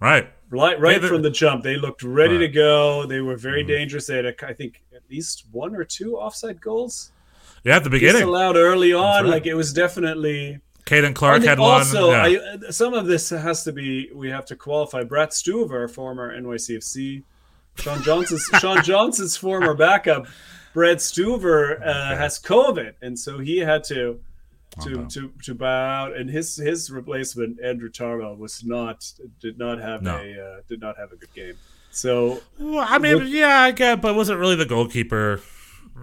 right. 0.00 0.28
right 0.50 0.78
right 0.80 1.00
They- 1.00 1.08
from 1.08 1.22
the 1.22 1.30
jump. 1.30 1.64
They 1.64 1.76
looked 1.76 2.02
ready 2.02 2.38
to 2.38 2.44
Right. 2.44 2.48
Mm-hmm. 2.50 2.54
go. 2.54 3.06
They 3.06 3.20
were 3.20 3.36
very 3.36 3.64
dangerous. 3.64 4.06
They 4.06 4.16
had 4.16 4.26
a, 4.26 4.46
I 4.46 4.52
think 4.52 4.82
at 4.94 5.02
least 5.10 5.44
one 5.50 5.74
or 5.74 5.84
two 5.84 6.16
offside 6.16 6.60
goals 6.60 7.12
Yeah, 7.64 7.76
at 7.76 7.84
the 7.84 7.90
beginning, 7.90 8.16
disallowed 8.22 8.56
early 8.56 8.92
on. 8.92 9.24
right. 9.24 9.30
Like 9.30 9.46
it 9.46 9.54
was 9.54 9.72
definitely. 9.72 10.60
Caden 10.86 11.14
Clark 11.14 11.44
had 11.44 11.60
also, 11.60 12.08
one. 12.08 12.32
Yeah. 12.32 12.56
I, 12.66 12.70
some 12.70 12.94
of 12.94 13.06
this 13.06 13.30
has 13.30 13.62
to 13.64 13.70
be. 13.72 14.10
We 14.12 14.28
have 14.30 14.44
to 14.46 14.56
qualify. 14.56 15.04
Brad 15.04 15.28
Stuver, 15.30 15.88
former 15.88 16.34
NYCFC, 16.36 17.22
Sean 17.80 18.02
Johnson's 18.02 18.44
Sean 18.60 18.82
Johnson's 18.82 19.36
former 19.36 19.74
backup, 19.74 20.26
Brad 20.74 20.98
Stuver 20.98 21.80
uh, 21.84 22.16
has 22.16 22.38
COVID, 22.38 22.94
and 23.02 23.18
so 23.18 23.38
he 23.38 23.58
had 23.58 23.84
to 23.84 24.20
to 24.82 24.90
no. 24.90 25.04
to 25.06 25.32
to 25.44 25.54
bow 25.54 25.66
out. 26.06 26.16
And 26.16 26.30
his 26.30 26.56
his 26.56 26.90
replacement, 26.90 27.60
Andrew 27.62 27.90
Tarbell, 27.90 28.36
was 28.36 28.62
not 28.64 29.04
did 29.40 29.58
not 29.58 29.80
have 29.80 30.02
No. 30.02 30.16
a 30.16 30.40
uh, 30.58 30.60
did 30.68 30.80
not 30.80 30.96
have 30.98 31.12
a 31.12 31.16
good 31.16 31.32
game. 31.34 31.54
So 31.90 32.40
Well, 32.58 32.86
I 32.88 32.98
mean, 32.98 33.26
yeah, 33.26 33.60
I 33.60 33.72
get, 33.72 34.00
but 34.00 34.14
wasn't 34.14 34.38
really 34.38 34.54
the 34.56 34.66
goalkeeper. 34.66 35.40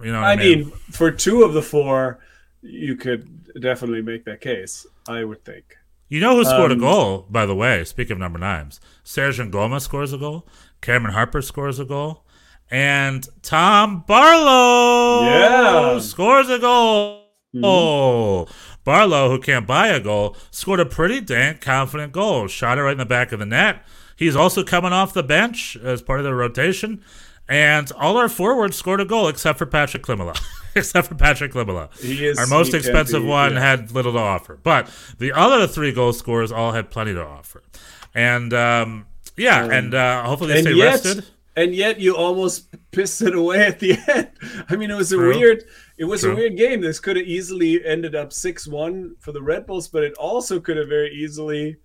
You 0.02 0.12
know, 0.12 0.20
what 0.20 0.28
I 0.28 0.36
mean, 0.36 0.70
for 0.90 1.10
two 1.10 1.42
of 1.42 1.54
the 1.54 1.62
four, 1.62 2.20
you 2.62 2.94
could 2.94 3.60
definitely 3.60 4.02
make 4.02 4.24
that 4.26 4.40
case. 4.40 4.86
I 5.08 5.24
would 5.24 5.44
think. 5.44 5.76
you 6.08 6.20
know 6.20 6.36
who 6.36 6.44
scored 6.44 6.70
um, 6.72 6.78
a 6.78 6.80
goal? 6.80 7.26
By 7.30 7.46
the 7.46 7.54
way, 7.54 7.84
speaking 7.84 8.12
of 8.12 8.18
number 8.18 8.38
nines, 8.38 8.80
Serge 9.02 9.38
Ngoma 9.38 9.80
scores 9.80 10.12
a 10.12 10.18
goal. 10.18 10.46
Cameron 10.80 11.14
Harper 11.14 11.42
scores 11.42 11.78
a 11.78 11.84
goal, 11.84 12.24
and 12.70 13.26
Tom 13.42 14.04
Barlow 14.06 15.24
Yeah. 15.24 15.50
Mm-hmm. 15.94 16.00
scores 16.00 16.48
a 16.48 16.58
goal. 16.58 17.24
Oh, 17.62 18.46
Barlow, 18.84 19.30
who 19.30 19.40
can't 19.40 19.66
buy 19.66 19.88
a 19.88 20.00
goal, 20.00 20.36
scored 20.50 20.80
a 20.80 20.86
pretty 20.86 21.20
dang 21.20 21.58
confident 21.58 22.12
goal. 22.12 22.46
Shot 22.46 22.78
it 22.78 22.82
right 22.82 22.92
in 22.92 22.98
the 22.98 23.06
back 23.06 23.32
of 23.32 23.38
the 23.38 23.46
net. 23.46 23.84
He's 24.16 24.36
also 24.36 24.62
coming 24.64 24.92
off 24.92 25.14
the 25.14 25.22
bench 25.22 25.76
as 25.82 26.02
part 26.02 26.20
of 26.20 26.24
the 26.24 26.34
rotation. 26.34 27.02
And 27.48 27.90
all 27.92 28.18
our 28.18 28.28
forwards 28.28 28.76
scored 28.76 29.00
a 29.00 29.06
goal 29.06 29.28
except 29.28 29.58
for 29.58 29.64
Patrick 29.66 30.02
Klimala. 30.02 30.38
except 30.74 31.08
for 31.08 31.14
Patrick 31.14 31.52
Klimala. 31.52 31.88
Is- 32.04 32.38
our 32.38 32.46
most 32.46 32.74
expensive 32.74 33.22
be, 33.22 33.28
one 33.28 33.54
yeah. 33.54 33.60
had 33.60 33.92
little 33.92 34.12
to 34.12 34.18
offer. 34.18 34.58
But 34.62 34.90
the 35.18 35.32
other 35.32 35.66
three 35.66 35.92
goal 35.92 36.12
scorers 36.12 36.52
all 36.52 36.72
had 36.72 36.90
plenty 36.90 37.14
to 37.14 37.24
offer. 37.24 37.62
And 38.14 38.52
um, 38.52 39.06
yeah, 39.38 39.64
and 39.64 39.94
uh, 39.94 40.24
hopefully 40.24 40.54
they 40.54 40.62
stay 40.62 40.74
yet, 40.74 40.84
rested. 41.04 41.24
and 41.56 41.74
yet 41.74 42.00
you 42.00 42.16
almost 42.16 42.68
pissed 42.90 43.22
it 43.22 43.34
away 43.34 43.64
at 43.66 43.78
the 43.80 43.96
end. 44.08 44.30
I 44.68 44.76
mean, 44.76 44.90
it 44.90 44.96
was 44.96 45.12
a 45.12 45.16
True. 45.16 45.36
weird, 45.36 45.64
it 45.96 46.04
was 46.04 46.22
True. 46.22 46.32
a 46.32 46.34
weird 46.34 46.56
game. 46.56 46.80
This 46.80 47.00
could 47.00 47.16
have 47.16 47.26
easily 47.26 47.84
ended 47.84 48.14
up 48.14 48.32
six-one 48.32 49.16
for 49.20 49.32
the 49.32 49.42
Red 49.42 49.66
Bulls, 49.66 49.88
but 49.88 50.02
it 50.04 50.14
also 50.14 50.60
could 50.60 50.76
have 50.76 50.88
very 50.88 51.12
easily 51.14 51.76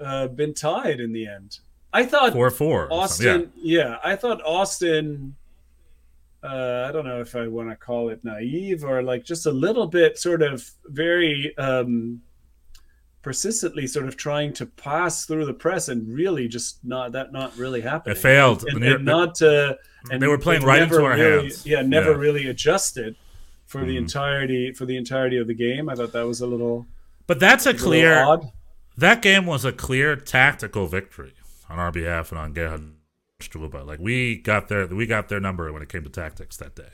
uh, 0.00 0.28
been 0.28 0.54
tied 0.54 1.00
in 1.00 1.12
the 1.12 1.26
end. 1.26 1.58
I 1.92 2.04
thought 2.04 2.32
4 2.32 2.50
4. 2.50 2.92
Austin, 2.92 3.52
yeah. 3.56 3.98
I 4.02 4.16
thought 4.16 4.42
Austin. 4.44 5.36
Uh, 6.42 6.84
I 6.88 6.92
don't 6.92 7.06
know 7.06 7.20
if 7.20 7.36
I 7.36 7.46
want 7.46 7.70
to 7.70 7.76
call 7.76 8.10
it 8.10 8.22
naive 8.22 8.84
or 8.84 9.02
like 9.02 9.24
just 9.24 9.46
a 9.46 9.50
little 9.50 9.86
bit 9.86 10.18
sort 10.18 10.42
of 10.42 10.68
very 10.86 11.56
um, 11.56 12.20
persistently 13.24 13.86
sort 13.88 14.06
of 14.06 14.16
trying 14.16 14.52
to 14.52 14.66
pass 14.66 15.24
through 15.26 15.46
the 15.46 15.54
press 15.54 15.88
and 15.88 16.06
really 16.14 16.46
just 16.46 16.78
not 16.84 17.10
that 17.12 17.32
not 17.32 17.56
really 17.56 17.80
happening. 17.80 18.14
It 18.14 18.20
failed. 18.20 18.64
and, 18.68 18.84
and 18.84 19.04
not 19.04 19.40
uh, 19.42 19.74
and 20.10 20.22
They 20.22 20.28
were 20.28 20.38
playing 20.38 20.62
right 20.62 20.82
into 20.82 21.02
our 21.04 21.16
really, 21.16 21.42
hands. 21.48 21.66
Yeah, 21.66 21.80
never 21.82 22.08
Yeah. 22.08 22.12
Mm-hmm. 22.12 22.20
really 22.20 22.46
adjusted 22.46 23.16
for 23.66 23.84
the 23.84 23.96
entirety 23.96 24.72
for 24.72 24.84
the 24.86 24.96
entirety 24.96 25.38
of 25.38 25.46
the 25.48 25.54
game. 25.54 25.88
I 25.88 25.94
thought 25.96 26.12
that 26.12 26.26
was 26.26 26.40
a 26.42 26.46
little, 26.46 26.86
But 27.26 27.40
that's 27.40 27.66
a 27.66 27.70
little 27.72 27.86
clear. 27.86 28.22
odd. 28.22 28.52
That 28.96 29.22
game 29.22 29.46
was 29.46 29.64
a 29.64 29.72
clear 29.72 30.14
tactical 30.14 30.86
victory 30.86 31.32
on 31.68 31.78
our 31.80 31.90
behalf 31.90 32.30
and 32.30 32.38
on 32.38 32.52
Gerhard 32.52 32.92
Struber. 33.42 33.84
Like 33.84 33.98
we 33.98 34.36
got 34.36 34.68
their 34.68 34.86
we 34.86 35.06
got 35.06 35.28
their 35.30 35.40
number 35.40 35.72
when 35.72 35.82
it 35.82 35.88
came 35.88 36.04
to 36.04 36.10
tactics 36.10 36.56
that 36.58 36.76
day. 36.76 36.90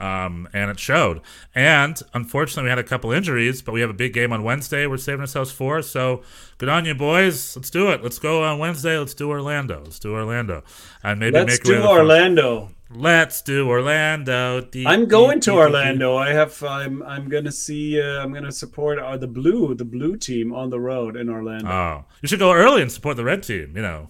Um, 0.00 0.48
and 0.52 0.70
it 0.70 0.78
showed. 0.78 1.20
And 1.54 2.00
unfortunately, 2.12 2.64
we 2.64 2.68
had 2.70 2.78
a 2.78 2.84
couple 2.84 3.12
injuries, 3.12 3.62
but 3.62 3.72
we 3.72 3.80
have 3.80 3.90
a 3.90 3.94
big 3.94 4.12
game 4.12 4.32
on 4.32 4.42
Wednesday. 4.42 4.86
We're 4.86 4.96
saving 4.96 5.20
ourselves 5.20 5.52
for. 5.52 5.82
So 5.82 6.22
good 6.58 6.68
on 6.68 6.84
you, 6.84 6.94
boys. 6.94 7.56
Let's 7.56 7.70
do 7.70 7.90
it. 7.90 8.02
Let's 8.02 8.18
go 8.18 8.42
on 8.42 8.58
Wednesday. 8.58 8.98
Let's 8.98 9.14
do 9.14 9.30
Orlando. 9.30 9.82
Let's 9.84 9.98
do 9.98 10.12
Orlando. 10.14 10.64
And 11.02 11.20
maybe 11.20 11.38
Let's 11.38 11.54
make 11.54 11.62
do 11.62 11.82
Orlando. 11.84 12.70
Let's 12.90 13.42
do 13.42 13.68
Orlando. 13.68 14.60
Dee, 14.60 14.86
I'm 14.86 15.06
going 15.06 15.38
dee, 15.38 15.46
to 15.46 15.50
dee, 15.52 15.56
Orlando. 15.56 16.16
I 16.16 16.32
have. 16.32 16.62
I'm. 16.62 17.02
I'm 17.02 17.28
gonna 17.28 17.50
see. 17.52 18.00
Uh, 18.00 18.22
I'm 18.22 18.32
gonna 18.32 18.52
support 18.52 18.98
uh, 18.98 19.16
the 19.16 19.26
blue, 19.26 19.74
the 19.74 19.84
blue 19.84 20.16
team 20.16 20.52
on 20.52 20.70
the 20.70 20.78
road 20.78 21.16
in. 21.16 21.28
Orlando. 21.28 21.68
Oh, 21.68 22.04
you 22.20 22.28
should 22.28 22.38
go 22.38 22.52
early 22.52 22.82
and 22.82 22.92
support 22.92 23.16
the 23.16 23.24
red 23.24 23.42
team. 23.42 23.72
You 23.74 23.82
know, 23.82 24.08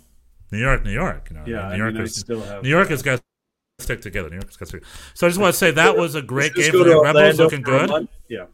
New 0.50 0.58
York, 0.58 0.84
New 0.84 0.92
York. 0.92 1.28
You 1.30 1.36
know, 1.36 1.44
yeah, 1.46 1.68
New 1.68 1.74
I 1.74 1.76
York 1.76 1.94
mean, 1.94 2.42
I. 2.42 2.60
New 2.60 2.68
York 2.68 2.88
has 2.88 3.02
got 3.02 3.22
stick 3.78 4.00
together. 4.00 4.28
New 4.30 4.36
York 4.36 4.46
has 4.46 4.56
got 4.56 4.66
to 4.66 4.78
stick. 4.78 4.84
So 5.14 5.26
I 5.26 5.30
just 5.30 5.40
want 5.40 5.52
to 5.52 5.58
say 5.58 5.70
that 5.72 5.96
was 5.96 6.14
a 6.14 6.22
great 6.22 6.54
game 6.54 6.70
for 6.70 6.78
the 6.84 7.00
Rebels, 7.00 7.38
looking 7.38 7.62
good. 7.62 7.90
month. 7.90 8.10
Yeah. 8.28 8.46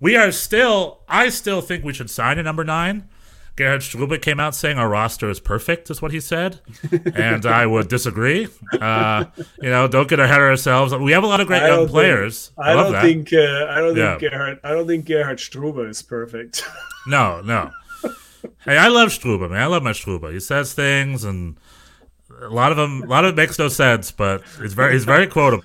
We 0.00 0.16
are 0.16 0.32
still. 0.32 1.00
I 1.08 1.28
still 1.28 1.60
think 1.60 1.84
we 1.84 1.92
should 1.92 2.10
sign 2.10 2.38
a 2.38 2.42
number 2.42 2.64
nine. 2.64 3.08
Gerhard 3.56 3.80
Struber 3.82 4.20
came 4.22 4.40
out 4.40 4.54
saying 4.54 4.78
our 4.78 4.88
roster 4.88 5.28
is 5.28 5.38
perfect, 5.38 5.90
is 5.90 6.00
what 6.00 6.12
he 6.12 6.20
said, 6.20 6.60
and 7.14 7.44
I 7.44 7.66
would 7.66 7.88
disagree. 7.88 8.48
Uh, 8.80 9.26
you 9.60 9.68
know, 9.68 9.86
don't 9.86 10.08
get 10.08 10.18
ahead 10.18 10.38
of 10.40 10.44
ourselves. 10.48 10.94
We 10.94 11.12
have 11.12 11.24
a 11.24 11.26
lot 11.26 11.40
of 11.40 11.46
great 11.46 11.62
I 11.64 11.68
young 11.68 11.80
think- 11.80 11.90
players. 11.90 12.52
I 12.56 12.72
love 12.72 12.86
don't 12.86 12.92
that. 12.94 13.02
think 13.02 13.32
uh, 13.34 13.66
I 13.68 13.80
don't 13.80 13.96
Yeah. 13.96 14.16
think 14.18 14.32
Gerhard 14.32 14.60
I 14.64 14.70
don't 14.70 14.86
think 14.86 15.04
Gerhard 15.04 15.38
Struber 15.38 15.88
is 15.90 16.00
perfect. 16.00 16.64
No, 17.06 17.42
no. 17.42 17.70
hey, 18.64 18.78
I 18.78 18.88
love 18.88 19.10
Struber, 19.10 19.50
man. 19.50 19.60
I 19.60 19.66
love 19.66 19.82
my 19.82 19.92
Struber. 19.92 20.32
He 20.32 20.40
says 20.40 20.72
things, 20.72 21.22
and 21.24 21.58
a 22.40 22.48
lot 22.48 22.70
of 22.72 22.76
them, 22.78 23.02
a 23.02 23.06
lot 23.06 23.24
of 23.24 23.34
it 23.34 23.36
makes 23.36 23.58
no 23.58 23.68
sense, 23.68 24.10
but 24.10 24.42
it's 24.60 24.74
very, 24.74 24.94
it's 24.96 25.04
very 25.04 25.26
quotable. 25.26 25.64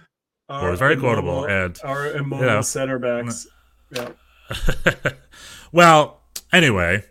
Our 0.50 0.72
it's 0.72 0.80
very 0.80 0.94
immobile- 0.94 1.44
quotable, 1.44 1.46
and, 1.46 1.80
our 1.84 2.08
immobile 2.12 2.46
you 2.46 2.52
know, 2.52 2.62
center 2.62 3.00
backs. 3.00 3.48
Yeah. 3.92 4.10
Well, 5.72 6.22
anyway, 6.54 7.04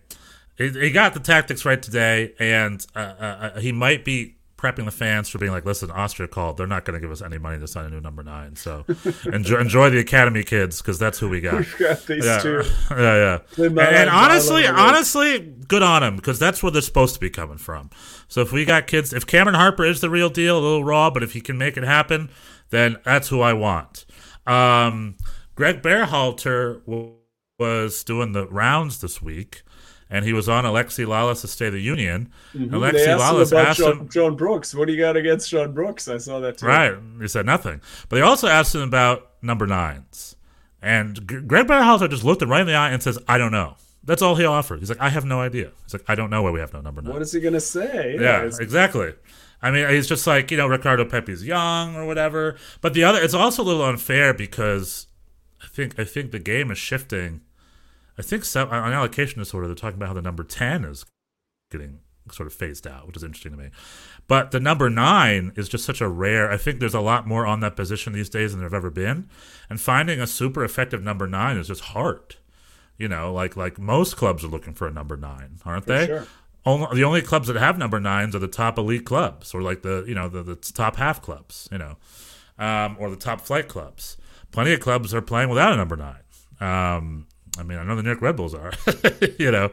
he, 0.57 0.71
he 0.71 0.91
got 0.91 1.12
the 1.12 1.21
tactics 1.21 1.67
right 1.67 1.83
today, 1.83 2.33
and 2.39 2.85
uh, 2.97 2.99
uh, 2.99 3.25
uh, 3.57 3.61
he 3.61 3.73
might 3.73 4.07
be 4.07 4.37
prepping 4.65 4.87
the 4.87 4.91
fans 4.91 5.29
for 5.29 5.39
being 5.39 5.53
like, 5.53 5.67
"Listen, 5.67 5.91
Austria 5.91 6.27
called. 6.27 6.57
They're 6.57 6.67
not 6.67 6.85
going 6.85 6.95
to 6.95 7.01
give 7.01 7.11
us 7.11 7.21
any 7.21 7.37
money 7.37 7.59
to 7.59 7.67
sign 7.69 7.85
a 7.85 7.91
new 7.91 8.01
number 8.01 8.23
nine. 8.23 8.57
So 8.57 8.87
enjoy, 9.31 9.61
enjoy 9.61 9.91
the 9.91 9.99
academy 9.99 10.43
kids 10.43 10.81
because 10.81 10.99
that's 10.99 11.19
who 11.19 11.29
we 11.29 11.41
got." 11.41 11.55
We've 11.55 11.79
got 11.79 12.07
these 12.07 12.25
yeah, 12.25 12.39
two. 12.39 12.62
yeah, 12.91 13.39
yeah. 13.59 13.65
And, 13.65 13.79
and 13.79 14.11
honestly, 14.11 14.67
honestly, 14.67 15.41
good 15.69 15.83
on 15.83 16.01
them 16.01 16.17
because 16.17 16.39
that's 16.39 16.62
where 16.62 16.73
they're 16.73 16.81
supposed 16.81 17.15
to 17.15 17.21
be 17.21 17.29
coming 17.29 17.59
from. 17.59 17.91
So 18.29 18.41
if 18.41 18.53
we 18.53 18.65
got 18.65 18.87
kids, 18.87 19.12
if 19.12 19.27
Cameron 19.27 19.55
Harper 19.55 19.85
is 19.85 20.01
the 20.01 20.09
real 20.09 20.31
deal, 20.31 20.59
a 20.59 20.61
little 20.61 20.85
raw, 20.85 21.11
but 21.11 21.23
if 21.23 21.33
he 21.33 21.41
can 21.41 21.59
make 21.59 21.77
it 21.77 21.85
happen, 21.85 22.31
then 22.71 22.97
that's 23.05 23.29
who 23.29 23.41
I 23.41 23.53
want. 23.53 24.07
Um, 24.47 25.17
Greg 25.55 25.83
Berhalter 25.83 26.85
w- 26.87 27.17
was 27.59 28.03
doing 28.03 28.33
the 28.33 28.47
rounds 28.49 29.01
this 29.01 29.21
week, 29.21 29.62
and 30.15 30.25
he 30.25 30.33
was 30.33 30.49
on 30.49 30.62
Alexi 30.65 31.05
Lalas' 31.05 31.49
State 31.49 31.67
of 31.67 31.73
the 31.73 31.81
Union. 31.81 32.31
Mm-hmm. 32.55 32.71
They 32.71 32.77
Alexi 32.79 33.07
asked 33.09 33.23
Lalas 33.25 33.53
him 33.53 33.59
about 33.59 33.67
asked 33.67 33.79
John, 33.81 33.99
him, 33.99 34.09
John 34.09 34.37
Brooks. 34.37 34.73
What 34.75 34.87
do 34.87 34.95
you 34.95 35.01
got 35.01 35.17
against 35.17 35.51
John 35.51 35.73
Brooks? 35.73 36.07
I 36.07 36.19
saw 36.19 36.39
that 36.39 36.59
too. 36.59 36.67
Right. 36.67 36.95
He 37.21 37.27
said 37.27 37.47
nothing. 37.47 37.81
But 38.09 38.17
they 38.17 38.23
also 38.23 38.47
asked 38.47 38.75
him 38.77 38.83
about 38.83 39.31
number 39.43 39.67
nines. 39.67 40.37
And 40.81 41.17
G- 41.29 41.41
Greg 41.41 41.67
Berhalter 41.67 42.09
just 42.09 42.23
looked 42.23 42.43
him 42.43 42.51
right 42.51 42.61
in 42.61 42.67
the 42.69 42.75
eye 42.75 42.91
and 42.91 43.03
says, 43.03 43.19
I 43.27 43.39
don't 43.39 43.51
know. 43.53 43.75
That's 44.05 44.23
all 44.23 44.37
he 44.37 44.45
offered. 44.45 44.79
He's 44.79 44.89
like, 44.89 45.01
I 45.01 45.09
have 45.09 45.25
no 45.25 45.41
idea. 45.41 45.73
He's 45.83 45.95
like, 45.95 46.05
I 46.07 46.15
don't 46.15 46.31
know 46.31 46.43
why 46.43 46.51
we 46.53 46.61
have 46.61 46.73
no 46.73 46.81
number 46.81 47.03
nine. 47.03 47.12
What 47.12 47.23
is 47.23 47.33
he 47.33 47.41
gonna 47.41 47.59
say? 47.59 48.17
yeah, 48.21 48.39
it's- 48.39 48.61
exactly. 48.61 49.15
I 49.62 49.71
mean, 49.71 49.89
he's 49.89 50.07
just 50.07 50.27
like, 50.27 50.51
you 50.51 50.59
know, 50.59 50.67
Ricardo 50.69 51.05
Pepi's 51.07 51.45
young 51.45 51.97
or 51.97 52.07
whatever. 52.07 52.57
But 52.83 52.93
the 52.95 53.03
other, 53.03 53.21
it's 53.21 53.33
also 53.35 53.62
a 53.62 53.65
little 53.65 53.83
unfair 53.85 54.35
because 54.35 55.07
I 55.62 55.67
think 55.69 55.99
I 55.99 56.05
think 56.05 56.31
the 56.33 56.39
game 56.39 56.71
is 56.71 56.77
shifting. 56.79 57.41
I 58.19 58.23
think 58.23 58.45
some, 58.45 58.69
on 58.71 58.93
allocation 58.93 59.39
disorder, 59.39 59.67
they're 59.67 59.75
talking 59.75 59.97
about 59.97 60.09
how 60.09 60.15
the 60.15 60.23
number 60.23 60.45
10 60.45 60.85
is 60.85 61.05
getting 61.71 62.01
sort 62.33 62.47
of 62.47 62.55
phased 62.55 62.87
out, 62.87 63.07
which 63.07 63.17
is 63.17 63.23
interesting 63.23 63.53
to 63.53 63.59
me. 63.59 63.71
But 64.27 64.51
the 64.51 64.61
number 64.61 64.89
nine 64.89 65.53
is 65.57 65.69
just 65.69 65.85
such 65.85 66.01
a 66.01 66.09
rare. 66.09 66.51
I 66.51 66.57
think 66.57 66.81
there's 66.81 66.95
a 66.95 67.01
lot 67.01 67.27
more 67.27 67.47
on 67.47 67.61
that 67.61 67.77
position 67.77 68.12
these 68.12 68.31
days 68.31 68.53
than 68.53 68.61
there've 68.61 68.73
ever 68.73 68.91
been, 68.91 69.29
and 69.69 69.81
finding 69.81 70.21
a 70.21 70.27
super 70.27 70.65
effective 70.65 71.03
number 71.03 71.27
nine 71.27 71.57
is 71.57 71.69
just 71.69 71.83
hard. 71.83 72.37
You 72.97 73.09
know, 73.09 73.33
like 73.33 73.57
like 73.57 73.79
most 73.79 74.17
clubs 74.17 74.45
are 74.45 74.49
looking 74.49 74.73
for 74.73 74.87
a 74.87 74.93
number 74.93 75.17
nine, 75.17 75.59
aren't 75.65 75.87
they? 75.87 76.07
sure. 76.07 76.27
Only, 76.67 76.97
the 76.97 77.05
only 77.05 77.21
clubs 77.21 77.49
that 77.49 77.57
have 77.57 77.77
number 77.77 78.01
nines 78.01 78.35
are 78.35 78.39
the 78.39 78.49
top 78.49 78.79
elite 78.79 79.05
clubs, 79.05 79.53
or 79.53 79.61
like 79.61 79.83
the 79.83 80.05
you 80.09 80.15
know 80.15 80.29
the, 80.29 80.43
the 80.43 80.57
top 80.57 80.97
half 80.97 81.21
clubs, 81.21 81.69
you 81.71 81.79
know, 81.79 81.97
um, 82.59 82.97
or 82.99 83.11
the 83.11 83.17
top 83.17 83.43
flight 83.43 83.69
clubs. 83.69 84.17
Plenty 84.51 84.73
of 84.73 84.81
clubs 84.81 85.12
are 85.12 85.21
playing 85.21 85.49
without 85.51 85.73
a 85.73 85.77
number 85.77 85.97
nine. 85.97 86.23
Um, 86.61 87.27
I 87.59 87.63
mean, 87.63 87.79
I 87.79 87.85
know 87.85 87.95
the 87.97 88.03
New 88.03 88.11
York 88.11 88.21
Red 88.23 88.37
Bulls 88.37 88.55
are, 88.55 88.73
you 89.39 89.51
know. 89.51 89.71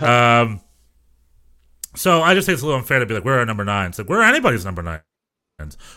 Um, 0.00 0.60
so 1.94 2.22
I 2.22 2.34
just 2.34 2.46
think 2.46 2.54
it's 2.54 2.62
a 2.62 2.66
little 2.66 2.80
unfair 2.80 2.98
to 2.98 3.06
be 3.06 3.14
like, 3.14 3.24
"Where 3.24 3.40
are 3.40 3.46
number 3.46 3.64
nines?" 3.64 3.98
Like, 3.98 4.08
where 4.08 4.20
are 4.20 4.24
anybody's 4.24 4.64
number 4.64 4.82
nines? 4.82 5.02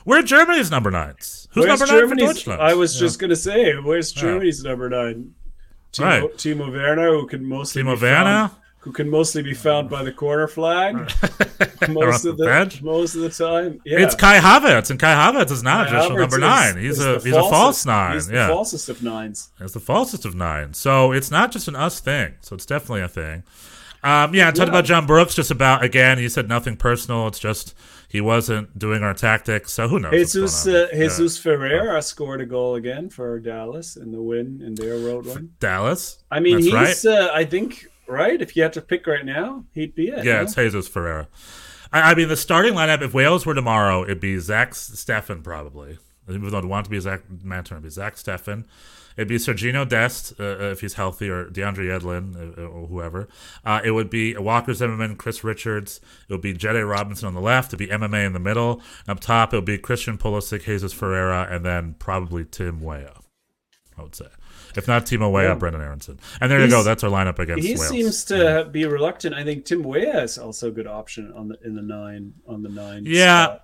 Where 0.06 0.20
are 0.20 0.24
Germany's 0.24 0.70
number 0.72 0.92
nines? 0.92 1.48
Who's 1.52 1.66
Where's 1.66 1.80
number 1.82 2.00
nine 2.00 2.10
for 2.10 2.16
Deutschland? 2.16 2.62
I 2.62 2.76
was 2.76 2.96
Yeah. 2.96 3.00
just 3.08 3.20
gonna 3.20 3.36
say, 3.36 3.74
where's 3.76 4.16
Yeah. 4.16 4.22
Germany's 4.22 4.64
number 4.64 4.90
nine? 4.90 5.32
Timo, 5.92 6.04
Right. 6.04 6.24
Timo 6.36 6.72
Werner, 6.72 7.10
who 7.12 7.26
can 7.28 7.44
mostly 7.48 7.82
Timo 7.82 8.00
Werner? 8.00 8.50
found, 8.50 8.52
who 8.88 8.94
can 8.94 9.10
mostly 9.10 9.42
be 9.44 9.54
found 9.54 9.90
by 9.90 10.02
the 10.02 10.14
corner 10.14 10.48
flag 10.48 10.96
most 11.90 12.24
of 12.24 12.38
the 12.38 12.46
the 12.46 12.46
bench? 12.46 12.82
most 12.82 13.16
of 13.16 13.22
the 13.22 13.30
time. 13.30 13.82
Yeah. 13.84 14.00
It's 14.00 14.16
Kai 14.16 14.40
Havertz, 14.40 14.90
and 14.90 14.98
Kai 14.98 15.14
Havertz 15.14 15.52
is 15.52 15.62
not 15.62 15.88
a 15.88 15.90
Kai 15.90 15.92
traditional 15.92 16.18
Havertz 16.18 16.22
number 16.22 16.36
is- 16.38 16.42
nine. 16.42 16.78
He's 16.78 17.00
is 17.00 17.06
a 17.06 17.14
the 17.20 17.20
he's 17.20 17.36
a 17.36 17.42
false 17.50 17.86
nine. 17.86 18.14
He's 18.14 18.28
the 18.28 18.34
falsest 18.48 18.88
of 18.90 19.04
nines. 19.04 19.50
It's 19.60 19.74
the 19.74 19.82
falsest 19.82 20.24
of 20.26 20.36
nine. 20.36 20.74
So 20.74 21.12
it's 21.12 21.30
not 21.30 21.52
just 21.52 21.68
an 21.68 21.76
us 21.76 22.00
thing. 22.00 22.36
So 22.40 22.56
it's 22.56 22.66
definitely 22.66 23.02
a 23.02 23.10
thing. 23.10 23.44
Um, 24.04 24.34
yeah, 24.34 24.48
I 24.48 24.52
talked 24.52 24.60
Yeah. 24.60 24.64
about 24.70 24.86
John 24.86 25.06
Brooks 25.06 25.36
just 25.36 25.52
about 25.52 25.84
again. 25.84 26.18
He 26.18 26.30
said 26.30 26.48
nothing 26.48 26.78
personal. 26.78 27.28
It's 27.28 27.40
just 27.40 27.74
he 28.08 28.22
wasn't 28.22 28.80
doing 28.80 29.04
our 29.04 29.14
tactics. 29.14 29.74
So 29.74 29.90
who 29.90 30.00
knows? 30.00 30.14
Jesus 30.14 30.64
going 30.64 30.78
on. 30.78 30.84
uh, 30.84 30.88
Yeah. 30.94 30.98
Jesus 31.04 31.38
Ferreira 31.38 32.02
scored 32.02 32.40
a 32.40 32.46
goal 32.46 32.76
again 32.76 33.10
for 33.10 33.38
Dallas 33.40 33.98
in 33.98 34.14
the 34.14 34.22
win 34.22 34.62
in 34.66 34.76
their 34.76 34.98
road 34.98 35.26
win. 35.26 35.50
Dallas. 35.60 36.20
I 36.32 36.40
mean, 36.40 36.62
That's 36.72 37.02
he's 37.04 37.06
uh, 37.12 37.32
I 37.34 37.44
think 37.44 37.88
right. 38.08 38.42
If 38.42 38.56
you 38.56 38.64
had 38.64 38.74
to 38.74 38.82
pick 38.82 39.08
right 39.08 39.26
now, 39.26 39.66
he'd 39.74 39.96
be 39.96 40.10
it. 40.10 40.26
Yeah, 40.26 40.42
it's 40.42 40.56
Jesus 40.56 40.88
Ferreira. 40.88 41.28
I, 41.92 42.12
I 42.12 42.16
mean, 42.16 42.28
the 42.28 42.38
starting 42.38 42.74
lineup. 42.74 43.02
If 43.02 43.14
Wales 43.14 43.46
were 43.46 43.54
tomorrow, 43.54 44.04
it'd 44.04 44.20
be 44.20 44.38
Zach 44.40 44.72
Steffen 44.72 45.44
probably. 45.44 45.98
Even 46.30 46.50
though 46.50 46.58
I'd 46.58 46.66
want 46.66 46.86
to 46.86 46.92
be 46.92 47.00
Zach 47.00 47.22
Manton, 47.44 47.78
it'd 47.78 47.84
be 47.84 47.90
Zach 47.90 48.16
Steffen. 48.16 48.66
It'd 49.16 49.28
be 49.28 49.38
Sergino 49.38 49.88
Dest 49.88 50.40
uh, 50.40 50.44
uh, 50.44 50.58
if 50.72 50.82
he's 50.82 50.94
healthy, 50.94 51.28
or 51.28 51.46
DeAndre 51.46 51.88
Yedlin, 51.88 52.58
uh, 52.58 52.62
or 52.62 52.88
whoever. 52.88 53.28
Uh, 53.66 53.82
it 53.84 53.92
would 53.92 54.12
be 54.12 54.38
Walker 54.38 54.76
Zimmerman, 54.76 55.16
Chris 55.16 55.44
Richards. 55.44 56.00
It 56.30 56.34
would 56.34 56.42
be 56.42 56.54
Jedi 56.54 56.88
Robinson 56.88 57.28
on 57.28 57.34
the 57.34 57.42
left. 57.42 57.70
It'd 57.70 57.80
be 57.80 57.88
MMA 57.88 58.28
in 58.28 58.34
the 58.34 58.40
middle. 58.40 58.82
Up 59.08 59.20
top, 59.20 59.54
it 59.54 59.58
would 59.58 59.66
be 59.66 59.80
Christian 59.80 60.20
Pulisic, 60.20 60.66
Jesus 60.66 60.94
Ferreira, 60.94 61.48
and 61.50 61.66
then 61.66 61.96
probably 61.98 62.46
Tim 62.46 62.80
Weah. 62.80 63.22
I 63.98 64.04
would 64.04 64.14
say, 64.14 64.28
if 64.78 64.88
not 64.88 65.06
Timo 65.06 65.30
Weah, 65.32 65.50
Yeah. 65.50 65.56
Brenden 65.56 65.82
Aaronson. 65.82 66.20
And 66.40 66.50
there 66.50 66.62
you 66.62 66.70
go. 66.70 66.84
That's 66.84 67.04
our 67.04 67.10
lineup 67.12 67.40
against 67.40 67.66
He 67.68 67.74
Wales. 67.74 67.90
seems 67.90 68.24
to 68.26 68.70
be 68.72 68.86
reluctant. 68.86 69.36
I 69.36 69.44
think 69.44 69.66
Tim 69.66 69.84
Weah 69.84 70.22
is 70.24 70.38
also 70.38 70.70
a 70.70 70.72
good 70.72 70.88
option 70.88 71.34
on 71.36 71.50
the 71.50 71.58
in 71.66 71.76
the 71.76 71.82
nine 71.82 72.34
on 72.48 72.64
the 72.64 72.70
nine. 72.70 73.04
Yeah. 73.06 73.46
spot. 73.46 73.64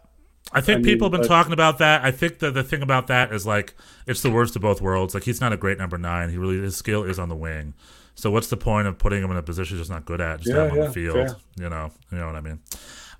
I 0.52 0.60
think 0.62 0.76
I 0.76 0.82
mean, 0.82 0.86
people 0.86 1.06
have 1.08 1.12
been 1.14 1.22
but- 1.22 1.28
talking 1.28 1.54
about 1.54 1.78
that. 1.78 2.04
I 2.04 2.12
think 2.12 2.40
the 2.40 2.52
the 2.52 2.64
thing 2.64 2.82
about 2.82 3.08
that 3.08 3.32
is 3.32 3.46
like 3.46 3.74
it's 4.06 4.22
the 4.22 4.30
worst 4.30 4.56
of 4.58 4.62
both 4.62 4.82
worlds. 4.82 5.14
Like 5.14 5.24
he's 5.24 5.40
not 5.40 5.54
a 5.54 5.58
great 5.58 5.78
number 5.78 5.98
nine. 5.98 6.30
He 6.30 6.38
really 6.38 6.58
his 6.60 6.76
skill 6.76 7.04
is 7.04 7.18
on 7.18 7.30
the 7.30 7.36
wing. 7.36 7.74
So 8.16 8.30
what's 8.30 8.48
the 8.48 8.58
point 8.58 8.88
of 8.88 8.98
putting 9.00 9.24
him 9.24 9.32
in 9.32 9.38
a 9.38 9.42
position 9.42 9.78
he's 9.78 9.88
just 9.88 9.92
not 9.92 10.06
good 10.06 10.22
at? 10.22 10.42
Just 10.42 10.50
Yeah, 10.56 10.64
have 10.66 10.72
him 10.74 10.80
on 10.82 10.86
the 10.88 10.94
field. 10.94 11.16
fair. 11.16 11.36
You 11.58 11.70
know, 11.70 11.92
you 12.12 12.18
know 12.20 12.28
what 12.28 12.36
I 12.36 12.42
mean. 12.42 12.60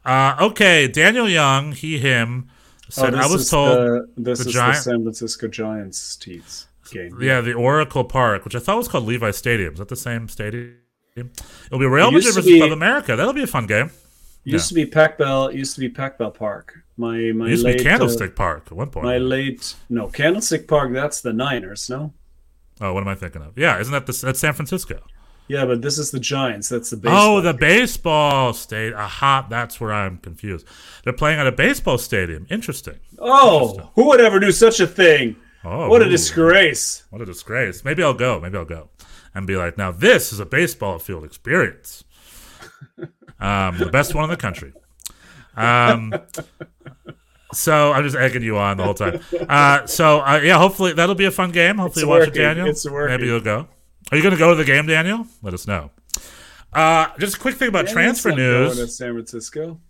Uh, 0.06 0.36
okay, 0.52 0.88
Daniel 0.88 1.28
Young, 1.30 1.72
he 1.72 1.98
him 1.98 2.50
Oh, 2.50 2.86
said 2.90 3.16
I 3.16 3.24
this 3.24 3.32
was 3.32 3.42
is 3.44 3.50
told 3.50 3.70
the, 3.78 4.08
this 4.18 4.40
the 4.44 4.50
is 4.50 4.54
the 4.56 4.74
San 4.74 5.02
Francisco 5.04 5.48
Giants 5.48 6.16
teams 6.18 6.68
game. 6.94 7.18
yeah 7.22 7.42
the 7.42 7.54
Oracle 7.54 8.04
Park, 8.04 8.46
which 8.46 8.56
I 8.56 8.60
thought 8.60 8.78
was 8.78 8.88
called 8.88 9.06
Levi 9.06 9.32
Stadium. 9.32 9.74
Is 9.74 9.80
that 9.80 9.90
the 9.90 9.96
same 9.96 10.28
stadium? 10.30 10.78
It'll 11.16 11.80
be 11.80 11.86
Real 11.86 12.08
It 12.10 12.14
Madrid 12.14 12.34
versus 12.34 12.46
be- 12.46 12.58
Club 12.60 12.72
America. 12.72 13.16
That'll 13.16 13.34
be 13.34 13.44
a 13.44 13.48
fun 13.48 13.68
game. 13.68 13.92
used 14.44 14.70
to 14.70 14.74
be 14.76 14.86
Pac 14.86 15.18
Bell. 15.18 15.52
Used 15.54 15.76
to 15.76 15.80
be 15.80 15.90
Pac 15.90 16.18
Bell 16.18 16.32
Park. 16.32 16.76
My 16.98 17.32
my 17.34 17.48
It 17.48 17.50
used 17.52 17.64
to 17.64 17.70
late 17.72 17.78
be 17.80 17.86
uh, 17.86 17.90
Candlestick 17.90 18.36
Park 18.36 18.68
at 18.68 18.74
one 18.74 18.90
point. 18.90 19.06
my 19.06 19.18
late 19.18 19.76
no 19.90 20.08
Candlestick 20.08 20.68
Park. 20.68 20.94
That's 20.94 21.22
the 21.22 21.34
Niners. 21.34 21.90
No. 21.90 22.14
oh, 22.82 22.94
what 22.94 23.02
am 23.02 23.08
I 23.10 23.16
thinking 23.16 23.42
of? 23.42 23.58
Yeah, 23.58 23.80
isn't 23.80 23.92
that 23.92 24.06
the, 24.06 24.14
that's 24.26 24.40
San 24.40 24.54
Francisco? 24.54 25.02
Yeah, 25.50 25.66
but 25.66 25.82
this 25.82 25.98
is 25.98 26.10
the 26.10 26.20
Giants. 26.22 26.70
That's 26.70 26.90
the 26.90 26.96
baseball. 26.98 27.38
Oh, 27.38 27.42
the 27.42 27.54
baseball 27.54 28.54
state. 28.54 28.94
Aha, 28.94 29.46
that's 29.50 29.80
where 29.80 29.92
I'm 29.92 30.18
confused. 30.18 30.66
They're 31.04 31.12
playing 31.14 31.38
at 31.40 31.46
a 31.48 31.52
baseball 31.52 31.98
stadium. 31.98 32.48
Interesting. 32.50 33.00
Oh, 33.20 33.92
who 33.96 34.08
would 34.08 34.22
ever 34.22 34.40
do 34.40 34.52
such 34.54 34.80
a 34.80 34.88
thing? 34.88 35.36
Oh, 35.66 35.88
what 35.90 36.02
a 36.02 36.06
ooh, 36.06 36.10
disgrace! 36.10 37.04
What 37.10 37.22
a 37.22 37.26
disgrace. 37.26 37.86
Maybe 37.86 38.04
I'll 38.04 38.14
go. 38.14 38.40
Maybe 38.40 38.58
I'll 38.58 38.66
go 38.66 38.90
and 39.34 39.48
be 39.48 39.56
like, 39.56 39.78
now 39.78 39.92
this 39.92 40.34
is 40.34 40.40
a 40.40 40.46
baseball 40.46 41.00
field 41.00 41.24
experience. 41.24 42.04
Um, 43.40 43.78
the 43.78 43.88
best 43.88 44.16
one 44.16 44.24
in 44.24 44.30
the 44.30 44.38
country. 44.38 44.72
Um, 45.58 46.14
so 47.54 47.92
I'm 47.92 48.04
just 48.04 48.16
egging 48.16 48.42
you 48.42 48.58
on 48.58 48.78
the 48.78 48.84
whole 48.86 48.94
time. 48.94 49.20
Uh, 49.50 49.86
so 49.86 50.22
uh, 50.22 50.40
yeah, 50.42 50.58
hopefully 50.58 50.94
that'll 50.94 51.16
be 51.16 51.26
a 51.26 51.32
fun 51.32 51.52
game. 51.52 51.78
Hopefully 51.78 52.04
It's 52.04 52.08
you 52.08 52.20
watch 52.20 52.28
it. 52.30 52.34
Daniel. 52.34 52.68
It's 52.68 52.90
working. 52.90 53.18
Maybe 53.18 53.28
you'll 53.28 53.42
go. 53.42 53.68
Are 54.12 54.18
you 54.18 54.24
going 54.24 54.34
to 54.34 54.40
go 54.40 54.52
to 54.52 54.56
the 54.56 54.64
game, 54.64 54.86
Daniel? 54.88 55.28
Let 55.42 55.54
us 55.54 55.68
know. 55.68 55.92
Uh, 56.72 57.08
just 57.20 57.36
a 57.36 57.40
quick 57.40 57.56
thing 57.56 57.68
about 57.68 57.88
Yeah, 57.88 57.94
transfer 57.94 58.32
news. 58.32 58.76
Going 58.76 58.88
to 58.88 58.92
San 58.94 59.14
Francisco. 59.14 59.82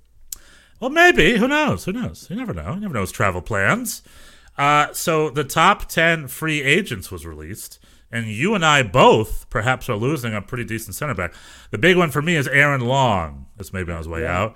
Well, 0.79 0.89
maybe. 0.89 1.37
Who 1.37 1.47
knows? 1.47 1.85
Who 1.85 1.93
knows? 1.93 2.27
You 2.29 2.35
never 2.35 2.53
know. 2.55 2.73
You 2.73 2.79
never 2.79 2.93
know 2.95 3.01
his 3.01 3.11
travel 3.11 3.41
plans. 3.41 4.01
Uh, 4.57 4.93
so 4.93 5.29
the 5.29 5.43
top 5.43 5.87
10 5.87 6.27
free 6.27 6.61
agents 6.61 7.09
was 7.11 7.25
released, 7.25 7.79
and 8.11 8.27
you 8.27 8.53
and 8.53 8.63
I 8.65 8.83
both 8.83 9.49
perhaps 9.49 9.89
are 9.89 9.95
losing 9.95 10.33
a 10.35 10.41
pretty 10.41 10.63
decent 10.63 10.95
center 10.95 11.15
back. 11.15 11.33
The 11.71 11.77
big 11.77 11.97
one 11.97 12.11
for 12.11 12.21
me 12.21 12.35
is 12.35 12.47
Aaron 12.47 12.81
Long. 12.81 13.47
This 13.57 13.73
maybe 13.73 13.91
on 13.91 13.97
his 13.97 14.07
way 14.07 14.25
out. 14.27 14.55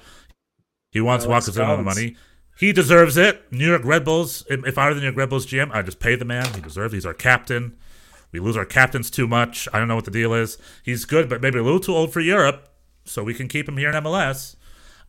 He 0.92 1.02
wants 1.02 1.26
Alex 1.26 1.48
Walker 1.48 1.52
Zimmerman 1.56 1.84
Callens. 1.86 1.86
money. 1.86 2.16
He 2.60 2.74
deserves 2.74 3.18
it. 3.18 3.52
New 3.52 3.68
York 3.68 3.84
Red 3.86 4.04
Bulls. 4.06 4.46
If, 4.50 4.66
if 4.66 4.78
I 4.78 4.88
were 4.88 4.94
the 4.96 5.00
New 5.02 5.08
York 5.08 5.18
Red 5.18 5.30
Bulls 5.30 5.46
GM, 5.46 5.72
I'd 5.74 5.86
just 5.86 6.00
pay 6.00 6.16
the 6.16 6.26
man. 6.26 6.52
He 6.54 6.62
deserves. 6.62 6.94
it. 6.94 6.98
He's 6.98 7.06
our 7.06 7.14
captain. 7.14 7.78
We 8.32 8.40
lose 8.40 8.58
our 8.58 8.66
captains 8.66 9.10
too 9.12 9.28
much. 9.28 9.68
I 9.74 9.80
don't 9.80 9.88
know 9.88 9.96
what 9.96 10.06
the 10.06 10.12
deal 10.12 10.34
is. 10.34 10.58
He's 10.84 11.06
good, 11.06 11.30
but 11.30 11.42
maybe 11.42 11.60
a 11.60 11.64
little 11.64 11.80
too 11.80 11.94
old 11.96 12.12
for 12.14 12.20
Europe. 12.20 12.68
so 13.06 13.24
we 13.24 13.34
can 13.34 13.48
keep 13.48 13.68
him 13.70 13.78
here 13.78 13.90
in 13.90 13.96
MLS. 14.04 14.56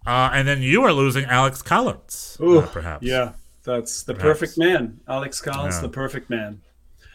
Uh, 0.07 0.31
and 0.33 0.47
then 0.47 0.63
you 0.63 0.83
are 0.85 0.93
losing 0.93 1.25
Alex 1.25 1.61
Callens, 1.63 2.41
Ooh, 2.41 2.61
uh, 2.61 2.67
perhaps. 2.69 3.05
Yeah, 3.05 3.33
that's 3.69 4.03
the 4.03 4.15
Perhaps. 4.15 4.41
perfect 4.41 4.59
man. 4.59 5.01
Alex 5.07 5.43
Callens, 5.43 5.73
Yeah. 5.73 5.83
the 5.83 5.89
perfect 5.91 6.31
man. 6.31 6.63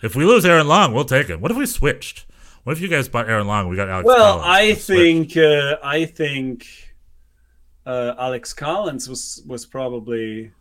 If 0.03 0.15
we 0.15 0.23
lose 0.25 0.45
Aaron 0.45 0.67
Long, 0.67 0.93
we'll 0.93 1.05
take 1.05 1.27
him. 1.27 1.41
What 1.41 1.49
if 1.51 1.57
we 1.57 1.65
switched? 1.65 2.25
What 2.63 2.73
if 2.73 2.81
you 2.81 2.87
guys 2.87 3.09
bought 3.09 3.27
Aaron 3.27 3.47
Long? 3.47 3.69
We 3.69 3.75
got 3.75 3.89
Alex. 3.89 4.05
Well, 4.05 4.39
Callens. 4.39 4.43
I 4.43 4.67
Let's 4.69 4.85
think 4.85 5.37
uh, 5.37 5.77
I 5.83 6.05
think 6.05 6.67
uh, 7.85 8.13
Alex 8.19 8.53
Callens 8.53 9.09
was 9.09 9.41
was 9.47 9.65
probably 9.65 10.51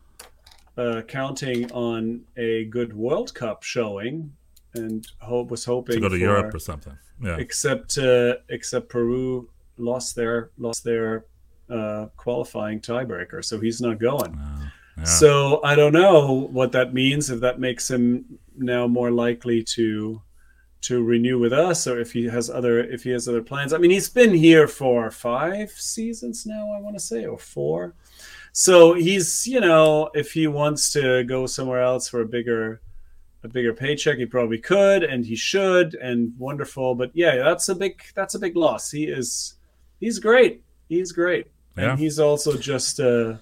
uh, 0.79 1.03
counting 1.07 1.71
on 1.73 2.23
a 2.37 2.65
good 2.67 2.93
World 2.95 3.35
Cup 3.35 3.63
showing, 3.63 4.33
and 4.75 5.07
hope 5.21 5.51
was 5.51 5.65
hoping 5.65 5.97
to 5.97 6.01
go 6.01 6.09
to 6.09 6.15
for, 6.15 6.19
Europe 6.21 6.55
or 6.55 6.59
something. 6.59 6.97
Yeah, 7.23 7.37
except 7.37 7.99
uh, 7.99 8.37
except 8.49 8.89
Peru 8.89 9.49
lost 9.77 10.17
their 10.17 10.51
lost 10.57 10.85
their 10.85 11.27
uh, 11.69 12.07
qualifying 12.17 12.81
tiebreaker, 12.81 13.45
so 13.45 13.61
he's 13.61 13.81
not 13.81 13.99
going. 14.01 14.39
Yeah. 15.03 15.07
So 15.09 15.61
I 15.65 15.75
don't 15.75 15.93
know 15.93 16.49
what 16.53 16.73
that 16.73 16.95
means. 16.95 17.31
If 17.31 17.41
that 17.41 17.59
makes 17.61 17.91
him 17.91 18.39
now 18.57 18.87
more 18.87 19.11
likely 19.11 19.63
to 19.77 20.23
to 20.83 21.03
renew 21.05 21.39
with 21.39 21.53
us, 21.53 21.87
or 21.87 22.01
if 22.01 22.13
he 22.13 22.25
has 22.25 22.51
other 22.51 22.81
if 22.81 23.03
he 23.05 23.11
has 23.11 23.29
other 23.29 23.43
plans. 23.43 23.73
I 23.73 23.79
mean, 23.79 23.91
he's 23.91 24.09
been 24.09 24.35
here 24.35 24.67
for 24.67 25.11
five 25.11 25.71
seasons 25.71 26.45
now. 26.47 26.73
I 26.77 26.81
want 26.81 26.97
to 26.97 27.01
say 27.01 27.25
or 27.25 27.39
four. 27.39 27.95
So 28.53 28.95
he's 28.95 29.47
you 29.47 29.61
know 29.61 30.11
if 30.15 30.33
he 30.33 30.47
wants 30.47 30.93
to 30.93 31.25
go 31.25 31.47
somewhere 31.47 31.83
else 31.83 32.09
for 32.09 32.21
a 32.21 32.27
bigger 32.27 32.81
a 33.45 33.49
bigger 33.49 33.73
paycheck, 33.75 34.19
he 34.19 34.27
probably 34.27 34.59
could, 34.59 35.03
and 35.03 35.25
he 35.27 35.35
should, 35.35 35.95
and 35.95 36.33
wonderful. 36.39 36.95
But 36.95 37.11
yeah, 37.15 37.37
that's 37.37 37.69
a 37.69 37.75
big 37.75 38.03
that's 38.15 38.35
a 38.35 38.39
big 38.39 38.57
loss. 38.57 38.91
He 38.91 39.05
is 39.05 39.55
he's 40.01 40.19
great. 40.19 40.63
He's 40.89 41.13
great, 41.13 41.47
Yeah. 41.77 41.91
and 41.93 41.99
he's 41.99 42.19
also 42.19 42.57
just. 42.57 43.01
Uh, 43.01 43.35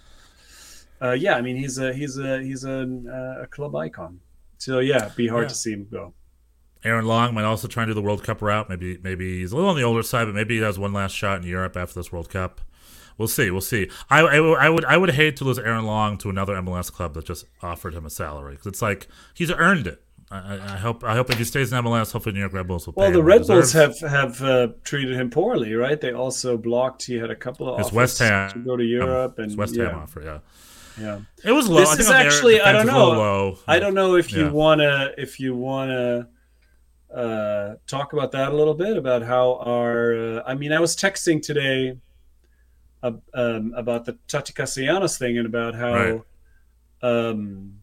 uh, 1.03 1.12
yeah, 1.12 1.34
I 1.36 1.40
mean 1.42 1.57
he's 1.57 1.78
a 1.78 1.92
he's 1.92 2.18
a 2.18 2.42
he's 2.42 2.64
a, 2.64 2.82
uh, 2.82 3.42
a 3.42 3.46
club 3.46 3.74
icon. 3.76 4.20
So 4.59 4.78
yeah, 4.80 5.11
be 5.16 5.26
hard 5.28 5.44
Yeah. 5.44 5.48
to 5.48 5.55
see 5.55 5.72
him 5.72 5.86
go. 5.90 6.14
Aaron 6.82 7.05
Long 7.07 7.34
might 7.34 7.44
also 7.44 7.68
try 7.68 7.82
and 7.82 7.90
do 7.90 7.94
the 7.94 8.01
World 8.03 8.24
Cup 8.24 8.40
route. 8.42 8.68
Maybe 8.68 8.98
maybe 9.03 9.40
he's 9.40 9.53
a 9.53 9.57
little 9.57 9.70
on 9.70 9.76
the 9.76 9.82
older 9.82 10.03
side, 10.03 10.24
but 10.26 10.34
maybe 10.34 10.57
he 10.57 10.62
has 10.62 10.78
one 10.78 10.92
last 10.92 11.14
shot 11.14 11.40
in 11.42 11.46
Europe 11.46 11.76
after 11.76 11.94
this 11.94 12.11
World 12.11 12.30
Cup. 12.30 12.61
We'll 13.18 13.28
see. 13.28 13.51
We'll 13.51 13.61
see. 13.61 13.90
I, 14.09 14.20
I, 14.22 14.36
I 14.36 14.68
would 14.70 14.84
I 14.86 14.96
would 14.96 15.11
hate 15.11 15.36
to 15.36 15.44
lose 15.44 15.59
Aaron 15.59 15.84
Long 15.84 16.16
to 16.18 16.30
another 16.30 16.55
MLS 16.55 16.90
club 16.90 17.12
that 17.14 17.26
just 17.26 17.44
offered 17.62 17.94
him 17.94 18.07
a 18.07 18.11
salary 18.11 18.53
because 18.55 18.66
it's 18.68 18.82
like 18.82 19.09
he's 19.34 19.51
earned 19.53 19.86
it. 19.86 20.03
I, 20.30 20.38
I 20.38 20.55
I 20.55 20.76
hope 20.78 21.05
I 21.05 21.14
hope 21.16 21.28
if 21.28 21.36
he 21.36 21.44
stays 21.44 21.70
in 21.70 21.84
MLS, 21.84 22.12
hopefully 22.12 22.32
New 22.32 22.40
York 22.40 22.55
Red 22.55 22.66
Bulls 22.66 22.86
will 22.86 22.94
pay 22.94 23.01
Well, 23.01 23.09
him 23.09 23.12
the 23.14 23.18
what 23.20 23.26
Red 23.26 23.46
Bulls 23.46 23.72
have 23.74 23.98
have 24.01 24.42
uh, 24.42 24.68
treated 24.84 25.16
him 25.16 25.28
poorly, 25.28 25.74
right? 25.74 26.01
They 26.01 26.12
also 26.12 26.57
blocked. 26.57 27.05
He 27.05 27.16
had 27.16 27.30
a 27.30 27.36
couple 27.36 27.68
of 27.68 27.76
His 27.78 27.88
offers 27.88 27.96
West 27.96 28.18
Ham 28.20 28.51
to 28.53 28.59
go 28.61 28.76
to 28.78 28.84
Europe, 28.84 29.36
His 29.36 29.48
and 29.53 29.59
West 29.59 29.76
yeah, 29.76 29.88
Ham 29.90 29.98
offer. 29.98 30.22
Yeah, 30.22 30.38
yeah. 30.99 31.20
it 31.45 31.53
was 31.53 31.68
low. 31.68 31.80
This 31.80 31.91
I 31.91 32.01
is 32.01 32.11
actually- 32.11 32.61
I 32.61 32.72
don't 32.72 32.86
defense 32.86 32.95
was 32.95 33.03
a 33.03 33.09
little 33.09 33.14
know. 33.14 33.20
Low. 33.49 33.59
I 33.68 33.78
don't 33.78 33.95
know 33.95 34.16
if 34.16 34.32
you 34.32 34.45
Yeah. 34.45 34.51
wanna 34.51 35.11
if 35.18 35.38
you 35.41 35.55
wanna 35.55 36.28
uh, 37.14 37.74
talk 37.86 38.12
about 38.12 38.32
that 38.32 38.53
a 38.53 38.57
little 38.57 38.74
bit 38.74 38.97
about 38.97 39.22
how 39.22 39.57
our. 39.57 40.14
Uh, 40.14 40.43
I 40.47 40.55
mean, 40.55 40.72
I 40.72 40.78
was 40.78 40.95
texting 40.97 41.43
today 41.43 41.97
uh, 43.03 43.12
um, 43.34 43.72
about 43.76 44.05
the 44.05 44.16
Tati 44.28 44.53
Castellanos 44.53 45.18
thing 45.18 45.36
and 45.38 45.47
about 45.47 45.74
how. 45.74 45.93
Right. 45.93 46.22
Um, 47.03 47.74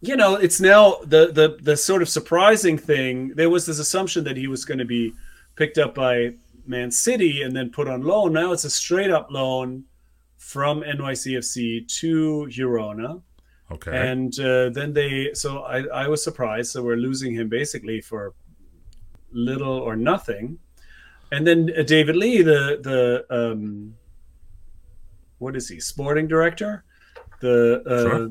you 0.00 0.16
know, 0.16 0.34
it's 0.36 0.60
now 0.60 0.98
the, 1.02 1.32
the 1.32 1.58
the 1.62 1.76
sort 1.76 2.02
of 2.02 2.08
surprising 2.08 2.76
thing. 2.76 3.30
There 3.34 3.48
was 3.48 3.64
this 3.66 3.78
assumption 3.78 4.22
that 4.24 4.36
he 4.36 4.46
was 4.46 4.64
going 4.64 4.78
to 4.78 4.84
be 4.84 5.14
picked 5.56 5.78
up 5.78 5.94
by 5.94 6.34
Man 6.66 6.90
City 6.90 7.42
and 7.42 7.56
then 7.56 7.70
put 7.70 7.88
on 7.88 8.02
loan. 8.02 8.34
Now 8.34 8.52
it's 8.52 8.64
a 8.64 8.70
straight 8.70 9.10
up 9.10 9.28
loan 9.30 9.84
from 10.44 10.82
NYCFC 10.82 11.88
to 12.00 12.46
Girona. 12.50 13.22
Okay. 13.72 14.10
And 14.10 14.38
uh, 14.38 14.68
then 14.68 14.92
they, 14.92 15.32
so 15.32 15.62
I, 15.62 15.84
I 15.86 16.06
was 16.06 16.22
surprised. 16.22 16.70
So 16.72 16.82
we're 16.82 16.96
losing 16.96 17.34
him 17.34 17.48
basically 17.48 18.02
for 18.02 18.34
little 19.32 19.72
or 19.78 19.96
nothing. 19.96 20.58
And 21.32 21.46
then 21.46 21.70
uh, 21.76 21.82
David 21.82 22.16
Lee, 22.16 22.42
the 22.42 22.78
the 22.82 23.24
um, 23.30 23.94
what 25.38 25.56
is 25.56 25.68
he, 25.70 25.80
sporting 25.80 26.28
director? 26.28 26.84
The 27.40 27.82
uh, 27.86 28.02
Sure. 28.02 28.30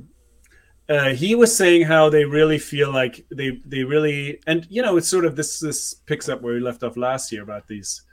uh, 0.89 1.13
he 1.15 1.33
was 1.33 1.55
saying 1.57 1.81
how 1.87 2.09
they 2.09 2.25
really 2.25 2.59
feel 2.59 2.91
like 2.93 3.25
they 3.31 3.59
they 3.65 3.83
really 3.83 4.39
and 4.45 4.67
you 4.69 4.83
know 4.83 4.97
it's 4.97 5.09
sort 5.09 5.25
of 5.25 5.35
this 5.35 5.59
this 5.59 5.95
picks 6.05 6.29
up 6.29 6.41
where 6.43 6.53
we 6.53 6.59
left 6.59 6.83
off 6.83 6.95
last 6.95 7.31
year 7.31 7.41
about 7.41 7.67
these 7.67 8.03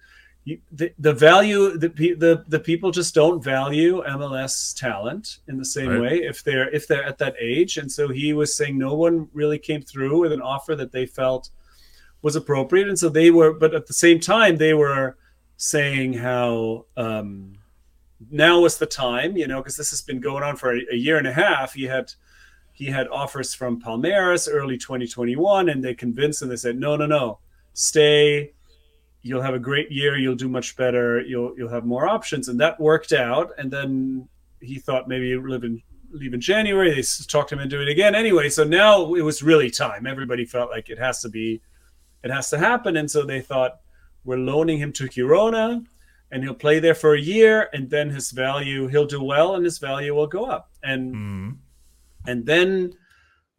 you, 0.44 0.58
the, 0.72 0.92
the 0.98 1.12
value 1.12 1.76
the, 1.76 1.88
the 1.88 2.44
the 2.48 2.58
people 2.60 2.90
just 2.90 3.14
don't 3.14 3.44
value 3.44 4.02
MLS 4.04 4.74
talent 4.74 5.38
in 5.48 5.58
the 5.58 5.64
same 5.64 5.88
Right. 5.90 6.00
way 6.00 6.14
if 6.22 6.42
they're 6.42 6.70
if 6.70 6.86
they're 6.88 7.04
at 7.04 7.18
that 7.18 7.34
age. 7.38 7.76
And 7.76 7.90
so 7.90 8.08
he 8.08 8.32
was 8.32 8.56
saying 8.56 8.78
no 8.78 8.94
one 8.94 9.28
really 9.34 9.58
came 9.58 9.82
through 9.82 10.18
with 10.20 10.32
an 10.32 10.40
offer 10.40 10.74
that 10.76 10.92
they 10.92 11.04
felt 11.06 11.50
was 12.22 12.36
appropriate. 12.36 12.88
And 12.88 12.98
so 12.98 13.08
they 13.08 13.30
were 13.30 13.52
but 13.52 13.74
at 13.74 13.86
the 13.86 13.92
same 13.92 14.18
time 14.18 14.56
they 14.56 14.72
were 14.74 15.18
saying 15.56 16.14
how 16.14 16.86
um 16.96 17.58
now 18.30 18.60
was 18.60 18.78
the 18.78 18.86
time 18.86 19.36
you 19.36 19.46
know 19.46 19.58
because 19.60 19.76
this 19.76 19.90
has 19.90 20.00
been 20.02 20.20
going 20.20 20.42
on 20.42 20.56
for 20.56 20.74
a, 20.74 20.80
a 20.92 20.96
year 20.96 21.18
and 21.18 21.26
a 21.26 21.32
half. 21.32 21.74
He 21.74 21.84
had 21.84 22.12
he 22.72 22.86
had 22.86 23.08
offers 23.08 23.52
from 23.54 23.78
Palmeiras 23.80 24.48
early 24.50 24.78
2021 24.78 25.68
and 25.68 25.84
they 25.84 25.92
convinced 25.94 26.40
him. 26.40 26.48
They 26.48 26.56
said 26.56 26.78
no 26.78 26.96
no 26.96 27.04
no 27.04 27.40
stay 27.74 28.52
you'll 29.22 29.42
have 29.42 29.54
a 29.54 29.58
great 29.58 29.90
year 29.92 30.16
you'll 30.16 30.34
do 30.34 30.48
much 30.48 30.76
better 30.76 31.20
you'll 31.20 31.54
you'll 31.56 31.68
have 31.68 31.84
more 31.84 32.08
options. 32.08 32.48
And 32.48 32.58
that 32.60 32.80
worked 32.80 33.12
out. 33.12 33.50
And 33.58 33.70
then 33.70 34.28
he 34.60 34.78
thought 34.78 35.08
maybe 35.08 35.36
live 35.36 35.64
in 35.64 35.82
leave 36.12 36.34
in 36.34 36.40
January. 36.40 36.92
They 36.94 37.02
talked 37.28 37.52
him 37.52 37.60
into 37.60 37.80
it 37.80 37.88
again. 37.88 38.14
Anyway 38.14 38.48
so 38.48 38.64
now 38.64 39.14
it 39.14 39.22
was 39.22 39.42
really 39.42 39.70
time. 39.70 40.06
Everybody 40.06 40.44
felt 40.44 40.70
like 40.70 40.88
it 40.88 40.98
has 40.98 41.20
to 41.22 41.28
be 41.28 41.60
it 42.22 42.30
has 42.30 42.50
to 42.50 42.58
happen. 42.58 42.96
And 42.96 43.10
so 43.10 43.24
they 43.24 43.40
thought 43.40 43.80
we're 44.24 44.36
loaning 44.38 44.78
him 44.78 44.92
to 44.94 45.04
Girona 45.04 45.84
and 46.30 46.42
he'll 46.42 46.54
play 46.54 46.78
there 46.78 46.94
for 46.94 47.14
a 47.14 47.20
year 47.20 47.68
and 47.72 47.88
then 47.90 48.10
his 48.10 48.30
value 48.30 48.86
he'll 48.86 49.06
do 49.06 49.22
well 49.22 49.54
and 49.56 49.64
his 49.64 49.78
value 49.78 50.14
will 50.14 50.26
go 50.26 50.44
up. 50.44 50.70
And 50.82 51.14
Mhm. 51.14 51.56
and 52.26 52.46
then, 52.46 52.92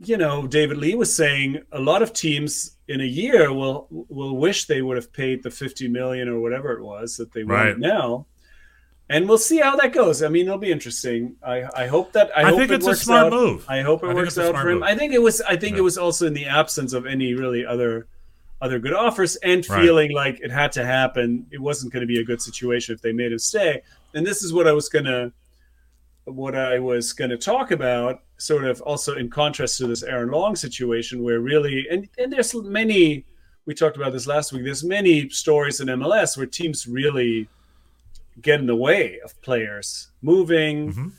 you 0.04 0.18
know, 0.18 0.48
David 0.48 0.78
Lee 0.78 0.96
was 0.96 1.16
saying 1.16 1.60
a 1.72 1.80
lot 1.80 2.02
of 2.02 2.12
teams 2.14 2.78
in 2.88 3.02
a 3.02 3.06
year 3.06 3.54
will 3.54 3.88
will 3.90 4.36
wish 4.38 4.66
they 4.66 4.82
would 4.82 4.98
have 4.98 5.14
paid 5.14 5.44
the 5.44 5.52
50 5.52 5.88
million 5.88 6.28
or 6.28 6.40
whatever 6.40 6.72
it 6.74 6.84
was 6.84 7.18
that 7.18 7.32
they 7.34 7.44
Right. 7.44 7.68
want 7.68 7.80
now. 7.80 8.26
And 9.10 9.28
we'll 9.28 9.38
see 9.38 9.58
how 9.60 9.76
that 9.76 9.92
goes. 9.92 10.24
I 10.24 10.30
mean, 10.30 10.46
it'll 10.46 10.58
be 10.58 10.72
interesting. 10.72 11.36
I, 11.46 11.64
I 11.84 11.88
hope 11.88 12.14
that 12.14 12.32
I, 12.36 12.44
I 12.44 12.50
hope 12.50 12.60
think 12.60 12.72
it 12.72 12.76
it's 12.76 12.88
a 12.88 12.96
smart 12.96 13.26
out. 13.28 13.34
move. 13.34 13.66
I 13.68 13.82
hope 13.82 14.04
it 14.04 14.08
I 14.10 14.14
works 14.14 14.38
out 14.38 14.56
for 14.56 14.70
him. 14.70 14.76
move. 14.76 14.84
I 14.84 14.96
think 14.96 15.14
it 15.14 15.22
was. 15.22 15.42
I 15.42 15.58
think 15.58 15.74
Yeah. 15.74 15.80
it 15.80 15.84
was 15.84 15.98
also 15.98 16.28
in 16.28 16.34
the 16.34 16.46
absence 16.46 16.94
of 16.94 17.06
any 17.06 17.34
really 17.34 17.66
other 17.66 18.08
other 18.62 18.80
good 18.80 18.94
offers 18.94 19.36
and 19.38 19.68
Right. 19.70 19.82
feeling 19.82 20.12
like 20.14 20.40
it 20.40 20.52
had 20.52 20.72
to 20.74 20.86
happen. 20.86 21.46
It 21.52 21.60
wasn't 21.60 21.92
going 21.92 22.02
to 22.02 22.08
be 22.08 22.20
a 22.20 22.24
good 22.24 22.42
situation 22.42 22.94
if 22.96 23.02
they 23.02 23.12
made 23.12 23.32
him 23.32 23.40
stay. 23.40 23.82
And 24.14 24.26
this 24.26 24.44
is 24.44 24.54
what 24.54 24.68
I 24.68 24.72
was 24.72 24.88
gonna 24.88 25.32
what 26.26 26.56
I 26.56 26.80
was 26.80 27.14
going 27.14 27.32
to 27.32 27.38
talk 27.38 27.72
about, 27.72 28.22
sort 28.38 28.66
of 28.66 28.82
also 28.82 29.16
in 29.16 29.30
contrast 29.30 29.78
to 29.78 29.88
this 29.88 30.04
Aaron 30.04 30.32
Long 30.32 30.56
situation, 30.56 31.24
where 31.24 31.40
really, 31.40 31.88
and, 31.90 32.08
and 32.18 32.32
there's 32.32 32.54
many, 32.56 33.26
we 33.66 33.74
talked 33.74 33.98
about 33.98 34.14
this 34.14 34.28
last 34.28 34.54
week, 34.54 34.64
there's 34.64 34.84
many 34.84 35.30
stories 35.30 35.80
in 35.80 35.88
MLS 35.88 36.38
where 36.38 36.46
teams 36.46 36.88
really 36.88 37.48
get 38.42 38.60
in 38.60 38.68
the 38.68 38.76
way 38.76 39.20
of 39.24 39.40
players 39.42 40.10
moving. 40.22 40.94
Mhm. 40.94 41.12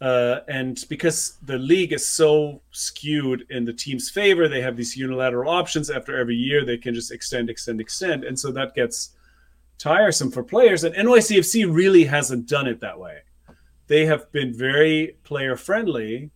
Uh, 0.00 0.40
and 0.46 0.84
because 0.88 1.38
the 1.42 1.58
league 1.58 1.92
is 1.92 2.08
so 2.08 2.60
skewed 2.70 3.44
in 3.50 3.64
the 3.64 3.72
team's 3.72 4.08
favor, 4.10 4.46
they 4.46 4.60
have 4.60 4.76
these 4.76 4.96
unilateral 4.96 5.50
options 5.50 5.90
after 5.90 6.16
every 6.16 6.36
year. 6.36 6.64
They 6.64 6.76
can 6.76 6.94
just 6.94 7.10
extend, 7.10 7.50
extend, 7.50 7.80
extend. 7.80 8.22
And 8.22 8.38
so 8.38 8.52
that 8.52 8.76
gets 8.76 9.16
tiresome 9.76 10.30
for 10.30 10.44
players. 10.44 10.84
And 10.84 10.94
NYCFC 10.94 11.72
really 11.72 12.04
hasn't 12.04 12.46
done 12.46 12.68
it 12.68 12.78
that 12.80 12.98
way 12.98 13.22
they 13.88 14.06
have 14.06 14.30
been 14.32 14.54
very 14.54 15.16
player 15.24 15.56
friendly. 15.56 16.30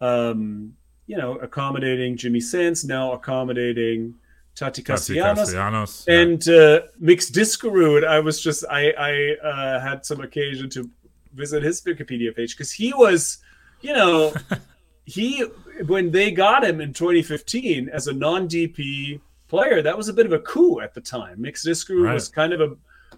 Um, 0.00 0.76
you 1.06 1.16
know, 1.16 1.36
accommodating 1.36 2.16
Jimmy 2.16 2.40
Sands, 2.40 2.84
now 2.84 3.12
accommodating 3.12 4.14
Tati 4.54 4.82
Castellanos. 4.82 5.38
Castellanos. 5.38 6.04
yeah. 6.08 6.20
And 6.20 6.48
uh, 6.48 6.80
Mix 6.98 7.30
Diskerud, 7.30 8.06
I 8.06 8.20
was 8.20 8.40
just 8.40 8.64
I 8.70 8.90
I 8.92 9.46
uh, 9.46 9.80
had 9.80 10.06
some 10.06 10.20
occasion 10.20 10.70
to 10.70 10.88
visit 11.34 11.62
his 11.62 11.80
Wikipedia 11.82 12.34
page 12.34 12.56
because 12.56 12.72
he 12.72 12.92
was, 12.94 13.38
you 13.82 13.92
know, 13.92 14.32
he 15.04 15.40
when 15.86 16.10
they 16.10 16.30
got 16.30 16.64
him 16.64 16.80
in 16.80 16.92
2015 16.92 17.88
as 17.90 18.06
a 18.06 18.12
non-DP 18.12 19.20
player, 19.48 19.82
that 19.82 19.96
was 19.96 20.08
a 20.08 20.12
bit 20.12 20.24
of 20.26 20.32
a 20.32 20.38
coup 20.38 20.80
at 20.80 20.94
the 20.94 21.00
time. 21.00 21.40
Mix 21.40 21.66
Diskerud 21.66 22.04
Right. 22.04 22.14
was 22.14 22.28
kind 22.28 22.52
of 22.52 22.60
a, 22.60 22.76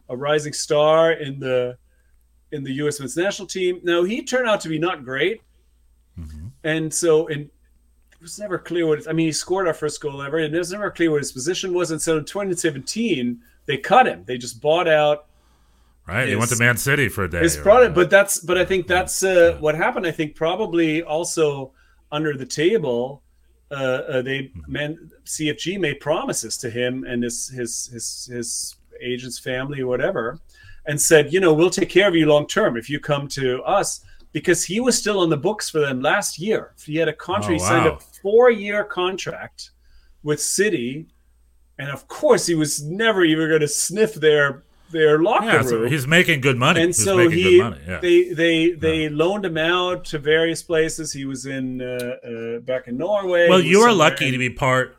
a 0.08 0.16
rising 0.16 0.52
star 0.52 1.12
in 1.12 1.38
the 1.38 1.76
in 2.52 2.62
the 2.64 2.72
U.S. 2.74 2.98
men's 3.00 3.16
national 3.16 3.48
team. 3.48 3.80
Now 3.82 4.04
he 4.04 4.22
turned 4.22 4.48
out 4.48 4.60
to 4.62 4.68
be 4.68 4.78
not 4.78 5.04
great, 5.04 5.40
Mhm. 6.18 6.50
and 6.64 6.92
so 6.94 7.26
and 7.28 7.42
it 8.12 8.20
was 8.22 8.38
never 8.38 8.58
clear 8.58 8.86
what. 8.86 9.08
I 9.08 9.12
mean, 9.12 9.26
he 9.26 9.32
scored 9.32 9.66
our 9.66 9.74
first 9.74 10.00
goal 10.00 10.22
ever, 10.22 10.38
and 10.38 10.54
it 10.54 10.58
was 10.58 10.72
never 10.72 10.90
clear 10.90 11.10
what 11.10 11.18
his 11.18 11.32
position 11.32 11.74
was. 11.74 11.90
And 11.90 12.00
so 12.00 12.16
in 12.18 12.24
2017, 12.24 13.40
they 13.66 13.76
cut 13.76 14.06
him. 14.06 14.24
They 14.26 14.38
just 14.38 14.60
bought 14.62 14.88
out 14.88 15.26
right? 16.06 16.28
he 16.28 16.36
went 16.36 16.50
to 16.50 16.56
Man 16.56 16.76
City 16.76 17.08
for 17.08 17.24
a 17.24 17.28
day. 17.30 17.40
his 17.40 17.56
product 17.56 17.94
but 17.94 18.08
that's 18.10 18.38
but 18.38 18.56
i 18.56 18.64
think 18.64 18.86
that's 18.86 19.24
uh, 19.24 19.56
what 19.58 19.74
happened 19.74 20.06
i 20.06 20.12
think 20.12 20.36
probably 20.36 21.02
also 21.02 21.72
under 22.12 22.36
the 22.36 22.46
table 22.46 23.22
uh, 23.72 23.74
uh 23.74 24.22
they 24.22 24.52
man 24.68 25.10
cfg 25.24 25.80
made 25.80 25.98
promises 25.98 26.56
to 26.58 26.70
him 26.70 27.02
and 27.08 27.24
his 27.24 27.48
his 27.48 27.88
his 27.92 28.28
his 28.32 28.76
agent's 29.02 29.40
family 29.40 29.82
whatever 29.82 30.38
and 30.86 31.00
said 31.00 31.32
you 31.32 31.40
know 31.40 31.52
we'll 31.52 31.70
take 31.70 31.88
care 31.88 32.08
of 32.08 32.14
you 32.14 32.26
long 32.26 32.46
term 32.46 32.76
if 32.76 32.88
you 32.90 32.98
come 33.00 33.26
to 33.28 33.62
us 33.62 34.04
because 34.32 34.64
he 34.64 34.80
was 34.80 34.96
still 34.98 35.18
on 35.20 35.30
the 35.30 35.36
books 35.36 35.68
for 35.70 35.80
them 35.80 36.00
last 36.00 36.38
year 36.38 36.72
he 36.84 36.96
had 36.96 37.08
a 37.08 37.12
contract 37.12 37.50
Oh, 37.50 37.52
he 37.54 37.58
signed 37.58 37.86
a 37.86 37.98
four 38.22 38.50
year 38.50 38.84
contract 38.84 39.70
with 40.22 40.40
city 40.40 41.06
and 41.78 41.90
of 41.90 42.06
course 42.08 42.46
he 42.46 42.54
was 42.54 42.82
never 42.82 43.24
even 43.24 43.48
going 43.48 43.60
to 43.60 43.68
sniff 43.68 44.14
their 44.14 44.62
their 44.92 45.18
locker 45.20 45.46
yeah, 45.46 45.62
so 45.62 45.84
he's 45.86 46.06
making 46.06 46.40
good 46.40 46.56
money. 46.56 46.80
and 46.80 46.88
he's 46.90 47.02
so 47.04 47.28
he 47.28 47.42
good 47.58 47.64
money. 47.64 47.80
Yeah. 47.88 47.98
they 47.98 48.28
they 48.32 48.70
they 48.70 49.08
loaned 49.08 49.44
him 49.44 49.58
out 49.58 50.04
to 50.06 50.18
various 50.20 50.62
places 50.62 51.12
he 51.12 51.24
was 51.24 51.44
in 51.46 51.82
uh, 51.82 52.16
uh, 52.24 52.58
back 52.60 52.86
in 52.86 52.96
norway 52.96 53.48
well, 53.48 53.60
you 53.60 53.78
were 53.78 53.88
somewhere 53.88 54.10
lucky 54.10 54.26
in- 54.26 54.32
to 54.32 54.38
be 54.38 54.48
part. 54.50 54.96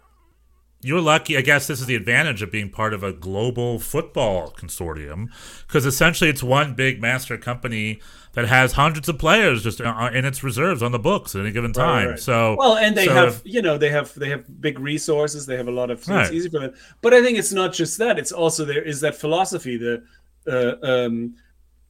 You're 0.88 1.02
lucky. 1.02 1.38
I 1.38 1.42
guess 1.42 1.68
this 1.68 1.80
is 1.82 1.86
the 1.86 1.96
advantage 1.96 2.42
of 2.42 2.50
being 2.52 2.70
part 2.70 2.94
of 2.94 3.04
a 3.04 3.12
global 3.12 3.78
football 3.80 4.52
consortium, 4.58 5.28
because 5.68 5.86
essentially 5.86 6.30
it's 6.30 6.42
one 6.42 6.76
big 6.76 7.02
master 7.02 7.38
company 7.38 8.00
that 8.34 8.46
has 8.48 8.74
hundreds 8.74 9.10
of 9.10 9.18
players 9.18 9.64
just 9.64 9.82
uh, 9.82 10.10
in 10.14 10.24
its 10.24 10.44
reserves 10.44 10.82
on 10.84 10.92
the 10.92 11.00
books 11.00 11.36
at 11.36 11.42
any 11.42 11.52
given 11.52 11.74
time. 11.74 12.10
right. 12.10 12.20
So 12.20 12.56
well 12.58 12.78
and 12.78 12.96
they 12.96 13.06
so 13.06 13.14
have 13.14 13.28
if- 13.30 13.42
you 13.46 13.62
know 13.62 13.78
they 13.78 13.90
have 13.90 14.14
they 14.14 14.30
have 14.30 14.44
big 14.62 14.80
resources 14.80 15.46
they 15.48 15.58
have 15.58 15.68
a 15.68 15.72
lot 15.72 15.90
of 15.90 16.04
so 16.04 16.14
it's 16.20 16.30
Right. 16.30 16.34
easy 16.38 16.50
for 16.50 16.60
them 16.60 16.74
but 17.02 17.14
i 17.16 17.22
think 17.24 17.38
it's 17.40 17.52
not 17.52 17.74
just 17.74 17.98
that 17.98 18.20
it's 18.20 18.32
also 18.32 18.64
there 18.64 18.84
is 18.84 19.02
that 19.02 19.16
philosophy 19.16 19.76
the 19.78 20.04
uh, 20.48 20.76
um 20.92 21.34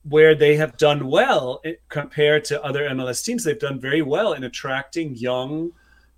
where 0.04 0.34
they 0.36 0.56
have 0.56 0.78
done 0.78 1.08
well 1.08 1.60
i- 1.66 1.76
compared 1.90 2.46
to 2.46 2.64
other 2.64 2.84
mls 2.90 3.24
teams 3.26 3.44
they've 3.44 3.60
done 3.60 3.78
very 3.80 4.02
well 4.02 4.32
in 4.32 4.44
attracting 4.46 5.16
young 5.16 5.72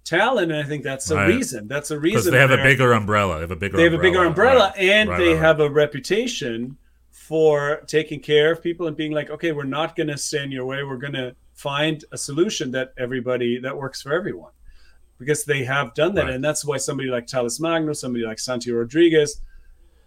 talent 0.10 0.52
and 0.52 0.60
i 0.60 0.64
think 0.64 0.84
that's 0.84 1.12
a 1.12 1.16
Right. 1.16 1.28
reason 1.28 1.68
that's 1.68 1.92
a 1.92 2.00
reason 2.00 2.34
they 2.34 2.40
have 2.40 2.52
a 2.52 2.58
bigger 2.58 2.94
umbrella. 2.94 3.36
They 3.36 3.42
have 3.42 3.52
a 3.52 3.56
bigger. 3.56 3.78
they 3.78 3.84
have 3.84 3.94
a 3.94 3.98
bigger 4.00 4.24
umbrella 4.26 4.74
right. 4.76 4.80
and 4.80 5.10
Right, 5.10 5.20
they 5.20 5.36
have 5.36 5.60
a 5.60 5.70
reputation 5.70 6.78
for 7.12 7.82
taking 7.86 8.20
care 8.20 8.52
of 8.52 8.64
people 8.64 8.88
and 8.88 8.98
being 8.98 9.12
like 9.12 9.30
okay 9.30 9.52
we're 9.52 9.64
not 9.80 9.96
going 9.96 10.08
to 10.08 10.18
stand 10.18 10.52
your 10.52 10.66
way 10.66 10.84
we're 10.84 10.98
going 10.98 11.14
to 11.14 11.36
find 11.54 12.06
a 12.12 12.18
solution 12.18 12.72
that 12.72 12.94
everybody 12.98 13.60
that 13.60 13.76
works 13.78 14.02
for 14.02 14.12
everyone 14.14 14.52
because 15.20 15.44
they 15.44 15.64
have 15.64 15.94
done 15.94 16.16
that 16.16 16.30
and 16.30 16.44
that's 16.44 16.64
why 16.66 16.78
somebody 16.78 17.10
like 17.10 17.28
Talles 17.28 17.60
Magno 17.60 17.94
somebody 17.94 18.26
like 18.26 18.40
Santi 18.40 18.72
Rodriguez 18.72 19.42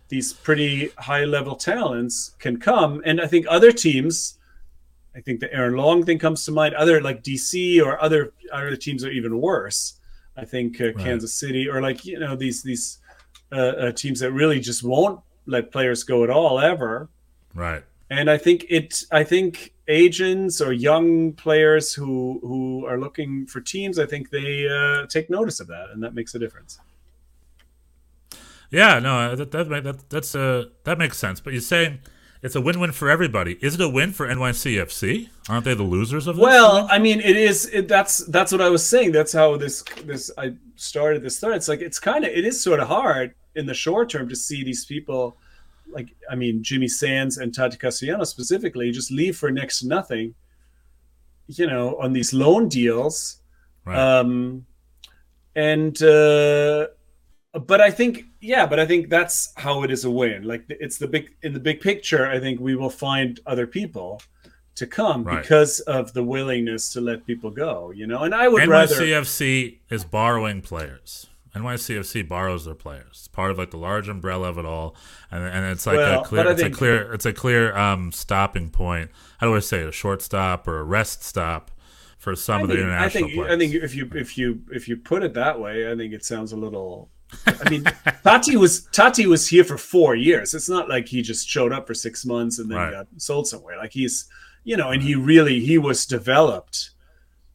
these 0.09 0.33
pretty 0.33 0.91
high 0.99 1.25
level 1.25 1.55
talents 1.55 2.35
can 2.41 2.59
come 2.59 3.03
and 3.05 3.21
I 3.21 3.27
think 3.27 3.47
other 3.49 3.71
teams 3.71 4.39
I 5.15 5.21
think 5.21 5.41
the 5.41 5.53
Aaron 5.53 5.77
Long 5.77 6.05
thing 6.05 6.19
comes 6.19 6.45
to 6.47 6.53
mind 6.53 6.75
other 6.75 7.01
like 7.01 7.23
DC 7.23 7.85
or 7.85 8.03
other 8.03 8.33
other 8.53 8.77
teams 8.77 9.05
are 9.05 9.11
even 9.11 9.41
worse 9.41 9.99
I 10.37 10.45
think 10.45 10.81
uh, 10.81 10.93
Kansas 10.99 11.35
City 11.35 11.69
or 11.69 11.81
like 11.81 12.05
you 12.05 12.19
know 12.19 12.37
these 12.37 12.63
these 12.63 12.99
uh, 13.51 13.57
uh, 13.57 13.93
teams 13.93 14.21
that 14.21 14.33
really 14.33 14.61
just 14.61 14.83
won't 14.83 15.21
let 15.47 15.71
players 15.71 16.05
go 16.05 16.25
at 16.25 16.31
all 16.31 16.59
ever. 16.61 17.09
right. 17.55 17.85
And 18.11 18.31
I 18.31 18.37
think 18.37 18.67
it. 18.69 19.05
I 19.11 19.25
think 19.25 19.73
agents 19.89 20.61
or 20.61 20.73
young 20.73 21.33
players 21.33 21.95
who 21.95 22.41
who 22.43 22.85
are 22.87 22.99
looking 22.99 23.47
for 23.47 23.61
teams, 23.63 23.99
I 23.99 24.05
think 24.05 24.29
they 24.29 24.69
uh, 24.69 25.07
take 25.07 25.31
notice 25.31 25.61
of 25.61 25.67
that, 25.69 25.91
and 25.91 26.03
that 26.03 26.15
makes 26.15 26.35
a 26.35 26.39
difference. 26.39 26.79
Yeah, 28.71 28.99
no, 28.99 29.35
that 29.35 29.51
that, 29.53 29.69
that 29.85 30.11
that's 30.11 30.35
uh 30.35 30.67
that 30.85 30.99
makes 30.99 31.17
sense. 31.17 31.41
But 31.41 31.55
you're 31.55 31.63
saying 31.63 32.01
it's 32.43 32.57
a 32.57 32.61
win-win 32.61 32.91
for 32.91 33.09
everybody. 33.09 33.57
Is 33.61 33.77
it 33.77 33.81
a 33.81 33.89
win 33.89 34.13
for 34.13 34.27
NYCFC? 34.27 35.29
Aren't 35.49 35.65
they 35.65 35.75
the 35.75 35.85
losers 35.85 36.27
of 36.27 36.35
this? 36.37 36.43
Well, 36.43 36.89
I 36.91 36.99
mean, 36.99 37.21
it 37.21 37.37
is. 37.37 37.67
It, 37.67 37.87
that's 37.87 38.19
that's 38.27 38.51
what 38.51 38.61
I 38.61 38.69
was 38.69 38.85
saying. 38.85 39.13
That's 39.13 39.33
how 39.33 39.57
this 39.57 39.83
this 40.05 40.29
I 40.37 40.55
started 40.75 41.23
this 41.23 41.39
thread. 41.39 41.57
It's 41.57 41.69
like 41.69 41.81
it's 41.81 42.01
kind 42.01 42.25
of 42.25 42.33
it 42.33 42.45
is 42.45 42.61
sort 42.61 42.81
of 42.81 42.89
hard 42.89 43.35
in 43.55 43.67
the 43.67 43.75
short 43.75 44.11
term 44.11 44.29
to 44.29 44.35
see 44.35 44.65
these 44.65 44.85
people, 44.85 45.37
like 45.89 46.09
I 46.29 46.35
mean, 46.35 46.65
Jimmy 46.65 46.89
Sands 46.89 47.39
and 47.39 47.55
Tati 47.55 47.77
Castellanos 47.77 48.31
specifically, 48.31 48.91
just 48.91 49.13
leave 49.13 49.37
for 49.37 49.53
next 49.53 49.81
to 49.81 49.89
nothing. 49.89 50.35
You 51.47 51.69
know, 51.69 51.97
on 52.01 52.13
these 52.13 52.33
loan 52.33 52.69
deals, 52.69 53.41
right. 53.85 53.97
um, 53.99 54.67
and 55.55 56.01
uh, 56.03 56.87
but 57.53 57.81
I 57.81 57.91
think 57.91 58.25
yeah, 58.41 58.67
but 58.67 58.79
I 58.81 58.87
think 58.87 59.09
that's 59.11 59.53
how 59.57 59.83
it 59.83 59.91
is 59.91 60.05
a 60.05 60.11
win. 60.11 60.45
Like 60.45 60.65
it's 60.69 60.99
the 60.99 61.07
big 61.07 61.35
in 61.43 61.53
the 61.53 61.61
big 61.61 61.81
picture. 61.81 62.27
I 62.27 62.41
think 62.41 62.61
we 62.61 62.75
will 62.75 62.91
find 62.91 63.39
other 63.47 63.67
people 63.67 64.23
to 64.75 64.87
come 64.87 65.25
Right. 65.25 65.43
because 65.43 65.81
of 65.81 66.15
the 66.15 66.23
willingness 66.25 66.93
to 66.95 67.01
let 67.01 67.27
people 67.27 67.51
go. 67.51 67.91
You 67.91 68.07
know, 68.07 68.23
and 68.23 68.35
I 68.35 68.49
would 68.49 68.67
rather 68.67 68.95
NYCFC 68.95 69.79
is 69.91 70.05
borrowing 70.05 70.63
players. 70.63 71.27
NYCFC 71.55 72.27
borrows 72.27 72.65
their 72.65 72.75
players. 72.75 73.09
It's 73.11 73.29
part 73.29 73.51
of 73.51 73.59
like 73.59 73.71
the 73.71 73.77
large 73.77 74.09
umbrella 74.09 74.49
of 74.49 74.57
it 74.57 74.65
all, 74.65 74.97
and 75.31 75.45
and 75.45 75.67
it's 75.67 75.87
like 75.87 75.99
Well, 75.99 76.23
a 76.23 76.25
clear, 76.25 76.51
it's 76.51 76.63
a 76.63 76.71
clear, 76.71 77.13
it's 77.13 77.27
a 77.27 77.33
clear 77.35 77.77
um, 77.77 78.11
stopping 78.13 78.71
point. 78.71 79.11
How 79.39 79.47
do 79.49 79.55
I 79.55 79.59
say 79.61 79.81
it? 79.81 79.89
A 79.89 79.93
short 79.93 80.23
stop 80.23 80.67
or 80.67 80.79
a 80.79 80.85
rest 80.85 81.23
stop 81.23 81.71
for 82.17 82.35
some 82.35 82.61
I 82.61 82.63
of 82.63 82.69
the 82.69 82.77
think, 82.77 82.89
I 82.91 83.09
think 83.11 83.33
players. 83.35 83.53
I 83.53 83.59
think 83.59 83.75
if 83.75 83.95
you 83.95 84.11
if 84.15 84.39
you 84.39 84.63
if 84.73 84.89
you 84.89 84.97
put 84.97 85.23
it 85.23 85.35
that 85.35 85.61
way, 85.61 85.93
I 85.93 85.95
think 85.95 86.15
it 86.15 86.25
sounds 86.25 86.53
a 86.53 86.57
little. 86.57 87.11
I 87.47 87.69
mean, 87.71 87.85
Tati 88.25 88.57
was 88.57 88.83
Tati 88.93 89.27
was 89.27 89.49
here 89.49 89.65
for 89.65 89.79
four 89.79 90.15
years. 90.15 90.55
It's 90.55 90.69
not 90.69 90.89
like 90.89 91.09
he 91.09 91.23
just 91.23 91.49
showed 91.49 91.73
up 91.73 91.87
for 91.87 91.95
six 91.95 92.25
months 92.25 92.59
and 92.59 92.71
then 92.71 92.79
Right. 92.79 92.93
got 92.93 93.07
sold 93.19 93.47
somewhere. 93.49 93.77
Like 93.77 93.93
he's, 93.93 94.27
you 94.65 94.77
know, 94.77 94.91
and 94.91 95.03
he 95.03 95.15
really 95.15 95.61
he 95.61 95.79
was 95.79 96.07
developed 96.07 96.91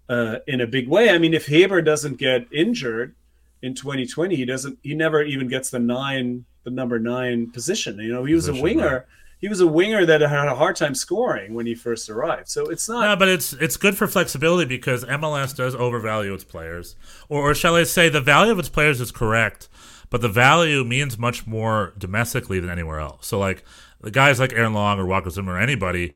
uh, 0.09 0.37
in 0.47 0.61
a 0.61 0.67
big 0.67 0.87
way. 0.87 1.09
I 1.09 1.17
mean, 1.17 1.33
if 1.33 1.47
Héber 1.47 1.83
doesn't 1.83 2.17
get 2.17 2.47
injured 2.51 3.15
in 3.61 3.73
2020, 3.73 4.35
he 4.35 4.45
doesn't. 4.45 4.79
He 4.83 4.93
never 4.95 5.23
even 5.23 5.47
gets 5.47 5.69
the 5.69 5.79
nine, 5.79 6.45
the 6.63 6.69
number 6.69 6.99
nine 6.99 7.51
position. 7.51 7.97
You 7.99 8.13
know, 8.13 8.23
he 8.23 8.33
was 8.33 8.47
a 8.47 8.53
winger. 8.55 8.93
right. 8.93 9.03
He 9.39 9.47
was 9.47 9.59
a 9.59 9.67
winger 9.67 10.05
that 10.05 10.21
had 10.21 10.47
a 10.47 10.55
hard 10.55 10.75
time 10.75 10.95
scoring 10.95 11.53
when 11.53 11.67
he 11.67 11.75
first 11.75 12.09
arrived. 12.09 12.49
So 12.49 12.65
it's 12.67 12.89
not. 12.89 13.01
No, 13.01 13.15
but 13.15 13.27
it's 13.27 13.53
it's 13.53 13.77
good 13.77 13.95
for 13.95 14.07
flexibility 14.07 14.67
because 14.67 15.05
MLS 15.05 15.55
does 15.55 15.75
overvalue 15.75 16.33
its 16.33 16.43
players, 16.43 16.95
or, 17.29 17.51
or 17.51 17.55
shall 17.55 17.75
I 17.75 17.83
say, 17.83 18.09
the 18.09 18.21
value 18.21 18.51
of 18.51 18.59
its 18.59 18.69
players 18.69 18.99
is 18.99 19.11
correct, 19.11 19.69
but 20.09 20.21
the 20.21 20.29
value 20.29 20.83
means 20.83 21.19
much 21.19 21.45
more 21.45 21.93
domestically 21.97 22.59
than 22.59 22.71
anywhere 22.71 22.99
else. 22.99 23.27
So, 23.27 23.37
like 23.37 23.63
the 24.01 24.11
guys 24.11 24.39
like 24.39 24.53
Aaron 24.53 24.73
Long 24.73 24.99
or 24.99 25.05
Walker 25.05 25.29
Zimmer 25.29 25.53
or 25.53 25.59
anybody, 25.59 26.15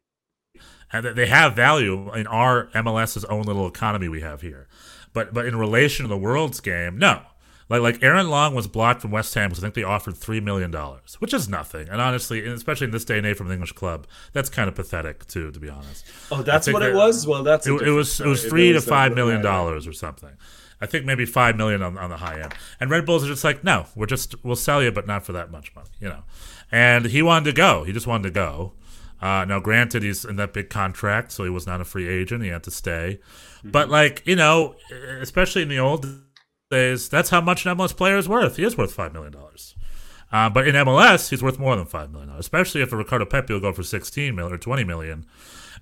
uh, 0.55 0.59
and 0.93 1.15
they 1.15 1.28
have 1.28 1.55
value 1.55 2.13
in 2.15 2.26
our 2.28 2.67
MLS's 2.74 3.26
own 3.26 3.43
little 3.43 3.67
economy 3.67 4.07
we 4.07 4.22
have 4.22 4.41
here. 4.41 4.67
But 5.13 5.34
but 5.34 5.45
in 5.45 5.55
relation 5.55 6.05
to 6.05 6.09
the 6.09 6.17
world's 6.17 6.59
game, 6.59 6.97
no. 6.97 7.22
Like 7.72 7.82
like 7.82 8.03
Aaron 8.03 8.30
Long 8.30 8.53
was 8.53 8.67
blocked 8.67 9.01
from 9.01 9.11
West 9.11 9.34
Ham 9.36 9.49
because 9.49 9.63
I 9.63 9.67
think 9.67 9.76
they 9.76 9.84
offered 9.84 10.17
three 10.17 10.41
million 10.41 10.72
dollars, 10.72 11.15
which 11.19 11.34
is 11.34 11.47
nothing. 11.47 11.88
And 11.89 12.01
honestly, 12.01 12.43
and 12.43 12.49
especially 12.53 12.86
in 12.86 12.91
this 12.91 13.05
day 13.05 13.17
and 13.17 13.26
age 13.26 13.38
from 13.38 13.47
the 13.47 13.53
English 13.53 13.72
club, 13.72 14.07
that's 14.34 14.49
kind 14.49 14.67
of 14.67 14.76
pathetic 14.76 15.26
too, 15.28 15.51
to 15.51 15.59
be 15.59 15.69
honest. 15.69 16.05
oh, 16.32 16.41
that's 16.43 16.72
what 16.72 16.84
it 16.84 16.93
was. 16.93 17.26
Well, 17.26 17.43
that's 17.43 17.65
It, 17.65 17.81
it 17.81 17.91
was 17.91 18.19
it 18.19 18.27
was 18.27 18.43
three 18.45 18.69
to 18.69 18.76
was 18.76 18.85
that- 18.85 18.89
five 18.89 19.15
million 19.15 19.41
dollars 19.41 19.88
or 19.88 19.93
something. 19.93 20.31
I 20.81 20.88
think 20.88 21.06
maybe 21.06 21.26
five 21.26 21.56
million 21.57 21.81
on, 21.84 21.98
on 21.98 22.10
the 22.10 22.18
high 22.18 22.41
end. 22.41 22.53
And 22.80 22.89
Red 22.89 23.06
Bulls 23.06 23.23
are 23.23 23.27
just 23.27 23.43
like, 23.43 23.64
no, 23.64 23.85
we're 23.95 24.06
just 24.07 24.35
we'll 24.43 24.56
sell 24.56 24.81
you, 24.84 24.91
but 24.91 25.07
not 25.07 25.26
for 25.26 25.31
that 25.31 25.49
much 25.52 25.73
money, 25.76 25.89
you 25.99 26.10
know. 26.10 26.23
And 26.72 27.06
he 27.06 27.22
wanted 27.22 27.45
to 27.45 27.53
go. 27.56 27.84
He 27.84 27.93
just 27.93 28.07
wanted 28.07 28.23
to 28.23 28.31
go. 28.31 28.73
Uh, 29.22 29.45
now, 29.45 29.60
granted, 29.60 30.02
he's 30.02 30.26
in 30.26 30.35
that 30.38 30.52
big 30.52 30.69
contract, 30.72 31.31
so 31.31 31.43
he 31.43 31.49
was 31.52 31.68
not 31.68 31.80
a 31.80 31.85
free 31.85 32.07
agent. 32.10 32.43
He 32.43 32.49
had 32.49 32.64
to 32.64 32.72
stay. 32.72 33.19
But 33.64 33.89
like 33.89 34.23
you 34.26 34.35
know, 34.35 34.76
especially 35.22 35.61
in 35.61 35.69
the 35.69 35.77
old 35.80 36.06
days, 36.72 37.07
that's 37.10 37.30
how 37.30 37.41
much 37.41 37.65
an 37.68 37.77
MLS 37.77 37.95
player 37.95 38.18
is 38.18 38.27
worth. 38.27 38.57
He 38.57 38.64
is 38.64 38.76
worth 38.77 38.93
five 38.93 39.14
million 39.14 39.34
dollars. 39.34 39.76
Uh, 40.31 40.49
but 40.49 40.68
in 40.68 40.76
MLS, 40.76 41.30
he's 41.30 41.43
worth 41.43 41.60
more 41.60 41.76
than 41.76 41.85
five 41.85 42.10
million 42.10 42.30
dollars, 42.30 42.39
especially 42.45 42.81
if 42.81 42.91
a 42.91 42.95
Ricardo 42.95 43.26
Pepi 43.26 43.53
will 43.53 43.60
go 43.60 43.73
for 43.73 43.84
sixteen 43.84 44.35
million 44.35 44.53
or 44.53 44.57
twenty 44.57 44.84
million. 44.84 45.26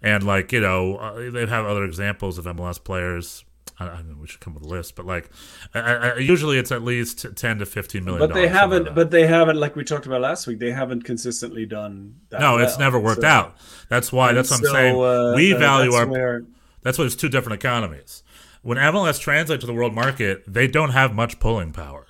And 0.01 0.23
like 0.23 0.51
you 0.51 0.59
know, 0.59 0.97
uh, 0.97 1.29
they 1.31 1.45
have 1.45 1.65
other 1.65 1.83
examples 1.85 2.37
of 2.37 2.45
MLS 2.45 2.83
players. 2.83 3.45
I, 3.79 3.87
I 3.87 4.01
mean, 4.01 4.19
we 4.19 4.27
should 4.27 4.39
come 4.39 4.53
with 4.55 4.63
a 4.63 4.67
list, 4.67 4.95
but 4.95 5.05
like 5.05 5.29
uh, 5.75 5.79
uh, 5.79 6.15
usually 6.19 6.57
it's 6.57 6.71
at 6.71 6.81
least 6.83 7.25
ten 7.35 7.59
to 7.59 7.65
fifteen 7.65 8.03
million. 8.05 8.19
But 8.27 8.33
they 8.33 8.47
haven't. 8.47 8.85
like. 8.85 8.95
But 8.95 9.11
they 9.11 9.27
haven't. 9.27 9.57
Like 9.57 9.75
we 9.75 9.83
talked 9.83 10.05
about 10.07 10.21
last 10.21 10.47
week, 10.47 10.59
they 10.59 10.71
haven't 10.71 11.03
consistently 11.03 11.65
done. 11.65 12.15
That 12.29 12.41
no, 12.41 12.57
it's 12.57 12.79
never 12.79 12.99
worked 12.99 13.21
So- 13.21 13.27
out. 13.27 13.55
That's 13.89 14.11
why. 14.11 14.33
That's 14.33 14.49
what 14.49 14.61
I'm 14.61 14.65
saying. 14.73 14.95
uh, 14.99 15.33
we 15.35 15.53
value 15.53 15.91
that's 15.91 16.01
our. 16.01 16.07
where- 16.07 16.45
That's 16.81 16.97
why 16.97 17.05
it's 17.05 17.15
two 17.15 17.29
different 17.29 17.61
economies. 17.61 18.23
When 18.61 18.77
MLS 18.77 19.19
translates 19.19 19.61
to 19.61 19.67
the 19.67 19.73
world 19.73 19.93
market, 19.93 20.43
they 20.47 20.67
don't 20.67 20.91
have 20.91 21.13
much 21.13 21.39
pulling 21.39 21.71
power, 21.71 22.07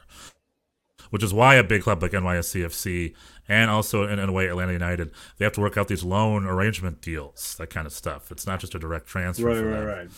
which 1.10 1.24
is 1.24 1.34
why 1.34 1.56
a 1.56 1.64
big 1.64 1.84
club 1.84 2.02
like 2.02 2.12
NYSCFC 2.12 3.14
and 3.48 3.70
also 3.70 4.04
in, 4.08 4.20
in 4.20 4.30
a 4.30 4.32
way 4.32 4.48
Atlanta 4.48 4.74
United, 4.74 5.12
they 5.38 5.46
have 5.46 5.54
to 5.54 5.62
work 5.62 5.78
out 5.78 5.88
these 5.88 6.04
loan 6.04 6.46
arrangement 6.46 7.02
deals, 7.02 7.56
that 7.58 7.70
kind 7.70 7.86
of 7.88 7.94
stuff. 7.94 8.32
It's 8.32 8.48
not 8.48 8.60
just 8.60 8.76
a 8.76 8.80
direct 8.80 9.08
transfer. 9.08 9.46
Right, 9.46 9.58
for 9.58 9.70
right, 9.70 9.80
them. 9.80 9.88
right. 9.88 10.10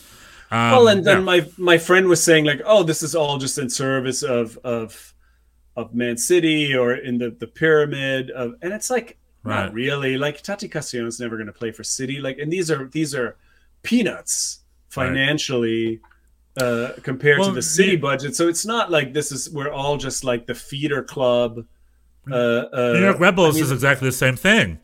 Um, 0.52 0.72
well, 0.72 0.88
and 0.90 1.06
then 1.06 1.20
yeah. 1.20 1.24
my 1.24 1.48
my 1.58 1.78
friend 1.78 2.08
was 2.08 2.22
saying 2.22 2.44
like, 2.44 2.62
oh, 2.66 2.84
this 2.84 3.04
is 3.04 3.16
all 3.16 3.38
just 3.38 3.58
in 3.58 3.70
service 3.70 4.22
of 4.22 4.58
of 4.66 5.14
of 5.78 5.94
Man 5.94 6.18
City 6.18 6.76
or 6.76 6.94
in 6.94 7.18
the 7.18 7.30
the 7.30 7.48
pyramid 7.48 8.30
of, 8.32 8.56
and 8.62 8.74
it's 8.74 8.90
like 8.90 9.18
Right. 9.44 9.66
Not 9.66 9.74
really. 9.74 10.18
Like 10.18 10.42
Tati 10.42 10.68
Castellanos 10.68 11.20
never 11.20 11.36
going 11.36 11.48
to 11.48 11.54
play 11.54 11.72
for 11.72 11.84
City. 11.84 12.20
Like, 12.20 12.38
and 12.38 12.52
these 12.52 12.70
are 12.70 12.88
these 12.88 13.16
are 13.16 13.38
peanuts 13.82 14.60
financially 14.90 16.00
uh, 16.58 16.90
compared 17.04 17.40
Well, 17.40 17.50
to 17.50 17.56
the 17.56 17.62
City 17.62 17.92
the- 17.92 17.98
budget. 17.98 18.36
So 18.36 18.48
it's 18.48 18.66
not 18.66 18.92
like 18.92 19.14
this 19.14 19.32
is 19.32 19.50
we're 19.50 19.72
all 19.72 19.98
just 19.98 20.24
like 20.24 20.48
the 20.48 20.56
feeder 20.56 21.04
club. 21.04 21.66
Uh, 22.30 22.36
uh, 22.36 22.94
New 22.94 23.00
York 23.02 23.20
Rebels 23.20 23.56
I 23.56 23.58
mean, 23.58 23.64
is 23.64 23.72
exactly 23.72 24.08
the 24.08 24.12
same 24.14 24.36
thing. 24.36 24.80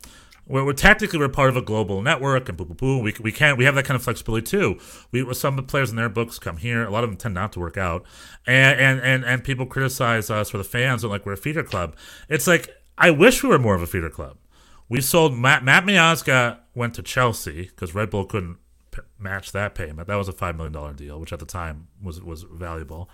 We're, 0.46 0.64
we're 0.64 0.72
technically 0.72 1.18
we're 1.18 1.28
part 1.28 1.50
of 1.50 1.56
a 1.56 1.62
global 1.62 2.00
network, 2.02 2.48
and 2.48 2.56
boo 2.56 2.64
boo 2.64 2.74
boo. 2.74 2.98
We 3.00 3.14
we 3.20 3.30
can't 3.30 3.58
we 3.58 3.64
have 3.64 3.74
that 3.74 3.84
kind 3.84 3.96
of 3.96 4.02
flexibility 4.02 4.46
too. 4.46 4.78
We 5.12 5.32
some 5.34 5.56
players 5.66 5.90
in 5.90 5.96
their 5.96 6.08
books 6.08 6.38
come 6.38 6.56
here. 6.56 6.84
A 6.84 6.90
lot 6.90 7.04
of 7.04 7.10
them 7.10 7.16
tend 7.16 7.34
not 7.34 7.52
to 7.52 7.60
work 7.60 7.76
out, 7.76 8.04
and 8.46 8.80
and 8.80 9.00
and, 9.00 9.24
and 9.24 9.44
people 9.44 9.66
criticize 9.66 10.30
us 10.30 10.50
for 10.50 10.58
the 10.58 10.64
fans 10.64 11.04
and 11.04 11.10
like 11.10 11.26
we're 11.26 11.34
a 11.34 11.36
feeder 11.36 11.62
club. 11.62 11.94
It's 12.28 12.46
like 12.46 12.70
I 12.96 13.10
wish 13.10 13.42
we 13.42 13.50
were 13.50 13.58
more 13.58 13.74
of 13.74 13.82
a 13.82 13.86
feeder 13.86 14.10
club. 14.10 14.38
We 14.88 15.02
sold 15.02 15.36
Matt, 15.36 15.62
Matt 15.64 15.84
Miazga 15.84 16.60
went 16.74 16.94
to 16.94 17.02
Chelsea 17.02 17.64
because 17.64 17.94
Red 17.94 18.08
Bull 18.08 18.24
couldn't 18.24 18.56
p- 18.98 19.04
match 19.18 19.52
that 19.52 19.74
payment. 19.74 20.08
That 20.08 20.16
was 20.16 20.28
a 20.28 20.32
five 20.32 20.56
million 20.56 20.72
dollar 20.72 20.92
deal, 20.92 21.18
which 21.20 21.32
at 21.32 21.38
the 21.38 21.46
time 21.46 21.88
was 22.02 22.20
was 22.22 22.42
valuable. 22.42 23.10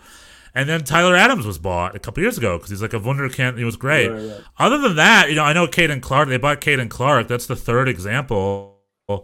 And 0.55 0.69
then 0.69 0.85
Tyler 0.85 1.17
Adams 1.17 1.47
was 1.47 1.59
bought 1.59 1.97
a 1.97 1.99
couple 1.99 2.23
years 2.23 2.39
ago 2.39 2.57
because 2.57 2.71
he's 2.71 2.83
like 2.83 2.93
a 2.93 3.01
wunderkind. 3.01 3.59
He 3.59 3.65
was 3.65 3.77
great. 3.77 4.09
Right, 4.09 4.23
right. 4.23 4.41
Other 4.59 4.79
than 4.79 4.97
that, 4.97 5.29
you 5.29 5.35
know, 5.35 5.43
I 5.43 5.53
know 5.53 5.67
Caden 5.67 6.01
Clark. 6.01 6.29
They 6.29 6.37
bought 6.37 6.61
Caden 6.61 6.89
Clark. 6.91 7.27
That's 7.27 7.47
the 7.47 7.57
third 7.57 7.89
example, 7.89 8.79
and, 9.09 9.23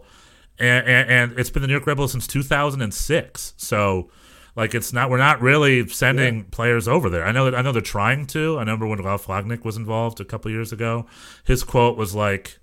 and, 0.59 1.09
and 1.09 1.39
it's 1.39 1.49
been 1.49 1.61
the 1.61 1.67
New 1.67 1.73
York 1.73 1.87
Rebels 1.87 2.11
since 2.11 2.27
2006. 2.27 3.53
So, 3.55 4.09
like, 4.57 4.75
it's 4.75 4.91
not 4.91 5.09
we're 5.09 5.17
not 5.17 5.41
really 5.41 5.87
sending 5.87 6.43
players 6.45 6.89
over 6.89 7.09
there. 7.09 7.25
I 7.25 7.31
know 7.31 7.45
that 7.45 7.55
I 7.55 7.61
know 7.61 7.71
they're 7.71 7.81
trying 7.81 8.27
to. 8.27 8.57
I 8.57 8.59
remember 8.59 8.85
when 8.85 9.01
Ralf 9.01 9.27
Rangnick 9.27 9.63
was 9.63 9.77
involved 9.77 10.19
a 10.19 10.25
couple 10.25 10.51
years 10.51 10.73
ago. 10.73 11.05
His 11.45 11.63
quote 11.63 11.97
was 11.97 12.13
like, 12.13 12.59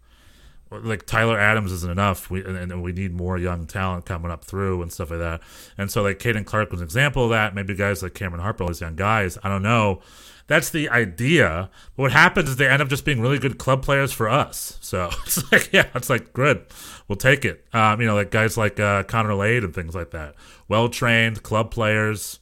like 0.70 1.06
Tyler 1.06 1.38
Adams 1.38 1.72
isn't 1.72 1.90
enough. 1.90 2.30
We 2.30 2.44
and, 2.44 2.56
and 2.56 2.82
we 2.82 2.92
need 2.92 3.12
more 3.12 3.38
young 3.38 3.66
talent 3.66 4.04
coming 4.06 4.30
up 4.30 4.44
through 4.44 4.82
and 4.82 4.92
stuff 4.92 5.10
like 5.10 5.20
that. 5.20 5.40
And 5.76 5.90
so 5.90 6.02
like 6.02 6.18
Caden 6.18 6.44
Clark 6.44 6.70
was 6.70 6.80
an 6.80 6.84
example 6.84 7.24
of 7.24 7.30
that. 7.30 7.54
Maybe 7.54 7.74
guys 7.74 8.02
like 8.02 8.14
Cameron 8.14 8.42
Harper, 8.42 8.64
all 8.64 8.68
these 8.68 8.80
young 8.80 8.96
guys. 8.96 9.38
I 9.42 9.48
don't 9.48 9.62
know. 9.62 10.00
That's 10.46 10.70
the 10.70 10.88
idea. 10.88 11.70
But 11.96 12.02
what 12.02 12.12
happens 12.12 12.48
is 12.48 12.56
they 12.56 12.68
end 12.68 12.82
up 12.82 12.88
just 12.88 13.04
being 13.04 13.20
really 13.20 13.38
good 13.38 13.58
club 13.58 13.82
players 13.82 14.12
for 14.12 14.28
us. 14.28 14.78
So 14.80 15.10
it's 15.26 15.50
like 15.52 15.72
yeah, 15.72 15.86
it's 15.94 16.10
like 16.10 16.32
good. 16.32 16.66
We'll 17.06 17.16
take 17.16 17.44
it. 17.44 17.64
Um, 17.72 18.00
you 18.00 18.06
know, 18.06 18.14
like 18.14 18.30
guys 18.30 18.56
like 18.56 18.78
uh, 18.78 19.04
Connor 19.04 19.34
Lade 19.34 19.64
and 19.64 19.74
things 19.74 19.94
like 19.94 20.10
that. 20.10 20.34
Well 20.68 20.88
trained 20.88 21.42
club 21.42 21.70
players 21.70 22.40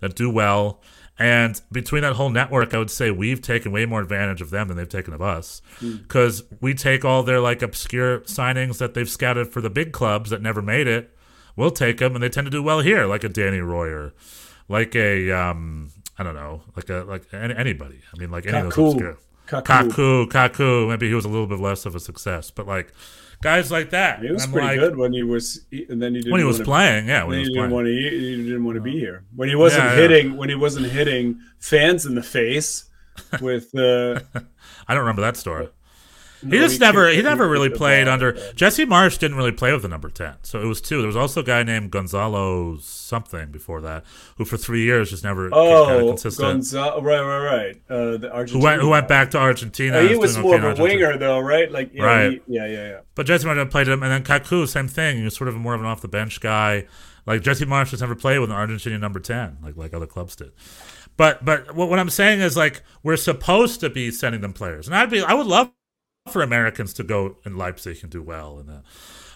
that 0.00 0.14
do 0.16 0.28
well. 0.28 0.80
And 1.18 1.60
between 1.70 2.02
that 2.02 2.14
whole 2.14 2.30
network, 2.30 2.74
I 2.74 2.78
would 2.78 2.90
say 2.90 3.10
we've 3.10 3.40
taken 3.42 3.70
way 3.70 3.84
more 3.84 4.00
advantage 4.00 4.40
of 4.40 4.50
them 4.50 4.68
than 4.68 4.76
they've 4.76 4.88
taken 4.88 5.12
of 5.12 5.20
us. 5.20 5.60
Because 5.80 6.42
we 6.60 6.74
take 6.74 7.04
all 7.04 7.22
their 7.22 7.38
like 7.38 7.62
obscure 7.62 8.20
signings 8.20 8.78
that 8.78 8.94
they've 8.94 9.08
scouted 9.08 9.48
for 9.48 9.60
the 9.60 9.70
big 9.70 9.92
clubs 9.92 10.30
that 10.30 10.40
never 10.40 10.62
made 10.62 10.86
it. 10.86 11.14
We'll 11.54 11.70
take 11.70 11.98
them, 11.98 12.14
and 12.14 12.22
they 12.22 12.30
tend 12.30 12.46
to 12.46 12.50
do 12.50 12.62
well 12.62 12.80
here, 12.80 13.04
like 13.04 13.24
a 13.24 13.28
Danny 13.28 13.60
Royer, 13.60 14.14
like 14.68 14.96
a 14.96 15.30
um, 15.30 15.90
I 16.18 16.22
don't 16.22 16.34
know, 16.34 16.62
like 16.74 16.88
a 16.88 17.04
like 17.04 17.26
any, 17.32 17.54
anybody. 17.54 18.00
I 18.14 18.18
mean, 18.18 18.30
like 18.30 18.46
any 18.46 18.56
of 18.56 18.64
those 18.64 18.74
Kaku. 18.74 18.90
obscure. 18.92 19.18
Kaku. 19.48 19.62
Kaku, 19.62 20.28
Kaku. 20.28 20.88
Maybe 20.88 21.08
he 21.08 21.14
was 21.14 21.26
a 21.26 21.28
little 21.28 21.46
bit 21.46 21.58
less 21.58 21.84
of 21.84 21.94
a 21.94 22.00
success, 22.00 22.50
but 22.50 22.66
like 22.66 22.92
guys 23.42 23.70
like 23.70 23.90
that. 23.90 24.22
He 24.22 24.30
was 24.32 24.46
pretty 24.46 24.66
like- 24.68 24.78
good 24.80 24.96
when 24.96 25.12
he 25.12 25.22
was, 25.22 25.66
and 25.70 26.00
then 26.00 26.14
he 26.14 26.20
didn't 26.22 26.32
when 26.32 26.40
he 26.40 26.46
was 26.46 26.60
playing. 26.60 27.08
Yeah, 27.08 27.24
when 27.24 27.34
he 27.34 27.40
was 27.40 27.48
didn't 27.50 27.58
playing. 27.60 27.72
want 27.74 27.86
to. 27.86 27.92
He 27.92 28.36
didn't 28.44 28.64
want 28.64 28.76
to 28.76 28.80
be 28.82 28.98
here 28.98 29.24
when 29.36 29.48
he 29.50 29.54
wasn't 29.54 29.84
Yeah, 29.84 29.90
yeah. 29.94 30.00
hitting. 30.00 30.36
When 30.38 30.48
he 30.48 30.54
wasn't 30.54 30.86
hitting 30.86 31.38
fans 31.58 32.06
in 32.06 32.14
the 32.14 32.22
face 32.22 32.84
with. 33.42 33.74
Uh, 33.74 34.20
I 34.88 34.94
don't 34.94 35.00
remember 35.02 35.22
that 35.22 35.36
story. 35.36 35.68
He 36.42 36.58
just 36.58 36.80
never 36.80 37.08
he 37.08 37.22
never 37.22 37.48
really 37.48 37.70
played 37.70 38.08
under 38.08 38.32
Jesse 38.54 38.84
Marsch 38.84 39.18
didn't 39.18 39.36
really 39.36 39.52
play 39.52 39.72
with 39.72 39.82
the 39.82 39.88
number 39.88 40.08
ten. 40.10 40.34
So 40.42 40.60
it 40.60 40.66
was 40.66 40.80
two. 40.80 40.98
There 40.98 41.06
was 41.06 41.16
also 41.16 41.40
a 41.40 41.44
guy 41.44 41.62
named 41.62 41.90
Gonzalo 41.90 42.78
something 42.78 43.50
before 43.50 43.80
that, 43.82 44.04
who 44.36 44.44
for 44.44 44.56
three 44.56 44.82
years 44.82 45.10
just 45.10 45.24
never 45.24 45.48
Oh, 45.52 46.08
consistent. 46.08 46.46
Gonzalo, 46.48 47.00
right, 47.02 47.20
right, 47.20 47.44
right. 47.44 47.82
Uh, 47.88 48.16
the 48.16 48.46
who 48.50 48.58
went 48.60 48.82
who 48.82 48.88
went 48.88 49.08
back 49.08 49.30
to 49.32 49.38
Argentina. 49.38 49.98
Uh, 49.98 50.08
he 50.08 50.16
was 50.16 50.36
more 50.36 50.56
of 50.56 50.78
a 50.78 50.82
winger, 50.82 51.16
though, 51.16 51.38
right? 51.40 51.70
Like, 51.70 51.90
yeah, 51.94 52.04
Right. 52.04 52.30
he- 52.46 52.54
yeah, 52.56 52.66
yeah, 52.66 52.88
yeah. 52.88 53.00
But 53.14 53.26
Jesse 53.26 53.46
Marsch 53.46 53.70
played 53.70 53.88
him, 53.88 54.02
and 54.02 54.10
then 54.10 54.24
Kaku, 54.24 54.66
same 54.66 54.88
thing. 54.88 55.18
He 55.18 55.24
was 55.24 55.36
sort 55.36 55.48
of 55.48 55.54
more 55.56 55.74
of 55.74 55.80
an 55.80 55.86
off 55.86 56.00
the 56.00 56.08
bench 56.08 56.40
guy. 56.40 56.86
Like 57.26 57.42
Jesse 57.42 57.64
Marsch 57.66 57.90
just 57.90 58.00
never 58.00 58.14
played 58.16 58.38
with 58.40 58.50
an 58.50 58.56
Argentinian 58.56 59.00
number 59.00 59.20
ten, 59.20 59.58
like 59.62 59.76
like 59.76 59.94
other 59.94 60.06
clubs 60.06 60.34
did. 60.34 60.50
But 61.16 61.44
but 61.44 61.74
what, 61.74 61.88
what 61.90 61.98
I'm 61.98 62.10
saying 62.10 62.40
is 62.40 62.56
like 62.56 62.82
we're 63.02 63.16
supposed 63.16 63.80
to 63.80 63.90
be 63.90 64.10
sending 64.10 64.40
them 64.40 64.52
players, 64.52 64.86
and 64.88 64.96
I'd 64.96 65.10
be 65.10 65.22
I 65.22 65.34
would 65.34 65.46
love 65.46 65.70
for 66.30 66.42
Americans 66.42 66.92
to 66.94 67.02
go 67.02 67.36
in 67.44 67.56
Leipzig 67.56 67.98
and 68.02 68.10
do 68.10 68.22
well 68.22 68.58
in 68.58 68.66
that. 68.66 68.82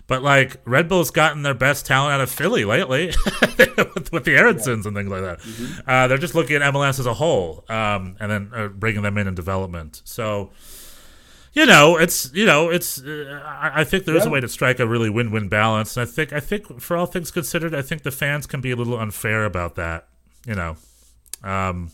But 0.06 0.22
like 0.22 0.60
Red 0.64 0.88
Bull's 0.88 1.10
gotten 1.10 1.42
their 1.42 1.54
best 1.54 1.84
talent 1.84 2.14
out 2.14 2.20
of 2.20 2.30
Philly 2.30 2.64
lately 2.64 3.06
with, 3.58 4.12
with 4.12 4.24
the 4.24 4.36
Aaronsons 4.36 4.86
and 4.86 4.96
things 4.96 5.08
like 5.08 5.22
that. 5.22 5.82
Uh, 5.86 6.06
they're 6.06 6.16
just 6.16 6.34
looking 6.34 6.56
at 6.56 6.74
MLS 6.74 7.00
as 7.00 7.06
a 7.06 7.14
whole, 7.14 7.64
um, 7.68 8.16
and 8.20 8.30
then 8.30 8.50
uh, 8.54 8.68
bringing 8.68 9.02
them 9.02 9.18
in 9.18 9.26
in 9.26 9.34
development. 9.34 10.02
So 10.04 10.52
you 11.54 11.66
know, 11.66 11.96
it's 11.96 12.32
you 12.34 12.44
know, 12.44 12.70
it's. 12.70 13.02
Uh, 13.02 13.42
I, 13.44 13.80
I 13.80 13.84
think 13.84 14.04
there 14.04 14.14
is 14.14 14.26
a 14.26 14.30
way 14.30 14.40
to 14.40 14.48
strike 14.48 14.78
a 14.78 14.86
really 14.86 15.10
win-win 15.10 15.48
balance, 15.48 15.96
and 15.96 16.06
I 16.06 16.10
think 16.10 16.32
I 16.32 16.38
think 16.38 16.80
for 16.80 16.96
all 16.96 17.06
things 17.06 17.32
considered, 17.32 17.74
I 17.74 17.82
think 17.82 18.02
the 18.02 18.10
fans 18.12 18.46
can 18.46 18.60
be 18.60 18.70
a 18.70 18.76
little 18.76 18.98
unfair 18.98 19.44
about 19.44 19.74
that. 19.74 20.06
You 20.46 20.54
know, 20.54 20.76
um, 21.42 21.90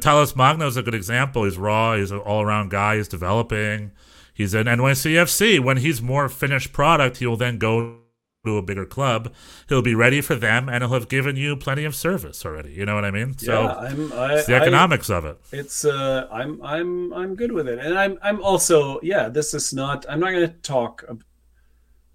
Talles 0.00 0.34
Magno 0.34 0.66
is 0.66 0.78
a 0.78 0.82
good 0.82 0.94
example. 0.94 1.44
He's 1.44 1.58
raw. 1.58 1.96
He's 1.96 2.10
an 2.12 2.20
all-around 2.20 2.70
guy. 2.70 2.96
He's 2.96 3.08
developing. 3.08 3.90
He's 4.34 4.52
in 4.52 4.66
NYCFC. 4.66 5.60
When 5.60 5.76
he's 5.78 6.02
more 6.02 6.28
finished 6.28 6.72
product, 6.72 7.18
he 7.18 7.26
will 7.26 7.36
then 7.36 7.58
go 7.58 8.00
to 8.44 8.58
a 8.58 8.62
bigger 8.62 8.84
club. 8.84 9.32
He'll 9.70 9.80
be 9.80 9.94
ready 9.94 10.20
for 10.20 10.34
them, 10.34 10.68
and 10.68 10.82
he'll 10.84 10.92
have 10.92 11.08
given 11.08 11.36
you 11.36 11.56
plenty 11.56 11.84
of 11.84 11.94
service 11.94 12.44
already. 12.44 12.72
You 12.72 12.84
know 12.84 12.94
what 12.94 13.04
I 13.06 13.10
mean? 13.10 13.38
So 13.38 13.62
yeah, 13.62 13.74
I'm. 13.74 14.12
I, 14.12 14.34
it's 14.34 14.46
the 14.46 14.56
I- 14.56 14.60
economics 14.60 15.08
of 15.08 15.24
it. 15.24 15.38
it's 15.52 15.84
uh 15.86 16.28
i'm 16.30 16.60
i'm 16.62 17.12
i'm 17.14 17.34
good 17.36 17.52
with 17.52 17.66
it 17.68 17.78
and 17.78 17.96
i'm 17.98 18.18
i'm 18.22 18.42
also 18.42 19.00
yeah 19.02 19.28
this 19.30 19.54
is 19.54 19.72
not 19.72 20.04
i'm 20.10 20.20
not 20.20 20.30
going 20.32 20.46
to 20.46 20.54
talk 20.60 21.04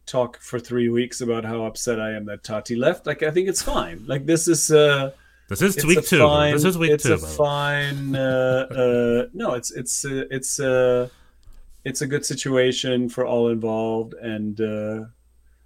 talk 0.06 0.40
for 0.41 0.60
three 0.60 0.90
weeks 0.90 1.22
about 1.22 1.46
how 1.46 1.64
upset 1.64 2.00
i 2.00 2.12
am 2.12 2.26
that 2.26 2.44
tati 2.44 2.76
left 2.76 3.06
like 3.06 3.22
i 3.24 3.30
think 3.32 3.48
it's 3.48 3.62
fine 3.62 4.04
like 4.08 4.26
this 4.26 4.48
is 4.48 4.72
uh 4.72 5.12
This 5.50 5.62
is 5.62 5.78
it's 5.78 5.86
week 5.86 6.06
two. 6.06 6.20
fine, 6.20 6.54
this 6.54 6.64
is 6.64 6.78
week 6.78 6.91
it's 6.91 7.04
two. 7.04 7.14
a 7.14 7.18
the 7.18 7.26
way. 7.26 7.32
fine 7.32 8.16
uh 8.16 8.68
uh 8.84 9.26
no 9.34 9.54
it's 9.54 9.72
it's 9.72 10.06
uh, 10.06 10.24
it's 10.32 10.60
uh 10.60 11.08
it's 11.86 12.02
a 12.02 12.08
good 12.08 12.26
situation 12.26 13.08
for 13.10 13.26
all 13.26 13.50
involved 13.50 14.14
and 14.16 14.62
uh 14.62 15.04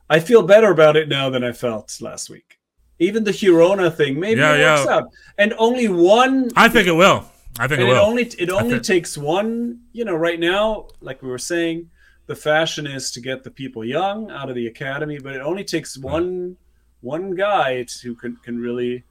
i 0.10 0.19
feel 0.19 0.41
better 0.44 0.72
about 0.72 0.95
it 0.95 1.07
now 1.10 1.30
than 1.30 1.44
i 1.44 1.52
felt 1.52 1.98
last 2.02 2.30
week 2.30 2.57
even 2.99 3.23
the 3.23 3.31
Girona 3.31 3.94
thing 3.94 4.19
maybe 4.19 4.40
Yeah, 4.40 4.56
it 4.56 4.64
works 4.77 4.88
out 4.90 5.06
and 5.38 5.53
only 5.57 5.88
one 5.88 6.52
I 6.56 6.69
think 6.69 6.88
it 6.88 6.91
will. 6.91 7.26
I 7.60 7.68
think 7.68 7.81
it 7.81 7.84
it 7.84 7.88
will. 7.88 7.98
only 7.98 8.23
it 8.38 8.49
only 8.49 8.72
think- 8.76 8.84
takes 8.84 9.18
one 9.18 9.80
you 9.91 10.06
know 10.06 10.15
right 10.15 10.40
now 10.40 10.88
like 11.02 11.22
we 11.23 11.30
were 11.30 11.40
saying 11.40 11.90
the 12.27 12.35
fashion 12.35 12.85
is 12.88 13.11
to 13.11 13.19
get 13.19 13.44
the 13.44 13.52
people 13.52 13.84
young 13.84 14.30
out 14.31 14.49
of 14.49 14.56
the 14.56 14.68
academy 14.68 15.19
but 15.19 15.34
it 15.35 15.41
only 15.41 15.64
takes 15.64 15.98
one 15.98 16.56
one 17.02 17.35
guy 17.35 17.84
to 17.84 18.15
can, 18.15 18.38
can 18.45 18.57
really 18.60 19.03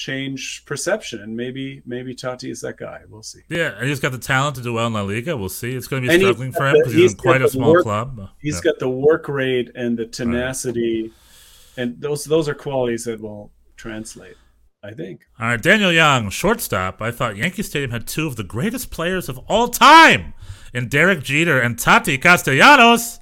change 0.00 0.64
perception 0.64 1.20
and 1.20 1.36
maybe 1.36 1.82
maybe 1.84 2.14
tati 2.14 2.50
is 2.50 2.62
that 2.62 2.78
guy 2.78 3.00
we'll 3.10 3.22
see 3.22 3.40
Yeah, 3.50 3.74
and 3.78 3.86
he's 3.86 4.00
got 4.00 4.12
the 4.12 4.18
talent 4.18 4.56
to 4.56 4.62
do 4.62 4.72
well 4.72 4.86
in 4.86 4.94
La 4.94 5.02
Liga. 5.02 5.36
We'll 5.36 5.50
see. 5.50 5.74
It's 5.74 5.88
going 5.88 6.02
to 6.04 6.08
be 6.08 6.14
And 6.14 6.22
struggling 6.22 6.52
for 6.52 6.66
him 6.68 6.76
because 6.78 6.94
he's, 6.94 7.02
he's 7.02 7.12
in 7.12 7.18
quite 7.18 7.42
a 7.42 7.48
small 7.50 7.72
work- 7.72 7.82
club. 7.82 8.30
He's 8.40 8.54
Yeah. 8.56 8.70
got 8.70 8.78
the 8.78 8.88
work 8.88 9.28
rate 9.28 9.70
and 9.74 9.98
the 9.98 10.06
tenacity 10.06 11.12
and 11.76 12.00
those 12.00 12.24
those 12.24 12.48
are 12.48 12.54
qualities 12.54 13.04
that 13.04 13.20
will 13.20 13.52
translate 13.76 14.36
i 14.82 14.90
think 14.92 15.20
All 15.38 15.48
right, 15.48 15.62
Daniel 15.62 15.92
Young, 15.92 16.30
shortstop. 16.30 17.02
I 17.02 17.10
thought 17.10 17.36
Yankee 17.36 17.62
Stadium 17.62 17.90
had 17.90 18.06
two 18.06 18.26
of 18.26 18.36
the 18.36 18.42
greatest 18.56 18.90
players 18.90 19.28
of 19.28 19.36
all 19.48 19.68
time 19.68 20.32
in 20.72 20.88
Derek 20.88 21.22
Jeter 21.22 21.60
and 21.60 21.78
Tati 21.78 22.16
Castellanos. 22.16 23.19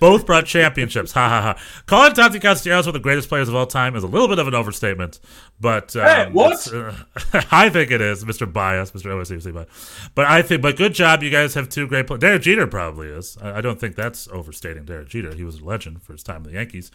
Both 0.00 0.26
brought 0.26 0.46
championships. 0.46 1.12
Ha 1.12 1.28
ha 1.28 1.42
ha. 1.54 1.62
Calling 1.86 2.12
Tati 2.14 2.38
Castellanos 2.40 2.86
one 2.86 2.90
of 2.90 2.94
the 2.94 3.00
greatest 3.04 3.28
players 3.28 3.48
of 3.48 3.54
all 3.54 3.66
time 3.66 3.96
is 3.96 4.02
a 4.04 4.06
little 4.06 4.28
bit 4.28 4.38
of 4.38 4.48
an 4.48 4.54
overstatement, 4.54 5.20
but 5.60 5.96
um, 5.96 6.02
Hey, 6.04 6.30
what? 6.32 6.66
uh, 6.72 6.92
I 7.50 7.68
think 7.70 7.90
it 7.90 8.00
is, 8.00 8.24
Mr. 8.24 8.50
Bias, 8.52 8.90
Mr. 8.92 9.06
OSCC 9.06 9.52
Bias. 9.52 9.68
But 10.14 10.26
I 10.26 10.42
think, 10.42 10.62
but 10.62 10.76
good 10.76 10.94
job, 10.94 11.22
you 11.22 11.30
guys 11.30 11.54
have 11.54 11.68
two 11.68 11.86
great 11.86 12.06
players. 12.06 12.20
Derek 12.20 12.42
Jeter 12.42 12.66
probably 12.66 13.08
is. 13.08 13.38
I, 13.40 13.58
I 13.58 13.60
don't 13.60 13.80
think 13.80 13.96
that's 13.96 14.28
overstating 14.28 14.84
Derek 14.84 15.08
Jeter. 15.08 15.34
He 15.34 15.44
was 15.44 15.60
a 15.60 15.64
legend 15.64 16.02
for 16.02 16.12
his 16.12 16.22
time 16.22 16.38
in 16.38 16.42
the 16.44 16.52
Yankees. 16.52 16.90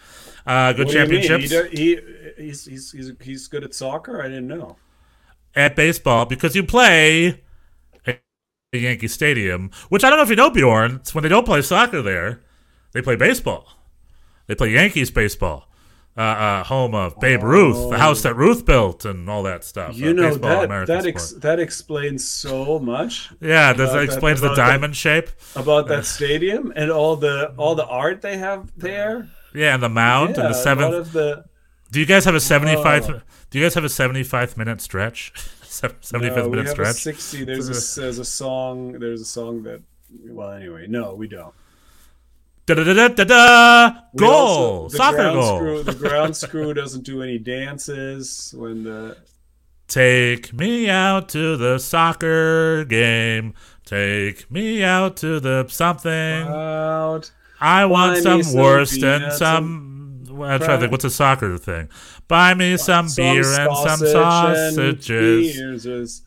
Uh, 0.45 0.73
good 0.73 0.87
What 0.87 0.95
do 0.95 1.01
you 1.01 1.07
mean? 1.07 1.21
championships. 1.21 1.51
He, 1.51 1.67
he 1.71 1.99
he's, 2.37 2.65
he's 2.65 2.91
he's 2.91 3.11
he's 3.21 3.47
good 3.47 3.63
at 3.63 3.73
soccer 3.73 4.21
i 4.21 4.27
didn't 4.27 4.47
know 4.47 4.77
at 5.55 5.75
baseball 5.75 6.25
because 6.25 6.55
you 6.55 6.63
play 6.63 7.41
at 8.05 8.21
Yankee 8.73 9.07
Stadium, 9.07 9.71
which 9.89 10.03
I 10.03 10.09
don't 10.09 10.17
know 10.17 10.23
if 10.23 10.29
you 10.29 10.35
know, 10.35 10.49
Bjorn. 10.49 10.95
It's 10.95 11.13
when 11.13 11.23
they 11.23 11.29
don't 11.29 11.45
play 11.45 11.61
soccer 11.61 12.01
there, 12.01 12.41
they 12.93 13.01
play 13.01 13.15
baseball. 13.15 13.67
They 14.47 14.55
play 14.55 14.71
Yankees 14.71 15.11
baseball. 15.11 15.69
uh, 16.15 16.21
uh, 16.21 16.63
home 16.65 16.93
of 16.93 17.19
Babe 17.19 17.41
Ruth, 17.41 17.89
the 17.89 17.97
house 17.97 18.21
that 18.21 18.35
Ruth 18.35 18.65
built, 18.67 19.03
and 19.03 19.27
all 19.27 19.41
that 19.43 19.63
stuff. 19.63 19.95
You 19.97 20.09
Uh, 20.11 20.13
know 20.13 20.29
baseball, 20.29 20.67
that 20.67 20.85
that 20.85 21.05
ex- 21.07 21.31
that 21.39 21.59
explains 21.59 22.27
so 22.29 22.77
much 22.77 23.31
yeah, 23.41 23.73
that 23.73 24.03
explains 24.03 24.39
the 24.39 24.49
that- 24.49 24.55
diamond 24.55 24.95
shape? 24.95 25.29
about 25.55 25.87
that 25.87 26.05
stadium 26.05 26.71
and 26.75 26.91
all 26.91 27.15
the 27.15 27.55
all 27.57 27.73
the 27.73 27.85
art 27.87 28.21
they 28.21 28.37
have 28.37 28.71
there. 28.77 29.27
Yeah, 29.55 29.73
and 29.73 29.81
the 29.81 29.89
mound 29.89 30.35
Yeah, 30.37 30.43
and 30.45 30.53
the 30.53 30.57
seventh. 30.59 30.93
of 30.93 31.13
the 31.13 31.45
Do 31.91 31.99
you 31.99 32.05
guys 32.05 32.25
have 32.25 32.35
a 32.35 32.39
seventy-five? 32.39 33.09
Oh. 33.09 33.21
Do 33.49 33.57
you 33.57 33.65
guys 33.65 33.73
have 33.73 33.83
a 33.83 33.89
seventy-five 33.89 34.55
minute 34.55 34.81
stretch? 34.81 35.33
Seventy-fifth 35.67 36.45
no, 36.45 36.49
minute 36.51 36.69
stretch. 36.69 36.97
sixty. 36.97 37.43
There's 37.43 37.69
a 37.69 37.99
there's 38.01 38.19
a 38.19 38.25
song. 38.25 38.99
There's 38.99 39.21
a 39.21 39.25
song 39.25 39.63
that. 39.63 39.81
Well, 40.27 40.51
anyway, 40.51 40.85
no, 40.87 41.15
we 41.15 41.27
don't. 41.27 41.55
Da 42.65 42.75
da 42.75 42.83
da 42.83 42.93
da 42.93 43.07
da 43.09 43.23
da! 43.25 43.91
Goal! 44.15 44.29
also- 44.83 44.97
Soccer 44.97 45.33
goal! 45.33 45.57
Screw, 45.57 45.83
the 45.83 45.93
ground 46.07 46.37
screw 46.37 46.73
doesn't 46.73 47.03
do 47.03 47.21
any 47.21 47.37
dances 47.37 48.53
when 48.57 48.83
the 48.83 49.17
Take 49.89 50.53
me 50.53 50.89
out 50.89 51.27
to 51.29 51.57
the 51.57 51.77
soccer 51.77 52.85
game. 52.85 53.53
Take 53.85 54.49
me 54.49 54.81
out 54.81 55.17
to 55.17 55.39
the 55.41 55.67
something. 55.67 56.45
crowd. 56.45 57.29
I 57.59 57.85
want 57.85 58.23
some 58.23 58.37
me 58.37 58.43
some 58.43 58.61
worst 58.61 59.03
and 59.03 59.31
some. 59.33 60.23
well, 60.29 60.49
I'm 60.49 60.59
trying 60.59 60.77
to 60.77 60.79
think. 60.79 60.91
What's 60.93 61.03
a 61.03 61.09
soccer 61.09 61.57
thing? 61.57 61.89
Buy 62.29 62.53
me 62.53 62.77
some, 62.77 63.09
Some 63.09 63.23
beer 63.23 63.43
and 63.43 63.75
some 63.75 63.99
sausage 63.99 64.77
and 64.77 65.03
sausages. 65.03 65.85
is- 65.85 66.21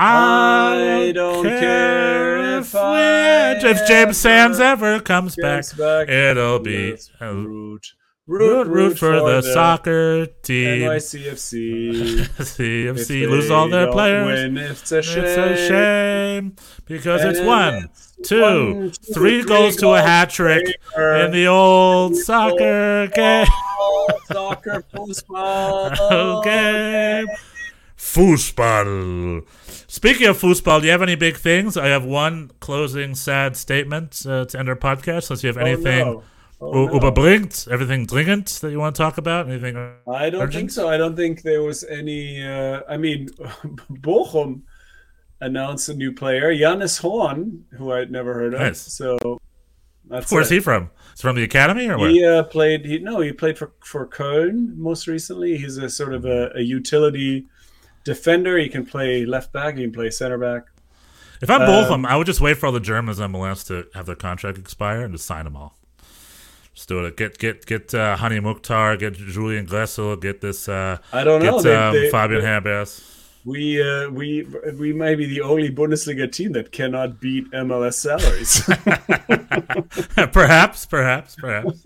I 0.00 1.08
I 1.08 1.12
don't 1.12 1.42
care 1.44 2.58
if 2.60 2.74
I 2.74 3.52
if 3.54 3.88
James 3.88 4.16
Sands 4.16 4.60
ever 4.60 5.00
comes 5.00 5.34
back, 5.36 5.64
back. 5.76 6.08
it'll 6.08 6.60
be 6.60 6.96
a 7.20 7.34
root, 7.34 7.84
root, 8.26 8.66
root 8.68 8.98
for, 8.98 9.10
the, 9.20 9.42
soccer 9.42 10.26
team. 10.42 10.82
NYCFC. 10.88 12.20
CFC 12.38 13.28
lose 13.30 13.50
all 13.50 13.68
their 13.68 13.90
players. 13.90 14.26
Win, 14.26 14.56
it's 14.56 14.92
a 14.92 14.98
It's 14.98 15.06
shame. 15.08 15.26
a 15.26 15.56
shame 15.56 16.56
because 16.84 17.24
it's 17.24 17.38
And 17.40 17.48
one, 17.48 17.74
it's 17.90 18.12
two, 18.28 18.40
one, 18.40 18.90
two, 18.90 18.90
three 19.14 19.14
three 19.14 19.42
goals 19.42 19.76
to 19.76 19.88
a 19.94 20.00
hat 20.00 20.30
trick 20.30 20.64
in 20.96 21.32
the 21.32 21.46
old 21.48 22.14
soccer 22.16 23.08
game. 23.08 23.46
Soccer 24.26 24.84
football. 24.94 26.42
game. 26.42 27.26
Fußball. 27.96 29.42
Speaking 29.90 30.26
of 30.26 30.36
football, 30.36 30.80
do 30.80 30.86
you 30.86 30.92
have 30.92 31.00
any 31.00 31.14
big 31.14 31.36
things? 31.36 31.78
I 31.78 31.86
have 31.86 32.04
one 32.04 32.50
closing 32.60 33.14
sad 33.14 33.56
statement 33.56 34.22
uh, 34.28 34.44
to 34.44 34.58
end 34.58 34.68
our 34.68 34.76
podcast. 34.76 35.30
Unless 35.30 35.42
you 35.42 35.48
have 35.48 35.56
anything 35.56 36.06
Oh, 36.06 36.12
no. 36.12 36.22
Oh, 36.60 36.86
no. 36.86 36.98
überbringt, 36.98 37.66
everything 37.68 38.06
dringend 38.06 38.60
that 38.60 38.70
you 38.70 38.78
want 38.80 38.96
to 38.96 39.02
talk 39.02 39.16
about? 39.16 39.48
Anything? 39.48 39.76
I 40.06 40.28
don't 40.28 40.42
urgent? 40.42 40.52
think 40.52 40.70
so. 40.72 40.90
I 40.90 40.98
don't 40.98 41.16
think 41.16 41.40
there 41.42 41.62
was 41.62 41.84
any. 41.84 42.44
Uh, 42.44 42.82
I 42.86 42.98
mean, 42.98 43.28
Bochum 43.90 44.60
announced 45.40 45.88
a 45.88 45.94
new 45.94 46.12
player, 46.12 46.54
Jannes 46.54 46.98
Horn, 46.98 47.64
who 47.78 47.90
I'd 47.92 48.10
never 48.10 48.34
heard 48.34 48.52
of. 48.52 48.60
Nice. 48.60 48.80
So 48.92 49.38
that's 50.04 50.30
Where's 50.30 50.50
he 50.50 50.60
from? 50.60 50.90
Is 51.14 51.22
from 51.22 51.36
the 51.36 51.44
academy 51.44 51.88
or 51.88 51.96
what? 51.96 52.10
He 52.10 52.22
uh, 52.22 52.42
played. 52.42 52.84
He 52.84 52.98
no, 52.98 53.20
he 53.20 53.32
played 53.32 53.56
for 53.56 53.72
for 53.82 54.06
Köln 54.06 54.76
most 54.76 55.06
recently. 55.06 55.56
He's 55.56 55.78
a 55.78 55.88
sort 55.88 56.12
of 56.12 56.26
a, 56.26 56.50
a 56.56 56.60
utility 56.60 57.46
defender. 58.12 58.56
He 58.58 58.68
can 58.68 58.84
play 58.86 59.24
left 59.26 59.52
back. 59.52 59.76
He 59.76 59.82
can 59.82 59.92
play 59.92 60.10
center 60.10 60.38
back. 60.38 60.62
If 61.40 61.48
I'm 61.50 61.62
Um, 61.62 61.68
Bochum, 61.68 62.06
I 62.06 62.16
would 62.16 62.26
just 62.26 62.40
wait 62.40 62.54
for 62.58 62.66
all 62.66 62.72
the 62.72 62.80
Germans 62.92 63.18
MLS 63.20 63.64
to 63.68 63.86
have 63.94 64.06
their 64.06 64.16
contract 64.16 64.58
expire 64.58 65.02
and 65.02 65.12
just 65.14 65.26
sign 65.26 65.44
them 65.44 65.56
all. 65.56 65.76
Just 66.74 66.88
do 66.88 67.04
it. 67.04 67.16
Get 67.16 67.38
get 67.38 67.66
get 67.66 67.92
uh, 67.94 68.16
Hany 68.16 68.40
Mukhtar, 68.40 68.96
get 68.96 69.12
Julian 69.14 69.66
Gressel, 69.66 70.20
get 70.20 70.40
this. 70.40 70.68
Uh, 70.68 70.98
I 71.12 71.22
don't 71.24 71.42
know. 71.42 71.56
Get 71.60 71.64
They- 71.64 71.76
um, 71.76 71.94
they- 71.94 72.10
Fabian 72.10 72.40
they- 72.40 72.84
We 73.44 73.80
uh, 73.80 74.10
we 74.10 74.46
we 74.78 74.92
may 74.92 75.14
be 75.14 75.26
the 75.26 75.40
only 75.42 75.70
Bundesliga 75.70 76.30
team 76.30 76.52
that 76.52 76.70
cannot 76.72 77.20
beat 77.20 77.44
MLS 77.52 77.94
salaries. 77.94 78.52
perhaps, 80.32 80.86
perhaps, 80.86 81.36
perhaps. 81.36 81.84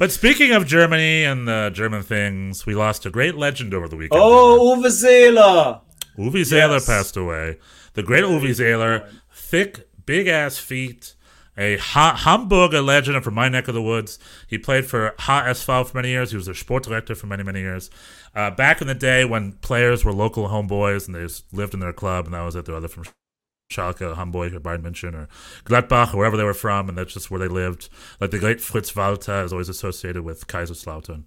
But 0.00 0.10
speaking 0.10 0.52
of 0.52 0.66
Germany 0.66 1.24
and 1.24 1.46
the 1.46 1.70
German 1.74 2.02
things, 2.02 2.64
we 2.64 2.74
lost 2.74 3.04
a 3.04 3.10
great 3.10 3.34
legend 3.34 3.74
over 3.74 3.86
the 3.86 3.96
weekend. 3.96 4.18
oh, 4.18 4.74
Uwe 4.74 4.86
Seeler. 4.86 5.82
Uwe 6.16 6.40
Seeler 6.40 6.70
yes. 6.70 6.86
passed 6.86 7.18
away. 7.18 7.58
The 7.92 8.02
great 8.02 8.24
Uwe 8.24 8.48
Seeler, 8.48 9.06
thick, 9.30 9.90
big 10.06 10.26
ass 10.26 10.56
feet, 10.56 11.14
a 11.58 11.76
ha- 11.76 12.16
Hamburger 12.16 12.80
legend 12.80 13.22
from 13.22 13.34
my 13.34 13.50
neck 13.50 13.68
of 13.68 13.74
the 13.74 13.82
woods. 13.82 14.18
He 14.46 14.56
played 14.56 14.86
for 14.86 15.14
HSV 15.18 15.88
for 15.88 15.94
many 15.98 16.08
years. 16.08 16.30
He 16.30 16.36
was 16.38 16.46
their 16.46 16.54
sport 16.54 16.84
director 16.84 17.14
for 17.14 17.26
many, 17.26 17.42
many 17.42 17.60
years. 17.60 17.90
Uh, 18.34 18.50
back 18.50 18.80
in 18.80 18.86
the 18.86 18.94
day 18.94 19.26
when 19.26 19.52
players 19.52 20.02
were 20.02 20.14
local 20.14 20.48
homeboys 20.48 21.04
and 21.08 21.14
they 21.14 21.24
just 21.24 21.52
lived 21.52 21.74
in 21.74 21.80
their 21.80 21.92
club, 21.92 22.24
and 22.24 22.32
that 22.32 22.40
was 22.40 22.56
it. 22.56 22.64
They're 22.64 22.76
either 22.76 22.88
from 22.88 23.04
Schalke, 23.70 24.16
Hamburg, 24.16 24.54
or 24.54 24.60
Bayern 24.60 24.82
München, 24.82 25.14
or 25.14 25.28
Gladbach, 25.64 26.12
or 26.12 26.18
wherever 26.18 26.36
they 26.36 26.44
were 26.44 26.52
from, 26.52 26.88
and 26.88 26.98
that's 26.98 27.14
just 27.14 27.30
where 27.30 27.40
they 27.40 27.48
lived. 27.48 27.88
Like 28.20 28.32
the 28.32 28.38
great 28.38 28.60
Fritz 28.60 28.94
Walter 28.94 29.42
is 29.42 29.52
always 29.52 29.68
associated 29.68 30.22
with 30.22 30.46
Kaiserslautern. 30.48 31.24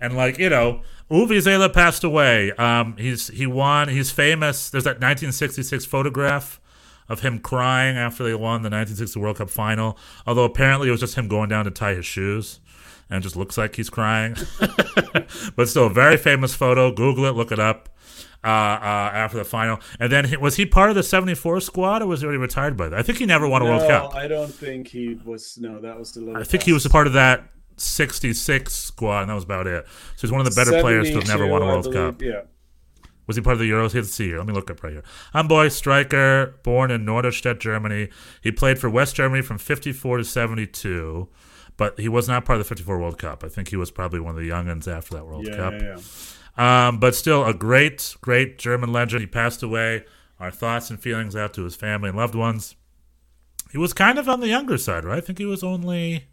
And 0.00 0.16
like 0.16 0.38
you 0.38 0.50
know, 0.50 0.82
Uwe 1.10 1.28
Seeler 1.28 1.72
passed 1.72 2.04
away. 2.04 2.52
Um, 2.52 2.96
he's 2.98 3.28
he 3.28 3.46
won. 3.46 3.88
He's 3.88 4.10
famous. 4.10 4.70
There's 4.70 4.84
that 4.84 5.00
1966 5.00 5.86
photograph 5.86 6.60
of 7.08 7.20
him 7.20 7.38
crying 7.38 7.96
after 7.96 8.22
they 8.22 8.34
won 8.34 8.62
the 8.62 8.70
1960 8.70 9.18
World 9.18 9.38
Cup 9.38 9.48
final. 9.48 9.96
Although 10.26 10.44
apparently 10.44 10.88
it 10.88 10.90
was 10.90 11.00
just 11.00 11.14
him 11.14 11.28
going 11.28 11.48
down 11.48 11.64
to 11.64 11.70
tie 11.70 11.94
his 11.94 12.04
shoes, 12.04 12.60
and 13.08 13.22
just 13.22 13.36
looks 13.36 13.56
like 13.56 13.76
he's 13.76 13.90
crying. 13.90 14.36
but 15.56 15.68
still, 15.68 15.86
a 15.86 15.90
very 15.90 16.16
famous 16.16 16.54
photo. 16.54 16.90
Google 16.90 17.24
it, 17.24 17.34
look 17.34 17.52
it 17.52 17.58
up. 17.58 17.88
Uh, 18.44 18.46
uh, 18.46 19.10
after 19.14 19.36
the 19.36 19.44
final, 19.44 19.80
and 19.98 20.12
then 20.12 20.40
was 20.40 20.54
he 20.54 20.64
part 20.64 20.90
of 20.90 20.94
the 20.94 21.02
'74 21.02 21.60
squad, 21.60 22.02
or 22.02 22.06
was 22.06 22.20
he 22.20 22.24
already 22.24 22.38
retired 22.38 22.76
by 22.76 22.88
that? 22.88 22.96
I 22.96 23.02
think 23.02 23.18
he 23.18 23.26
never 23.26 23.48
won 23.48 23.62
a 23.62 23.64
World 23.64 23.88
Cup. 23.88 24.14
I 24.14 24.28
don't 24.28 24.54
think 24.54 24.86
he 24.86 25.18
was. 25.24 25.58
No, 25.60 25.80
that 25.80 25.98
was 25.98 26.12
the. 26.12 26.20
Little. 26.20 26.40
I 26.40 26.44
think 26.44 26.62
he 26.62 26.72
was 26.72 26.86
a 26.86 26.90
part 26.90 27.08
of 27.08 27.14
that 27.14 27.50
66 27.78 28.72
squad, 28.72 29.22
and 29.22 29.30
that 29.30 29.34
was 29.34 29.42
about 29.44 29.66
it. 29.66 29.84
So 30.16 30.20
he's 30.22 30.30
one 30.32 30.40
of 30.40 30.46
the 30.46 30.54
better 30.54 30.80
players 30.80 31.08
to 31.08 31.14
have 31.16 31.26
never 31.26 31.48
won 31.48 31.62
a 31.62 31.66
World 31.66 31.84
believe, 31.84 31.96
Cup. 31.96 32.22
Yeah. 32.22 32.42
Was 33.26 33.36
he 33.36 33.42
part 33.42 33.54
of 33.54 33.58
the 33.60 33.68
Euros? 33.70 33.92
Let's 33.94 34.12
see 34.12 34.28
here. 34.28 34.38
Let 34.38 34.46
me 34.46 34.54
look 34.54 34.70
up 34.70 34.82
right 34.82 34.92
here. 34.92 35.02
Hamburg 35.32 35.70
striker, 35.72 36.54
born 36.62 36.90
in 36.90 37.04
Norderstedt, 37.04 37.58
Germany. 37.58 38.08
He 38.40 38.52
played 38.52 38.78
for 38.78 38.88
West 38.88 39.16
Germany 39.16 39.42
from 39.42 39.58
54 39.58 40.18
to 40.18 40.24
72, 40.24 41.28
but 41.76 41.98
he 42.00 42.08
was 42.08 42.26
not 42.28 42.44
part 42.44 42.58
of 42.58 42.64
the 42.64 42.68
54 42.68 42.98
World 42.98 43.18
Cup. 43.18 43.44
I 43.44 43.48
think 43.48 43.68
he 43.68 43.76
was 43.76 43.90
probably 43.90 44.20
one 44.20 44.36
of 44.36 44.40
the 44.40 44.48
youngins 44.48 44.88
after 44.88 45.14
that 45.16 45.26
World 45.26 45.46
Yeah, 45.46 45.56
Cup. 45.56 45.72
yeah, 45.74 45.82
yeah. 45.82 45.96
Um, 46.58 46.98
but 46.98 47.14
still, 47.14 47.44
a 47.46 47.54
great, 47.54 48.16
great 48.20 48.58
German 48.58 48.92
legend. 48.92 49.20
He 49.20 49.26
passed 49.26 49.62
away. 49.62 50.04
Our 50.40 50.50
thoughts 50.50 50.90
and 50.90 51.00
feelings 51.00 51.34
out 51.34 51.54
to 51.54 51.64
his 51.64 51.74
family 51.76 52.08
and 52.10 52.18
loved 52.18 52.34
ones. 52.34 52.74
He 53.72 53.78
was 53.78 53.92
kind 53.92 54.18
of 54.18 54.28
on 54.28 54.40
the 54.40 54.48
younger 54.48 54.76
side, 54.78 55.04
right? 55.04 55.18
I 55.18 55.20
think 55.20 55.38
he 55.38 55.46
was 55.46 55.62
only 55.64 56.24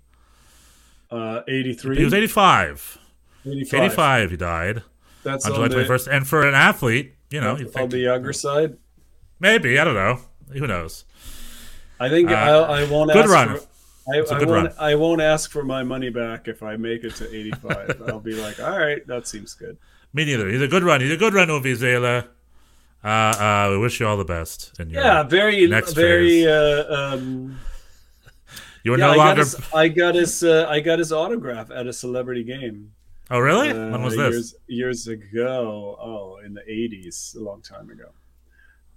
Uh, 1.12 1.42
83. 1.48 1.98
he 1.98 2.04
was 2.04 2.14
85. 2.14 2.98
85. 3.46 3.74
85 3.84 4.32
he 4.32 4.38
died 4.38 4.84
That's 5.24 5.46
on 5.46 5.52
on, 5.52 5.56
July 5.58 5.68
the, 5.70 5.76
21st. 5.76 6.08
And 6.12 6.28
for 6.28 6.48
an 6.48 6.56
athlete, 6.56 7.14
you 7.30 7.40
know, 7.42 7.56
you 7.58 7.66
on 7.68 7.72
think 7.72 7.92
the 7.92 8.00
younger 8.00 8.34
side. 8.34 8.78
maybe, 9.40 9.78
I 9.80 9.84
don't 9.84 9.96
know. 9.96 10.20
Who 10.54 10.66
knows? 10.68 11.06
I 12.00 12.10
think 12.10 12.30
Uh, 12.30 12.34
I, 12.34 12.82
I 12.82 12.90
won't 12.90 13.12
good 13.12 13.26
ask 13.26 13.30
run. 13.34 13.58
For, 13.58 13.68
I, 14.14 14.18
I 14.18 14.22
won't, 14.38 14.50
run. 14.50 14.74
I 14.80 14.96
won't 14.96 15.22
ask 15.22 15.50
for 15.52 15.64
my 15.64 15.84
money 15.84 16.10
back 16.10 16.48
if 16.48 16.62
I 16.64 16.76
make 16.78 17.04
it 17.04 17.16
to 17.16 17.36
85. 17.36 18.04
I'll 18.08 18.20
be 18.20 18.34
like, 18.36 18.60
all 18.60 18.78
right, 18.78 19.06
that 19.08 19.28
seems 19.28 19.54
good. 19.56 19.78
Me 20.16 20.24
neither. 20.24 20.48
He's 20.48 20.62
a 20.62 20.68
good 20.70 20.84
run. 20.84 21.02
He's 21.02 21.12
a 21.12 21.18
good 21.18 21.34
run, 21.34 21.50
Uwe 21.50 21.76
Seeler. 21.76 22.30
Uh, 23.04 23.08
uh, 23.08 23.68
we 23.72 23.78
wish 23.78 24.00
you 24.00 24.08
all 24.08 24.16
the 24.16 24.24
best. 24.24 24.72
In 24.80 24.90
your, 24.90 25.04
Yeah, 25.04 25.24
very, 25.24 25.66
very. 25.68 26.48
Uh, 26.48 26.86
um, 26.96 27.60
you 28.84 28.94
are 28.94 28.98
yeah, 28.98 29.08
no 29.08 29.12
I 29.12 29.16
got 29.18 29.26
longer. 29.26 29.42
his, 29.42 29.62
I 29.74 29.88
got 29.90 30.16
his, 30.16 30.42
uh, 30.42 30.68
I 30.70 30.80
got 30.80 31.00
his 31.00 31.12
autograph 31.12 31.70
at 31.70 31.86
a 31.86 31.92
celebrity 31.92 32.46
game. 32.46 32.94
oh, 33.30 33.40
really? 33.40 33.72
Uh, 33.72 33.92
when 33.92 34.04
was 34.04 34.16
this? 34.16 34.56
Years, 34.70 35.06
years 35.06 35.08
ago. 35.10 35.98
Oh, 36.02 36.38
in 36.46 36.54
the 36.54 36.62
80s, 36.62 37.36
a 37.36 37.42
long 37.42 37.62
time 37.62 37.90
ago. 37.90 38.06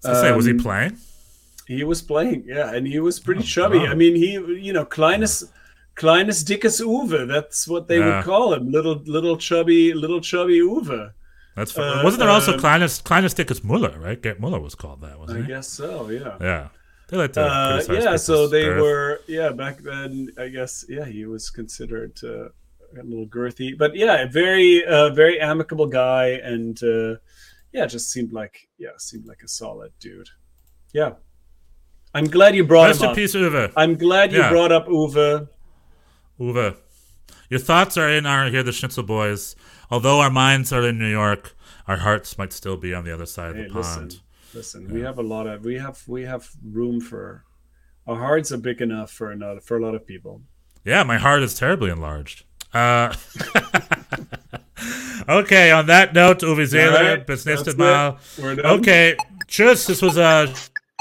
Was 0.05 0.07
gonna 0.07 0.21
say, 0.21 0.33
was 0.37 0.45
he 0.45 0.53
um, 0.53 0.59
playing? 0.61 0.97
He 1.67 1.83
was 1.83 2.01
playing, 2.01 2.45
yeah, 2.47 2.73
and 2.73 2.87
he 2.87 3.01
was 3.01 3.19
pretty 3.19 3.43
chubby. 3.43 3.79
wow. 3.79 3.87
I 3.87 3.95
mean, 3.95 4.15
he, 4.15 4.35
you 4.35 4.73
know, 4.73 4.85
Kleines, 4.85 5.51
Kleines 5.99 6.43
dickes 6.45 6.81
Uwe. 6.81 7.27
That's 7.29 7.67
what 7.69 7.89
they 7.89 7.99
Yeah. 7.99 8.17
would 8.17 8.25
call 8.25 8.55
him. 8.55 8.71
Little, 8.71 8.97
little 9.17 9.37
chubby, 9.37 9.93
little 9.95 10.21
chubby 10.21 10.61
Uwe. 10.61 11.13
That's 11.57 11.77
uh, 11.77 12.01
Wasn't 12.05 12.21
there 12.21 12.31
also 12.31 12.53
um, 12.55 12.61
Kleines, 12.61 13.01
Kleines 13.03 13.35
Dickus 13.35 13.63
Muller, 13.65 13.95
right? 13.99 14.21
Gerd 14.23 14.39
Müller 14.39 14.63
was 14.63 14.75
called 14.77 15.01
that, 15.03 15.13
I 15.13 15.17
wasn't 15.17 15.41
he? 15.47 15.53
guess 15.53 15.69
so. 15.69 16.09
Yeah. 16.09 16.37
Yeah. 16.41 16.69
They 17.09 17.17
like 17.17 17.33
to 17.33 17.43
Uh, 17.43 17.83
yeah. 17.91 18.17
So 18.17 18.47
they 18.47 18.69
were. 18.69 19.21
Yeah. 19.27 19.51
Back 19.51 19.79
then, 19.83 20.29
I 20.39 20.49
guess. 20.49 20.85
Yeah, 20.89 21.05
he 21.17 21.25
was 21.27 21.51
considered 21.51 22.13
uh, 22.23 22.49
a 23.01 23.03
little 23.03 23.27
girthy, 23.27 23.77
but 23.77 23.97
yeah, 23.97 24.23
a 24.23 24.29
very, 24.29 24.85
uh, 24.87 25.11
very 25.11 25.41
amicable 25.41 25.87
guy, 25.89 26.27
and 26.53 26.81
uh, 26.83 27.17
yeah, 27.73 27.87
just 27.87 28.11
seemed 28.13 28.33
like 28.33 28.69
yeah, 28.79 28.91
seemed 28.99 29.27
like 29.27 29.43
a 29.45 29.49
solid 29.49 29.93
dude. 30.01 30.29
Yeah. 30.95 31.13
I'm 32.15 32.25
glad 32.37 32.55
you 32.55 32.65
brought 32.65 32.87
Rest 32.89 33.03
him 33.03 33.09
up. 33.11 33.17
peace, 33.17 33.35
Uwe. 33.35 33.73
I'm 33.77 33.95
glad 33.97 34.33
you 34.33 34.39
Yeah. 34.39 34.49
brought 34.51 34.73
up 34.73 34.87
Uwe. 34.89 35.49
Uwe. 36.41 36.77
Your 37.51 37.61
thoughts 37.61 37.97
are 37.97 38.09
in 38.09 38.27
our 38.27 38.49
here, 38.51 38.63
the 38.63 38.73
Schnitzel 38.73 39.03
Boys. 39.05 39.57
Although 39.91 40.21
our 40.21 40.31
minds 40.31 40.73
are 40.73 40.87
in 40.87 40.99
New 40.99 41.11
York, 41.11 41.57
our 41.87 41.97
hearts 41.99 42.37
might 42.37 42.53
still 42.53 42.77
be 42.77 42.93
on 42.93 43.05
the 43.05 43.13
other 43.13 43.27
side 43.27 43.57
Hey, 43.57 43.65
of 43.65 43.73
the 43.73 43.79
listen, 43.79 44.01
pond. 44.01 44.21
listen. 44.55 44.93
We 44.93 45.01
have 45.01 45.19
a 45.19 45.23
lot 45.23 45.47
of 45.47 45.65
we 45.65 45.77
have 45.77 46.03
we 46.07 46.23
have 46.23 46.51
room 46.63 47.01
for 47.01 47.45
our 48.07 48.17
hearts 48.17 48.53
are 48.53 48.59
big 48.59 48.81
enough 48.81 49.11
for 49.11 49.31
another 49.31 49.61
for 49.61 49.77
a 49.79 49.81
lot 49.81 49.95
of 49.95 50.07
people. 50.07 50.43
Yeah, 50.85 51.03
my 51.05 51.19
heart 51.19 51.43
is 51.43 51.55
terribly 51.55 51.91
enlarged. 51.91 52.45
Uh, 52.73 53.15
okay, 55.29 55.71
on 55.71 55.87
that 55.87 56.13
note, 56.15 56.41
Uwe 56.41 56.67
Seeler, 56.67 56.97
Alright, 56.97 57.27
bis. 57.27 57.47
Mal. 57.77 58.19
Okay, 58.39 59.17
tschüss. 59.47 59.87
This 59.87 60.03
was 60.03 60.19
uh, 60.19 60.53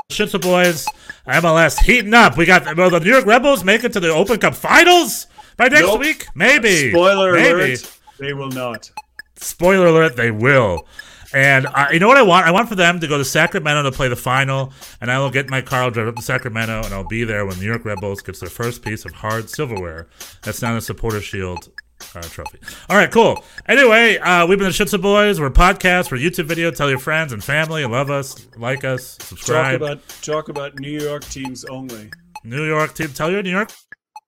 Schnitzel 0.10 0.40
Boys. 0.40 0.88
MLS 1.28 1.84
heating 1.84 2.14
up. 2.14 2.38
We 2.38 2.46
got 2.46 2.76
will 2.76 2.90
the 2.90 3.00
New 3.00 3.12
York 3.12 3.26
Rebels 3.26 3.64
make 3.64 3.84
it 3.84 3.94
to 3.94 4.00
the 4.00 4.10
Open 4.10 4.40
Cup 4.40 4.56
Finals 4.56 5.28
by 5.58 5.68
next 5.68 5.82
Nope. 5.88 6.00
week? 6.00 6.28
Maybe. 6.36 6.92
Spoiler 6.92 7.34
Maybe. 7.34 7.50
alert: 7.74 8.00
they 8.20 8.34
will 8.34 8.50
not. 8.50 8.92
Spoiler 9.36 9.88
alert: 9.88 10.16
They 10.16 10.32
will. 10.32 10.88
And 11.34 11.66
uh, 11.68 11.88
you 11.92 12.00
know 12.00 12.08
what 12.08 12.18
I 12.18 12.22
want? 12.22 12.48
I 12.48 12.52
want 12.52 12.70
for 12.70 12.76
them 12.76 13.02
to 13.02 13.08
go 13.08 13.18
to 13.18 13.26
Sacramento 13.26 13.84
to 13.84 13.92
play 13.96 14.08
the 14.08 14.16
final, 14.16 14.72
and 15.02 15.12
I 15.12 15.20
will 15.20 15.30
get 15.30 15.50
my 15.50 15.62
car, 15.62 15.84
I'll 15.84 15.92
drive 15.92 16.08
up 16.08 16.16
to 16.16 16.22
Sacramento, 16.22 16.84
and 16.86 16.94
I'll 16.94 17.04
be 17.08 17.26
there 17.26 17.46
when 17.46 17.60
New 17.60 17.66
York 17.66 17.84
Rebels 17.84 18.22
gets 18.22 18.40
their 18.40 18.50
first 18.50 18.82
piece 18.82 19.04
of 19.04 19.12
hard 19.12 19.50
silverware. 19.50 20.08
That's 20.44 20.62
not 20.62 20.78
a 20.78 20.82
supporter 20.82 21.20
shield 21.20 21.70
trophy. 22.00 22.60
All 22.90 22.98
right, 22.98 23.12
cool. 23.12 23.44
Anyway, 23.68 24.18
uh, 24.18 24.46
we've 24.46 24.58
been 24.58 24.68
the 24.68 24.74
Shitsa 24.74 25.02
Boys. 25.02 25.40
We're 25.40 25.48
a 25.48 25.52
podcast. 25.52 26.12
We're 26.12 26.18
a 26.18 26.22
YouTube 26.22 26.46
video. 26.46 26.72
Tell 26.72 26.90
your 26.90 27.00
friends 27.00 27.34
and 27.34 27.44
family. 27.44 27.86
Love 27.86 28.10
us. 28.10 28.48
Like 28.58 28.84
us. 28.84 29.18
Talk 29.18 29.28
Subscribe. 29.28 29.82
about 29.82 30.08
talk 30.22 30.50
about 30.50 30.80
New 30.80 31.00
York 31.00 31.24
teams 31.26 31.66
only. 31.66 32.12
New 32.44 32.66
York 32.66 32.94
team. 32.94 33.10
Tell 33.10 33.32
your 33.32 33.44
New 33.44 33.52
York 33.52 33.72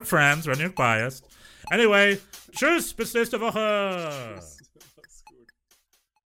friends. 0.03 0.47
We're 0.47 0.55
New 0.55 0.63
York 0.63 0.75
biased. 0.75 1.25
Anyway, 1.71 2.19
tschüss. 2.51 2.95
Bis 2.95 3.13
nächste 3.13 3.39
Woche. 3.39 4.58